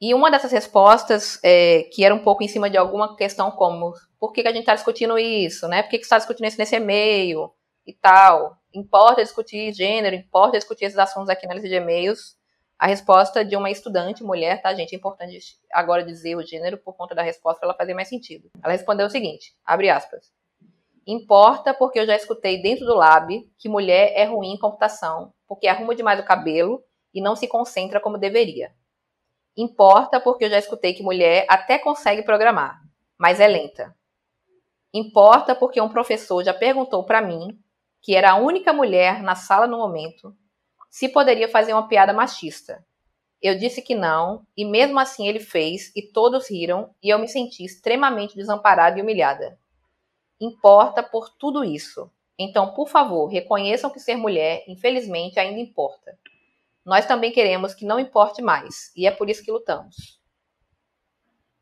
E 0.00 0.14
uma 0.14 0.30
dessas 0.30 0.52
respostas, 0.52 1.40
é, 1.42 1.84
que 1.92 2.04
era 2.04 2.14
um 2.14 2.20
pouco 2.20 2.44
em 2.44 2.48
cima 2.48 2.70
de 2.70 2.76
alguma 2.76 3.16
questão 3.16 3.50
como, 3.50 3.92
por 4.18 4.32
que, 4.32 4.42
que 4.42 4.48
a 4.48 4.52
gente 4.52 4.60
está 4.60 4.74
discutindo 4.74 5.18
isso, 5.18 5.66
né? 5.66 5.82
Por 5.82 5.90
que, 5.90 5.98
que 5.98 6.04
está 6.04 6.18
discutindo 6.18 6.46
isso 6.46 6.58
nesse 6.58 6.76
e-mail 6.76 7.52
e 7.84 7.92
tal? 7.92 8.56
Importa 8.72 9.22
discutir 9.22 9.72
gênero, 9.72 10.14
importa 10.14 10.56
discutir 10.56 10.84
esses 10.84 10.98
assuntos 10.98 11.28
aqui 11.28 11.46
na 11.46 11.54
lista 11.54 11.68
de 11.68 11.74
e-mails. 11.74 12.36
A 12.78 12.86
resposta 12.86 13.44
de 13.44 13.56
uma 13.56 13.70
estudante 13.70 14.22
mulher, 14.22 14.62
tá, 14.62 14.72
gente? 14.72 14.94
É 14.94 14.96
importante 14.96 15.40
agora 15.72 16.04
dizer 16.04 16.36
o 16.36 16.46
gênero 16.46 16.78
por 16.78 16.94
conta 16.94 17.12
da 17.12 17.22
resposta 17.22 17.58
para 17.58 17.70
ela 17.70 17.76
fazer 17.76 17.92
mais 17.92 18.08
sentido. 18.08 18.48
Ela 18.62 18.72
respondeu 18.72 19.06
o 19.06 19.10
seguinte, 19.10 19.52
abre 19.64 19.90
aspas. 19.90 20.37
Importa 21.10 21.72
porque 21.72 21.98
eu 21.98 22.04
já 22.06 22.14
escutei 22.14 22.60
dentro 22.60 22.84
do 22.84 22.94
lab 22.94 23.50
que 23.56 23.66
mulher 23.66 24.12
é 24.14 24.24
ruim 24.24 24.52
em 24.52 24.58
computação, 24.58 25.32
porque 25.46 25.66
arruma 25.66 25.94
demais 25.94 26.20
o 26.20 26.24
cabelo 26.24 26.84
e 27.14 27.22
não 27.22 27.34
se 27.34 27.48
concentra 27.48 27.98
como 27.98 28.18
deveria. 28.18 28.74
Importa 29.56 30.20
porque 30.20 30.44
eu 30.44 30.50
já 30.50 30.58
escutei 30.58 30.92
que 30.92 31.02
mulher 31.02 31.46
até 31.48 31.78
consegue 31.78 32.22
programar, 32.22 32.82
mas 33.16 33.40
é 33.40 33.48
lenta. 33.48 33.96
Importa 34.92 35.54
porque 35.54 35.80
um 35.80 35.88
professor 35.88 36.44
já 36.44 36.52
perguntou 36.52 37.02
para 37.02 37.22
mim, 37.22 37.58
que 38.02 38.14
era 38.14 38.32
a 38.32 38.36
única 38.36 38.70
mulher 38.74 39.22
na 39.22 39.34
sala 39.34 39.66
no 39.66 39.78
momento, 39.78 40.36
se 40.90 41.08
poderia 41.08 41.48
fazer 41.48 41.72
uma 41.72 41.88
piada 41.88 42.12
machista. 42.12 42.84
Eu 43.40 43.56
disse 43.56 43.80
que 43.80 43.94
não, 43.94 44.46
e 44.54 44.62
mesmo 44.62 44.98
assim 44.98 45.26
ele 45.26 45.40
fez, 45.40 45.90
e 45.96 46.02
todos 46.02 46.50
riram, 46.50 46.94
e 47.02 47.08
eu 47.08 47.18
me 47.18 47.28
senti 47.28 47.64
extremamente 47.64 48.36
desamparada 48.36 48.98
e 48.98 49.02
humilhada 49.02 49.58
importa 50.40 51.02
por 51.02 51.28
tudo 51.30 51.64
isso. 51.64 52.10
Então, 52.38 52.72
por 52.72 52.88
favor, 52.88 53.26
reconheçam 53.26 53.90
que 53.90 53.98
ser 53.98 54.16
mulher, 54.16 54.62
infelizmente, 54.68 55.40
ainda 55.40 55.58
importa. 55.58 56.16
Nós 56.86 57.04
também 57.04 57.32
queremos 57.32 57.74
que 57.74 57.84
não 57.84 57.98
importe 57.98 58.40
mais, 58.40 58.92
e 58.96 59.06
é 59.06 59.10
por 59.10 59.28
isso 59.28 59.44
que 59.44 59.50
lutamos. 59.50 60.18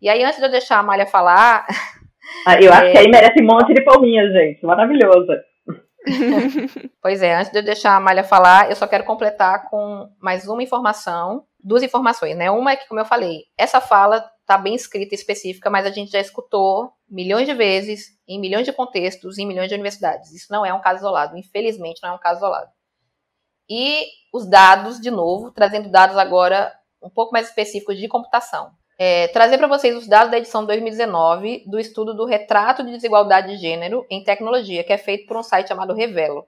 E 0.00 0.08
aí, 0.08 0.22
antes 0.22 0.38
de 0.38 0.44
eu 0.44 0.50
deixar 0.50 0.78
a 0.78 0.82
Malha 0.82 1.06
falar. 1.06 1.66
Ah, 2.46 2.60
eu 2.60 2.72
acho 2.72 2.84
é... 2.84 2.92
que 2.92 2.98
aí 2.98 3.08
merece 3.08 3.42
um 3.42 3.46
monte 3.46 3.72
de 3.72 3.82
palminhas, 3.82 4.32
gente. 4.32 4.64
Maravilhosa. 4.64 5.42
pois 7.02 7.22
é, 7.22 7.34
antes 7.34 7.50
de 7.50 7.58
eu 7.58 7.62
deixar 7.62 7.96
a 7.96 8.00
Malha 8.00 8.22
falar, 8.22 8.68
eu 8.70 8.76
só 8.76 8.86
quero 8.86 9.04
completar 9.04 9.68
com 9.68 10.08
mais 10.20 10.46
uma 10.46 10.62
informação, 10.62 11.44
duas 11.58 11.82
informações, 11.82 12.36
né? 12.36 12.50
Uma 12.50 12.72
é 12.72 12.76
que, 12.76 12.86
como 12.86 13.00
eu 13.00 13.04
falei, 13.04 13.44
essa 13.58 13.80
fala 13.80 14.24
está 14.40 14.56
bem 14.56 14.74
escrita 14.74 15.14
e 15.14 15.18
específica, 15.18 15.70
mas 15.70 15.86
a 15.86 15.90
gente 15.90 16.12
já 16.12 16.20
escutou 16.20 16.92
milhões 17.08 17.46
de 17.46 17.54
vezes, 17.54 18.16
em 18.26 18.40
milhões 18.40 18.66
de 18.66 18.72
contextos, 18.72 19.38
em 19.38 19.46
milhões 19.46 19.68
de 19.68 19.74
universidades. 19.74 20.32
Isso 20.32 20.50
não 20.50 20.64
é 20.64 20.72
um 20.72 20.80
caso 20.80 21.00
isolado, 21.00 21.36
infelizmente 21.36 22.02
não 22.02 22.10
é 22.10 22.12
um 22.12 22.18
caso 22.18 22.38
isolado. 22.38 22.70
E 23.68 24.06
os 24.32 24.48
dados, 24.48 25.00
de 25.00 25.10
novo, 25.10 25.50
trazendo 25.50 25.90
dados 25.90 26.16
agora 26.16 26.72
um 27.02 27.10
pouco 27.10 27.32
mais 27.32 27.48
específicos 27.48 27.96
de 27.98 28.08
computação. 28.08 28.70
É, 28.98 29.28
trazer 29.28 29.58
para 29.58 29.66
vocês 29.66 29.94
os 29.94 30.08
dados 30.08 30.30
da 30.30 30.38
edição 30.38 30.64
2019 30.64 31.64
do 31.66 31.78
estudo 31.78 32.14
do 32.14 32.24
retrato 32.24 32.82
de 32.82 32.92
desigualdade 32.92 33.48
de 33.48 33.58
gênero 33.58 34.06
em 34.08 34.24
tecnologia, 34.24 34.82
que 34.82 34.92
é 34.92 34.98
feito 34.98 35.26
por 35.26 35.36
um 35.36 35.42
site 35.42 35.68
chamado 35.68 35.92
Revelo. 35.92 36.46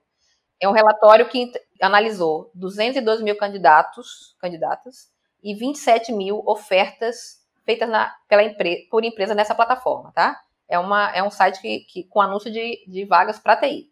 É 0.61 0.69
um 0.69 0.73
relatório 0.73 1.29
que, 1.29 1.53
analisou 1.81 2.51
212 2.55 3.23
mil 3.23 3.37
candidatos, 3.37 4.35
candidatas 4.41 5.09
e 5.43 5.55
27 5.55 6.11
mil 6.11 6.43
ofertas 6.45 7.39
feitas 7.65 7.89
na, 7.89 8.13
pela 8.27 8.43
empre, 8.43 8.89
por 8.91 9.05
empresa 9.05 9.35
nessa 9.35 9.55
plataforma, 9.55 10.11
tá? 10.13 10.41
É, 10.69 10.79
uma, 10.79 11.11
é 11.15 11.23
um 11.23 11.31
site 11.31 11.61
que, 11.61 11.81
que 11.81 12.05
com 12.05 12.21
anúncio 12.21 12.51
de, 12.51 12.85
de 12.87 13.05
vagas 13.05 13.39
para 13.39 13.57
TI. 13.57 13.91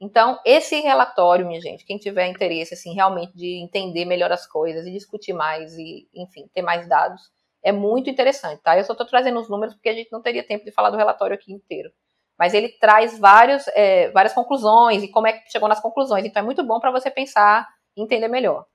Então, 0.00 0.38
esse 0.44 0.80
relatório, 0.80 1.46
minha 1.46 1.60
gente, 1.60 1.84
quem 1.84 1.96
tiver 1.96 2.26
interesse, 2.26 2.74
assim, 2.74 2.92
realmente 2.94 3.32
de 3.34 3.62
entender 3.62 4.04
melhor 4.04 4.30
as 4.32 4.46
coisas 4.46 4.86
e 4.86 4.92
discutir 4.92 5.32
mais 5.32 5.72
e, 5.78 6.08
enfim, 6.14 6.48
ter 6.52 6.62
mais 6.62 6.88
dados, 6.88 7.22
é 7.62 7.72
muito 7.72 8.10
interessante, 8.10 8.60
tá? 8.62 8.76
Eu 8.76 8.84
só 8.84 8.92
estou 8.92 9.06
trazendo 9.06 9.40
os 9.40 9.48
números 9.48 9.74
porque 9.74 9.88
a 9.88 9.94
gente 9.94 10.12
não 10.12 10.20
teria 10.20 10.46
tempo 10.46 10.64
de 10.64 10.72
falar 10.72 10.90
do 10.90 10.96
relatório 10.96 11.34
aqui 11.34 11.52
inteiro. 11.52 11.90
Mas 12.38 12.52
ele 12.52 12.68
traz 12.68 13.18
vários, 13.18 13.66
é, 13.68 14.10
várias 14.10 14.34
conclusões 14.34 15.02
e 15.02 15.08
como 15.08 15.28
é 15.28 15.32
que 15.32 15.50
chegou 15.50 15.68
nas 15.68 15.80
conclusões. 15.80 16.24
Então, 16.26 16.42
é 16.42 16.44
muito 16.44 16.62
bom 16.64 16.80
para 16.80 16.90
você 16.90 17.10
pensar 17.10 17.66
e 17.96 18.02
entender 18.02 18.28
melhor. 18.28 18.66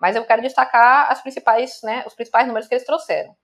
Mas 0.00 0.16
eu 0.16 0.24
quero 0.24 0.40
destacar 0.40 1.10
as 1.12 1.20
principais, 1.20 1.80
né, 1.82 2.04
os 2.06 2.14
principais 2.14 2.46
números 2.46 2.66
que 2.66 2.74
eles 2.74 2.86
trouxeram. 2.86 3.36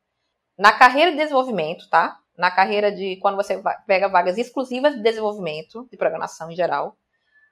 Na 0.57 0.73
carreira 0.73 1.11
de 1.11 1.19
desenvolvimento, 1.19 1.87
tá? 1.91 2.19
Na 2.37 2.51
carreira 2.51 2.93
de 2.93 3.17
quando 3.17 3.37
você 3.37 3.63
pega 3.87 4.09
vagas 4.09 4.37
exclusivas 4.39 4.95
de 4.95 5.03
desenvolvimento, 5.03 5.89
de 5.91 5.97
programação 5.97 6.51
em 6.51 6.57
geral, 6.57 6.97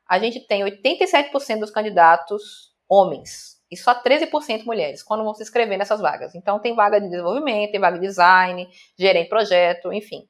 a 0.06 0.18
gente 0.18 0.40
tem 0.46 0.62
87% 0.62 1.58
dos 1.58 1.70
candidatos 1.70 2.74
homens 2.88 3.54
e 3.70 3.76
só 3.76 3.94
13% 3.94 4.64
mulheres 4.64 5.02
quando 5.02 5.24
vão 5.24 5.34
se 5.34 5.42
inscrever 5.42 5.78
nessas 5.78 6.00
vagas. 6.00 6.34
Então 6.34 6.58
tem 6.58 6.74
vaga 6.74 7.00
de 7.00 7.08
desenvolvimento, 7.08 7.72
tem 7.72 7.80
vaga 7.80 7.98
de 7.98 8.06
design, 8.06 8.68
gerente 8.96 9.28
projeto, 9.28 9.92
enfim. 9.92 10.28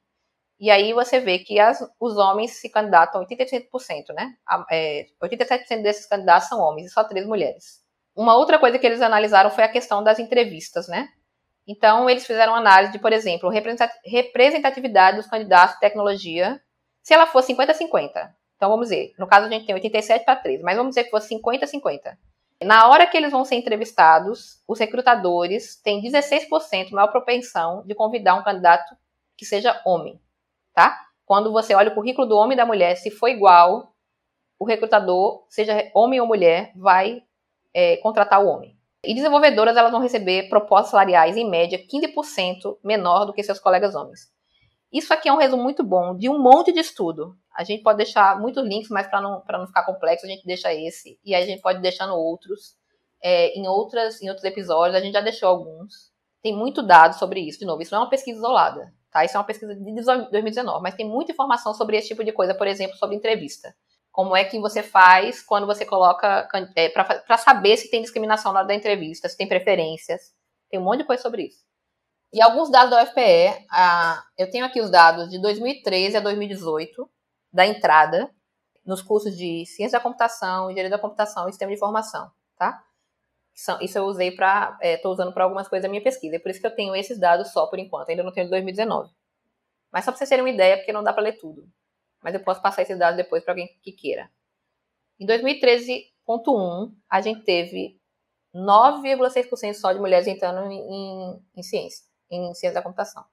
E 0.59 0.71
aí 0.71 0.93
você 0.93 1.19
vê 1.19 1.39
que 1.39 1.59
as, 1.59 1.79
os 1.99 2.17
homens 2.17 2.51
se 2.51 2.69
candidatam 2.69 3.25
87%, 3.25 4.13
né? 4.15 4.33
É, 4.71 5.05
87% 5.21 5.81
desses 5.81 6.05
candidatos 6.05 6.47
são 6.47 6.59
homens 6.59 6.87
e 6.87 6.93
só 6.93 7.03
3 7.03 7.27
mulheres. 7.27 7.83
Uma 8.15 8.37
outra 8.37 8.57
coisa 8.57 8.79
que 8.79 8.85
eles 8.87 9.01
analisaram 9.01 9.51
foi 9.51 9.65
a 9.65 9.69
questão 9.69 10.01
das 10.01 10.17
entrevistas, 10.17 10.87
né? 10.87 11.09
Então, 11.67 12.09
eles 12.09 12.25
fizeram 12.25 12.53
análise 12.53 12.91
de, 12.91 12.99
por 12.99 13.11
exemplo, 13.11 13.49
representatividade 13.49 15.17
dos 15.17 15.27
candidatos 15.27 15.75
de 15.75 15.81
tecnologia, 15.81 16.61
se 17.01 17.13
ela 17.13 17.25
for 17.25 17.41
50-50. 17.41 18.29
Então, 18.55 18.69
vamos 18.69 18.89
dizer, 18.89 19.13
no 19.17 19.27
caso 19.27 19.47
a 19.47 19.49
gente 19.49 19.65
tem 19.65 19.75
87 19.75 20.23
para 20.23 20.35
3, 20.35 20.61
mas 20.61 20.77
vamos 20.77 20.91
dizer 20.91 21.05
que 21.05 21.09
fosse 21.09 21.35
50-50. 21.35 22.17
Na 22.63 22.87
hora 22.87 23.05
que 23.05 23.17
eles 23.17 23.31
vão 23.31 23.43
ser 23.43 23.55
entrevistados, 23.55 24.61
os 24.67 24.79
recrutadores 24.79 25.75
têm 25.81 26.01
16% 26.01 26.91
maior 26.91 27.07
propensão 27.07 27.83
de 27.85 27.93
convidar 27.93 28.35
um 28.35 28.43
candidato 28.43 28.95
que 29.35 29.45
seja 29.45 29.81
homem, 29.85 30.19
tá? 30.73 30.97
Quando 31.25 31.51
você 31.51 31.73
olha 31.73 31.91
o 31.91 31.95
currículo 31.95 32.27
do 32.27 32.37
homem 32.37 32.53
e 32.53 32.57
da 32.57 32.65
mulher, 32.65 32.95
se 32.95 33.11
for 33.11 33.27
igual, 33.27 33.93
o 34.57 34.65
recrutador, 34.65 35.43
seja 35.49 35.91
homem 35.93 36.21
ou 36.21 36.27
mulher, 36.27 36.71
vai 36.75 37.23
é, 37.73 37.97
contratar 37.97 38.41
o 38.41 38.47
homem. 38.47 38.74
E 39.07 39.13
desenvolvedoras 39.13 39.77
elas 39.77 39.91
vão 39.91 40.01
receber 40.01 40.49
propostas 40.49 40.91
salariais 40.91 41.37
em 41.37 41.49
média 41.49 41.77
15% 41.77 42.77
menor 42.83 43.25
do 43.25 43.33
que 43.33 43.43
seus 43.43 43.59
colegas 43.59 43.95
homens. 43.95 44.33
Isso 44.91 45.13
aqui 45.13 45.27
é 45.27 45.33
um 45.33 45.37
resumo 45.37 45.61
muito 45.61 45.83
bom 45.83 46.15
de 46.15 46.29
um 46.29 46.39
monte 46.39 46.71
de 46.71 46.79
estudo. 46.79 47.35
A 47.53 47.63
gente 47.63 47.83
pode 47.83 47.97
deixar 47.97 48.39
muitos 48.39 48.65
links, 48.65 48.89
mas 48.89 49.07
para 49.07 49.21
não, 49.21 49.43
não 49.49 49.67
ficar 49.67 49.85
complexo, 49.85 50.25
a 50.25 50.29
gente 50.29 50.45
deixa 50.45 50.73
esse. 50.73 51.19
E 51.23 51.35
a 51.35 51.45
gente 51.45 51.61
pode 51.61 51.81
deixando 51.81 52.13
outros. 52.13 52.75
É, 53.21 53.57
em, 53.57 53.67
outras, 53.67 54.21
em 54.21 54.29
outros 54.29 54.45
episódios, 54.45 54.95
a 54.95 55.01
gente 55.01 55.13
já 55.13 55.21
deixou 55.21 55.49
alguns. 55.49 56.13
Tem 56.41 56.55
muito 56.55 56.81
dado 56.81 57.15
sobre 57.15 57.39
isso. 57.41 57.59
De 57.59 57.65
novo, 57.65 57.81
isso 57.81 57.91
não 57.91 58.01
é 58.01 58.03
uma 58.03 58.09
pesquisa 58.09 58.37
isolada. 58.37 58.93
Tá? 59.11 59.23
Isso 59.25 59.35
é 59.35 59.39
uma 59.39 59.45
pesquisa 59.45 59.73
de 59.73 59.81
2019, 59.81 60.83
mas 60.83 60.95
tem 60.95 61.07
muita 61.07 61.31
informação 61.31 61.73
sobre 61.73 61.97
esse 61.97 62.09
tipo 62.09 62.23
de 62.23 62.31
coisa, 62.33 62.53
por 62.53 62.67
exemplo, 62.67 62.97
sobre 62.97 63.15
entrevista. 63.15 63.73
Como 64.15 64.33
é 64.33 64.45
que 64.45 64.57
você 64.57 64.81
faz 64.81 65.41
quando 65.41 65.67
você 65.67 65.85
coloca. 65.85 66.47
É, 66.73 66.87
para 66.87 67.37
saber 67.37 67.75
se 67.75 67.91
tem 67.91 68.01
discriminação 68.01 68.53
na 68.53 68.59
hora 68.59 68.67
da 68.69 68.73
entrevista, 68.73 69.27
se 69.27 69.35
tem 69.35 69.45
preferências. 69.45 70.33
Tem 70.69 70.79
um 70.79 70.83
monte 70.83 70.99
de 70.99 71.03
coisa 71.03 71.21
sobre 71.21 71.47
isso. 71.47 71.65
E 72.31 72.41
alguns 72.41 72.71
dados 72.71 72.91
da 72.91 73.03
UFPE, 73.03 73.67
ah, 73.69 74.23
eu 74.37 74.49
tenho 74.49 74.63
aqui 74.63 74.79
os 74.79 74.89
dados 74.89 75.29
de 75.29 75.37
2013 75.41 76.15
a 76.15 76.21
2018, 76.21 77.09
da 77.51 77.67
entrada, 77.67 78.33
nos 78.85 79.01
cursos 79.01 79.35
de 79.35 79.65
Ciência 79.65 79.99
da 79.99 80.03
Computação, 80.03 80.71
Engenharia 80.71 80.91
da 80.91 81.01
Computação 81.01 81.49
e 81.49 81.51
Sistema 81.51 81.71
de 81.71 81.75
Informação, 81.75 82.31
tá? 82.57 82.81
Isso 83.81 83.97
eu 83.97 84.05
usei 84.05 84.31
para, 84.31 84.77
estou 84.81 85.11
é, 85.11 85.13
usando 85.13 85.33
para 85.33 85.43
algumas 85.43 85.67
coisas 85.67 85.83
da 85.83 85.89
minha 85.89 86.01
pesquisa, 86.01 86.37
é 86.37 86.39
por 86.39 86.51
isso 86.51 86.61
que 86.61 86.67
eu 86.67 86.75
tenho 86.75 86.95
esses 86.95 87.19
dados 87.19 87.51
só 87.51 87.67
por 87.67 87.79
enquanto, 87.79 88.09
ainda 88.09 88.23
não 88.23 88.31
tenho 88.31 88.45
de 88.45 88.51
2019. 88.51 89.13
Mas 89.91 90.05
só 90.05 90.11
para 90.11 90.19
vocês 90.19 90.29
terem 90.29 90.43
uma 90.43 90.49
ideia, 90.49 90.77
porque 90.77 90.93
não 90.93 91.03
dá 91.03 91.11
para 91.11 91.23
ler 91.23 91.37
tudo. 91.37 91.67
Mas 92.25 92.33
eu 92.33 92.43
posso 92.43 92.61
passar 92.61 92.81
esses 92.81 92.97
dados 92.97 93.15
depois 93.15 93.43
para 93.43 93.53
alguém 93.53 93.69
que 93.83 93.91
queira. 93.91 94.31
Em 95.19 95.27
2013.1, 95.27 96.91
a 97.07 97.21
gente 97.21 97.43
teve 97.43 98.01
9,6% 98.53 99.75
só 99.75 99.93
de 99.93 99.99
mulheres 99.99 100.25
entrando 100.25 100.71
em, 100.71 100.79
em, 100.79 101.41
em 101.55 101.63
ciência 101.63 102.03
em 102.29 102.53
ciência 102.53 102.73
da 102.73 102.81
computação. 102.81 103.23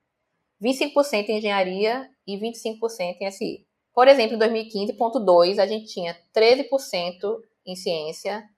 25% 0.62 1.28
em 1.28 1.38
engenharia 1.38 2.08
e 2.26 2.36
25% 2.36 3.16
em 3.20 3.30
SI. 3.30 3.66
Por 3.92 4.08
exemplo, 4.08 4.36
em 4.36 4.38
2015.2, 4.38 5.58
a 5.58 5.66
gente 5.66 5.86
tinha 5.86 6.16
13% 6.34 7.40
em 7.66 7.74
ciência, 7.74 8.48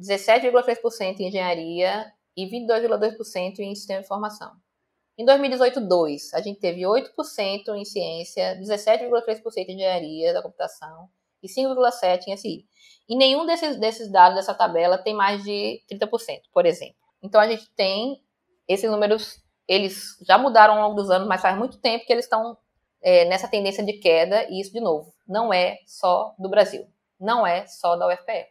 17,3% 0.00 1.20
em 1.20 1.28
engenharia 1.28 2.12
e 2.36 2.46
22,2% 2.46 3.60
em 3.60 3.74
sistema 3.74 4.00
de 4.00 4.06
informação. 4.06 4.52
Em 5.16 5.24
2018.2, 5.24 6.34
a 6.34 6.40
gente 6.40 6.58
teve 6.58 6.82
8% 6.82 7.68
em 7.76 7.84
ciência, 7.84 8.58
17,3% 8.60 9.68
em 9.68 9.74
engenharia 9.74 10.32
da 10.32 10.42
computação 10.42 11.08
e 11.42 11.48
5,7% 11.48 12.28
em 12.28 12.36
SI. 12.36 12.66
E 13.08 13.16
nenhum 13.16 13.46
desses, 13.46 13.78
desses 13.78 14.10
dados 14.10 14.36
dessa 14.36 14.54
tabela 14.54 14.98
tem 14.98 15.14
mais 15.14 15.44
de 15.44 15.82
30%, 15.90 16.42
por 16.52 16.66
exemplo. 16.66 16.96
Então, 17.22 17.40
a 17.40 17.48
gente 17.48 17.70
tem 17.74 18.20
esses 18.66 18.90
números 18.90 19.44
eles 19.66 20.18
já 20.26 20.36
mudaram 20.36 20.74
ao 20.74 20.88
longo 20.88 21.00
dos 21.00 21.10
anos, 21.10 21.26
mas 21.26 21.40
faz 21.40 21.56
muito 21.56 21.78
tempo 21.78 22.04
que 22.04 22.12
eles 22.12 22.26
estão 22.26 22.56
é, 23.02 23.24
nessa 23.26 23.48
tendência 23.48 23.84
de 23.84 23.94
queda, 23.94 24.46
e 24.50 24.60
isso, 24.60 24.72
de 24.72 24.80
novo, 24.80 25.12
não 25.26 25.52
é 25.52 25.78
só 25.86 26.34
do 26.38 26.48
Brasil, 26.48 26.86
não 27.18 27.46
é 27.46 27.66
só 27.66 27.96
da 27.96 28.06
UFPE. 28.08 28.46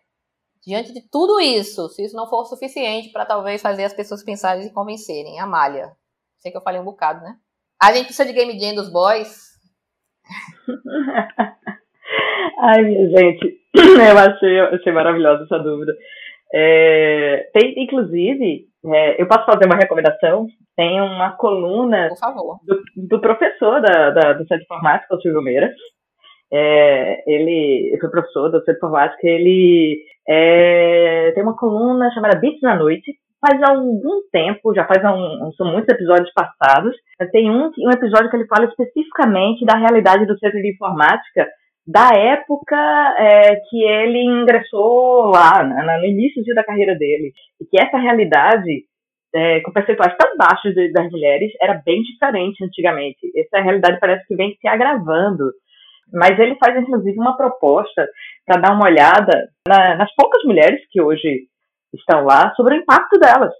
Diante 0.65 0.93
de 0.93 1.01
tudo 1.01 1.39
isso, 1.39 1.89
se 1.89 2.03
isso 2.03 2.15
não 2.15 2.29
for 2.29 2.45
suficiente 2.45 3.09
para 3.09 3.25
talvez 3.25 3.61
fazer 3.61 3.83
as 3.83 3.93
pessoas 3.93 4.23
pensarem 4.23 4.65
e 4.65 4.71
convencerem, 4.71 5.39
Amália, 5.39 5.95
sei 6.43 6.51
que 6.51 6.57
eu 6.57 6.61
falei 6.61 6.79
um 6.79 6.85
bocado, 6.85 7.21
né? 7.21 7.37
A 7.81 7.93
gente 7.93 8.07
precisa 8.07 8.25
de 8.25 8.33
Game 8.33 8.59
Jam 8.59 8.75
dos 8.75 8.91
boys? 8.91 9.53
Ai, 12.59 12.83
minha 12.83 13.09
gente, 13.09 13.61
eu 13.73 14.17
achei, 14.17 14.59
eu 14.59 14.65
achei 14.65 14.91
maravilhosa 14.91 15.43
essa 15.45 15.57
dúvida. 15.59 15.95
É, 16.53 17.49
tem, 17.53 17.73
inclusive, 17.77 18.67
é, 18.85 19.21
eu 19.21 19.27
posso 19.27 19.45
fazer 19.45 19.65
uma 19.65 19.77
recomendação? 19.77 20.45
Tem 20.75 20.99
uma 21.01 21.31
coluna 21.31 22.09
do, 22.65 22.81
do, 23.07 23.21
professor 23.21 23.81
da, 23.81 24.09
da, 24.11 24.33
do 24.33 24.39
Centro 24.39 24.57
de 24.57 24.63
Informática, 24.63 25.15
o 25.15 25.21
Silvio 25.21 25.41
Meira. 25.41 25.71
É, 26.51 27.23
ele 27.25 27.97
foi 27.99 28.09
professor 28.09 28.49
do 28.49 28.57
Centro 28.59 28.73
de 28.73 28.77
Informática. 28.77 29.27
Ele 29.27 30.03
é, 30.27 31.31
tem 31.33 31.43
uma 31.43 31.57
coluna 31.57 32.11
chamada 32.11 32.37
Bits 32.37 32.61
na 32.61 32.75
Noite. 32.75 33.13
Faz 33.45 33.61
algum 33.61 34.21
tempo, 34.31 34.73
já 34.73 34.85
faz 34.85 35.03
um, 35.03 35.51
são 35.57 35.69
muitos 35.69 35.93
episódios 35.93 36.31
passados. 36.33 36.95
Tem 37.33 37.51
um, 37.51 37.69
um 37.77 37.91
episódio 37.91 38.29
que 38.29 38.37
ele 38.37 38.47
fala 38.47 38.65
especificamente 38.65 39.65
da 39.65 39.75
realidade 39.75 40.25
do 40.25 40.39
Centro 40.39 40.61
de 40.61 40.71
Informática 40.71 41.45
da 41.85 42.09
época 42.15 42.77
é, 43.17 43.55
que 43.69 43.83
ele 43.83 44.23
ingressou 44.23 45.25
lá, 45.25 45.61
né, 45.61 45.97
no 45.97 46.05
início 46.05 46.41
da 46.55 46.63
carreira 46.63 46.95
dele. 46.95 47.33
E 47.59 47.65
que 47.65 47.77
essa 47.77 47.97
realidade, 47.97 48.85
é, 49.35 49.59
com 49.59 49.71
percentuais 49.71 50.15
tão 50.17 50.37
baixos 50.37 50.73
das 50.93 51.11
mulheres, 51.11 51.51
era 51.61 51.81
bem 51.85 52.01
diferente 52.01 52.63
antigamente. 52.63 53.29
Essa 53.35 53.61
realidade 53.61 53.99
parece 53.99 54.25
que 54.25 54.35
vem 54.35 54.55
se 54.55 54.67
agravando. 54.67 55.51
Mas 56.13 56.39
ele 56.39 56.55
faz, 56.55 56.77
inclusive, 56.77 57.17
uma 57.17 57.35
proposta 57.35 58.07
para 58.45 58.61
dar 58.61 58.73
uma 58.73 58.85
olhada 58.85 59.49
na, 59.67 59.95
nas 59.95 60.13
poucas 60.15 60.43
mulheres 60.43 60.79
que 60.89 61.01
hoje 61.01 61.47
estão 61.93 62.25
lá 62.25 62.53
sobre 62.55 62.75
o 62.75 62.77
impacto 62.77 63.19
delas. 63.19 63.53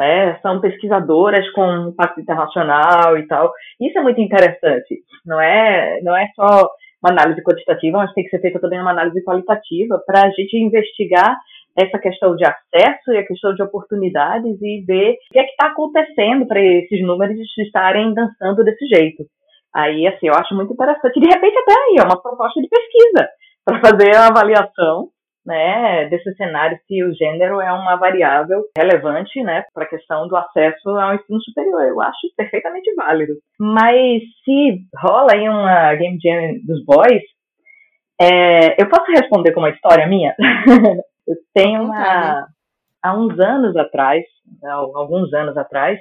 É, 0.00 0.36
são 0.40 0.60
pesquisadoras 0.60 1.50
com 1.50 1.88
impacto 1.88 2.20
internacional 2.20 3.18
e 3.18 3.26
tal. 3.26 3.52
Isso 3.80 3.98
é 3.98 4.02
muito 4.02 4.20
interessante. 4.20 5.02
Não 5.26 5.40
é, 5.40 6.00
não 6.02 6.16
é 6.16 6.28
só 6.36 6.70
uma 7.02 7.10
análise 7.10 7.42
quantitativa, 7.42 7.98
mas 7.98 8.12
tem 8.12 8.24
que 8.24 8.30
ser 8.30 8.40
feita 8.40 8.60
também 8.60 8.80
uma 8.80 8.92
análise 8.92 9.22
qualitativa 9.24 10.00
para 10.06 10.26
a 10.26 10.30
gente 10.30 10.56
investigar 10.56 11.36
essa 11.76 11.98
questão 11.98 12.34
de 12.34 12.44
acesso 12.44 13.12
e 13.12 13.18
a 13.18 13.26
questão 13.26 13.54
de 13.54 13.62
oportunidades 13.62 14.56
e 14.60 14.84
ver 14.84 15.12
o 15.12 15.32
que 15.32 15.38
é 15.38 15.44
que 15.44 15.50
está 15.50 15.68
acontecendo 15.68 16.46
para 16.46 16.60
esses 16.60 17.00
números 17.02 17.38
estarem 17.58 18.12
dançando 18.14 18.64
desse 18.64 18.84
jeito. 18.86 19.24
Aí, 19.74 20.06
assim, 20.06 20.26
eu 20.26 20.34
acho 20.34 20.54
muito 20.54 20.72
interessante. 20.72 21.20
De 21.20 21.28
repente, 21.28 21.56
até 21.56 21.72
aí, 21.72 21.96
é 22.00 22.04
uma 22.04 22.20
proposta 22.20 22.60
de 22.60 22.68
pesquisa 22.68 23.28
para 23.64 23.80
fazer 23.80 24.16
a 24.16 24.26
avaliação 24.26 25.08
né, 25.48 26.08
desse 26.10 26.34
cenário 26.34 26.78
se 26.86 27.02
o 27.02 27.14
gênero 27.14 27.58
é 27.58 27.72
uma 27.72 27.96
variável 27.96 28.64
relevante 28.76 29.42
né, 29.42 29.64
para 29.72 29.84
a 29.84 29.88
questão 29.88 30.28
do 30.28 30.36
acesso 30.36 30.90
ao 30.90 31.14
ensino 31.14 31.40
superior. 31.40 31.82
Eu 31.82 32.00
acho 32.02 32.18
perfeitamente 32.36 32.94
válido. 32.94 33.32
Mas 33.58 34.22
se 34.44 34.78
rola 34.94 35.32
aí 35.32 35.48
uma 35.48 35.94
Game 35.94 36.18
Jam 36.22 36.58
dos 36.66 36.84
boys, 36.84 37.22
é, 38.20 38.80
eu 38.80 38.88
posso 38.90 39.10
responder 39.10 39.52
com 39.52 39.60
uma 39.60 39.70
história 39.70 40.06
minha? 40.06 40.34
Eu 41.26 41.36
tenho 41.52 41.82
uma. 41.82 42.46
Há 43.02 43.14
uns 43.14 43.38
anos 43.38 43.76
atrás, 43.76 44.24
alguns 44.94 45.30
anos 45.34 45.58
atrás, 45.58 46.00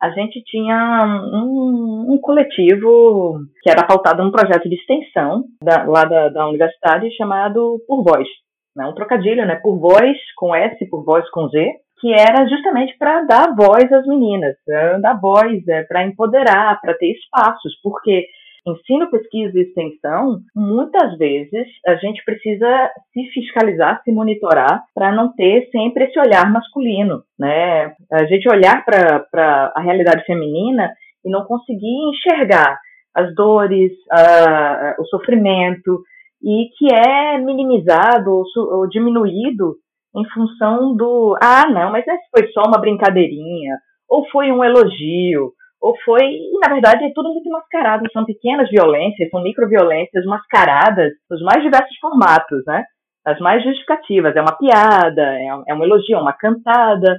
a 0.00 0.10
gente 0.10 0.42
tinha 0.44 1.22
um, 1.32 2.12
um, 2.12 2.18
coletivo 2.20 3.40
que 3.62 3.70
era 3.70 3.86
pautado 3.86 4.22
num 4.22 4.30
projeto 4.30 4.68
de 4.68 4.74
extensão 4.74 5.44
da, 5.62 5.84
lá 5.84 6.04
da, 6.04 6.28
da 6.28 6.46
universidade 6.46 7.10
chamado 7.16 7.82
Por 7.88 8.04
Voz. 8.04 8.28
Né? 8.76 8.86
Um 8.86 8.94
trocadilho, 8.94 9.46
né? 9.46 9.56
Por 9.56 9.78
Voz 9.78 10.16
com 10.36 10.54
S, 10.54 10.84
por 10.88 11.04
Voz 11.04 11.28
com 11.30 11.48
Z, 11.48 11.72
que 12.00 12.12
era 12.12 12.46
justamente 12.48 12.96
para 12.98 13.22
dar 13.22 13.54
voz 13.54 13.92
às 13.92 14.06
meninas, 14.06 14.56
dar 15.02 15.20
voz, 15.20 15.66
é, 15.68 15.82
para 15.82 16.04
empoderar, 16.04 16.80
para 16.80 16.94
ter 16.94 17.12
espaços, 17.12 17.78
porque 17.82 18.26
ensino, 18.66 19.10
pesquisa 19.10 19.58
e 19.58 19.62
extensão, 19.62 20.40
muitas 20.54 21.16
vezes 21.18 21.66
a 21.86 21.94
gente 21.96 22.22
precisa 22.24 22.90
se 23.12 23.24
fiscalizar, 23.32 24.02
se 24.02 24.12
monitorar, 24.12 24.82
para 24.94 25.12
não 25.12 25.32
ter 25.34 25.68
sempre 25.70 26.04
esse 26.04 26.18
olhar 26.18 26.50
masculino, 26.50 27.22
né? 27.38 27.94
A 28.12 28.24
gente 28.26 28.48
olhar 28.48 28.84
para 28.84 29.72
a 29.74 29.80
realidade 29.80 30.24
feminina 30.24 30.92
e 31.24 31.30
não 31.30 31.44
conseguir 31.44 32.10
enxergar 32.10 32.78
as 33.14 33.34
dores, 33.34 33.92
a, 34.10 34.96
o 34.98 35.04
sofrimento, 35.06 36.02
e 36.42 36.68
que 36.76 36.92
é 36.92 37.38
minimizado 37.38 38.30
ou, 38.30 38.44
ou 38.56 38.88
diminuído 38.88 39.76
em 40.16 40.24
função 40.30 40.94
do 40.96 41.36
ah, 41.40 41.68
não, 41.68 41.92
mas 41.92 42.06
essa 42.06 42.22
foi 42.36 42.48
só 42.48 42.62
uma 42.66 42.80
brincadeirinha, 42.80 43.76
ou 44.08 44.28
foi 44.30 44.50
um 44.50 44.64
elogio, 44.64 45.52
ou 45.80 45.96
foi, 46.04 46.22
e 46.24 46.58
na 46.60 46.72
verdade 46.72 47.04
é 47.04 47.12
tudo 47.14 47.32
muito 47.32 47.48
mascarado, 47.48 48.10
são 48.12 48.24
pequenas 48.24 48.68
violências, 48.68 49.30
são 49.30 49.42
microviolências 49.42 50.24
mascaradas 50.24 51.12
nos 51.30 51.40
mais 51.42 51.62
diversos 51.62 51.96
formatos, 51.98 52.62
né? 52.66 52.84
As 53.24 53.38
mais 53.38 53.62
justificativas, 53.62 54.34
é 54.34 54.40
uma 54.40 54.56
piada, 54.56 55.22
é 55.22 55.54
um, 55.54 55.82
é 55.82 55.84
elogio, 55.84 56.16
é 56.16 56.20
uma 56.20 56.32
cantada, 56.32 57.18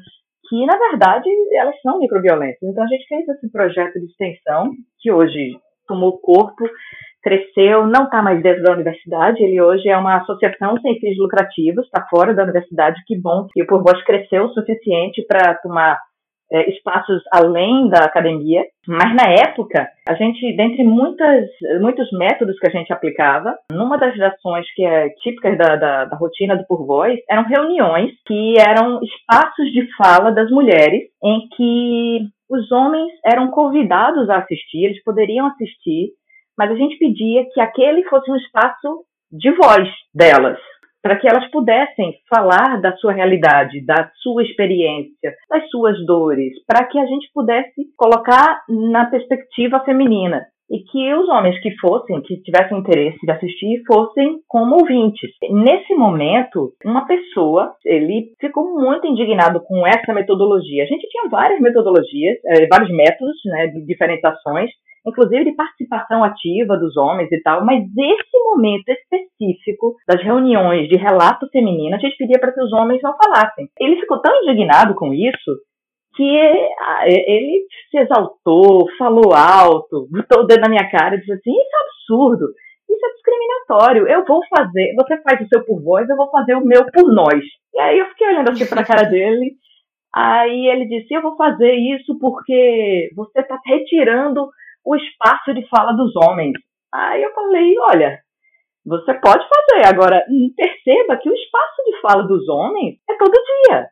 que 0.50 0.66
na 0.66 0.78
verdade 0.78 1.30
elas 1.54 1.80
são 1.82 2.00
microviolências. 2.00 2.62
Então 2.62 2.84
a 2.84 2.88
gente 2.88 3.08
fez 3.08 3.28
esse 3.30 3.50
projeto 3.52 3.94
de 3.94 4.06
extensão, 4.06 4.72
que 5.00 5.12
hoje 5.12 5.58
tomou 5.88 6.20
corpo, 6.20 6.66
cresceu, 7.22 7.86
não 7.88 8.06
está 8.06 8.22
mais 8.22 8.42
dentro 8.42 8.64
da 8.64 8.74
universidade, 8.74 9.44
ele 9.44 9.62
hoje 9.62 9.88
é 9.88 9.98
uma 9.98 10.18
associação 10.18 10.78
sem 10.82 11.00
fins 11.00 11.18
lucrativos, 11.18 11.86
está 11.86 12.06
fora 12.10 12.34
da 12.34 12.44
universidade, 12.44 13.02
que 13.06 13.20
bom 13.20 13.48
que 13.54 13.64
o 13.64 13.68
Por 13.68 13.84
Voz 13.84 14.04
cresceu 14.04 14.46
o 14.46 14.54
suficiente 14.54 15.26
para 15.28 15.56
tomar 15.56 15.98
é, 16.52 16.70
espaços 16.70 17.22
além 17.32 17.88
da 17.88 18.00
academia, 18.00 18.64
mas 18.86 19.16
na 19.16 19.32
época, 19.32 19.88
a 20.08 20.14
gente, 20.16 20.54
dentre 20.56 20.84
muitas, 20.84 21.48
muitos 21.80 22.12
métodos 22.12 22.60
que 22.60 22.68
a 22.68 22.72
gente 22.72 22.92
aplicava, 22.92 23.56
numa 23.72 23.98
das 23.98 24.20
ações 24.20 24.66
que 24.76 24.84
é 24.84 25.10
típicas 25.22 25.58
da, 25.58 25.78
da, 25.78 26.06
da 26.06 26.18
rotina 26.18 26.58
do 26.58 26.66
Por 26.68 26.86
Voz, 26.86 27.18
eram 27.30 27.44
reuniões 27.44 28.12
que 28.28 28.60
eram 28.60 29.00
espaços 29.02 29.72
de 29.72 29.88
fala 29.96 30.32
das 30.32 30.50
mulheres, 30.52 31.04
em 31.24 31.48
que 31.56 32.20
os 32.50 32.70
homens 32.70 33.14
eram 33.26 33.50
convidados 33.50 34.30
a 34.30 34.40
assistir, 34.40 34.84
eles 34.84 35.02
poderiam 35.06 35.48
assistir, 35.48 36.10
mas 36.62 36.70
a 36.70 36.76
gente 36.76 36.96
pedia 37.00 37.44
que 37.52 37.60
aquele 37.60 38.04
fosse 38.04 38.30
um 38.30 38.36
espaço 38.36 39.04
de 39.32 39.50
voz 39.50 39.90
delas, 40.14 40.60
para 41.02 41.16
que 41.16 41.28
elas 41.28 41.50
pudessem 41.50 42.14
falar 42.30 42.80
da 42.80 42.96
sua 42.98 43.14
realidade, 43.14 43.84
da 43.84 44.12
sua 44.22 44.44
experiência, 44.44 45.34
das 45.50 45.68
suas 45.72 45.98
dores, 46.06 46.54
para 46.68 46.86
que 46.86 47.00
a 47.00 47.06
gente 47.08 47.32
pudesse 47.34 47.82
colocar 47.98 48.62
na 48.70 49.08
perspectiva 49.08 49.80
feminina 49.80 50.46
e 50.70 50.84
que 50.84 51.14
os 51.16 51.28
homens 51.30 51.60
que 51.64 51.72
fossem, 51.80 52.22
que 52.22 52.40
tivessem 52.44 52.78
interesse 52.78 53.18
de 53.26 53.32
assistir, 53.32 53.82
fossem 53.88 54.38
como 54.48 54.76
ouvintes. 54.76 55.32
Nesse 55.50 55.96
momento, 55.96 56.74
uma 56.86 57.08
pessoa, 57.08 57.74
ele 57.84 58.36
ficou 58.40 58.80
muito 58.80 59.08
indignado 59.08 59.60
com 59.62 59.86
essa 59.88 60.14
metodologia. 60.14 60.84
A 60.84 60.88
gente 60.88 61.10
tinha 61.10 61.28
várias 61.28 61.60
metodologias, 61.60 62.38
eh, 62.46 62.68
vários 62.68 62.92
métodos, 62.92 63.36
né, 63.46 63.66
de 63.68 63.84
diferenciações, 63.84 64.70
inclusive 65.06 65.46
de 65.46 65.56
participação 65.56 66.24
ativa 66.24 66.78
dos 66.78 66.96
homens 66.96 67.32
e 67.32 67.42
tal, 67.42 67.66
mas 67.66 67.84
esse 67.84 68.44
momento 68.46 68.88
específico 68.90 69.96
das 70.08 70.22
reuniões 70.24 70.88
de 70.88 70.96
relato 70.96 71.48
feminino, 71.52 71.96
a 71.96 72.00
gente 72.00 72.18
pedia 72.18 72.40
para 72.40 72.52
que 72.52 72.62
os 72.62 72.72
homens 72.74 73.02
não 73.02 73.16
falassem. 73.18 73.68
Ele 73.80 74.00
ficou 74.00 74.22
tão 74.22 74.34
indignado 74.44 74.94
com 74.96 75.14
isso 75.14 75.52
que 76.16 76.40
ah, 76.80 77.08
ele 77.08 77.66
se 77.90 77.98
exaltou, 77.98 78.88
falou 78.98 79.34
alto, 79.34 80.08
botou 80.12 80.44
o 80.44 80.48
dedo 80.48 80.62
na 80.62 80.70
minha 80.70 80.90
cara 80.90 81.16
e 81.16 81.20
disse 81.20 81.32
assim: 81.34 81.52
Isso 81.52 81.70
é 81.74 82.16
absurdo, 82.20 82.46
isso 82.90 83.06
é 83.06 83.14
discriminatório. 83.14 84.08
Eu 84.08 84.26
vou 84.26 84.42
fazer, 84.56 84.94
você 84.96 85.22
faz 85.22 85.42
o 85.42 85.48
seu 85.48 85.66
por 85.66 85.82
voz, 85.82 86.08
eu 86.10 86.18
vou 86.18 86.30
fazer 86.30 86.56
o 86.56 86.66
meu 86.66 86.86
por 86.92 87.12
nós. 87.12 87.44
E 87.74 87.80
aí 87.80 88.00
eu 88.00 88.08
fiquei 88.10 88.28
olhando 88.28 88.50
assim 88.50 88.68
para 88.68 88.82
a 88.82 88.86
cara 88.86 89.04
dele. 89.04 89.54
Aí 90.14 90.68
ele 90.68 90.86
disse: 90.88 91.14
Eu 91.14 91.22
vou 91.22 91.36
fazer 91.38 91.74
isso 91.74 92.18
porque 92.20 93.10
você 93.16 93.40
está 93.40 93.58
retirando 93.66 94.50
o 94.86 94.96
espaço 94.96 95.54
de 95.54 95.68
fala 95.68 95.94
dos 95.94 96.16
homens. 96.16 96.54
Aí 96.94 97.22
eu 97.22 97.34
falei, 97.34 97.76
olha, 97.80 98.20
você 98.86 99.14
pode 99.14 99.48
fazer, 99.48 99.88
agora 99.88 100.26
perceba 100.56 101.18
que 101.18 101.30
o 101.30 101.34
espaço 101.34 101.84
de 101.86 102.02
fala 102.02 102.24
dos 102.24 102.48
homens 102.50 102.98
é 103.10 103.16
todo 103.16 103.32
dia. 103.32 103.88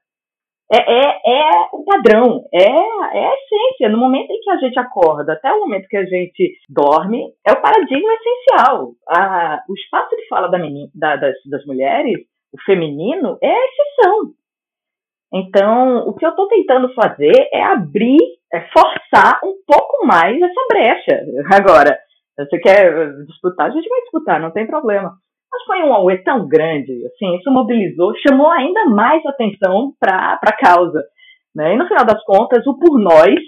É, 0.71 0.77
é, 0.77 1.19
é 1.25 1.69
o 1.73 1.83
padrão, 1.83 2.45
é, 2.53 2.61
é 2.61 3.25
a 3.25 3.33
essência. 3.33 3.89
No 3.89 3.97
momento 3.97 4.29
em 4.29 4.39
que 4.39 4.51
a 4.51 4.57
gente 4.57 4.79
acorda 4.79 5.33
até 5.33 5.51
o 5.51 5.61
momento 5.61 5.87
que 5.87 5.97
a 5.97 6.05
gente 6.05 6.53
dorme, 6.69 7.33
é 7.45 7.51
o 7.51 7.61
paradigma 7.61 8.13
essencial. 8.13 8.91
A, 9.07 9.63
o 9.67 9.73
espaço 9.73 10.15
de 10.15 10.27
fala 10.27 10.47
da 10.47 10.59
da, 10.93 11.15
das, 11.15 11.35
das 11.49 11.65
mulheres, 11.65 12.19
o 12.53 12.61
feminino, 12.65 13.37
é 13.41 13.51
a 13.51 13.65
exceção. 13.65 14.33
Então, 15.33 16.07
o 16.07 16.13
que 16.13 16.25
eu 16.25 16.29
estou 16.29 16.47
tentando 16.47 16.93
fazer 16.93 17.49
é 17.51 17.63
abrir, 17.63 18.19
é 18.53 18.61
forçar 18.71 19.39
um 19.43 19.55
pouco 19.65 20.05
mais 20.05 20.35
essa 20.41 20.67
brecha. 20.69 21.25
Agora, 21.53 21.97
você 22.37 22.59
quer 22.59 23.13
disputar, 23.25 23.67
a 23.67 23.71
gente 23.71 23.87
vai 23.87 24.01
disputar, 24.01 24.39
não 24.39 24.51
tem 24.51 24.65
problema. 24.65 25.13
Mas 25.51 25.63
foi 25.63 25.83
um 25.83 25.93
auê 25.93 26.17
tão 26.19 26.47
grande, 26.47 27.05
assim, 27.07 27.35
isso 27.37 27.51
mobilizou, 27.51 28.13
chamou 28.27 28.49
ainda 28.51 28.85
mais 28.85 29.25
atenção 29.25 29.93
para 29.99 30.39
a 30.41 30.53
causa. 30.53 31.03
Né? 31.55 31.73
E 31.73 31.77
no 31.77 31.87
final 31.87 32.05
das 32.05 32.23
contas, 32.23 32.65
o 32.67 32.77
Por 32.77 32.99
Nós, 32.99 33.39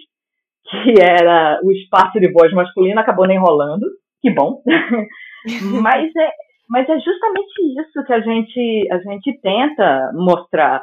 que 0.69 0.99
era 0.99 1.59
o 1.63 1.71
espaço 1.71 2.19
de 2.19 2.31
voz 2.31 2.51
masculino, 2.53 2.99
acabou 2.99 3.27
nem 3.27 3.39
rolando, 3.39 3.85
que 4.21 4.31
bom. 4.31 4.61
mas, 5.81 6.11
é, 6.15 6.31
mas 6.69 6.89
é 6.89 6.99
justamente 6.99 7.79
isso 7.79 8.03
que 8.05 8.13
a 8.13 8.19
gente, 8.19 8.87
a 8.91 8.97
gente 8.97 9.39
tenta 9.41 10.11
mostrar 10.15 10.81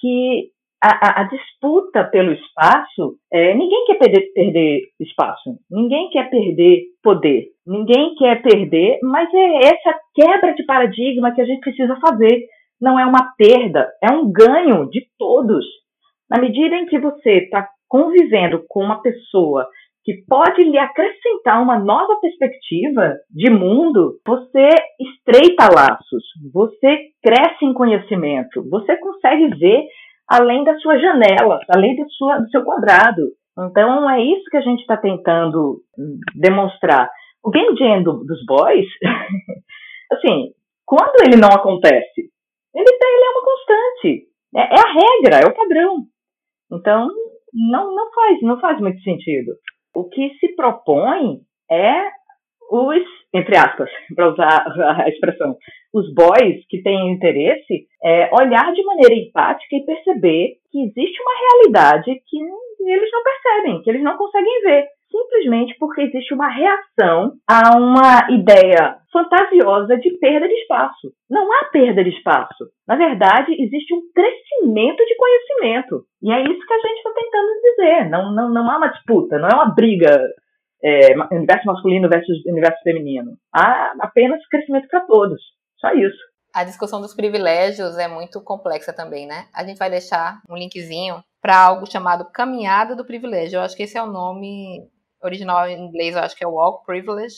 que 0.00 0.50
a, 0.86 1.22
a, 1.22 1.24
disputa 1.24 2.04
pelo 2.04 2.32
espaço, 2.32 3.16
é, 3.32 3.54
ninguém 3.54 3.86
quer 3.86 3.94
perder, 3.94 4.32
perder 4.34 4.82
espaço, 5.00 5.56
ninguém 5.70 6.10
quer 6.10 6.28
perder 6.28 6.82
poder, 7.02 7.46
ninguém 7.66 8.14
quer 8.16 8.42
perder, 8.42 8.98
mas 9.02 9.32
é 9.32 9.66
essa 9.66 9.98
quebra 10.14 10.54
de 10.54 10.64
paradigma 10.64 11.34
que 11.34 11.40
a 11.40 11.46
gente 11.46 11.60
precisa 11.60 11.96
fazer. 11.96 12.46
Não 12.78 12.98
é 12.98 13.06
uma 13.06 13.32
perda, 13.38 13.90
é 14.02 14.12
um 14.12 14.30
ganho 14.30 14.90
de 14.90 15.06
todos. 15.18 15.64
Na 16.28 16.38
medida 16.38 16.76
em 16.76 16.86
que 16.86 16.98
você 16.98 17.44
está 17.44 17.66
convivendo 17.88 18.62
com 18.68 18.82
uma 18.82 19.00
pessoa 19.00 19.66
que 20.04 20.22
pode 20.28 20.62
lhe 20.62 20.76
acrescentar 20.76 21.62
uma 21.62 21.78
nova 21.78 22.20
perspectiva 22.20 23.16
de 23.30 23.48
mundo, 23.48 24.18
você 24.26 24.68
estreita 25.00 25.72
laços, 25.74 26.24
você 26.52 26.98
cresce 27.22 27.64
em 27.64 27.72
conhecimento, 27.72 28.68
você 28.68 28.98
consegue 28.98 29.48
ver 29.56 29.86
além 30.28 30.64
da 30.64 30.76
sua 30.78 30.98
janela, 30.98 31.60
além 31.68 31.96
do, 31.96 32.08
sua, 32.10 32.38
do 32.38 32.48
seu 32.50 32.64
quadrado. 32.64 33.22
Então 33.58 34.10
é 34.10 34.22
isso 34.22 34.50
que 34.50 34.56
a 34.56 34.62
gente 34.62 34.80
está 34.80 34.96
tentando 34.96 35.80
demonstrar. 36.34 37.10
O 37.42 37.50
game 37.50 37.76
jam 37.76 38.02
do, 38.02 38.24
dos 38.24 38.44
boys, 38.46 38.86
assim, 40.12 40.52
quando 40.86 41.24
ele 41.26 41.36
não 41.40 41.48
acontece, 41.48 42.30
ele, 42.74 42.98
tá, 42.98 43.06
ele 43.06 43.24
é 43.24 43.30
uma 43.30 43.44
constante. 43.44 44.28
É, 44.56 44.60
é 44.60 44.80
a 44.80 44.92
regra, 44.92 45.40
é 45.44 45.46
o 45.46 45.54
padrão. 45.54 46.04
Então, 46.72 47.08
não, 47.52 47.94
não 47.94 48.12
faz, 48.12 48.42
não 48.42 48.60
faz 48.60 48.80
muito 48.80 49.00
sentido. 49.02 49.52
O 49.94 50.08
que 50.08 50.34
se 50.40 50.54
propõe 50.56 51.40
é 51.70 52.08
os, 52.70 53.02
entre 53.32 53.56
aspas, 53.56 53.90
para 54.14 54.32
usar 54.32 54.64
a 54.98 55.08
expressão, 55.08 55.56
os 55.94 56.12
boys 56.12 56.66
que 56.68 56.82
têm 56.82 57.12
interesse, 57.12 57.86
é 58.02 58.28
olhar 58.34 58.72
de 58.72 58.82
maneira 58.82 59.14
empática 59.14 59.76
e 59.76 59.86
perceber 59.86 60.56
que 60.70 60.82
existe 60.82 61.22
uma 61.22 61.38
realidade 61.40 62.20
que 62.26 62.36
eles 62.86 63.10
não 63.12 63.22
percebem, 63.22 63.82
que 63.82 63.90
eles 63.90 64.02
não 64.02 64.16
conseguem 64.16 64.62
ver, 64.62 64.88
simplesmente 65.08 65.76
porque 65.78 66.02
existe 66.02 66.34
uma 66.34 66.48
reação 66.48 67.34
a 67.48 67.78
uma 67.78 68.28
ideia 68.30 68.96
fantasiosa 69.12 69.96
de 69.96 70.10
perda 70.18 70.48
de 70.48 70.54
espaço. 70.54 71.12
Não 71.30 71.50
há 71.52 71.66
perda 71.66 72.02
de 72.02 72.10
espaço. 72.10 72.64
Na 72.86 72.96
verdade, 72.96 73.54
existe 73.56 73.94
um 73.94 74.02
crescimento 74.12 75.04
de 75.04 75.16
conhecimento. 75.16 76.04
E 76.20 76.32
é 76.32 76.42
isso 76.42 76.66
que 76.66 76.74
a 76.74 76.78
gente 76.78 76.96
está 76.96 77.10
tentando 77.12 77.60
dizer. 77.62 78.10
Não, 78.10 78.34
não, 78.34 78.52
não 78.52 78.68
há 78.68 78.76
uma 78.76 78.88
disputa, 78.88 79.38
não 79.38 79.48
é 79.48 79.54
uma 79.54 79.72
briga 79.72 80.20
é, 80.82 81.14
universo 81.34 81.66
masculino 81.66 82.08
versus 82.08 82.44
universo 82.46 82.82
feminino. 82.82 83.32
Há 83.54 83.94
apenas 84.00 84.46
crescimento 84.48 84.88
para 84.88 85.00
todos. 85.06 85.40
Só 85.84 85.94
isso. 85.94 86.18
a 86.54 86.62
discussão 86.62 87.00
dos 87.00 87.14
privilégios 87.14 87.98
é 87.98 88.06
muito 88.06 88.40
complexa 88.40 88.92
também, 88.92 89.26
né? 89.26 89.48
A 89.52 89.64
gente 89.64 89.76
vai 89.76 89.90
deixar 89.90 90.40
um 90.48 90.56
linkzinho 90.56 91.22
para 91.42 91.58
algo 91.58 91.84
chamado 91.84 92.30
Caminhada 92.32 92.94
do 92.94 93.04
Privilégio. 93.04 93.56
Eu 93.56 93.62
acho 93.62 93.76
que 93.76 93.82
esse 93.82 93.98
é 93.98 94.02
o 94.02 94.10
nome 94.10 94.88
original 95.20 95.68
em 95.68 95.78
inglês, 95.78 96.14
eu 96.14 96.22
acho 96.22 96.36
que 96.36 96.44
é 96.44 96.46
Walk 96.46 96.86
Privilege. 96.86 97.34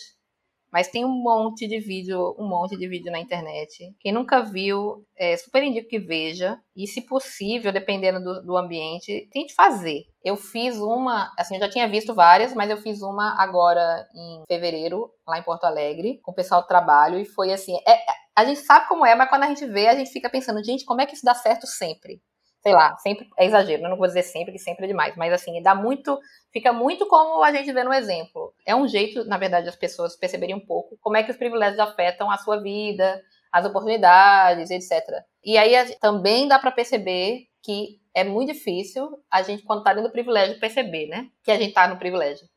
Mas 0.70 0.88
tem 0.88 1.04
um 1.04 1.22
monte 1.22 1.66
de 1.66 1.78
vídeo, 1.78 2.36
um 2.38 2.46
monte 2.46 2.76
de 2.76 2.86
vídeo 2.86 3.10
na 3.10 3.18
internet. 3.18 3.94
Quem 3.98 4.12
nunca 4.12 4.42
viu, 4.42 5.06
é 5.16 5.34
super 5.36 5.62
indico 5.62 5.88
que 5.88 5.98
veja. 5.98 6.58
E, 6.76 6.86
se 6.86 7.00
possível, 7.00 7.72
dependendo 7.72 8.22
do, 8.22 8.42
do 8.42 8.56
ambiente, 8.56 9.26
tente 9.32 9.54
fazer. 9.54 10.02
Eu 10.22 10.36
fiz 10.36 10.76
uma, 10.76 11.32
assim, 11.38 11.54
eu 11.54 11.60
já 11.60 11.70
tinha 11.70 11.88
visto 11.88 12.14
várias, 12.14 12.52
mas 12.52 12.68
eu 12.68 12.76
fiz 12.76 13.00
uma 13.00 13.40
agora 13.40 14.06
em 14.14 14.42
fevereiro, 14.46 15.10
lá 15.26 15.38
em 15.38 15.42
Porto 15.42 15.64
Alegre, 15.64 16.20
com 16.22 16.32
o 16.32 16.34
pessoal 16.34 16.60
do 16.60 16.68
trabalho. 16.68 17.18
E 17.18 17.24
foi 17.24 17.52
assim, 17.52 17.76
é, 17.88 17.98
a 18.36 18.44
gente 18.44 18.60
sabe 18.60 18.86
como 18.86 19.06
é, 19.06 19.14
mas 19.14 19.28
quando 19.28 19.44
a 19.44 19.48
gente 19.48 19.66
vê, 19.66 19.88
a 19.88 19.94
gente 19.94 20.10
fica 20.10 20.30
pensando, 20.30 20.62
gente, 20.62 20.84
como 20.84 21.00
é 21.00 21.06
que 21.06 21.14
isso 21.14 21.24
dá 21.24 21.34
certo 21.34 21.66
sempre? 21.66 22.20
sei 22.66 22.74
lá, 22.74 22.96
sempre 22.96 23.28
é 23.38 23.46
exagero, 23.46 23.84
eu 23.84 23.88
não 23.88 23.96
vou 23.96 24.08
dizer 24.08 24.24
sempre 24.24 24.50
que 24.50 24.58
sempre 24.58 24.86
é 24.86 24.88
demais, 24.88 25.14
mas 25.14 25.32
assim, 25.32 25.62
dá 25.62 25.72
muito, 25.72 26.18
fica 26.52 26.72
muito 26.72 27.06
como 27.06 27.44
a 27.44 27.52
gente 27.52 27.72
vê 27.72 27.84
no 27.84 27.94
exemplo. 27.94 28.52
É 28.66 28.74
um 28.74 28.88
jeito, 28.88 29.24
na 29.24 29.38
verdade, 29.38 29.68
as 29.68 29.76
pessoas 29.76 30.16
perceberem 30.16 30.56
um 30.56 30.66
pouco 30.66 30.98
como 31.00 31.16
é 31.16 31.22
que 31.22 31.30
os 31.30 31.36
privilégios 31.36 31.78
afetam 31.78 32.28
a 32.28 32.36
sua 32.38 32.60
vida, 32.60 33.22
as 33.52 33.64
oportunidades, 33.64 34.68
etc. 34.70 35.00
E 35.44 35.56
aí 35.56 35.94
também 36.00 36.48
dá 36.48 36.58
para 36.58 36.72
perceber 36.72 37.46
que 37.62 38.00
é 38.12 38.24
muito 38.24 38.52
difícil 38.52 39.10
a 39.30 39.42
gente, 39.42 39.62
quando 39.62 39.84
tá 39.84 39.92
dentro 39.92 40.08
do 40.08 40.12
privilégio, 40.12 40.58
perceber, 40.58 41.06
né? 41.06 41.28
Que 41.44 41.52
a 41.52 41.56
gente 41.56 41.72
tá 41.72 41.86
no 41.86 41.98
privilégio. 41.98 42.48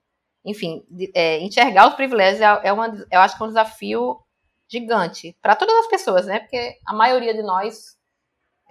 Enfim, 0.44 0.84
é, 1.14 1.40
enxergar 1.40 1.88
os 1.88 1.94
privilégios 1.94 2.42
é, 2.42 2.70
é 2.70 2.74
uma, 2.74 2.88
eu 3.12 3.20
acho 3.20 3.38
que 3.38 3.44
é 3.44 3.46
um 3.46 3.50
desafio 3.50 4.18
gigante 4.70 5.36
para 5.42 5.56
todas 5.56 5.76
as 5.78 5.88
pessoas, 5.88 6.26
né? 6.26 6.40
Porque 6.40 6.78
a 6.86 6.94
maioria 6.94 7.34
de 7.34 7.42
nós 7.42 7.98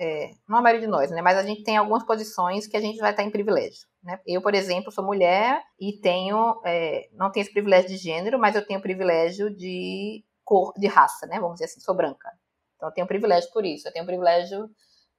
é, 0.00 0.30
não 0.48 0.58
a 0.58 0.62
maioria 0.62 0.86
de 0.86 0.90
nós, 0.90 1.10
né? 1.10 1.20
Mas 1.20 1.36
a 1.36 1.42
gente 1.42 1.64
tem 1.64 1.76
algumas 1.76 2.04
posições 2.04 2.66
que 2.66 2.76
a 2.76 2.80
gente 2.80 2.98
vai 2.98 3.10
estar 3.10 3.24
em 3.24 3.30
privilégio. 3.30 3.88
Né? 4.02 4.20
Eu, 4.24 4.40
por 4.40 4.54
exemplo, 4.54 4.92
sou 4.92 5.04
mulher 5.04 5.60
e 5.78 5.98
tenho, 6.00 6.60
é, 6.64 7.08
não 7.12 7.32
tenho 7.32 7.42
esse 7.42 7.52
privilégio 7.52 7.90
de 7.90 7.96
gênero, 7.96 8.38
mas 8.38 8.54
eu 8.54 8.64
tenho 8.64 8.80
privilégio 8.80 9.50
de 9.54 10.24
cor, 10.44 10.72
de 10.76 10.86
raça, 10.86 11.26
né? 11.26 11.40
Vamos 11.40 11.54
dizer 11.54 11.64
assim, 11.64 11.80
sou 11.80 11.96
branca. 11.96 12.30
Então 12.76 12.88
eu 12.88 12.94
tenho 12.94 13.06
privilégio 13.08 13.50
por 13.52 13.64
isso. 13.64 13.88
Eu 13.88 13.92
tenho 13.92 14.06
privilégio 14.06 14.70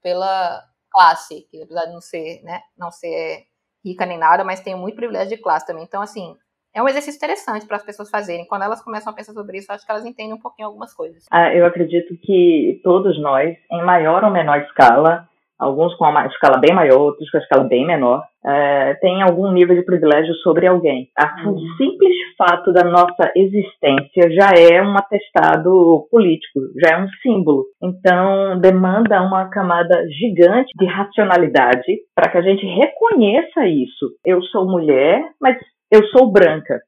pela 0.01 0.64
classe, 0.89 1.41
que 1.51 1.61
apesar 1.61 1.85
de 1.85 1.93
não 1.93 2.01
ser, 2.01 2.41
né, 2.43 2.61
não 2.77 2.89
ser 2.89 3.47
rica 3.84 4.06
nem 4.06 4.18
nada, 4.18 4.43
mas 4.43 4.61
tenho 4.61 4.77
muito 4.77 4.95
privilégio 4.95 5.35
de 5.35 5.41
classe 5.41 5.65
também. 5.65 5.84
Então, 5.84 6.01
assim, 6.01 6.35
é 6.74 6.82
um 6.82 6.88
exercício 6.88 7.18
interessante 7.18 7.66
para 7.66 7.78
as 7.78 7.86
pessoas 7.86 8.10
fazerem. 8.10 8.48
Quando 8.48 8.64
elas 8.64 8.84
começam 8.84 9.12
a 9.12 9.16
pensar 9.16 9.34
sobre 9.34 9.58
isso, 9.58 9.72
acho 9.72 9.86
que 9.86 9.91
elas 9.91 10.06
entendem 10.06 10.34
um 10.34 10.40
pouquinho 10.40 10.68
algumas 10.68 10.94
coisas. 10.94 11.26
Ah, 11.32 11.54
eu 11.54 11.66
acredito 11.66 12.16
que 12.22 12.80
todos 12.84 13.20
nós, 13.22 13.56
em 13.72 13.84
maior 13.84 14.24
ou 14.24 14.32
menor 14.32 14.60
escala, 14.62 15.28
alguns 15.60 15.94
com 15.96 16.06
uma 16.06 16.26
escala 16.26 16.58
bem 16.58 16.74
maior, 16.74 17.00
outros 17.00 17.30
com 17.30 17.38
a 17.38 17.41
escala 17.41 17.64
bem 17.66 17.86
menor, 17.86 18.24
é, 18.46 18.94
tem 18.96 19.22
algum 19.22 19.52
nível 19.52 19.76
de 19.76 19.84
privilégio 19.84 20.34
sobre 20.36 20.66
alguém. 20.66 21.10
O 21.46 21.50
uhum. 21.50 21.60
simples 21.76 22.16
fato 22.40 22.72
da 22.72 22.86
nossa 22.86 23.30
existência 23.36 24.32
já 24.32 24.52
é 24.58 24.82
um 24.82 24.98
atestado 24.98 26.08
político, 26.10 26.62
já 26.82 26.96
é 26.96 27.04
um 27.04 27.10
símbolo. 27.22 27.66
Então, 27.84 28.58
demanda 28.62 29.22
uma 29.22 29.50
camada 29.50 30.02
gigante 30.08 30.72
de 30.78 30.86
racionalidade 30.86 31.98
para 32.16 32.32
que 32.32 32.38
a 32.38 32.41
gente 32.41 32.66
reconheça 32.66 33.68
isso. 33.68 34.12
Eu 34.26 34.41
sou 34.44 34.66
mulher, 34.66 35.22
mas 35.41 35.58
eu 35.91 36.06
sou 36.07 36.32
branca. 36.32 36.80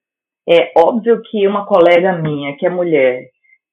É 0.48 0.72
óbvio 0.78 1.22
que 1.30 1.48
uma 1.48 1.66
colega 1.66 2.14
minha 2.14 2.56
que 2.58 2.66
é 2.66 2.70
mulher 2.70 3.26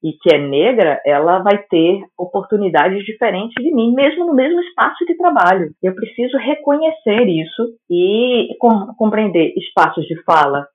e 0.03 0.13
que 0.13 0.33
é 0.33 0.39
negra, 0.39 1.01
ela 1.05 1.41
vai 1.41 1.59
ter 1.69 2.01
oportunidades 2.17 3.05
diferentes 3.05 3.63
de 3.63 3.75
mim, 3.75 3.93
mesmo 3.93 4.27
no 4.27 4.35
mesmo 4.35 4.61
espaço 4.61 5.05
de 5.05 5.17
trabalho. 5.17 5.73
Eu 5.83 5.95
preciso 5.95 6.37
reconhecer 6.37 7.27
isso 7.27 7.75
e 7.91 8.49
com, 8.61 8.95
compreender 8.97 9.55
espaços 9.57 10.07
de 10.07 10.23
fala, 10.23 10.67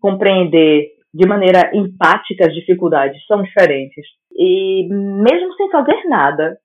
compreender 0.00 0.90
de 1.12 1.26
maneira 1.26 1.70
empática 1.74 2.46
as 2.46 2.54
dificuldades 2.54 3.24
são 3.26 3.42
diferentes. 3.42 4.04
E 4.36 4.86
mesmo 4.90 5.54
sem 5.54 5.70
fazer 5.70 6.04
nada, 6.06 6.58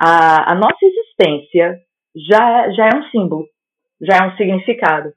a, 0.00 0.52
a 0.52 0.54
nossa 0.56 0.78
existência 0.82 1.78
já, 2.16 2.70
já 2.72 2.86
é 2.86 2.96
um 2.96 3.04
símbolo, 3.10 3.46
já 4.00 4.16
é 4.16 4.26
um 4.26 4.36
significado. 4.36 5.12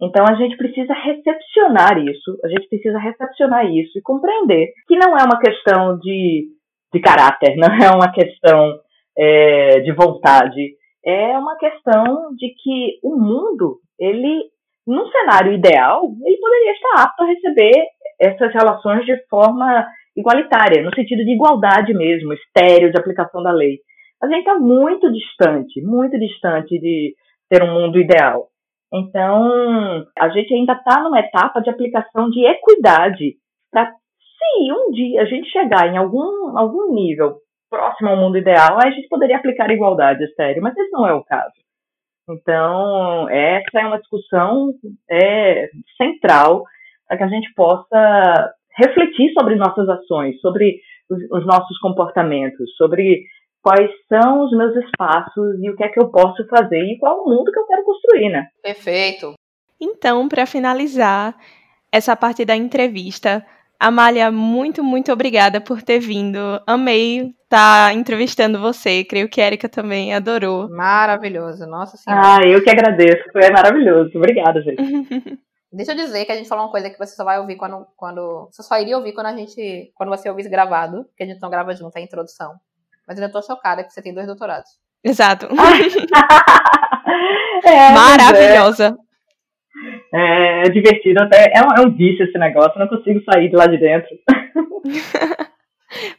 Então 0.00 0.24
a 0.28 0.34
gente 0.34 0.56
precisa 0.56 0.94
recepcionar 0.94 1.98
isso, 1.98 2.38
a 2.44 2.48
gente 2.48 2.68
precisa 2.68 2.98
recepcionar 2.98 3.66
isso 3.66 3.98
e 3.98 4.02
compreender 4.02 4.72
que 4.86 4.96
não 4.96 5.16
é 5.16 5.24
uma 5.24 5.40
questão 5.40 5.98
de, 5.98 6.46
de 6.92 7.00
caráter, 7.00 7.56
não 7.58 7.68
é 7.68 7.90
uma 7.90 8.12
questão 8.12 8.78
é, 9.16 9.80
de 9.80 9.92
vontade, 9.92 10.74
é 11.04 11.36
uma 11.36 11.56
questão 11.56 12.34
de 12.36 12.54
que 12.62 12.98
o 13.02 13.16
mundo, 13.16 13.78
ele, 13.98 14.44
num 14.86 15.06
cenário 15.08 15.52
ideal, 15.52 16.02
ele 16.24 16.36
poderia 16.38 16.72
estar 16.72 17.02
apto 17.02 17.22
a 17.24 17.26
receber 17.26 17.86
essas 18.20 18.52
relações 18.52 19.04
de 19.04 19.16
forma 19.28 19.86
igualitária, 20.16 20.82
no 20.82 20.94
sentido 20.94 21.24
de 21.24 21.32
igualdade 21.32 21.94
mesmo, 21.94 22.32
estéreo 22.32 22.90
de 22.90 22.98
aplicação 22.98 23.42
da 23.42 23.52
lei. 23.52 23.78
A 24.22 24.26
gente 24.26 24.40
está 24.40 24.58
muito 24.58 25.10
distante, 25.12 25.80
muito 25.80 26.18
distante 26.18 26.78
de 26.78 27.14
ter 27.48 27.62
um 27.62 27.72
mundo 27.72 28.00
ideal. 28.00 28.48
Então, 28.92 30.06
a 30.18 30.28
gente 30.30 30.54
ainda 30.54 30.72
está 30.72 31.02
numa 31.02 31.20
etapa 31.20 31.60
de 31.60 31.68
aplicação 31.68 32.30
de 32.30 32.44
equidade 32.46 33.36
para, 33.70 33.90
se 33.90 34.72
um 34.72 34.90
dia 34.90 35.22
a 35.22 35.24
gente 35.26 35.50
chegar 35.50 35.92
em 35.92 35.96
algum, 35.96 36.56
algum 36.56 36.94
nível 36.94 37.36
próximo 37.68 38.08
ao 38.08 38.16
mundo 38.16 38.38
ideal, 38.38 38.78
a 38.78 38.90
gente 38.90 39.08
poderia 39.08 39.36
aplicar 39.36 39.70
igualdade, 39.70 40.26
sério, 40.34 40.62
mas 40.62 40.76
esse 40.76 40.90
não 40.90 41.06
é 41.06 41.12
o 41.12 41.22
caso. 41.22 41.52
Então, 42.30 43.28
essa 43.28 43.80
é 43.80 43.86
uma 43.86 43.98
discussão 43.98 44.72
é, 45.10 45.68
central 45.96 46.64
para 47.06 47.16
que 47.16 47.24
a 47.24 47.28
gente 47.28 47.52
possa 47.54 48.54
refletir 48.76 49.32
sobre 49.32 49.54
nossas 49.56 49.88
ações, 49.88 50.40
sobre 50.40 50.78
os, 51.10 51.18
os 51.30 51.46
nossos 51.46 51.78
comportamentos, 51.78 52.74
sobre 52.76 53.22
quais 53.62 53.90
são 54.08 54.44
os 54.44 54.50
meus 54.56 54.74
espaços 54.76 55.58
e 55.60 55.70
o 55.70 55.76
que 55.76 55.84
é 55.84 55.88
que 55.88 56.00
eu 56.00 56.08
posso 56.10 56.46
fazer 56.48 56.80
e 56.80 56.98
qual 56.98 57.22
o 57.22 57.28
mundo 57.28 57.50
que 57.50 57.58
eu 57.58 57.66
quero 57.66 57.84
construir, 57.84 58.30
né? 58.30 58.46
Perfeito. 58.62 59.34
Então, 59.80 60.28
para 60.28 60.46
finalizar 60.46 61.34
essa 61.92 62.16
parte 62.16 62.44
da 62.44 62.56
entrevista, 62.56 63.44
Amália, 63.80 64.30
muito, 64.32 64.82
muito 64.82 65.12
obrigada 65.12 65.60
por 65.60 65.82
ter 65.82 66.00
vindo. 66.00 66.38
Amei 66.66 67.32
estar 67.44 67.88
tá 67.88 67.94
entrevistando 67.94 68.60
você. 68.60 69.04
Creio 69.04 69.28
que 69.28 69.40
a 69.40 69.46
Erika 69.46 69.68
também 69.68 70.12
adorou. 70.12 70.68
Maravilhoso, 70.68 71.64
nossa 71.64 71.96
senhora. 71.96 72.22
Ah, 72.24 72.40
eu 72.44 72.62
que 72.62 72.70
agradeço. 72.70 73.22
Foi 73.32 73.48
maravilhoso. 73.50 74.10
Obrigada, 74.16 74.60
gente. 74.62 74.82
Deixa 75.72 75.92
eu 75.92 75.96
dizer 75.96 76.24
que 76.24 76.32
a 76.32 76.34
gente 76.34 76.48
falou 76.48 76.64
uma 76.64 76.70
coisa 76.70 76.90
que 76.90 76.98
você 76.98 77.14
só 77.14 77.24
vai 77.24 77.38
ouvir 77.38 77.56
quando, 77.56 77.86
quando. 77.96 78.48
Você 78.50 78.62
só 78.62 78.80
iria 78.80 78.96
ouvir 78.96 79.12
quando 79.12 79.26
a 79.26 79.36
gente. 79.36 79.92
Quando 79.94 80.08
você 80.08 80.28
ouvisse 80.28 80.48
gravado, 80.48 81.06
que 81.16 81.22
a 81.22 81.26
gente 81.26 81.40
não 81.40 81.50
grava 81.50 81.74
junto, 81.74 81.96
é 81.96 82.00
a 82.00 82.04
introdução. 82.04 82.54
Mas 83.08 83.18
ainda 83.18 83.32
tô 83.32 83.40
chocada 83.40 83.82
que 83.82 83.90
você 83.90 84.02
tem 84.02 84.12
dois 84.12 84.26
doutorados. 84.26 84.68
Exato. 85.02 85.48
é, 87.64 87.92
Maravilhosa. 87.92 88.98
É, 90.12 90.66
é, 90.66 90.70
divertido, 90.70 91.22
até 91.22 91.50
é 91.54 91.62
um, 91.62 91.68
é 91.76 91.86
um 91.86 91.96
vício 91.96 92.24
esse 92.24 92.38
negócio, 92.38 92.78
não 92.78 92.88
consigo 92.88 93.22
sair 93.24 93.48
de 93.48 93.56
lá 93.56 93.66
de 93.66 93.78
dentro. 93.78 94.08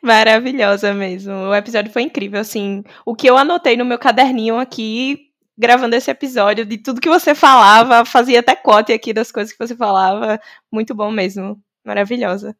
Maravilhosa 0.02 0.94
mesmo. 0.94 1.34
O 1.34 1.56
episódio 1.56 1.91
foi 1.91 2.03
incrível, 2.03 2.40
assim. 2.40 2.84
O 3.06 3.16
que 3.16 3.30
eu 3.30 3.38
anotei 3.38 3.78
no 3.78 3.86
meu 3.86 3.99
caderninho 3.99 4.57
aqui, 4.57 5.20
gravando 5.57 5.95
esse 5.95 6.10
episódio, 6.10 6.66
de 6.66 6.78
tudo 6.78 7.02
que 7.02 7.10
você 7.10 7.36
falava, 7.36 8.06
fazia 8.06 8.40
até 8.40 8.56
cote 8.56 8.91
aqui 8.91 9.14
das 9.14 9.32
coisas 9.32 9.53
que 9.53 9.60
você 9.60 9.76
falava. 9.76 10.40
Muito 10.72 10.95
bom 10.95 11.11
mesmo. 11.11 11.60
Maravilhosa. 11.86 12.56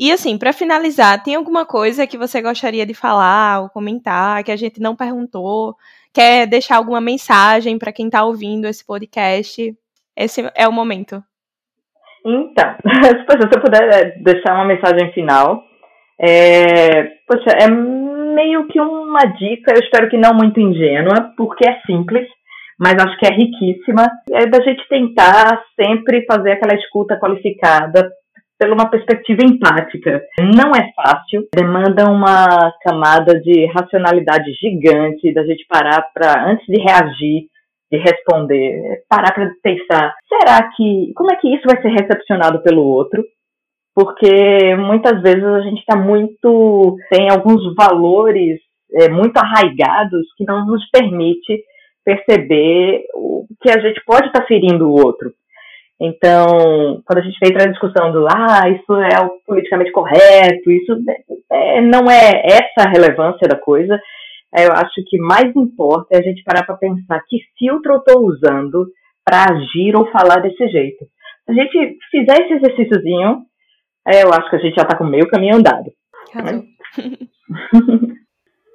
E 0.00 0.10
assim, 0.10 0.38
para 0.38 0.54
finalizar, 0.54 1.22
tem 1.22 1.34
alguma 1.34 1.66
coisa 1.66 2.06
que 2.06 2.16
você 2.16 2.40
gostaria 2.40 2.86
de 2.86 2.94
falar 2.94 3.60
ou 3.60 3.68
comentar 3.68 4.42
que 4.42 4.50
a 4.50 4.56
gente 4.56 4.80
não 4.80 4.96
perguntou? 4.96 5.76
Quer 6.10 6.46
deixar 6.46 6.76
alguma 6.76 7.02
mensagem 7.02 7.78
para 7.78 7.92
quem 7.92 8.06
está 8.06 8.24
ouvindo 8.24 8.66
esse 8.66 8.82
podcast? 8.84 9.74
Esse 10.16 10.50
é 10.56 10.66
o 10.66 10.72
momento. 10.72 11.22
Então, 12.24 12.76
se 12.82 13.56
eu 13.56 13.60
puder 13.60 13.82
é, 13.92 14.04
deixar 14.22 14.54
uma 14.54 14.64
mensagem 14.64 15.12
final, 15.12 15.62
é, 16.18 17.04
poxa, 17.28 17.50
é 17.60 17.68
meio 17.68 18.68
que 18.68 18.80
uma 18.80 19.26
dica, 19.26 19.74
eu 19.74 19.82
espero 19.82 20.08
que 20.08 20.16
não 20.16 20.32
muito 20.32 20.58
ingênua, 20.58 21.30
porque 21.36 21.68
é 21.68 21.78
simples, 21.82 22.26
mas 22.78 22.94
acho 22.94 23.18
que 23.18 23.26
é 23.26 23.36
riquíssima, 23.36 24.10
é 24.32 24.46
da 24.46 24.62
gente 24.62 24.82
tentar 24.88 25.62
sempre 25.78 26.24
fazer 26.24 26.52
aquela 26.52 26.74
escuta 26.74 27.20
qualificada 27.20 28.10
pela 28.60 28.74
uma 28.74 28.90
perspectiva 28.90 29.40
empática. 29.42 30.22
Não 30.38 30.72
é 30.72 30.92
fácil, 30.94 31.48
demanda 31.56 32.10
uma 32.10 32.70
camada 32.84 33.40
de 33.40 33.64
racionalidade 33.66 34.52
gigante, 34.52 35.32
da 35.32 35.42
gente 35.44 35.66
parar 35.66 36.06
para, 36.12 36.50
antes 36.50 36.66
de 36.66 36.80
reagir, 36.80 37.48
de 37.90 37.98
responder, 37.98 39.02
parar 39.08 39.32
para 39.32 39.50
pensar, 39.62 40.14
será 40.28 40.70
que, 40.76 41.12
como 41.16 41.32
é 41.32 41.36
que 41.36 41.48
isso 41.48 41.64
vai 41.66 41.80
ser 41.80 41.88
recepcionado 41.88 42.62
pelo 42.62 42.82
outro? 42.84 43.24
porque 43.94 44.74
muitas 44.76 45.20
vezes 45.22 45.44
a 45.44 45.60
gente 45.60 45.80
está 45.80 45.96
muito. 45.96 46.96
tem 47.10 47.28
alguns 47.28 47.74
valores 47.74 48.58
é, 48.94 49.08
muito 49.08 49.36
arraigados 49.36 50.26
que 50.36 50.44
não 50.44 50.66
nos 50.66 50.88
permite 50.90 51.62
perceber 52.04 53.04
o 53.14 53.46
que 53.60 53.70
a 53.70 53.78
gente 53.80 54.00
pode 54.06 54.28
estar 54.28 54.40
tá 54.40 54.46
ferindo 54.46 54.88
o 54.88 54.94
outro. 54.94 55.32
Então, 56.00 57.02
quando 57.04 57.18
a 57.18 57.22
gente 57.22 57.36
entra 57.44 57.66
na 57.66 57.72
discussão 57.72 58.10
do 58.10 58.26
ah, 58.26 58.68
isso 58.70 58.94
é 58.94 59.20
o 59.22 59.38
politicamente 59.46 59.92
correto, 59.92 60.70
isso 60.70 60.96
é, 61.52 61.82
não 61.82 62.10
é 62.10 62.42
essa 62.42 62.88
a 62.88 62.90
relevância 62.90 63.46
da 63.46 63.56
coisa, 63.56 64.00
é, 64.56 64.66
eu 64.66 64.72
acho 64.72 64.94
que 65.06 65.18
mais 65.18 65.54
importa 65.54 66.16
é 66.16 66.18
a 66.18 66.22
gente 66.22 66.42
parar 66.42 66.64
para 66.64 66.76
pensar 66.76 67.22
que 67.28 67.38
filtro 67.58 67.92
eu 67.92 67.98
estou 67.98 68.26
usando 68.26 68.86
para 69.24 69.52
agir 69.52 69.94
ou 69.94 70.10
falar 70.10 70.40
desse 70.40 70.66
jeito. 70.68 71.04
Se 71.44 71.52
a 71.52 71.54
gente 71.54 71.98
fizer 72.10 72.40
esse 72.40 72.54
exercíciozinho, 72.54 73.42
é, 74.08 74.24
eu 74.24 74.32
acho 74.32 74.48
que 74.48 74.56
a 74.56 74.58
gente 74.58 74.76
já 74.76 74.82
está 74.82 74.96
com 74.96 75.04
meio 75.04 75.28
caminho 75.28 75.56
andado. 75.56 75.92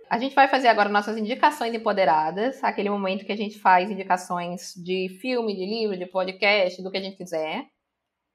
A 0.08 0.20
gente 0.20 0.36
vai 0.36 0.48
fazer 0.48 0.68
agora 0.68 0.88
nossas 0.88 1.18
indicações 1.18 1.74
empoderadas, 1.74 2.64
aquele 2.64 2.90
momento 2.90 3.26
que 3.26 3.32
a 3.32 3.38
gente 3.38 3.60
faz 3.60 3.90
indicações 3.90 4.74
de 4.76 5.10
filme, 5.20 5.56
de 5.56 5.66
livro, 5.66 5.98
de 5.98 6.06
podcast, 6.06 6.82
do 6.84 6.92
que 6.92 6.98
a 6.98 7.02
gente 7.02 7.18
quiser. 7.18 7.66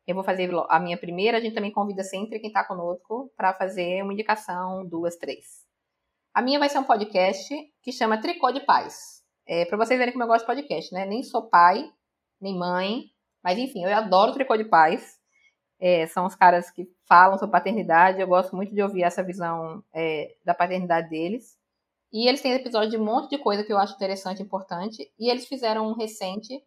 Eu 0.05 0.17
vou 0.17 0.25
fazer 0.25 0.51
a 0.69 0.81
minha 0.81 0.99
primeira, 0.99 1.39
a 1.39 1.41
gente 1.41 1.55
também 1.55 1.71
convida 1.71 2.03
sempre 2.03 2.41
quem 2.41 2.49
está 2.49 2.65
conosco 2.65 3.33
para 3.37 3.55
fazer 3.55 4.03
uma 4.03 4.13
indicação, 4.13 4.85
duas, 4.85 5.17
três. 5.17 5.65
A 6.35 6.43
minha 6.43 6.59
vai 6.59 6.69
ser 6.69 6.81
um 6.81 6.85
podcast 6.85 7.55
que 7.83 7.93
chama 7.93 8.21
Tricô 8.21 8.51
de 8.51 8.61
Paz. 8.67 9.23
É, 9.47 9.65
para 9.65 9.79
vocês 9.79 9.99
verem 9.99 10.13
como 10.13 10.25
eu 10.25 10.29
gosto 10.29 10.41
de 10.41 10.47
podcast, 10.47 10.93
né? 10.93 11.07
Nem 11.07 11.23
sou 11.23 11.49
pai, 11.49 11.89
nem 12.41 12.59
mãe, 12.59 13.05
mas 13.45 13.57
enfim, 13.59 13.85
eu 13.85 13.97
adoro 13.97 14.33
Tricô 14.33 14.57
de 14.57 14.65
Paz. 14.65 15.19
É, 15.79 16.07
são 16.09 16.27
os 16.27 16.35
caras 16.35 16.69
que 16.71 16.89
falam 17.07 17.39
sobre 17.39 17.53
paternidade. 17.53 18.21
Eu 18.21 18.27
gosto 18.27 18.57
muito 18.57 18.75
de 18.75 18.83
ouvir 18.83 19.05
essa 19.05 19.23
visão 19.23 19.85
é, 19.95 20.35
da 20.45 20.53
paternidade 20.53 21.09
deles. 21.09 21.60
E 22.13 22.29
eles 22.29 22.41
têm 22.41 22.53
episódio 22.53 22.91
de 22.91 22.97
um 22.97 23.05
monte 23.05 23.31
de 23.31 23.39
coisa 23.39 23.65
que 23.65 23.73
eu 23.73 23.79
acho 23.79 23.95
interessante 23.95 24.41
e 24.41 24.43
importante. 24.43 25.11
E 25.19 25.31
eles 25.31 25.47
fizeram 25.47 25.89
um 25.89 25.95
recente 25.95 26.63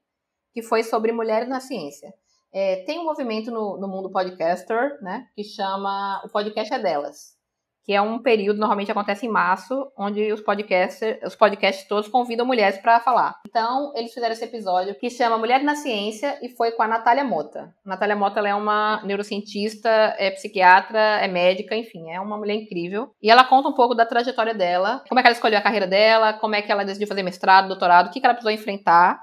que 0.54 0.62
foi 0.62 0.84
sobre 0.84 1.12
mulheres 1.12 1.50
na 1.50 1.60
ciência. 1.60 2.14
É, 2.52 2.84
tem 2.86 3.00
um 3.00 3.06
movimento 3.06 3.52
no, 3.52 3.78
no 3.78 3.88
mundo 3.88 4.12
podcaster, 4.12 5.02
né, 5.02 5.28
que 5.36 5.44
chama 5.44 6.22
O 6.24 6.30
Podcast 6.30 6.74
é 6.74 6.80
Delas 6.80 7.43
que 7.84 7.94
é 7.94 8.02
um 8.02 8.20
período, 8.20 8.60
normalmente 8.60 8.92
acontece 8.92 9.26
em 9.26 9.30
março, 9.30 9.92
onde 9.98 10.32
os 10.32 10.42
podcasts, 10.42 11.18
os 11.26 11.36
podcasts 11.36 11.88
todos 11.88 12.08
convidam 12.08 12.46
mulheres 12.46 12.78
para 12.78 13.00
falar. 13.00 13.36
Então, 13.48 13.92
eles 13.96 14.14
fizeram 14.14 14.34
esse 14.34 14.46
episódio 14.46 14.96
que 14.96 15.10
chama 15.10 15.38
Mulher 15.38 15.64
na 15.64 15.76
Ciência 15.76 16.40
e 16.42 16.50
foi 16.50 16.72
com 16.72 16.84
a 16.84 16.88
Natália 16.88 17.24
Mota. 17.24 17.74
A 17.86 17.90
Natália 17.90 18.16
Mota 18.16 18.40
é 18.40 18.56
uma 18.56 19.02
neurocientista, 19.04 19.90
é 20.18 20.32
psiquiatra, 20.32 21.00
é 21.00 21.28
médica, 21.28 21.76
enfim, 21.76 22.10
é 22.10 22.20
uma 22.20 22.38
mulher 22.38 22.56
incrível. 22.56 23.12
E 23.22 23.30
ela 23.30 23.44
conta 23.44 23.70
um 23.70 23.74
pouco 23.74 23.94
da 23.94 24.06
trajetória 24.06 24.54
dela, 24.54 25.04
como 25.08 25.20
é 25.20 25.24
que 25.24 25.28
ela 25.28 25.36
escolheu 25.36 25.60
a 25.60 25.62
carreira 25.62 25.88
dela, 25.88 26.34
como 26.34 26.56
é 26.56 26.62
que 26.62 26.72
ela 26.72 26.86
decidiu 26.86 27.08
fazer 27.08 27.24
mestrado, 27.24 27.68
doutorado, 27.68 28.08
o 28.08 28.12
que, 28.12 28.20
que 28.20 28.26
ela 28.26 28.34
precisou 28.34 28.54
enfrentar 28.54 29.20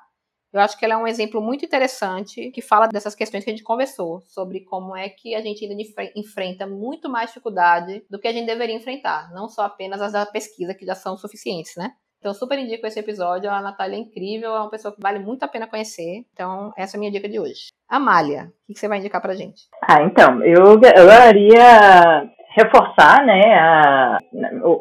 eu 0.53 0.61
acho 0.61 0.79
que 0.79 0.85
ela 0.85 0.95
é 0.95 0.97
um 0.97 1.07
exemplo 1.07 1.41
muito 1.41 1.65
interessante 1.65 2.51
que 2.51 2.61
fala 2.61 2.89
dessas 2.89 3.15
questões 3.15 3.45
que 3.45 3.51
a 3.51 3.53
gente 3.53 3.65
conversou, 3.65 4.21
sobre 4.27 4.61
como 4.61 4.97
é 4.97 5.09
que 5.09 5.35
a 5.35 5.41
gente 5.41 5.65
ainda 5.65 6.11
enfrenta 6.17 6.67
muito 6.67 7.09
mais 7.09 7.31
dificuldade 7.31 8.05
do 8.11 8.19
que 8.19 8.29
a 8.29 8.33
gente 8.33 8.47
deveria 8.47 8.75
enfrentar, 8.75 9.31
não 9.33 9.49
só 9.49 9.63
apenas 9.63 10.01
as 10.01 10.13
da 10.13 10.27
pesquisa, 10.27 10.75
que 10.75 10.85
já 10.85 10.95
são 10.95 11.17
suficientes, 11.17 11.75
né? 11.77 11.93
Então, 12.21 12.35
super 12.35 12.59
indico 12.59 12.87
esse 12.87 13.01
episódio. 13.01 13.51
A 13.51 13.63
Natália 13.63 13.97
é 13.97 13.99
incrível, 13.99 14.55
é 14.55 14.61
uma 14.61 14.69
pessoa 14.69 14.95
que 14.95 15.01
vale 15.01 15.19
muito 15.19 15.43
a 15.43 15.49
pena 15.49 15.67
conhecer. 15.67 16.23
Então, 16.35 16.71
essa 16.77 16.95
é 16.95 16.99
a 16.99 17.01
minha 17.01 17.11
dica 17.11 17.27
de 17.27 17.41
hoje. 17.41 17.69
Amália, 17.89 18.53
o 18.69 18.75
que 18.75 18.79
você 18.79 18.89
vai 18.89 18.99
indicar 18.99 19.23
pra 19.23 19.35
gente? 19.35 19.63
Ah, 19.89 20.03
então, 20.03 20.45
eu, 20.45 20.73
adoraria 20.73 22.31
reforçar 22.55 23.25
né, 23.25 23.55
a, 23.55 24.19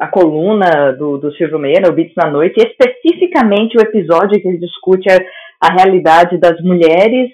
a 0.00 0.08
coluna 0.08 0.92
do, 0.92 1.16
do 1.18 1.32
Silvio 1.32 1.58
Meira, 1.58 1.88
o 1.88 1.92
Beats 1.92 2.14
na 2.14 2.30
Noite, 2.30 2.60
e 2.60 2.66
especificamente 2.66 3.78
o 3.78 3.80
episódio 3.80 4.40
que 4.40 4.46
ele 4.46 4.58
discute 4.58 5.08
a 5.60 5.72
realidade 5.72 6.38
das 6.38 6.60
mulheres 6.62 7.30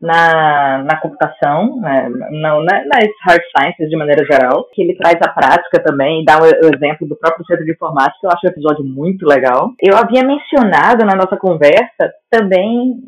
na, 0.00 0.82
na 0.82 0.96
computação, 0.98 1.78
né, 1.78 2.08
não, 2.30 2.64
na, 2.64 2.84
nas 2.86 3.08
hard 3.26 3.42
sciences 3.54 3.90
de 3.90 3.96
maneira 3.96 4.24
geral, 4.24 4.66
que 4.72 4.80
ele 4.80 4.96
traz 4.96 5.16
a 5.22 5.28
prática 5.28 5.82
também, 5.84 6.24
dá 6.24 6.38
o, 6.38 6.42
o 6.42 6.74
exemplo 6.74 7.06
do 7.06 7.16
próprio 7.16 7.44
centro 7.44 7.64
de 7.64 7.72
informática, 7.72 8.18
eu 8.22 8.30
acho 8.30 8.46
o 8.46 8.48
episódio 8.48 8.84
muito 8.84 9.26
legal. 9.26 9.72
Eu 9.78 9.96
havia 9.96 10.24
mencionado 10.24 11.04
na 11.04 11.14
nossa 11.14 11.36
conversa 11.36 12.10
também 12.30 13.02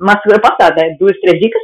uma 0.00 0.20
figura 0.20 0.40
passada, 0.40 0.82
né? 0.82 0.96
Duas, 0.98 1.18
três 1.20 1.38
dicas, 1.40 1.62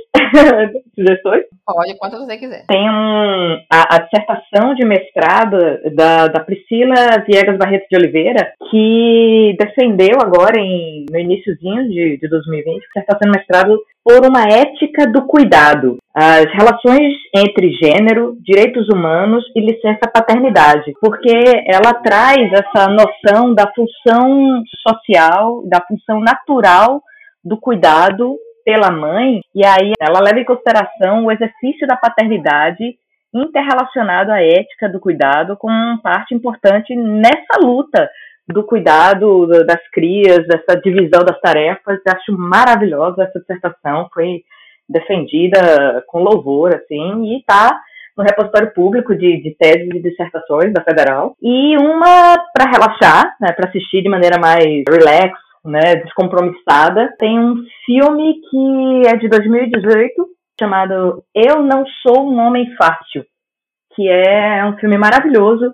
sugestões? 0.94 1.44
Pode, 1.66 1.96
quanto 1.98 2.18
você 2.18 2.36
quiser. 2.36 2.64
Tem 2.66 2.88
um, 2.88 3.58
a, 3.70 3.96
a, 3.96 3.98
dissertação 4.00 4.74
de 4.74 4.86
mestrado 4.86 5.58
da, 5.94 6.28
da 6.28 6.40
Priscila 6.40 6.94
Viegas 7.26 7.58
Barreto 7.58 7.86
de 7.90 7.96
Oliveira, 7.96 8.52
que 8.70 9.56
defendeu 9.58 10.18
agora, 10.20 10.60
em, 10.60 11.06
no 11.10 11.18
iníciozinho 11.18 11.88
de, 11.88 12.18
de 12.18 12.28
2020, 12.28 12.80
dissertação 12.80 13.30
de 13.30 13.38
mestrado 13.38 13.78
por 14.04 14.26
uma 14.26 14.42
ética 14.42 15.06
do 15.06 15.26
cuidado, 15.26 15.98
as 16.14 16.44
relações 16.52 17.14
entre 17.34 17.72
gênero, 17.72 18.36
direitos 18.42 18.86
humanos 18.88 19.44
e 19.56 19.60
licença 19.60 20.10
paternidade, 20.12 20.92
porque 21.00 21.34
ela 21.66 21.94
traz 21.94 22.52
essa 22.52 22.86
noção 22.88 23.54
da 23.54 23.72
função 23.72 24.62
social, 24.86 25.62
da 25.66 25.80
função 25.80 26.20
natural 26.20 27.02
do 27.42 27.56
cuidado 27.56 28.36
pela 28.64 28.90
mãe, 28.90 29.40
e 29.54 29.64
aí 29.64 29.92
ela 29.98 30.20
leva 30.20 30.38
em 30.38 30.44
consideração 30.44 31.24
o 31.24 31.32
exercício 31.32 31.86
da 31.86 31.96
paternidade 31.96 32.94
interrelacionado 33.34 34.30
à 34.30 34.42
ética 34.42 34.88
do 34.90 35.00
cuidado 35.00 35.56
como 35.56 36.00
parte 36.02 36.34
importante 36.34 36.94
nessa 36.94 37.58
luta 37.60 38.08
do 38.46 38.62
cuidado 38.64 39.46
das 39.64 39.80
crias, 39.90 40.46
dessa 40.46 40.78
divisão 40.80 41.24
das 41.24 41.40
tarefas. 41.40 41.98
Acho 42.06 42.32
maravilhosa 42.36 43.22
essa 43.22 43.40
dissertação, 43.40 44.08
foi 44.12 44.42
defendida 44.88 46.02
com 46.06 46.22
louvor, 46.22 46.74
assim, 46.74 47.24
e 47.24 47.38
está 47.38 47.80
no 48.16 48.24
repositório 48.24 48.72
público 48.74 49.14
de, 49.14 49.42
de 49.42 49.56
teses 49.58 49.88
e 49.88 50.02
dissertações 50.02 50.72
da 50.72 50.82
Federal. 50.82 51.34
E 51.40 51.76
uma 51.78 52.36
para 52.52 52.70
relaxar, 52.70 53.34
né, 53.40 53.52
para 53.52 53.68
assistir 53.68 54.02
de 54.02 54.08
maneira 54.08 54.38
mais 54.38 54.64
relax, 54.88 55.38
né, 55.64 55.96
descompromissada. 55.96 57.14
Tem 57.18 57.38
um 57.38 57.64
filme 57.86 58.40
que 58.50 59.08
é 59.08 59.16
de 59.16 59.28
2018 59.28 60.26
chamado 60.60 61.24
Eu 61.34 61.62
Não 61.62 61.84
Sou 62.02 62.30
um 62.30 62.38
Homem 62.38 62.74
Fácil, 62.76 63.24
que 63.94 64.08
é 64.08 64.64
um 64.64 64.76
filme 64.78 64.98
maravilhoso 64.98 65.72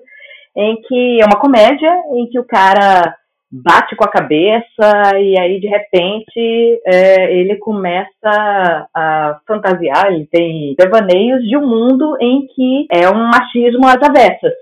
em 0.56 0.80
que 0.82 1.20
é 1.20 1.24
uma 1.24 1.38
comédia 1.38 1.92
em 2.12 2.28
que 2.30 2.38
o 2.38 2.44
cara 2.44 3.14
bate 3.50 3.96
com 3.96 4.04
a 4.04 4.10
cabeça 4.10 5.18
e 5.18 5.38
aí 5.38 5.58
de 5.60 5.66
repente 5.66 6.80
é, 6.86 7.34
ele 7.34 7.56
começa 7.56 8.88
a 8.94 9.40
fantasiar, 9.46 10.12
ele 10.12 10.26
tem 10.26 10.74
devaneios 10.78 11.42
de 11.42 11.56
um 11.56 11.66
mundo 11.66 12.16
em 12.20 12.46
que 12.46 12.86
é 12.92 13.08
um 13.08 13.28
machismo 13.28 13.86
às 13.86 14.02
avessas 14.02 14.52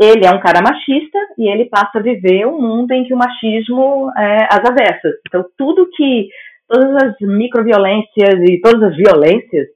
ele 0.00 0.24
é 0.24 0.30
um 0.30 0.40
cara 0.40 0.62
machista 0.62 1.18
e 1.36 1.46
ele 1.46 1.66
passa 1.66 1.98
a 1.98 2.02
viver 2.02 2.46
um 2.46 2.58
mundo 2.58 2.90
em 2.92 3.04
que 3.04 3.12
o 3.12 3.18
machismo 3.18 4.10
é 4.16 4.46
às 4.50 4.64
avessas. 4.64 5.12
Então, 5.28 5.44
tudo 5.58 5.90
que, 5.94 6.28
todas 6.66 7.02
as 7.04 7.14
microviolências 7.20 8.40
e 8.48 8.60
todas 8.62 8.82
as 8.90 8.96
violências 8.96 9.66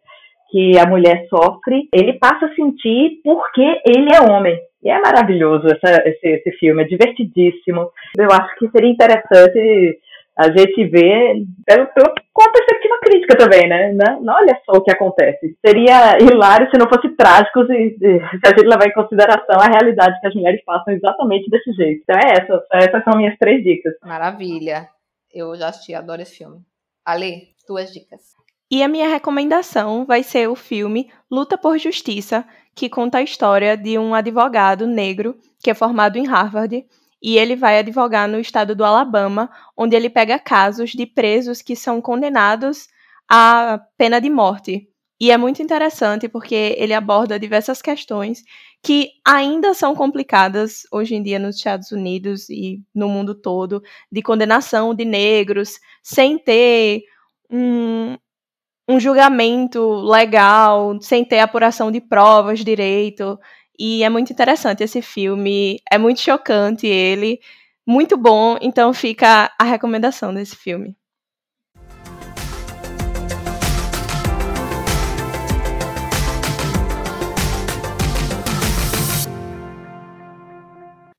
que 0.54 0.78
a 0.78 0.86
mulher 0.86 1.26
sofre, 1.28 1.88
ele 1.92 2.12
passa 2.12 2.46
a 2.46 2.54
sentir 2.54 3.18
porque 3.24 3.82
ele 3.84 4.14
é 4.14 4.30
homem. 4.30 4.56
E 4.84 4.88
é 4.88 5.00
maravilhoso 5.00 5.66
essa, 5.66 6.08
esse, 6.08 6.28
esse 6.28 6.52
filme, 6.58 6.80
é 6.80 6.86
divertidíssimo. 6.86 7.90
Eu 8.16 8.28
acho 8.30 8.54
que 8.60 8.70
seria 8.70 8.88
interessante 8.88 9.98
a 10.36 10.46
gente 10.46 10.84
vê 10.86 11.44
pelo, 11.64 11.86
pelo, 11.88 12.14
com 12.32 12.42
a 12.42 12.52
perspectiva 12.52 12.98
crítica 13.02 13.36
também, 13.36 13.68
né? 13.68 13.92
Não, 14.20 14.34
olha 14.34 14.60
só 14.64 14.78
o 14.78 14.82
que 14.82 14.92
acontece. 14.92 15.56
Seria 15.64 16.18
hilário 16.18 16.68
se 16.70 16.78
não 16.78 16.88
fosse 16.88 17.08
trágico 17.16 17.64
se, 17.66 17.96
se, 17.98 18.20
a 18.44 18.50
gente 18.50 18.66
levar 18.66 18.86
em 18.86 18.92
consideração 18.92 19.58
a 19.60 19.68
realidade 19.68 20.20
que 20.20 20.26
as 20.26 20.34
mulheres 20.34 20.62
passam 20.64 20.94
exatamente 20.94 21.50
desse 21.50 21.72
jeito. 21.72 22.02
Então 22.02 22.16
é 22.16 22.32
essa, 22.32 22.64
essas 22.72 23.04
são 23.04 23.16
minhas 23.16 23.36
três 23.38 23.62
dicas. 23.62 23.94
Maravilha. 24.04 24.88
Eu 25.32 25.54
já 25.56 25.68
assisti, 25.68 25.94
adoro 25.94 26.22
esse 26.22 26.36
filme. 26.36 26.60
Ale, 27.04 27.48
tuas 27.66 27.92
dicas. 27.92 28.33
E 28.74 28.82
a 28.82 28.88
minha 28.88 29.08
recomendação 29.08 30.04
vai 30.04 30.24
ser 30.24 30.48
o 30.48 30.56
filme 30.56 31.08
Luta 31.30 31.56
por 31.56 31.78
Justiça, 31.78 32.44
que 32.74 32.88
conta 32.88 33.18
a 33.18 33.22
história 33.22 33.76
de 33.76 33.96
um 33.96 34.12
advogado 34.12 34.84
negro 34.84 35.38
que 35.62 35.70
é 35.70 35.74
formado 35.74 36.16
em 36.16 36.26
Harvard 36.26 36.84
e 37.22 37.38
ele 37.38 37.54
vai 37.54 37.78
advogar 37.78 38.28
no 38.28 38.40
estado 38.40 38.74
do 38.74 38.84
Alabama, 38.84 39.48
onde 39.76 39.94
ele 39.94 40.10
pega 40.10 40.40
casos 40.40 40.90
de 40.90 41.06
presos 41.06 41.62
que 41.62 41.76
são 41.76 42.00
condenados 42.00 42.88
à 43.30 43.80
pena 43.96 44.20
de 44.20 44.28
morte. 44.28 44.88
E 45.20 45.30
é 45.30 45.36
muito 45.38 45.62
interessante 45.62 46.28
porque 46.28 46.74
ele 46.76 46.94
aborda 46.94 47.38
diversas 47.38 47.80
questões 47.80 48.42
que 48.82 49.10
ainda 49.24 49.72
são 49.72 49.94
complicadas 49.94 50.82
hoje 50.90 51.14
em 51.14 51.22
dia 51.22 51.38
nos 51.38 51.58
Estados 51.58 51.92
Unidos 51.92 52.50
e 52.50 52.82
no 52.92 53.08
mundo 53.08 53.36
todo, 53.36 53.84
de 54.10 54.20
condenação 54.20 54.92
de 54.92 55.04
negros, 55.04 55.78
sem 56.02 56.36
ter 56.36 57.04
um, 57.48 58.16
um 58.88 59.00
julgamento 59.00 59.80
legal, 60.02 61.00
sem 61.00 61.24
ter 61.24 61.40
apuração 61.40 61.90
de 61.90 62.00
provas 62.00 62.64
direito. 62.64 63.38
E 63.78 64.04
é 64.04 64.08
muito 64.08 64.32
interessante 64.32 64.82
esse 64.82 65.02
filme. 65.02 65.80
É 65.90 65.98
muito 65.98 66.20
chocante 66.20 66.86
ele. 66.86 67.40
Muito 67.86 68.16
bom. 68.16 68.56
Então 68.60 68.92
fica 68.92 69.52
a 69.58 69.64
recomendação 69.64 70.32
desse 70.34 70.56
filme. 70.56 70.96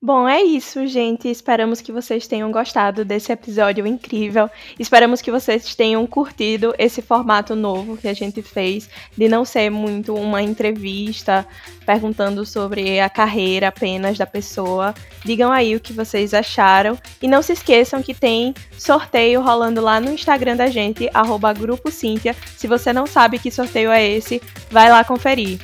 Bom, 0.05 0.29
é 0.29 0.39
isso, 0.39 0.85
gente. 0.85 1.27
Esperamos 1.27 1.81
que 1.81 1.91
vocês 1.91 2.27
tenham 2.27 2.51
gostado 2.51 3.03
desse 3.03 3.31
episódio 3.31 3.87
incrível. 3.87 4.47
Esperamos 4.77 5.19
que 5.19 5.31
vocês 5.31 5.73
tenham 5.73 6.05
curtido 6.05 6.75
esse 6.77 7.01
formato 7.01 7.55
novo 7.55 7.97
que 7.97 8.07
a 8.07 8.13
gente 8.13 8.43
fez, 8.43 8.87
de 9.17 9.27
não 9.27 9.43
ser 9.43 9.71
muito 9.71 10.13
uma 10.13 10.43
entrevista 10.43 11.43
perguntando 11.87 12.45
sobre 12.45 12.99
a 12.99 13.09
carreira 13.09 13.69
apenas 13.69 14.15
da 14.15 14.27
pessoa. 14.27 14.93
Digam 15.25 15.51
aí 15.51 15.75
o 15.75 15.79
que 15.79 15.91
vocês 15.91 16.35
acharam. 16.35 16.99
E 17.19 17.27
não 17.27 17.41
se 17.41 17.53
esqueçam 17.53 18.03
que 18.03 18.13
tem 18.13 18.53
sorteio 18.77 19.41
rolando 19.41 19.81
lá 19.81 19.99
no 19.99 20.11
Instagram 20.11 20.55
da 20.55 20.67
gente, 20.67 21.09
arroba 21.15 21.51
Grupo 21.51 21.89
Cíntia. 21.89 22.35
Se 22.55 22.67
você 22.67 22.93
não 22.93 23.07
sabe 23.07 23.39
que 23.39 23.49
sorteio 23.49 23.89
é 23.89 24.07
esse, 24.07 24.39
vai 24.69 24.87
lá 24.87 25.03
conferir. 25.03 25.59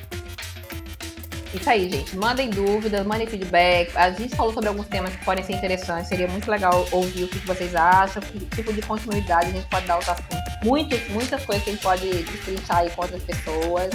Isso 1.53 1.69
aí, 1.69 1.90
gente. 1.90 2.15
Mandem 2.15 2.49
dúvidas, 2.49 3.06
mandem 3.06 3.28
feedback. 3.28 3.91
A 3.95 4.11
gente 4.11 4.36
falou 4.36 4.53
sobre 4.53 4.69
alguns 4.69 4.88
temas 4.88 5.14
que 5.15 5.26
podem 5.26 5.44
ser 5.44 5.53
interessantes. 5.53 6.07
Seria 6.07 6.28
muito 6.28 6.49
legal 6.49 6.88
ouvir 6.91 7.26
o 7.26 7.28
que 7.28 7.40
vocês 7.40 7.76
acham, 7.76 8.22
que 8.22 8.40
tipo 8.56 8.72
de 8.72 8.82
continuidade 8.82 9.48
a 9.48 9.52
gente 9.52 9.68
pode 9.68 9.86
dar 9.86 9.95
aos 9.95 10.07
assuntos. 10.07 10.40
Muitas, 10.64 11.07
muitas 11.10 11.44
coisas 11.45 11.64
que 11.64 11.72
a 11.72 11.73
gente 11.73 11.84
pode 11.84 12.23
destrinchar 12.23 12.78
aí 12.78 12.90
com 12.91 13.02
outras 13.02 13.22
pessoas. 13.23 13.90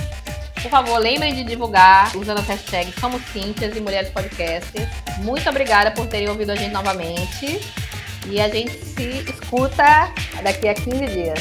Por 0.62 0.70
favor, 0.70 0.98
lembrem 0.98 1.34
de 1.34 1.44
divulgar 1.44 2.14
usando 2.16 2.38
as 2.38 2.46
hashtags 2.46 2.94
Somos 3.00 3.22
Cintias 3.32 3.76
e 3.76 3.80
Mulheres 3.80 4.10
Podcasters. 4.10 4.88
Muito 5.18 5.48
obrigada 5.48 5.90
por 5.92 6.06
terem 6.06 6.28
ouvido 6.28 6.50
a 6.50 6.56
gente 6.56 6.72
novamente. 6.72 7.60
E 8.28 8.40
a 8.40 8.48
gente 8.48 8.72
se 8.72 9.24
escuta 9.30 10.12
daqui 10.42 10.68
a 10.68 10.74
15 10.74 11.06
dias. 11.06 11.38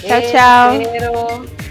Tchau, 0.00 0.20
tchau. 0.32 1.67